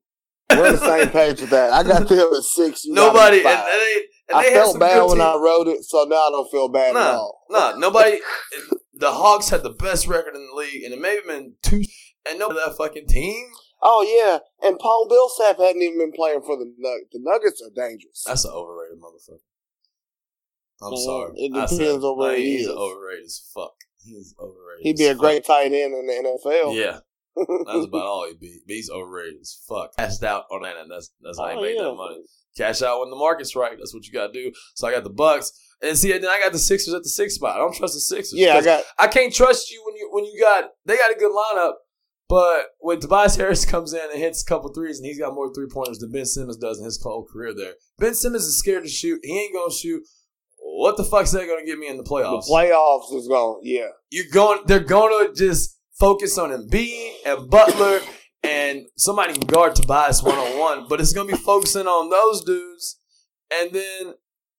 We're 0.51 0.67
on 0.67 0.73
the 0.73 0.77
same 0.79 1.09
page 1.09 1.41
with 1.41 1.49
that. 1.51 1.71
I 1.73 1.83
got 1.83 2.07
them 2.07 2.33
at 2.33 2.43
six. 2.43 2.85
got 2.85 2.93
Nobody, 2.93 3.39
at 3.45 3.45
and, 3.45 3.81
they, 3.81 3.95
and 4.29 4.37
I 4.37 4.43
they 4.43 4.53
felt 4.53 4.79
bad 4.79 4.99
when 5.01 5.09
teams. 5.17 5.21
I 5.21 5.35
wrote 5.35 5.67
it, 5.67 5.83
so 5.83 6.03
now 6.05 6.15
I 6.15 6.29
don't 6.31 6.49
feel 6.51 6.69
bad 6.69 6.95
at 6.95 7.01
all. 7.15 7.45
No, 7.49 7.75
nobody. 7.77 8.19
the 8.93 9.11
Hawks 9.11 9.49
had 9.49 9.63
the 9.63 9.69
best 9.69 10.07
record 10.07 10.35
in 10.35 10.47
the 10.47 10.55
league, 10.59 10.83
and 10.83 10.93
it 10.93 10.99
may 10.99 11.15
have 11.15 11.27
been 11.27 11.53
two. 11.61 11.83
And 12.29 12.37
nobody 12.39 12.59
that 12.65 12.75
fucking 12.77 13.07
team. 13.07 13.47
Oh 13.81 14.01
yeah, 14.03 14.39
and 14.67 14.77
Paul 14.77 15.07
Millsap 15.09 15.57
hadn't 15.57 15.81
even 15.81 15.99
been 15.99 16.11
playing 16.11 16.41
for 16.41 16.57
the 16.57 16.65
Nuggets. 16.77 17.09
The 17.13 17.19
Nuggets 17.21 17.61
are 17.61 17.71
dangerous. 17.73 18.23
That's 18.27 18.43
an 18.43 18.51
overrated 18.51 18.97
motherfucker. 18.99 19.39
I'm 20.81 20.91
Man, 20.91 20.99
sorry. 21.03 21.31
it 21.35 21.55
I 21.55 21.65
said- 21.65 21.77
depends 21.79 22.03
on 22.03 22.17
where 22.17 22.29
like, 22.31 22.37
he 22.39 22.57
he's 22.57 22.67
is. 22.67 22.71
overrated 22.75 23.25
as 23.25 23.51
fuck. 23.53 23.73
He's 24.03 24.33
overrated. 24.39 24.83
He'd 24.83 24.97
be 24.97 25.05
a 25.05 25.15
great 25.15 25.45
tight 25.45 25.65
end 25.71 25.93
in 25.93 26.07
the. 26.07 26.39
NFL. 26.45 26.75
Yeah, 26.75 26.99
that's 27.65 27.85
about 27.85 28.05
all 28.05 28.27
he'd 28.27 28.39
be. 28.39 28.59
But 28.65 28.73
he's 28.75 28.89
overrated 28.89 29.41
as 29.41 29.59
fuck. 29.67 29.95
Cashed 29.97 30.23
out 30.23 30.45
on 30.51 30.61
that, 30.63 30.77
and 30.77 30.91
that's 30.91 31.11
that's 31.21 31.37
how 31.39 31.47
he 31.49 31.55
Oh, 31.57 31.61
made 31.61 31.75
yeah. 31.75 31.83
that 31.83 31.93
money. 31.95 32.17
Cash 32.57 32.81
out 32.81 32.99
when 33.01 33.09
the 33.09 33.15
market's 33.15 33.55
right. 33.55 33.77
That's 33.77 33.93
what 33.93 34.05
you 34.05 34.11
got 34.11 34.27
to 34.27 34.33
do. 34.33 34.51
So 34.75 34.87
I 34.87 34.91
got 34.91 35.03
the 35.03 35.09
Bucks, 35.11 35.51
and 35.81 35.97
see, 35.97 36.11
then 36.11 36.25
I 36.25 36.41
got 36.43 36.51
the 36.51 36.59
Sixers 36.59 36.93
at 36.93 37.03
the 37.03 37.09
sixth 37.09 37.35
spot. 37.35 37.55
I 37.55 37.59
don't 37.59 37.75
trust 37.75 37.93
the 37.93 37.99
Sixers. 38.01 38.37
Yeah, 38.39 38.55
I 38.55 38.61
got 38.63 38.83
I 38.97 39.07
can't 39.07 39.33
trust 39.33 39.71
you 39.71 39.81
when 39.85 39.95
you 39.95 40.09
when 40.11 40.25
you 40.25 40.39
got 40.39 40.71
they 40.85 40.97
got 40.97 41.11
a 41.15 41.19
good 41.19 41.31
lineup, 41.31 41.73
but 42.27 42.65
when 42.79 42.99
Tobias 42.99 43.35
Harris 43.35 43.65
comes 43.69 43.93
in 43.93 44.01
and 44.11 44.19
hits 44.19 44.41
a 44.41 44.45
couple 44.45 44.73
threes 44.73 44.97
and 44.99 45.05
he's 45.05 45.19
got 45.19 45.33
more 45.33 45.53
three 45.53 45.67
pointers 45.71 45.99
than 45.99 46.11
Ben 46.11 46.25
Simmons 46.25 46.57
does 46.57 46.79
in 46.79 46.85
his 46.85 47.01
whole 47.01 47.25
career 47.31 47.53
there. 47.55 47.73
Ben 47.99 48.13
Simmons 48.15 48.45
is 48.45 48.57
scared 48.59 48.83
to 48.83 48.89
shoot. 48.89 49.19
He 49.23 49.39
ain't 49.39 49.53
gonna 49.53 49.71
shoot. 49.73 50.03
What 50.57 50.97
the 50.97 51.03
fuck's 51.05 51.31
that 51.31 51.47
gonna 51.47 51.65
get 51.65 51.77
me 51.79 51.87
in 51.87 51.97
the 51.97 52.03
playoffs? 52.03 52.45
the 52.47 52.51
playoffs? 52.53 53.09
playoffs 53.11 53.15
is 53.19 53.27
going. 53.27 53.59
Yeah, 53.63 53.87
You're 54.09 54.25
going. 54.31 54.61
They're 54.65 54.79
gonna 54.79 55.33
just 55.33 55.78
focus 55.99 56.37
on 56.37 56.51
Embiid 56.51 57.11
and 57.25 57.49
Butler 57.49 57.99
and 58.43 58.85
somebody 58.95 59.33
can 59.33 59.45
guard 59.45 59.75
Tobias 59.75 60.23
one 60.23 60.37
on 60.37 60.57
one, 60.57 60.85
but 60.87 61.01
it's 61.01 61.13
gonna 61.13 61.31
be 61.31 61.37
focusing 61.37 61.87
on 61.87 62.09
those 62.09 62.43
dudes, 62.43 62.99
and 63.51 63.71
then 63.73 64.13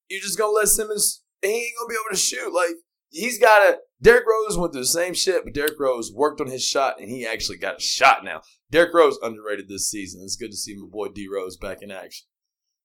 you're 0.08 0.20
just 0.20 0.38
gonna 0.38 0.52
let 0.52 0.68
Simmons. 0.68 1.22
He 1.42 1.48
ain't 1.48 1.72
gonna 1.78 1.88
be 1.88 1.94
able 1.94 2.14
to 2.14 2.20
shoot. 2.20 2.52
Like 2.52 2.76
he's 3.08 3.38
got 3.38 3.66
to. 3.66 3.78
Derrick 4.02 4.24
Rose 4.26 4.56
went 4.56 4.72
through 4.72 4.82
the 4.82 4.86
same 4.86 5.12
shit, 5.12 5.44
but 5.44 5.52
Derrick 5.52 5.78
Rose 5.78 6.10
worked 6.14 6.40
on 6.40 6.46
his 6.46 6.64
shot 6.64 6.98
and 7.00 7.10
he 7.10 7.26
actually 7.26 7.58
got 7.58 7.76
a 7.76 7.80
shot 7.82 8.24
now. 8.24 8.40
Derrick 8.70 8.94
Rose 8.94 9.18
underrated 9.22 9.68
this 9.68 9.90
season. 9.90 10.22
It's 10.24 10.36
good 10.36 10.50
to 10.50 10.56
see 10.56 10.74
my 10.74 10.86
boy 10.90 11.08
D 11.08 11.28
Rose 11.30 11.56
back 11.58 11.82
in 11.82 11.90
action. 11.90 12.26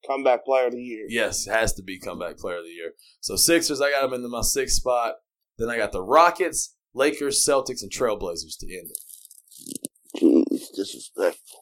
comeback 0.08 0.43
player 0.45 0.68
of 0.68 0.74
the 0.74 0.82
year. 0.82 1.06
Yes, 1.08 1.45
has 1.45 1.74
to 1.74 1.84
be 1.84 1.99
comeback 1.99 2.38
player 2.38 2.58
of 2.58 2.64
the 2.66 2.70
year. 2.70 2.91
So 3.22 3.36
Sixers, 3.36 3.82
I 3.82 3.91
got 3.91 4.01
them 4.01 4.14
into 4.14 4.28
my 4.28 4.41
sixth 4.41 4.76
spot. 4.78 5.16
Then 5.58 5.70
I 5.70 5.78
got 5.78 5.93
the 5.93 6.01
Rockets, 6.03 6.75
Lakers, 6.96 7.46
Celtics, 7.48 7.84
and 7.84 7.91
Trailblazers 7.91 8.58
to 8.60 8.74
end 8.74 8.89
it. 8.89 9.89
Jeez, 10.18 10.76
disrespectful. 10.76 11.60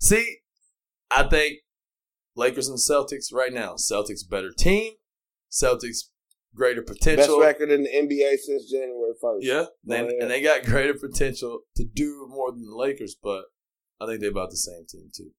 See, 0.00 0.38
I 1.10 1.24
think 1.24 1.60
Lakers 2.36 2.68
and 2.68 2.78
Celtics 2.78 3.32
right 3.32 3.52
now. 3.52 3.74
Celtics 3.74 4.28
better 4.28 4.52
team. 4.56 4.92
Celtics 5.50 6.10
greater 6.54 6.82
potential. 6.82 7.40
Best 7.40 7.60
record 7.60 7.70
in 7.70 7.84
the 7.84 7.88
NBA 7.88 8.36
since 8.36 8.70
January 8.70 9.12
first. 9.20 9.46
Yeah, 9.46 9.64
and, 9.84 10.08
ahead. 10.08 10.12
and 10.20 10.30
they 10.30 10.42
got 10.42 10.64
greater 10.64 10.94
potential 10.94 11.60
to 11.76 11.84
do 11.84 12.26
more 12.28 12.52
than 12.52 12.66
the 12.66 12.76
Lakers, 12.76 13.16
but 13.20 13.44
I 14.00 14.06
think 14.06 14.20
they're 14.20 14.30
about 14.30 14.50
the 14.50 14.56
same 14.56 14.84
team 14.88 15.08
too. 15.14 15.30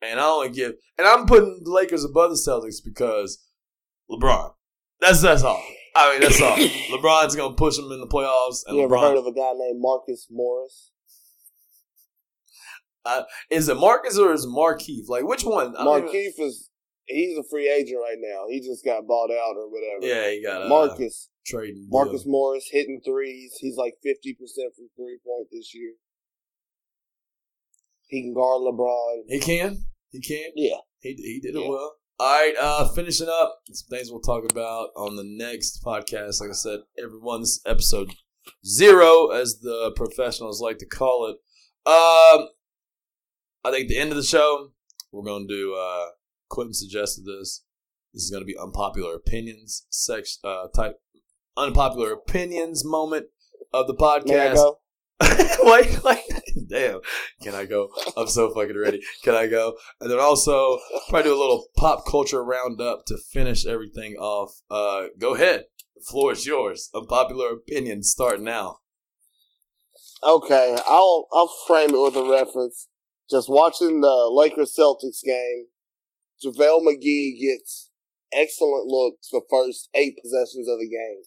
And 0.00 0.20
I 0.20 0.24
only 0.24 0.50
give, 0.50 0.74
and 0.98 1.06
I'm 1.06 1.26
putting 1.26 1.62
the 1.64 1.72
Lakers 1.72 2.04
above 2.04 2.30
the 2.30 2.36
Celtics 2.36 2.84
because 2.84 3.42
LeBron. 4.08 4.52
That's 5.00 5.22
that's 5.22 5.42
all. 5.42 5.62
I 5.96 6.12
mean, 6.12 6.20
that's 6.22 6.40
all. 6.42 6.56
LeBron's 6.98 7.36
gonna 7.36 7.54
push 7.54 7.78
him 7.78 7.90
in 7.92 8.00
the 8.00 8.06
playoffs, 8.06 8.62
and 8.66 8.76
You 8.76 8.84
ever 8.84 8.98
heard 8.98 9.16
of 9.16 9.26
a 9.26 9.32
guy 9.32 9.52
named 9.56 9.80
Marcus 9.80 10.26
Morris? 10.30 10.90
Uh, 13.04 13.22
is 13.50 13.68
it 13.68 13.76
Marcus 13.76 14.18
or 14.18 14.32
is 14.32 14.44
it 14.44 14.48
Markieff? 14.48 15.08
Like 15.08 15.24
which 15.24 15.44
one? 15.44 15.72
Don't 15.74 15.98
even- 15.98 16.08
Markieff 16.08 16.40
is 16.46 16.70
he's 17.06 17.36
a 17.36 17.42
free 17.50 17.68
agent 17.70 17.98
right 18.00 18.16
now. 18.18 18.44
He 18.48 18.60
just 18.60 18.84
got 18.84 19.06
bought 19.06 19.30
out 19.30 19.56
or 19.56 19.68
whatever. 19.70 20.06
yeah, 20.06 20.30
he 20.30 20.42
got 20.42 20.62
a 20.64 20.68
Marcus. 20.68 21.28
trading. 21.46 21.86
Marcus 21.90 22.22
deal. 22.22 22.32
Morris 22.32 22.66
hitting 22.70 23.00
threes. 23.04 23.54
He's 23.60 23.76
like 23.76 23.94
fifty 24.02 24.32
percent 24.34 24.72
from 24.74 24.88
three 24.96 25.18
point 25.24 25.48
this 25.52 25.74
year. 25.74 25.92
He 28.06 28.22
can 28.22 28.34
guard 28.34 28.62
LeBron. 28.62 29.22
He 29.28 29.38
can. 29.40 29.84
He 30.10 30.20
can. 30.20 30.50
Yeah. 30.56 30.76
He 31.00 31.10
he 31.14 31.40
did 31.42 31.56
it 31.56 31.68
well. 31.68 31.96
All 32.20 32.32
right, 32.32 32.54
uh, 32.60 32.88
finishing 32.90 33.28
up 33.28 33.62
some 33.72 33.88
things 33.88 34.08
we'll 34.08 34.20
talk 34.20 34.44
about 34.48 34.90
on 34.96 35.16
the 35.16 35.24
next 35.24 35.82
podcast. 35.84 36.40
Like 36.40 36.50
I 36.50 36.54
said, 36.54 36.80
everyone, 36.96 37.40
this 37.40 37.60
episode 37.66 38.14
zero, 38.64 39.30
as 39.30 39.58
the 39.58 39.92
professionals 39.96 40.60
like 40.60 40.78
to 40.78 40.86
call 40.86 41.26
it. 41.26 41.36
Um, 41.90 42.50
I 43.64 43.72
think 43.72 43.88
the 43.88 43.98
end 43.98 44.10
of 44.10 44.16
the 44.16 44.22
show, 44.22 44.70
we're 45.10 45.24
going 45.24 45.48
to 45.48 45.52
do. 45.52 45.74
Uh, 45.74 46.10
Quentin 46.48 46.72
suggested 46.72 47.24
this. 47.24 47.64
This 48.12 48.22
is 48.22 48.30
going 48.30 48.42
to 48.42 48.46
be 48.46 48.56
unpopular 48.56 49.16
opinions 49.16 49.84
sex 49.90 50.38
uh, 50.44 50.68
type 50.68 51.00
unpopular 51.56 52.12
opinions 52.12 52.84
moment 52.84 53.26
of 53.72 53.88
the 53.88 53.94
podcast. 53.94 54.26
May 54.26 54.48
I 54.50 54.54
go? 54.54 54.78
wait, 55.64 56.04
wait, 56.04 56.42
damn. 56.74 57.00
Can 57.42 57.54
I 57.54 57.64
go? 57.64 57.88
I'm 58.16 58.26
so 58.26 58.52
fucking 58.52 58.76
ready. 58.76 59.00
Can 59.22 59.34
I 59.34 59.46
go? 59.46 59.74
And 60.00 60.10
then 60.10 60.18
also 60.18 60.78
probably 61.08 61.30
do 61.30 61.36
a 61.36 61.40
little 61.40 61.66
pop 61.76 62.04
culture 62.06 62.44
roundup 62.44 63.06
to 63.06 63.16
finish 63.16 63.64
everything 63.64 64.14
off. 64.16 64.60
Uh, 64.70 65.06
go 65.18 65.34
ahead. 65.34 65.64
The 65.94 66.02
floor 66.02 66.32
is 66.32 66.46
yours. 66.46 66.90
Unpopular 66.94 67.50
opinion. 67.50 68.02
start 68.02 68.40
now. 68.40 68.78
Okay, 70.22 70.76
I'll 70.86 71.28
I'll 71.32 71.52
frame 71.66 71.90
it 71.90 72.00
with 72.00 72.16
a 72.16 72.28
reference. 72.28 72.88
Just 73.30 73.48
watching 73.48 74.00
the 74.00 74.30
Lakers 74.32 74.74
Celtics 74.78 75.22
game, 75.24 75.66
JaVale 76.44 76.80
McGee 76.80 77.40
gets 77.40 77.90
excellent 78.32 78.86
looks 78.86 79.28
the 79.30 79.42
first 79.50 79.88
eight 79.94 80.16
possessions 80.22 80.68
of 80.68 80.78
the 80.78 80.88
game. 80.88 81.22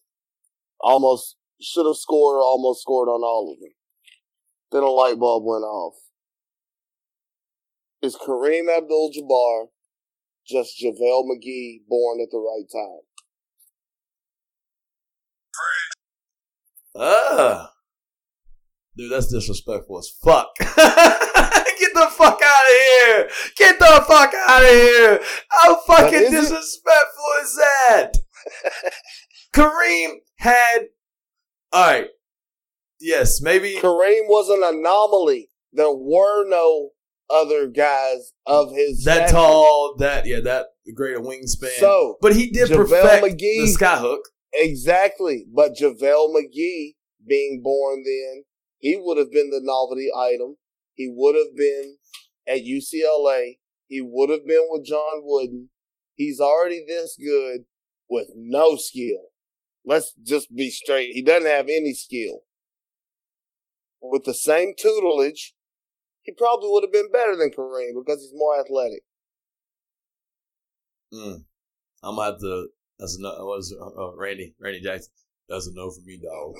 Almost 0.79 1.37
should 1.61 1.85
have 1.85 1.95
scored, 1.95 2.41
almost 2.41 2.81
scored 2.81 3.07
on 3.07 3.21
all 3.23 3.53
of 3.53 3.59
them. 3.59 3.76
Then 4.71 4.83
a 4.83 4.89
light 4.89 5.17
bulb 5.17 5.43
went 5.45 5.63
off. 5.63 5.95
Is 8.01 8.15
Kareem 8.15 8.75
Abdul 8.75 9.11
Jabbar 9.15 9.67
just 10.47 10.81
JaVale 10.81 11.25
McGee 11.25 11.79
born 11.87 12.21
at 12.21 12.29
the 12.31 12.37
right 12.37 12.67
time? 12.71 13.01
Ah. 16.95 17.71
Dude, 18.95 19.11
that's 19.11 19.27
disrespectful 19.31 19.99
as 19.99 20.09
fuck. 20.23 20.49
Get 20.59 21.93
the 21.93 22.07
fuck 22.11 22.41
out 22.43 22.65
of 22.65 22.77
here! 22.77 23.29
Get 23.55 23.77
the 23.77 24.03
fuck 24.07 24.33
out 24.47 24.63
of 24.63 24.69
here! 24.69 25.19
How 25.49 25.75
fucking 25.81 26.23
is 26.23 26.31
disrespectful 26.31 27.25
is 27.43 27.55
that? 27.55 28.11
Kareem 29.53 30.15
had. 30.37 30.87
Alright. 31.73 32.07
Yes, 32.99 33.41
maybe. 33.41 33.75
Kareem 33.75 34.27
was 34.27 34.49
an 34.49 34.63
anomaly. 34.63 35.49
There 35.73 35.91
were 35.91 36.47
no 36.47 36.91
other 37.29 37.67
guys 37.67 38.33
of 38.45 38.71
his 38.73 39.03
That 39.03 39.27
stature. 39.29 39.33
tall, 39.33 39.95
that, 39.99 40.25
yeah, 40.25 40.39
that 40.41 40.67
great 40.95 41.17
a 41.17 41.19
wingspan. 41.19 41.69
So 41.79 42.17
but 42.21 42.35
he 42.35 42.49
did 42.49 42.69
JaVale 42.69 42.77
perfect 42.89 43.25
McGee- 43.25 43.65
the 43.65 43.77
skyhook. 43.79 44.19
exactly, 44.53 45.45
but 45.53 45.73
JaVale 45.73 46.33
McGee 46.33 46.95
being 47.27 47.61
born 47.63 48.03
then, 48.05 48.43
he 48.79 48.95
would 48.95 49.17
have 49.17 49.31
been 49.31 49.49
the 49.49 49.59
novelty 49.61 50.07
item. 50.17 50.55
He 50.93 51.11
would 51.13 51.35
have 51.35 51.55
been 51.55 51.97
at 52.47 52.63
UCLA. 52.63 53.57
He 53.87 54.01
would 54.01 54.29
have 54.29 54.45
been 54.47 54.65
with 54.69 54.85
John 54.85 55.21
Wooden. 55.23 55.69
He's 56.15 56.39
already 56.39 56.83
this 56.87 57.17
good 57.19 57.65
with 58.09 58.27
no 58.35 58.75
skill. 58.77 59.29
Let's 59.85 60.13
just 60.23 60.53
be 60.55 60.69
straight. 60.69 61.11
He 61.13 61.21
doesn't 61.21 61.49
have 61.49 61.67
any 61.67 61.93
skill. 61.93 62.41
With 64.01 64.25
the 64.25 64.33
same 64.33 64.73
tutelage, 64.77 65.55
he 66.21 66.33
probably 66.33 66.69
would 66.69 66.83
have 66.83 66.91
been 66.91 67.11
better 67.11 67.35
than 67.35 67.51
Kareem 67.51 67.93
because 67.95 68.21
he's 68.21 68.33
more 68.33 68.59
athletic. 68.59 69.03
Mm. 71.13 71.43
I'm 72.03 72.15
gonna 72.15 72.31
have 72.31 72.39
to. 72.41 72.67
That's 72.99 73.17
a 73.17 73.21
no. 73.21 73.55
Is 73.57 73.71
it? 73.71 73.77
Oh, 73.81 74.13
Randy, 74.17 74.55
Randy 74.59 74.81
Jackson. 74.81 75.11
That's 75.49 75.67
a 75.67 75.73
no 75.73 75.89
for 75.89 76.01
me, 76.05 76.19
dog. 76.21 76.55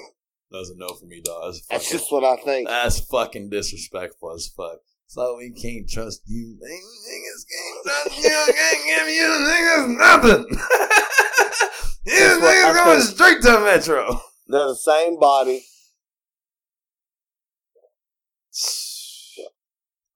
That's 0.52 0.70
a 0.70 0.78
no 0.78 0.88
for 0.88 1.06
me, 1.06 1.22
dog. 1.22 1.44
That's 1.46 1.68
That's 1.68 1.92
just 1.92 2.12
what 2.12 2.24
I 2.24 2.42
think. 2.42 2.70
That's 2.70 3.02
fucking 3.02 3.50
disrespectful 3.50 4.34
as 4.34 4.48
fuck. 4.56 4.80
So 5.08 5.38
we 5.38 5.52
can't 5.52 5.90
trust 5.90 6.22
you. 6.26 6.58
Niggas 6.62 7.44
can't 7.52 8.12
trust 8.14 8.24
you. 8.24 8.54
Can't 8.54 8.86
give 8.88 9.08
you 9.16 9.28
niggas 9.48 9.98
nothing. 9.98 10.46
you 12.06 12.40
niggas 12.42 12.86
going 12.86 13.02
straight 13.02 13.42
to 13.42 13.60
Metro. 13.60 14.22
They're 14.48 14.68
the 14.68 14.76
same 14.76 15.20
body. 15.20 15.66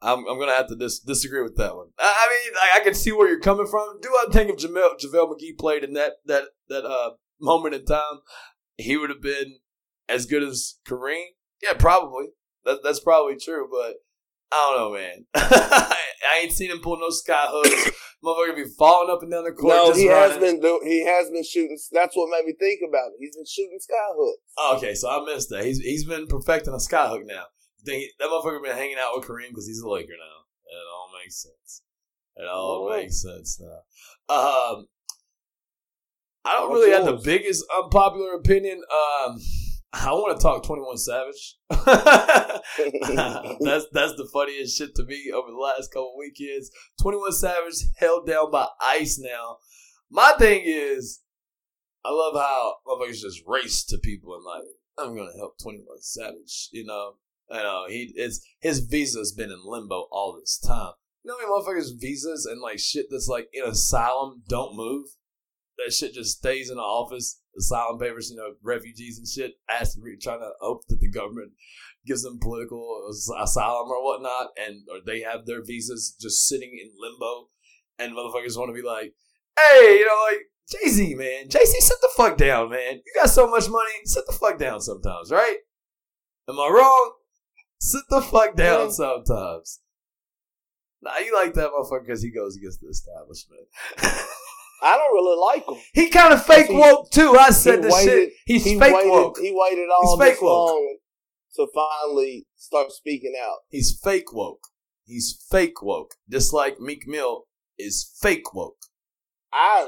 I'm, 0.04 0.28
I'm 0.28 0.40
gonna 0.40 0.56
have 0.56 0.68
to 0.70 0.76
dis- 0.76 1.00
disagree 1.00 1.44
with 1.44 1.58
that 1.58 1.76
one. 1.76 1.88
I, 2.00 2.04
I 2.04 2.30
mean, 2.30 2.54
I, 2.56 2.80
I 2.80 2.84
can 2.84 2.96
see 2.96 3.12
where 3.12 3.30
you're 3.30 3.40
coming 3.40 3.68
from. 3.68 4.00
Do 4.02 4.10
I 4.10 4.32
think 4.32 4.50
if 4.50 4.58
Jamel, 4.58 5.00
JaVale 5.00 5.34
McGee 5.34 5.58
played 5.60 5.84
in 5.84 5.94
that 5.94 6.14
that 6.26 6.46
that 6.70 6.86
uh 6.86 7.12
moment 7.40 7.76
in 7.76 7.86
time, 7.86 8.20
he 8.78 8.98
would 8.98 9.12
have 9.12 9.22
been 9.22 9.60
as 10.10 10.26
good 10.26 10.44
as 10.44 10.80
Kareem? 10.88 11.26
Yeah, 11.62 11.74
probably. 11.74 12.30
That, 12.66 12.80
that's 12.84 13.00
probably 13.00 13.38
true, 13.38 13.68
but 13.72 13.96
I 14.52 14.76
don't 14.76 14.94
know, 14.94 15.00
man. 15.00 15.26
I 15.36 16.42
ain't 16.44 16.52
seen 16.52 16.72
him 16.72 16.80
pull 16.80 17.00
no 17.00 17.10
sky 17.10 17.46
hooks. 17.48 17.98
Motherfucker 18.24 18.56
be 18.56 18.66
falling 18.78 19.12
up 19.12 19.24
and 19.24 19.32
down 19.32 19.46
the 19.46 19.52
court. 19.52 19.74
No, 19.74 19.94
he 19.94 20.08
running. 20.08 20.42
has 20.42 20.60
been 20.60 20.80
he 20.84 21.06
has 21.06 21.30
been 21.30 21.44
shooting. 21.44 21.78
That's 21.92 22.16
what 22.16 22.30
made 22.30 22.46
me 22.46 22.54
think 22.60 22.82
about 22.88 23.08
it. 23.08 23.14
He's 23.20 23.36
been 23.36 23.46
shooting 23.46 23.80
sky 23.80 23.96
hooks. 24.16 24.42
Oh, 24.58 24.78
okay, 24.78 24.94
so 24.94 25.10
I 25.10 25.26
missed 25.26 25.50
that. 25.50 25.66
He's 25.66 25.80
he's 25.80 26.06
been 26.06 26.28
perfecting 26.28 26.74
a 26.74 26.78
skyhook 26.78 27.26
now. 27.26 27.46
That 27.86 28.10
motherfucker 28.22 28.64
been 28.64 28.76
hanging 28.76 28.98
out 29.00 29.16
with 29.16 29.28
Kareem 29.28 29.50
because 29.50 29.68
he's 29.68 29.80
a 29.80 29.90
Laker 29.90 30.14
now. 30.14 30.42
It 30.66 30.88
all 30.94 31.10
makes 31.22 31.42
sense. 31.42 31.82
It 32.36 32.48
all 32.48 32.90
makes 32.90 33.22
sense 33.22 33.60
now. 33.60 34.34
Um, 34.34 34.88
I 36.44 36.54
don't 36.54 36.70
What's 36.70 36.82
really 36.82 36.92
have 36.92 37.06
the 37.06 37.22
biggest 37.24 37.66
unpopular 37.76 38.34
opinion. 38.34 38.78
Um, 38.78 39.40
I 39.94 40.12
want 40.12 40.40
to 40.40 40.42
talk 40.42 40.64
Twenty 40.64 40.82
One 40.82 40.98
Savage. 40.98 41.58
that's 41.70 41.86
that's 43.92 44.16
the 44.16 44.30
funniest 44.34 44.78
shit 44.78 44.96
to 44.96 45.04
me 45.04 45.32
over 45.34 45.52
the 45.52 45.58
last 45.58 45.92
couple 45.92 46.16
weekends. 46.18 46.72
Twenty 47.02 47.18
One 47.18 47.34
Savage 47.34 47.76
held 47.98 48.26
down 48.26 48.52
by 48.52 48.68
ice 48.82 49.20
now. 49.20 49.58
My 50.10 50.34
thing 50.40 50.64
is, 50.66 51.22
I 52.06 52.12
love 52.12 52.36
how 52.36 52.76
motherfuckers 52.88 53.22
just 53.22 53.44
race 53.46 53.84
to 53.86 53.98
people 53.98 54.34
and 54.36 54.46
like, 54.46 54.64
I'm 54.98 55.16
gonna 55.16 55.38
help 55.38 55.58
Twenty 55.62 55.84
One 55.86 56.02
Savage. 56.02 56.70
You 56.72 56.86
know, 56.86 57.16
I 57.52 57.64
know 57.64 57.86
he 57.90 58.14
is 58.16 58.46
his 58.62 58.80
visa's 58.80 59.34
been 59.34 59.52
in 59.52 59.62
limbo 59.66 60.08
all 60.12 60.38
this 60.40 60.58
time. 60.58 60.94
You 61.24 61.30
know 61.30 61.38
how 61.40 61.64
many 61.64 61.82
motherfuckers 61.82 62.00
visas 62.00 62.46
and 62.46 62.62
like 62.62 62.80
shit 62.80 63.08
that's 63.10 63.28
like 63.28 63.48
in 63.54 63.64
asylum 63.64 64.44
don't 64.48 64.76
move. 64.76 65.08
That 65.78 65.94
shit 65.94 66.14
just 66.14 66.38
stays 66.38 66.70
in 66.70 66.78
the 66.78 66.82
office. 66.82 67.40
Asylum 67.58 68.00
papers, 68.00 68.30
you 68.32 68.38
know, 68.38 68.54
refugees 68.64 69.18
and 69.18 69.28
shit, 69.28 69.56
asking, 69.70 70.04
trying 70.22 70.40
to 70.40 70.52
hope 70.62 70.84
that 70.88 71.02
the 71.02 71.10
government 71.10 71.52
gives 72.06 72.24
them 72.24 72.40
political 72.42 73.10
asylum 73.42 73.90
or 73.90 74.04
whatnot, 74.04 74.52
and 74.58 74.84
or 74.90 75.00
they 75.06 75.22
have 75.22 75.46
their 75.46 75.64
visas 75.64 76.16
just 76.20 76.48
sitting 76.48 76.80
in 76.82 76.92
limbo, 76.98 77.50
and 78.00 78.14
motherfuckers 78.14 78.58
want 78.58 78.70
to 78.70 78.82
be 78.82 78.88
like, 78.88 79.14
hey, 79.58 79.98
you 80.00 80.06
know, 80.06 80.26
like 80.32 80.42
Jay 80.72 80.90
Z, 80.90 81.16
man, 81.16 81.50
Jay 81.50 81.66
Z, 81.66 81.80
sit 81.82 81.98
the 82.02 82.10
fuck 82.16 82.38
down, 82.38 82.70
man. 82.70 83.02
You 83.06 83.14
got 83.20 83.30
so 83.30 83.50
much 83.50 83.68
money, 83.68 83.92
sit 84.06 84.24
the 84.28 84.34
fuck 84.34 84.58
down 84.58 84.80
sometimes, 84.80 85.30
right? 85.30 85.58
Am 86.48 86.60
I 86.60 86.70
wrong? 86.74 87.14
Sit 87.84 88.04
the 88.12 88.22
fuck 88.22 88.56
down 88.56 88.86
Yeah. 88.88 88.92
sometimes. 88.92 89.80
Nah, 91.02 91.18
you 91.18 91.34
like 91.34 91.56
that 91.56 91.72
motherfucker 91.72 92.06
because 92.06 92.22
he 92.22 92.30
goes 92.30 92.56
against 92.56 92.80
the 92.82 92.88
establishment. 92.90 93.68
I 94.84 94.98
don't 94.98 95.14
really 95.14 95.40
like 95.40 95.68
him. 95.68 95.84
he 95.94 96.10
kind 96.10 96.32
of 96.34 96.46
fake 96.46 96.68
He- 96.68 96.76
woke 96.76 97.10
too. 97.12 97.36
I 97.40 97.50
said 97.50 97.80
he 97.84 97.90
the 97.90 98.02
shit. 98.04 98.34
He's 98.46 98.64
he 98.66 98.78
fake 98.80 98.94
waited, 98.94 99.10
woke. 99.10 99.40
He 99.40 99.52
waited 99.52 99.88
all 99.90 100.16
He's 100.18 100.26
fake 100.28 100.36
this 100.36 100.42
woke. 100.44 100.70
long 100.70 100.98
to 101.56 101.68
finally 101.74 102.48
start 102.56 102.92
speaking 102.92 103.34
out. 103.44 103.58
He's 103.70 104.00
fake 104.00 104.32
woke. 104.32 104.68
He's 105.06 105.44
fake 105.50 105.82
woke. 105.82 106.14
Just 106.30 106.54
like 106.54 106.80
Meek 106.80 107.08
Mill 107.08 107.46
is 107.80 108.16
fake 108.22 108.54
woke. 108.54 108.78
I 109.52 109.86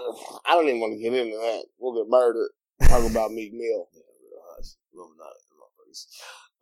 I 0.47 0.55
don't 0.55 0.67
even 0.67 0.79
want 0.81 0.93
to 0.93 0.99
get 0.99 1.13
into 1.13 1.37
that. 1.37 1.65
We'll 1.77 2.03
get 2.03 2.09
murdered. 2.09 2.49
Talk 2.87 3.09
about 3.09 3.31
Meek 3.31 3.53
Mill. 3.53 3.87
Yeah, 3.93 4.01
real 4.01 4.41
hush. 4.57 4.71
Illuminati 4.93 5.39
motherfuckers. 5.61 6.05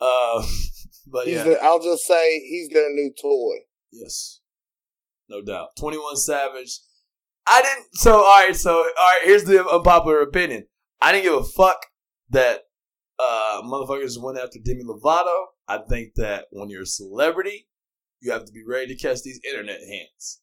Uh, 0.01 0.43
but 1.07 1.27
He's 1.27 1.35
yeah, 1.35 1.43
the, 1.43 1.63
I'll 1.63 1.81
just 1.81 2.03
say 2.05 2.39
he's 2.39 2.69
their 2.69 2.89
new 2.91 3.13
toy. 3.21 3.63
yes, 3.91 4.39
no 5.29 5.41
doubt. 5.41 5.69
Twenty 5.77 5.97
One 5.97 6.15
Savage. 6.17 6.79
I 7.47 7.61
didn't. 7.61 7.87
So 7.93 8.17
all 8.17 8.23
right. 8.23 8.55
So 8.55 8.77
all 8.77 8.83
right. 8.83 9.21
Here's 9.23 9.43
the 9.43 9.65
unpopular 9.67 10.21
opinion. 10.21 10.67
I 11.01 11.11
didn't 11.11 11.23
give 11.25 11.33
a 11.33 11.43
fuck 11.43 11.85
that 12.29 12.61
uh 13.19 13.61
motherfuckers 13.63 14.21
went 14.21 14.37
after 14.37 14.59
Demi 14.63 14.83
Lovato. 14.83 15.45
I 15.67 15.79
think 15.89 16.15
that 16.15 16.45
when 16.51 16.69
you're 16.69 16.83
a 16.83 16.85
celebrity, 16.87 17.67
you 18.19 18.31
have 18.31 18.45
to 18.45 18.51
be 18.51 18.63
ready 18.67 18.93
to 18.95 19.01
catch 19.01 19.21
these 19.23 19.39
internet 19.47 19.79
hands. 19.79 20.41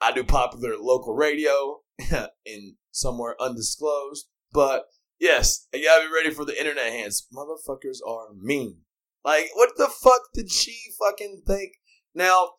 I 0.00 0.12
do 0.12 0.24
popular 0.24 0.76
local 0.80 1.14
radio 1.14 1.80
in 2.44 2.76
somewhere 2.90 3.36
undisclosed, 3.40 4.26
but 4.52 4.84
yes, 5.22 5.66
you 5.72 5.84
gotta 5.84 6.06
be 6.06 6.14
ready 6.14 6.30
for 6.34 6.44
the 6.44 6.58
internet 6.58 6.92
hands. 6.92 7.26
Motherfuckers 7.34 7.98
are 8.06 8.34
mean. 8.38 8.80
Like, 9.24 9.50
what 9.54 9.70
the 9.76 9.88
fuck 9.88 10.20
did 10.34 10.50
she 10.50 10.76
fucking 10.98 11.42
think? 11.46 11.74
Now, 12.14 12.50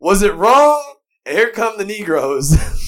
was 0.00 0.22
it 0.22 0.34
wrong? 0.34 0.96
And 1.24 1.36
here 1.36 1.50
come 1.50 1.78
the 1.78 1.84
Negroes. 1.84 2.56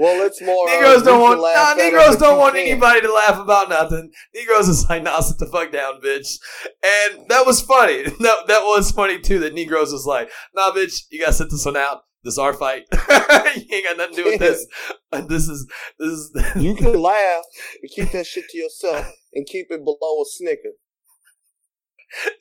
Well, 0.00 0.26
it's 0.26 0.40
more. 0.40 0.66
Negroes 0.66 1.02
uh, 1.02 1.04
don't 1.04 1.20
want 1.20 1.40
nah, 1.42 1.74
Negroes 1.74 2.16
don't 2.16 2.38
want 2.38 2.54
can't. 2.54 2.70
anybody 2.70 3.02
to 3.02 3.12
laugh 3.12 3.38
about 3.38 3.68
nothing. 3.68 4.10
Negroes 4.34 4.66
is 4.66 4.88
like, 4.88 5.02
nah, 5.02 5.20
sit 5.20 5.36
the 5.36 5.44
fuck 5.44 5.70
down, 5.72 6.00
bitch. 6.00 6.38
And 6.64 7.28
that 7.28 7.44
was 7.44 7.60
funny. 7.60 8.04
That 8.20 8.46
that 8.46 8.62
was 8.62 8.92
funny 8.92 9.20
too. 9.20 9.40
That 9.40 9.52
Negroes 9.52 9.92
was 9.92 10.06
like, 10.06 10.30
nah, 10.54 10.70
bitch, 10.70 11.02
you 11.10 11.20
gotta 11.20 11.34
sit 11.34 11.50
this 11.50 11.66
one 11.66 11.76
out. 11.76 12.00
This 12.22 12.38
our 12.38 12.52
fight. 12.52 12.84
you 12.92 13.64
ain't 13.72 13.84
got 13.86 13.96
nothing 13.96 14.16
to 14.16 14.22
do 14.22 14.30
with 14.30 14.40
this. 14.40 14.66
And 15.12 15.28
this 15.30 15.48
is 15.48 15.66
this 15.98 16.08
is 16.12 16.30
You 16.56 16.74
can 16.74 17.00
laugh 17.00 17.44
and 17.82 17.90
keep 17.90 18.10
that 18.12 18.26
shit 18.26 18.48
to 18.50 18.58
yourself 18.58 19.06
and 19.34 19.46
keep 19.46 19.68
it 19.70 19.84
below 19.84 20.20
a 20.20 20.24
snicker. 20.26 20.72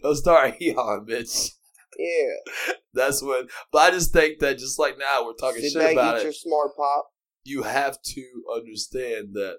no 0.03 0.13
star 0.13 0.45
on, 0.47 1.05
bitch. 1.05 1.51
Yeah. 1.97 2.75
That's 2.93 3.21
what. 3.21 3.47
But 3.71 3.79
I 3.79 3.91
just 3.91 4.11
think 4.13 4.39
that 4.39 4.57
just 4.57 4.79
like 4.79 4.97
now 4.97 5.25
we're 5.25 5.33
talking 5.33 5.61
Sit 5.61 5.73
shit 5.73 5.81
back, 5.81 5.93
about 5.93 6.17
eat 6.17 6.19
it. 6.21 6.23
your 6.23 6.33
smart 6.33 6.75
pop. 6.75 7.09
you 7.43 7.63
have 7.63 8.01
to 8.01 8.23
understand 8.53 9.29
that 9.33 9.57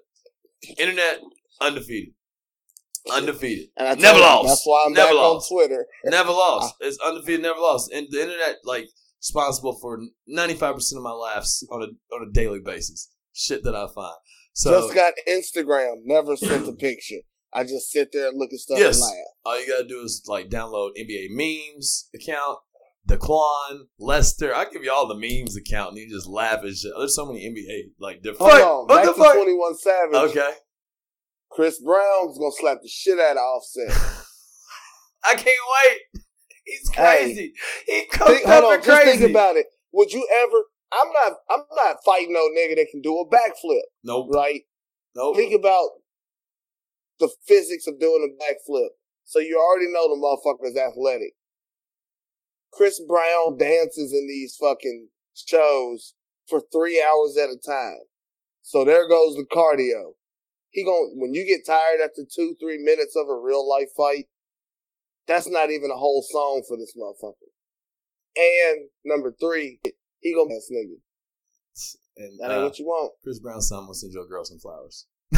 internet 0.77 1.19
undefeated, 1.59 2.13
undefeated, 3.11 3.69
And 3.77 3.87
I 3.87 3.93
Never 3.95 4.19
lost. 4.19 4.47
That's 4.47 4.65
why 4.65 4.83
I'm 4.85 4.93
Never 4.93 5.09
back 5.09 5.15
lost. 5.15 5.51
on 5.51 5.57
Twitter. 5.57 5.85
never 6.05 6.31
lost. 6.31 6.75
It's 6.79 6.97
undefeated, 6.99 7.41
never 7.41 7.59
lost. 7.59 7.91
And 7.91 8.07
the 8.09 8.21
internet, 8.21 8.57
like, 8.63 8.87
responsible 9.21 9.77
for 9.81 9.99
ninety 10.27 10.55
five 10.55 10.75
percent 10.75 10.97
of 10.97 11.03
my 11.03 11.11
laughs 11.11 11.63
on 11.71 11.81
a 11.83 12.15
on 12.15 12.27
a 12.27 12.31
daily 12.31 12.59
basis. 12.59 13.09
Shit 13.33 13.63
that 13.63 13.75
I 13.75 13.87
find. 13.93 14.15
So 14.53 14.81
Just 14.81 14.93
got 14.95 15.13
Instagram. 15.27 16.01
Never 16.03 16.35
sent 16.35 16.67
a 16.67 16.73
picture. 16.73 17.21
I 17.53 17.63
just 17.63 17.89
sit 17.91 18.09
there 18.13 18.27
and 18.29 18.37
look 18.39 18.51
at 18.53 18.59
stuff 18.59 18.79
Yes. 18.79 18.95
and 18.95 19.03
laugh. 19.03 19.13
all 19.45 19.59
you 19.61 19.67
gotta 19.67 19.87
do 19.87 20.01
is 20.01 20.23
like 20.27 20.49
download 20.49 20.91
NBA 20.99 21.27
memes 21.31 22.09
account. 22.15 22.59
Daquan, 23.09 23.87
Lester, 23.99 24.53
I 24.55 24.65
give 24.65 24.83
you 24.83 24.91
all 24.91 25.07
the 25.07 25.15
memes 25.15 25.55
account, 25.57 25.89
and 25.89 25.97
you 25.97 26.09
just 26.09 26.27
laugh 26.27 26.63
at 26.63 26.73
shit. 26.75 26.91
There's 26.97 27.15
so 27.15 27.25
many 27.25 27.39
NBA 27.49 27.93
like 27.99 28.21
different. 28.21 28.51
Hold 28.53 28.61
on. 28.61 28.77
what 28.87 28.87
Back 28.89 29.05
the 29.05 29.13
to 29.13 29.19
fuck? 29.19 29.33
21 29.33 29.77
Savage. 29.77 30.29
Okay, 30.31 30.51
Chris 31.49 31.81
Brown's 31.81 32.37
gonna 32.37 32.51
slap 32.59 32.77
the 32.81 32.87
shit 32.87 33.19
out 33.19 33.37
of 33.37 33.37
Offset. 33.37 33.89
I 35.23 35.35
can't 35.35 35.45
wait. 35.83 36.21
He's 36.63 36.89
crazy. 36.89 37.53
he 37.87 38.05
cooked 38.11 38.29
Think, 38.29 38.47
up 38.47 38.53
hold 38.53 38.65
on, 38.65 38.73
and 38.75 38.83
just 38.83 39.01
crazy. 39.01 39.17
think 39.19 39.31
about 39.31 39.55
it. 39.57 39.65
Would 39.93 40.13
you 40.13 40.27
ever? 40.43 40.63
I'm 40.93 41.11
not. 41.13 41.33
I'm 41.49 41.63
not 41.75 41.97
fighting 42.05 42.33
no 42.33 42.47
nigga 42.49 42.75
that 42.75 42.87
can 42.91 43.01
do 43.01 43.17
a 43.19 43.27
backflip, 43.29 43.81
nope. 44.03 44.27
right? 44.31 44.61
Nope. 45.15 45.35
Think 45.35 45.53
about 45.53 45.89
the 47.19 47.29
physics 47.47 47.87
of 47.87 47.99
doing 47.99 48.27
a 48.29 48.43
backflip. 48.43 48.89
So 49.25 49.39
you 49.39 49.57
already 49.59 49.91
know 49.91 50.07
the 50.09 50.19
motherfucker's 50.19 50.77
athletic. 50.77 51.33
Chris 52.73 53.01
Brown 53.07 53.57
dances 53.57 54.13
in 54.13 54.27
these 54.27 54.55
fucking 54.59 55.09
shows 55.33 56.13
for 56.47 56.61
three 56.71 57.01
hours 57.01 57.37
at 57.37 57.49
a 57.49 57.57
time. 57.57 57.99
So 58.61 58.83
there 58.85 59.07
goes 59.07 59.35
the 59.35 59.45
cardio. 59.51 60.13
He 60.69 60.83
gon' 60.85 61.13
when 61.15 61.33
you 61.33 61.45
get 61.45 61.65
tired 61.65 61.99
after 62.03 62.23
two, 62.33 62.55
three 62.61 62.77
minutes 62.77 63.15
of 63.15 63.27
a 63.27 63.35
real 63.35 63.67
life 63.67 63.89
fight, 63.95 64.25
that's 65.27 65.49
not 65.49 65.69
even 65.71 65.91
a 65.91 65.97
whole 65.97 66.23
song 66.29 66.63
for 66.67 66.77
this 66.77 66.93
motherfucker. 66.97 67.51
And 68.35 68.89
number 69.05 69.33
three, 69.39 69.79
he 70.19 70.33
gonna 70.33 70.55
ass 70.55 70.69
nigga. 70.71 70.97
And 72.17 72.39
That 72.39 72.51
ain't 72.51 72.61
uh, 72.61 72.63
what 72.65 72.79
you 72.79 72.85
want. 72.85 73.13
Chris 73.23 73.39
Brown's 73.39 73.67
son 73.69 73.87
will 73.87 73.93
send 73.93 74.13
your 74.13 74.27
girl 74.27 74.43
some 74.43 74.59
flowers. 74.59 75.07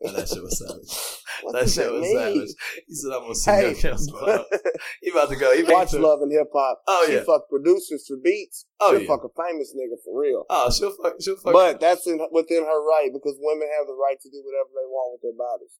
and 0.00 0.14
that 0.16 0.28
shit 0.28 0.42
was 0.42 0.58
savage. 0.58 1.20
What 1.42 1.52
that 1.52 1.60
does 1.68 1.74
shit 1.74 1.84
that 1.84 1.92
was 1.92 2.02
mean? 2.02 2.16
savage. 2.16 2.48
He 2.88 2.94
said, 2.94 3.12
"I'm 3.12 3.22
gonna 3.22 3.34
send 3.34 3.56
Hey, 3.56 3.72
your 3.72 3.80
girl 3.92 3.98
some 3.98 4.16
flowers." 4.18 4.46
He 5.02 5.10
about 5.10 5.28
to 5.30 5.36
go. 5.36 5.54
He 5.56 5.62
watch 5.64 5.90
to- 5.92 6.00
Love 6.00 6.20
and 6.22 6.32
Hip 6.32 6.48
Hop. 6.52 6.80
Oh 6.88 7.04
she 7.06 7.14
yeah. 7.14 7.24
fuck 7.24 7.48
producers 7.48 8.04
for 8.08 8.16
beats. 8.22 8.64
Oh 8.80 8.92
She'll 8.92 9.02
yeah. 9.02 9.08
fuck 9.08 9.24
a 9.24 9.32
famous 9.36 9.72
nigga 9.76 9.96
for 10.04 10.20
real. 10.20 10.44
Oh, 10.50 10.70
she'll 10.72 10.92
fuck. 10.96 11.14
She'll 11.20 11.36
fuck. 11.36 11.52
But 11.52 11.80
that's 11.80 12.06
in, 12.06 12.18
within 12.32 12.64
her 12.64 12.80
right 12.88 13.08
because 13.12 13.36
women 13.40 13.68
have 13.78 13.86
the 13.86 13.94
right 13.96 14.16
to 14.20 14.28
do 14.30 14.40
whatever 14.44 14.72
they 14.72 14.88
want 14.88 15.12
with 15.16 15.22
their 15.24 15.36
bodies. 15.36 15.76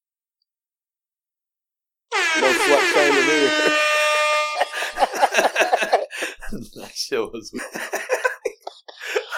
No 2.41 2.49
slut 2.53 2.85
shaming 2.93 3.05
here. 3.05 3.06
That 6.77 6.91
shit 6.95 7.21
was. 7.21 7.53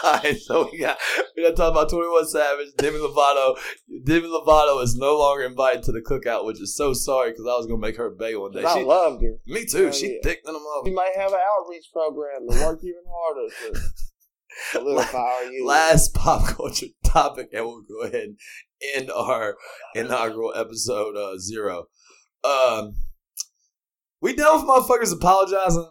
Alright, 0.05 0.39
so 0.39 0.69
we 0.71 0.79
got 0.79 0.97
we 1.37 1.43
got 1.43 1.51
to 1.51 1.55
talk 1.57 1.73
about 1.73 1.89
Twenty 1.91 2.07
One 2.09 2.27
Savage, 2.27 2.69
Demi 2.77 2.99
Lovato. 2.99 3.57
Demi 4.05 4.29
Lovato 4.29 4.81
is 4.83 4.95
no 4.97 5.19
longer 5.19 5.45
invited 5.45 5.83
to 5.85 5.93
the 5.93 6.01
cookout, 6.01 6.45
which 6.47 6.61
is 6.61 6.77
so 6.77 6.93
sorry 6.93 7.31
because 7.33 7.47
I 7.47 7.57
was 7.57 7.67
gonna 7.67 7.81
make 7.81 7.97
her 7.97 8.11
beg 8.11 8.37
one 8.37 8.53
day. 8.53 8.63
I 8.65 8.79
She, 8.79 8.85
loved 8.85 9.23
her. 9.23 9.35
me 9.47 9.65
too. 9.67 9.89
Oh, 9.89 9.93
she 9.93 10.13
yeah. 10.13 10.19
thick 10.23 10.45
than 10.45 10.55
a 10.55 10.59
mother. 10.59 10.83
We 10.85 10.93
might 10.93 11.13
have 11.17 11.33
an 11.33 11.41
outreach 11.59 11.87
program 11.93 12.49
to 12.49 12.65
work 12.65 12.79
even 12.85 13.03
harder 13.11 13.49
to 13.75 13.81
solidify 14.73 15.19
our 15.19 15.45
union. 15.45 15.67
Last 15.67 16.15
pop 16.15 16.47
culture 16.57 16.87
topic, 17.05 17.49
and 17.53 17.65
we'll 17.67 17.83
go 17.83 18.03
ahead 18.03 18.23
and 18.23 18.39
end 18.95 19.11
our 19.11 19.57
inaugural 19.97 20.53
episode 20.55 21.17
uh, 21.17 21.39
zero. 21.39 21.87
Um, 22.45 22.95
we 24.21 24.35
done 24.35 24.57
with 24.61 24.69
motherfuckers 24.69 25.13
apologizing. 25.15 25.91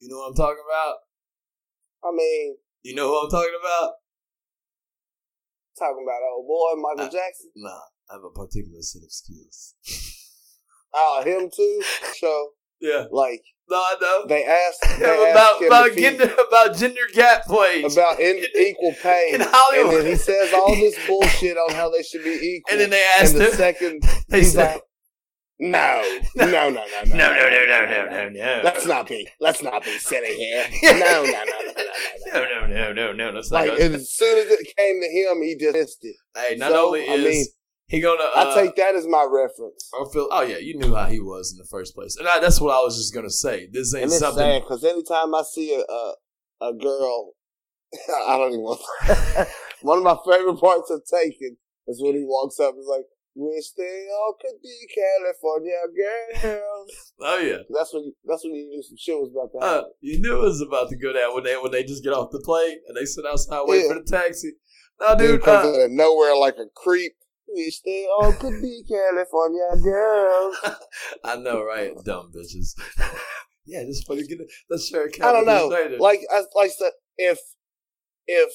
You 0.00 0.08
know 0.08 0.18
what 0.18 0.28
I'm 0.28 0.34
talking 0.34 0.62
about? 0.66 0.94
I 2.04 2.10
mean, 2.14 2.56
You 2.82 2.94
know 2.94 3.08
who 3.08 3.20
I'm 3.24 3.30
talking 3.30 3.56
about? 3.58 3.92
talking 5.78 6.04
about 6.06 6.20
old 6.32 6.46
boy 6.46 6.80
Michael 6.80 7.06
Uh, 7.06 7.10
Jackson. 7.10 7.50
Nah, 7.56 7.70
I 8.10 8.14
have 8.14 8.22
a 8.24 8.30
particular 8.30 8.80
set 8.82 9.02
of 9.02 9.10
skills. 9.12 9.74
Oh, 10.96 11.22
him 11.24 11.50
too. 11.52 11.82
So, 12.20 12.50
Yeah, 12.80 13.06
like, 13.10 13.42
no, 13.68 13.76
I 13.78 13.96
know. 14.00 14.26
they 14.28 14.44
asked, 14.44 14.78
they 15.00 15.30
about 15.32 15.60
him 15.60 15.66
about 15.66 15.92
gender 15.96 16.32
about 16.48 16.76
gender 16.76 17.00
gap 17.12 17.46
plays 17.46 17.96
about 17.96 18.20
in, 18.20 18.44
equal 18.56 18.94
pay. 19.02 19.32
in 19.34 19.40
Hollywood, 19.42 19.92
And 19.94 20.02
then 20.04 20.10
he 20.12 20.14
says 20.14 20.52
all 20.52 20.72
this 20.76 20.96
bullshit 21.08 21.56
on 21.56 21.74
how 21.74 21.90
they 21.90 22.04
should 22.04 22.22
be 22.22 22.30
equal. 22.30 22.70
And 22.70 22.80
then 22.80 22.90
they 22.90 23.02
and 23.18 23.24
asked 23.24 23.34
the 23.34 23.46
him. 23.46 23.52
second, 23.54 24.02
They 24.28 24.38
he's 24.38 24.52
said, 24.52 24.74
like, 24.74 24.82
no, 25.60 26.20
no, 26.36 26.46
no, 26.46 26.68
no, 26.70 26.70
no, 26.70 27.04
"No, 27.04 27.16
no, 27.16 27.48
no, 27.48 27.66
no, 27.66 27.86
no, 27.86 28.04
no, 28.10 28.28
no." 28.28 28.60
Let's 28.64 28.86
not 28.86 29.08
be, 29.08 29.28
let's 29.40 29.62
not 29.62 29.84
be 29.84 29.96
silly 29.98 30.34
here. 30.36 30.66
No, 30.82 30.90
no, 30.98 31.22
no, 31.24 31.24
no, 31.24 31.72
no, 31.76 31.84
No, 32.32 32.44
no, 32.44 32.66
no. 32.66 32.66
no, 32.66 32.92
no, 32.92 33.12
no, 33.12 33.30
no. 33.30 33.30
Not 33.32 33.50
Like, 33.50 33.70
as 33.70 34.12
soon 34.12 34.38
as 34.38 34.46
it 34.50 34.74
came 34.76 35.00
to 35.00 35.08
him, 35.08 35.42
he 35.42 35.54
dismissed 35.54 35.98
it. 36.02 36.16
Hey, 36.36 36.56
not 36.56 36.72
So, 36.72 36.86
only 36.88 37.08
I 37.08 37.14
is 37.14 37.24
mean, 37.24 37.46
he 37.86 38.00
gonna, 38.00 38.22
uh, 38.22 38.54
I 38.56 38.62
take 38.62 38.76
that 38.76 38.94
as 38.94 39.06
my 39.06 39.26
reference. 39.30 39.88
I 39.94 40.04
feel. 40.12 40.28
Oh 40.32 40.42
yeah, 40.42 40.58
you 40.58 40.76
knew 40.78 40.94
how 40.94 41.06
he 41.06 41.20
was 41.20 41.52
in 41.52 41.58
the 41.58 41.68
first 41.70 41.94
place, 41.94 42.16
and 42.16 42.26
I, 42.26 42.40
that's 42.40 42.60
what 42.60 42.72
I 42.74 42.82
was 42.82 42.96
just 42.96 43.14
gonna 43.14 43.30
say. 43.30 43.68
This 43.70 43.94
ain't 43.94 44.04
And 44.04 44.12
it's 44.12 44.20
something. 44.20 44.60
because 44.60 44.82
anytime 44.84 45.34
I 45.34 45.42
see 45.42 45.74
a, 45.74 45.80
a, 45.80 46.14
a 46.70 46.72
girl, 46.74 47.32
I 48.26 48.36
don't 48.38 48.48
even 48.54 48.62
want 48.62 48.80
One 49.82 49.98
of 49.98 50.04
my 50.04 50.16
favorite 50.26 50.56
parts 50.58 50.90
of 50.90 51.02
Taken 51.04 51.56
is 51.86 52.02
when 52.02 52.14
he 52.14 52.24
walks 52.24 52.58
up 52.58 52.70
and 52.72 52.80
is 52.80 52.88
like, 52.90 53.04
Wish 53.36 53.72
they 53.76 54.06
all 54.12 54.36
could 54.40 54.62
be 54.62 54.76
California 54.94 55.80
girls. 55.94 57.12
Oh 57.20 57.38
yeah, 57.38 57.58
That's 57.70 57.92
when 57.94 58.04
you, 58.04 58.12
that's 58.24 58.44
when 58.44 58.54
you 58.54 58.66
knew 58.68 58.82
some 58.82 58.96
shit 58.98 59.16
was 59.16 59.30
about 59.32 59.50
to 59.52 59.64
uh, 59.64 59.74
happen. 59.76 59.90
you 60.00 60.20
knew 60.20 60.36
it 60.36 60.44
was 60.44 60.60
about 60.60 60.88
to 60.90 60.96
go 60.96 61.12
down 61.12 61.34
when 61.34 61.44
they 61.44 61.54
when 61.56 61.70
they 61.72 61.82
just 61.84 62.02
get 62.04 62.12
off 62.12 62.30
the 62.30 62.40
plane 62.44 62.78
and 62.88 62.96
they 62.96 63.04
sit 63.04 63.24
outside 63.24 63.62
waiting 63.66 63.88
Yeah. 63.88 63.94
for 63.96 64.00
the 64.02 64.06
taxi. 64.10 64.52
No, 65.00 65.16
Dude 65.16 65.28
dude, 65.28 65.42
comes 65.42 65.64
uh, 65.66 65.70
out 65.70 65.84
of 65.86 65.90
nowhere 65.90 66.36
like 66.36 66.54
a 66.56 66.66
creep. 66.74 67.12
Wish 67.48 67.80
they 67.82 68.06
all 68.18 68.32
could 68.32 68.60
be 68.62 68.82
California 68.88 69.68
girls. 69.82 70.56
I 71.24 71.36
know, 71.36 71.62
right? 71.62 71.92
Dumb 72.04 72.32
bitches. 72.34 72.74
yeah, 73.64 73.84
just 73.84 74.06
fucking 74.06 74.26
get 74.26 74.40
it. 74.40 74.48
Let's 74.70 74.88
share 74.88 75.08
I 75.22 75.32
don't 75.32 75.46
know. 75.46 75.68
later. 75.68 75.96
Like 75.98 76.20
I 76.32 76.42
like 76.54 76.70
said, 76.72 76.92
if 77.16 77.38
if 78.26 78.50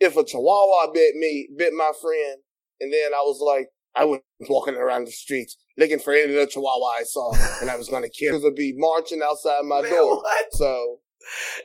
if 0.00 0.16
a 0.16 0.24
chihuahua 0.24 0.92
bit 0.92 1.14
me, 1.16 1.48
bit 1.56 1.72
my 1.72 1.92
friend, 2.00 2.38
and 2.80 2.92
then 2.92 3.12
I 3.14 3.18
was 3.20 3.40
like, 3.40 3.68
I 3.94 4.04
was 4.04 4.20
walking 4.48 4.74
around 4.76 5.06
the 5.06 5.10
streets 5.12 5.56
looking 5.76 5.98
for 5.98 6.12
any 6.12 6.34
of 6.34 6.40
the 6.40 6.46
chihuahua 6.46 6.86
I 7.00 7.02
saw, 7.04 7.32
and 7.60 7.70
I 7.70 7.76
was 7.76 7.88
gonna 7.88 8.08
kill. 8.08 8.30
Because 8.32 8.42
It 8.42 8.46
would 8.46 8.54
be 8.56 8.74
marching 8.76 9.20
outside 9.22 9.62
my 9.64 9.82
Man, 9.82 9.90
door. 9.90 10.16
what? 10.16 10.46
So 10.52 10.98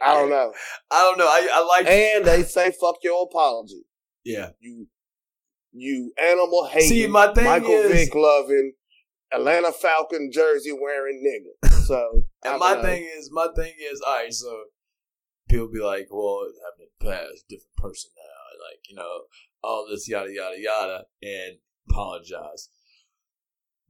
I 0.02 0.14
don't 0.16 0.30
know. 0.30 0.52
I 0.92 1.00
don't 1.02 1.18
know. 1.18 1.28
I 1.28 1.48
I 1.54 1.66
like. 1.66 1.88
And 1.88 2.26
they 2.26 2.44
say 2.44 2.72
fuck 2.80 2.98
your 3.04 3.24
apology. 3.24 3.84
yeah. 4.24 4.50
You 4.60 4.88
you 5.78 6.14
animal 6.22 6.66
hating, 6.72 6.90
See, 6.90 7.08
my 7.08 7.34
thing 7.34 7.44
Michael 7.46 7.70
is- 7.72 7.92
Vick 7.92 8.16
loving, 8.16 8.74
Atlanta 9.34 9.72
Falcon 9.74 10.30
jersey 10.32 10.72
wearing 10.72 11.22
nigga. 11.26 11.72
So 11.86 12.24
And 12.44 12.60
my 12.60 12.76
know. 12.76 12.82
thing 12.82 13.04
is, 13.18 13.30
my 13.32 13.48
thing 13.56 13.74
is, 13.92 14.02
all 14.08 14.16
right. 14.16 14.34
So 14.34 14.64
people 15.48 15.68
be 15.68 15.80
like, 15.80 16.08
"Well, 16.12 16.46
in 16.48 16.54
the 16.80 17.06
past, 17.06 17.48
different 17.48 17.76
person 17.78 18.12
now," 18.16 18.66
like 18.70 18.90
you 18.90 18.96
know, 18.96 19.26
all 19.64 19.88
this 19.90 20.08
yada 20.08 20.32
yada 20.32 20.60
yada, 20.60 21.06
and 21.22 21.58
apologize. 21.90 22.70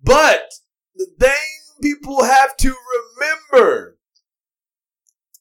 But 0.01 0.51
the 0.95 1.07
thing 1.19 1.33
people 1.81 2.23
have 2.23 2.55
to 2.57 2.75
remember, 3.53 3.97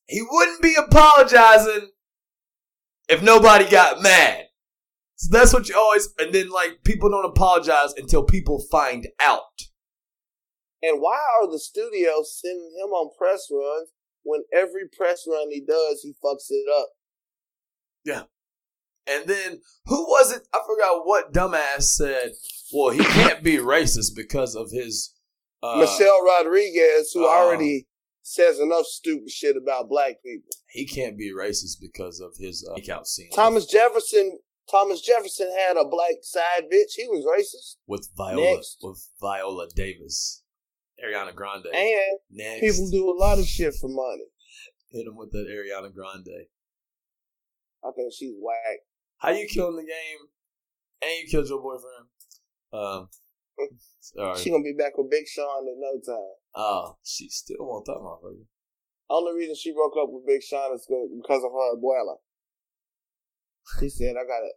he 0.07 0.23
wouldn't 0.23 0.63
be 0.63 0.75
apologizing 0.75 1.91
if 3.09 3.23
nobody 3.23 3.69
got 3.69 4.03
mad. 4.03 4.47
So 5.17 5.37
that's 5.37 5.53
what 5.53 5.69
you 5.69 5.77
always, 5.77 6.09
and 6.19 6.33
then 6.35 6.51
like 6.51 6.83
people 6.85 7.11
don't 7.11 7.25
apologize 7.25 7.95
until 7.97 8.25
people 8.25 8.61
find 8.71 9.07
out. 9.21 9.69
And 10.83 11.01
why 11.01 11.19
are 11.41 11.51
the 11.51 11.59
studios 11.59 12.39
sending 12.41 12.77
him 12.79 12.91
on 12.91 13.17
press 13.17 13.49
runs 13.51 13.89
when 14.25 14.43
every 14.53 14.89
press 14.97 15.25
run 15.29 15.51
he 15.51 15.61
does, 15.61 16.01
he 16.03 16.13
fucks 16.25 16.47
it 16.51 16.67
up? 16.77 16.89
Yeah. 18.05 18.23
And 19.07 19.29
then 19.29 19.61
who 19.87 20.03
was 20.05 20.33
it? 20.33 20.49
I 20.53 20.61
forgot 20.67 21.07
what 21.07 21.33
dumbass 21.33 21.83
said. 21.83 22.33
Well, 22.73 22.91
he 22.91 23.05
can't 23.05 23.43
be 23.43 23.59
racist 23.59 24.17
because 24.17 24.55
of 24.55 24.71
his. 24.71 25.15
Uh, 25.63 25.77
Michelle 25.79 26.25
Rodriguez, 26.25 27.13
who 27.13 27.25
uh, 27.27 27.31
already 27.31 27.87
says 28.23 28.59
enough 28.59 28.87
stupid 28.87 29.31
shit 29.31 29.57
about 29.57 29.89
black 29.89 30.23
people. 30.25 30.51
He 30.69 30.87
can't 30.87 31.17
be 31.19 31.33
racist 31.33 31.77
because 31.81 32.21
of 32.21 32.33
his 32.39 32.67
uh, 32.69 32.75
makeout 32.75 33.07
scene. 33.07 33.31
Thomas 33.35 33.67
Jefferson, 33.67 34.39
Thomas 34.71 35.01
Jefferson 35.03 35.51
had 35.67 35.77
a 35.77 35.85
black 35.87 36.17
side 36.23 36.65
bitch. 36.73 36.93
He 36.97 37.07
was 37.09 37.25
racist. 37.25 37.77
with 37.87 38.09
Viola 38.17 38.55
Next. 38.57 38.79
with 38.83 39.09
Viola 39.21 39.69
Davis, 39.75 40.43
Ariana 41.03 41.35
Grande. 41.35 41.67
And 41.75 42.19
Next, 42.31 42.61
people 42.61 42.91
do 42.91 43.11
a 43.11 43.17
lot 43.19 43.39
of 43.39 43.47
shit 43.47 43.75
for 43.75 43.89
money. 43.89 44.25
hit 44.91 45.07
him 45.07 45.17
with 45.17 45.33
that 45.33 45.47
Ariana 45.49 45.93
Grande. 45.93 46.47
I 47.85 47.91
think 47.97 48.13
she's 48.17 48.35
whack. 48.41 48.81
How 49.19 49.31
you 49.31 49.47
killing 49.49 49.77
the 49.77 49.83
game? 49.83 50.29
And 51.03 51.13
you 51.23 51.29
killed 51.31 51.49
your 51.49 51.61
boyfriend. 51.61 52.09
Um, 52.73 53.09
sorry. 54.01 54.39
She 54.39 54.51
gonna 54.51 54.63
be 54.63 54.73
back 54.77 54.97
with 54.97 55.11
Big 55.11 55.27
Sean 55.27 55.67
in 55.67 55.81
no 55.81 56.01
time. 56.05 56.35
Oh, 56.55 56.97
she 57.05 57.29
still 57.29 57.57
want 57.61 57.85
that 57.87 57.97
motherfucker. 57.97 58.47
Only 59.11 59.35
reason 59.39 59.55
she 59.55 59.73
broke 59.73 59.93
up 60.01 60.09
with 60.11 60.27
Big 60.27 60.43
Sean 60.43 60.75
is 60.75 60.87
because 60.89 61.43
of 61.45 61.53
her 61.53 61.77
abuela. 61.77 62.17
She 63.81 63.89
said, 63.89 64.17
"I 64.17 64.25
got 64.25 64.43
it." 64.45 64.57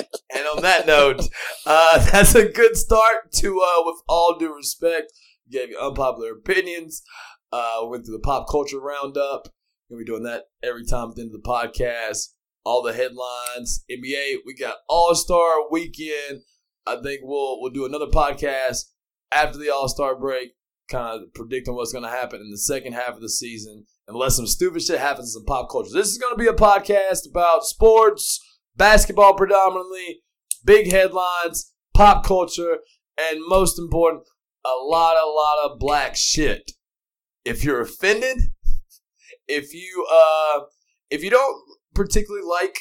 And 0.41 0.57
on 0.57 0.63
that 0.63 0.87
note, 0.87 1.21
uh, 1.67 2.03
that's 2.11 2.33
a 2.33 2.47
good 2.47 2.75
start 2.75 3.31
to, 3.33 3.59
uh, 3.59 3.83
with 3.85 4.01
all 4.09 4.39
due 4.39 4.55
respect, 4.55 5.13
gave 5.51 5.69
you 5.69 5.77
unpopular 5.79 6.31
opinions. 6.31 7.03
Uh, 7.51 7.81
went 7.83 8.05
through 8.05 8.17
the 8.17 8.23
pop 8.23 8.49
culture 8.49 8.79
roundup. 8.79 9.49
Gonna 9.87 9.99
be 9.99 10.05
doing 10.05 10.23
that 10.23 10.45
every 10.63 10.83
time 10.83 11.09
at 11.09 11.15
the 11.15 11.21
end 11.21 11.31
of 11.35 11.43
the 11.43 11.47
podcast. 11.47 12.29
All 12.63 12.81
the 12.81 12.93
headlines, 12.93 13.85
NBA. 13.91 14.37
We 14.43 14.55
got 14.59 14.77
All 14.89 15.13
Star 15.13 15.69
Weekend. 15.69 16.41
I 16.87 16.95
think 17.03 17.19
we'll 17.21 17.61
we'll 17.61 17.71
do 17.71 17.85
another 17.85 18.07
podcast 18.07 18.85
after 19.31 19.59
the 19.59 19.69
All 19.69 19.87
Star 19.89 20.17
break, 20.17 20.53
kind 20.89 21.21
of 21.21 21.33
predicting 21.35 21.75
what's 21.75 21.93
going 21.93 22.03
to 22.03 22.09
happen 22.09 22.41
in 22.41 22.49
the 22.49 22.57
second 22.57 22.93
half 22.93 23.09
of 23.09 23.21
the 23.21 23.29
season, 23.29 23.85
unless 24.07 24.37
some 24.37 24.47
stupid 24.47 24.81
shit 24.81 24.99
happens 24.99 25.35
in 25.35 25.45
pop 25.45 25.69
culture. 25.69 25.93
This 25.93 26.07
is 26.07 26.17
going 26.17 26.33
to 26.33 26.43
be 26.43 26.47
a 26.47 26.53
podcast 26.53 27.29
about 27.29 27.63
sports, 27.63 28.39
basketball 28.75 29.35
predominantly, 29.35 30.21
big 30.65 30.91
headlines, 30.91 31.73
pop 31.93 32.25
culture, 32.25 32.79
and 33.17 33.39
most 33.47 33.79
important, 33.79 34.23
a 34.65 34.75
lot, 34.81 35.17
a 35.17 35.27
lot 35.27 35.71
of 35.71 35.79
black 35.79 36.15
shit. 36.15 36.71
If 37.43 37.63
you're 37.63 37.81
offended, 37.81 38.37
if 39.47 39.73
you 39.73 40.05
uh, 40.11 40.61
if 41.09 41.23
you 41.23 41.29
don't 41.29 41.57
particularly 41.93 42.45
like 42.45 42.77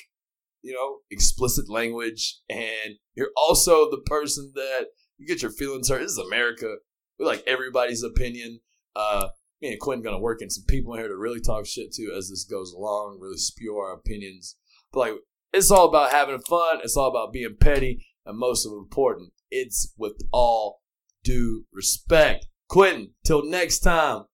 you 0.62 0.72
know, 0.72 0.98
explicit 1.10 1.70
language, 1.70 2.40
and 2.48 2.96
you're 3.14 3.30
also 3.36 3.90
the 3.90 4.02
person 4.06 4.52
that 4.54 4.86
you 5.18 5.26
get 5.26 5.42
your 5.42 5.50
feelings 5.50 5.88
hurt. 5.88 6.00
This 6.00 6.12
is 6.12 6.18
America. 6.18 6.76
We 7.18 7.26
like 7.26 7.42
everybody's 7.46 8.02
opinion. 8.02 8.60
Uh, 8.94 9.28
me 9.60 9.72
and 9.72 9.80
Quinn 9.80 10.02
gonna 10.02 10.18
work 10.18 10.42
in 10.42 10.50
some 10.50 10.64
people 10.68 10.94
here 10.94 11.08
to 11.08 11.16
really 11.16 11.40
talk 11.40 11.66
shit 11.66 11.92
to 11.92 12.14
as 12.16 12.30
this 12.30 12.44
goes 12.44 12.72
along, 12.72 13.18
really 13.20 13.36
spew 13.36 13.76
our 13.76 13.94
opinions. 13.94 14.56
But 14.92 15.00
like, 15.00 15.14
it's 15.52 15.70
all 15.70 15.88
about 15.88 16.12
having 16.12 16.40
fun. 16.48 16.80
It's 16.82 16.96
all 16.96 17.08
about 17.08 17.32
being 17.32 17.56
petty, 17.60 18.06
and 18.26 18.38
most 18.38 18.66
important, 18.66 19.32
it's 19.50 19.92
with 19.96 20.20
all 20.32 20.80
due 21.24 21.66
respect. 21.72 22.46
Quentin, 22.68 23.14
till 23.24 23.44
next 23.44 23.80
time, 23.80 24.24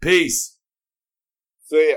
peace. 0.00 0.58
See 1.64 1.90
ya. 1.90 1.96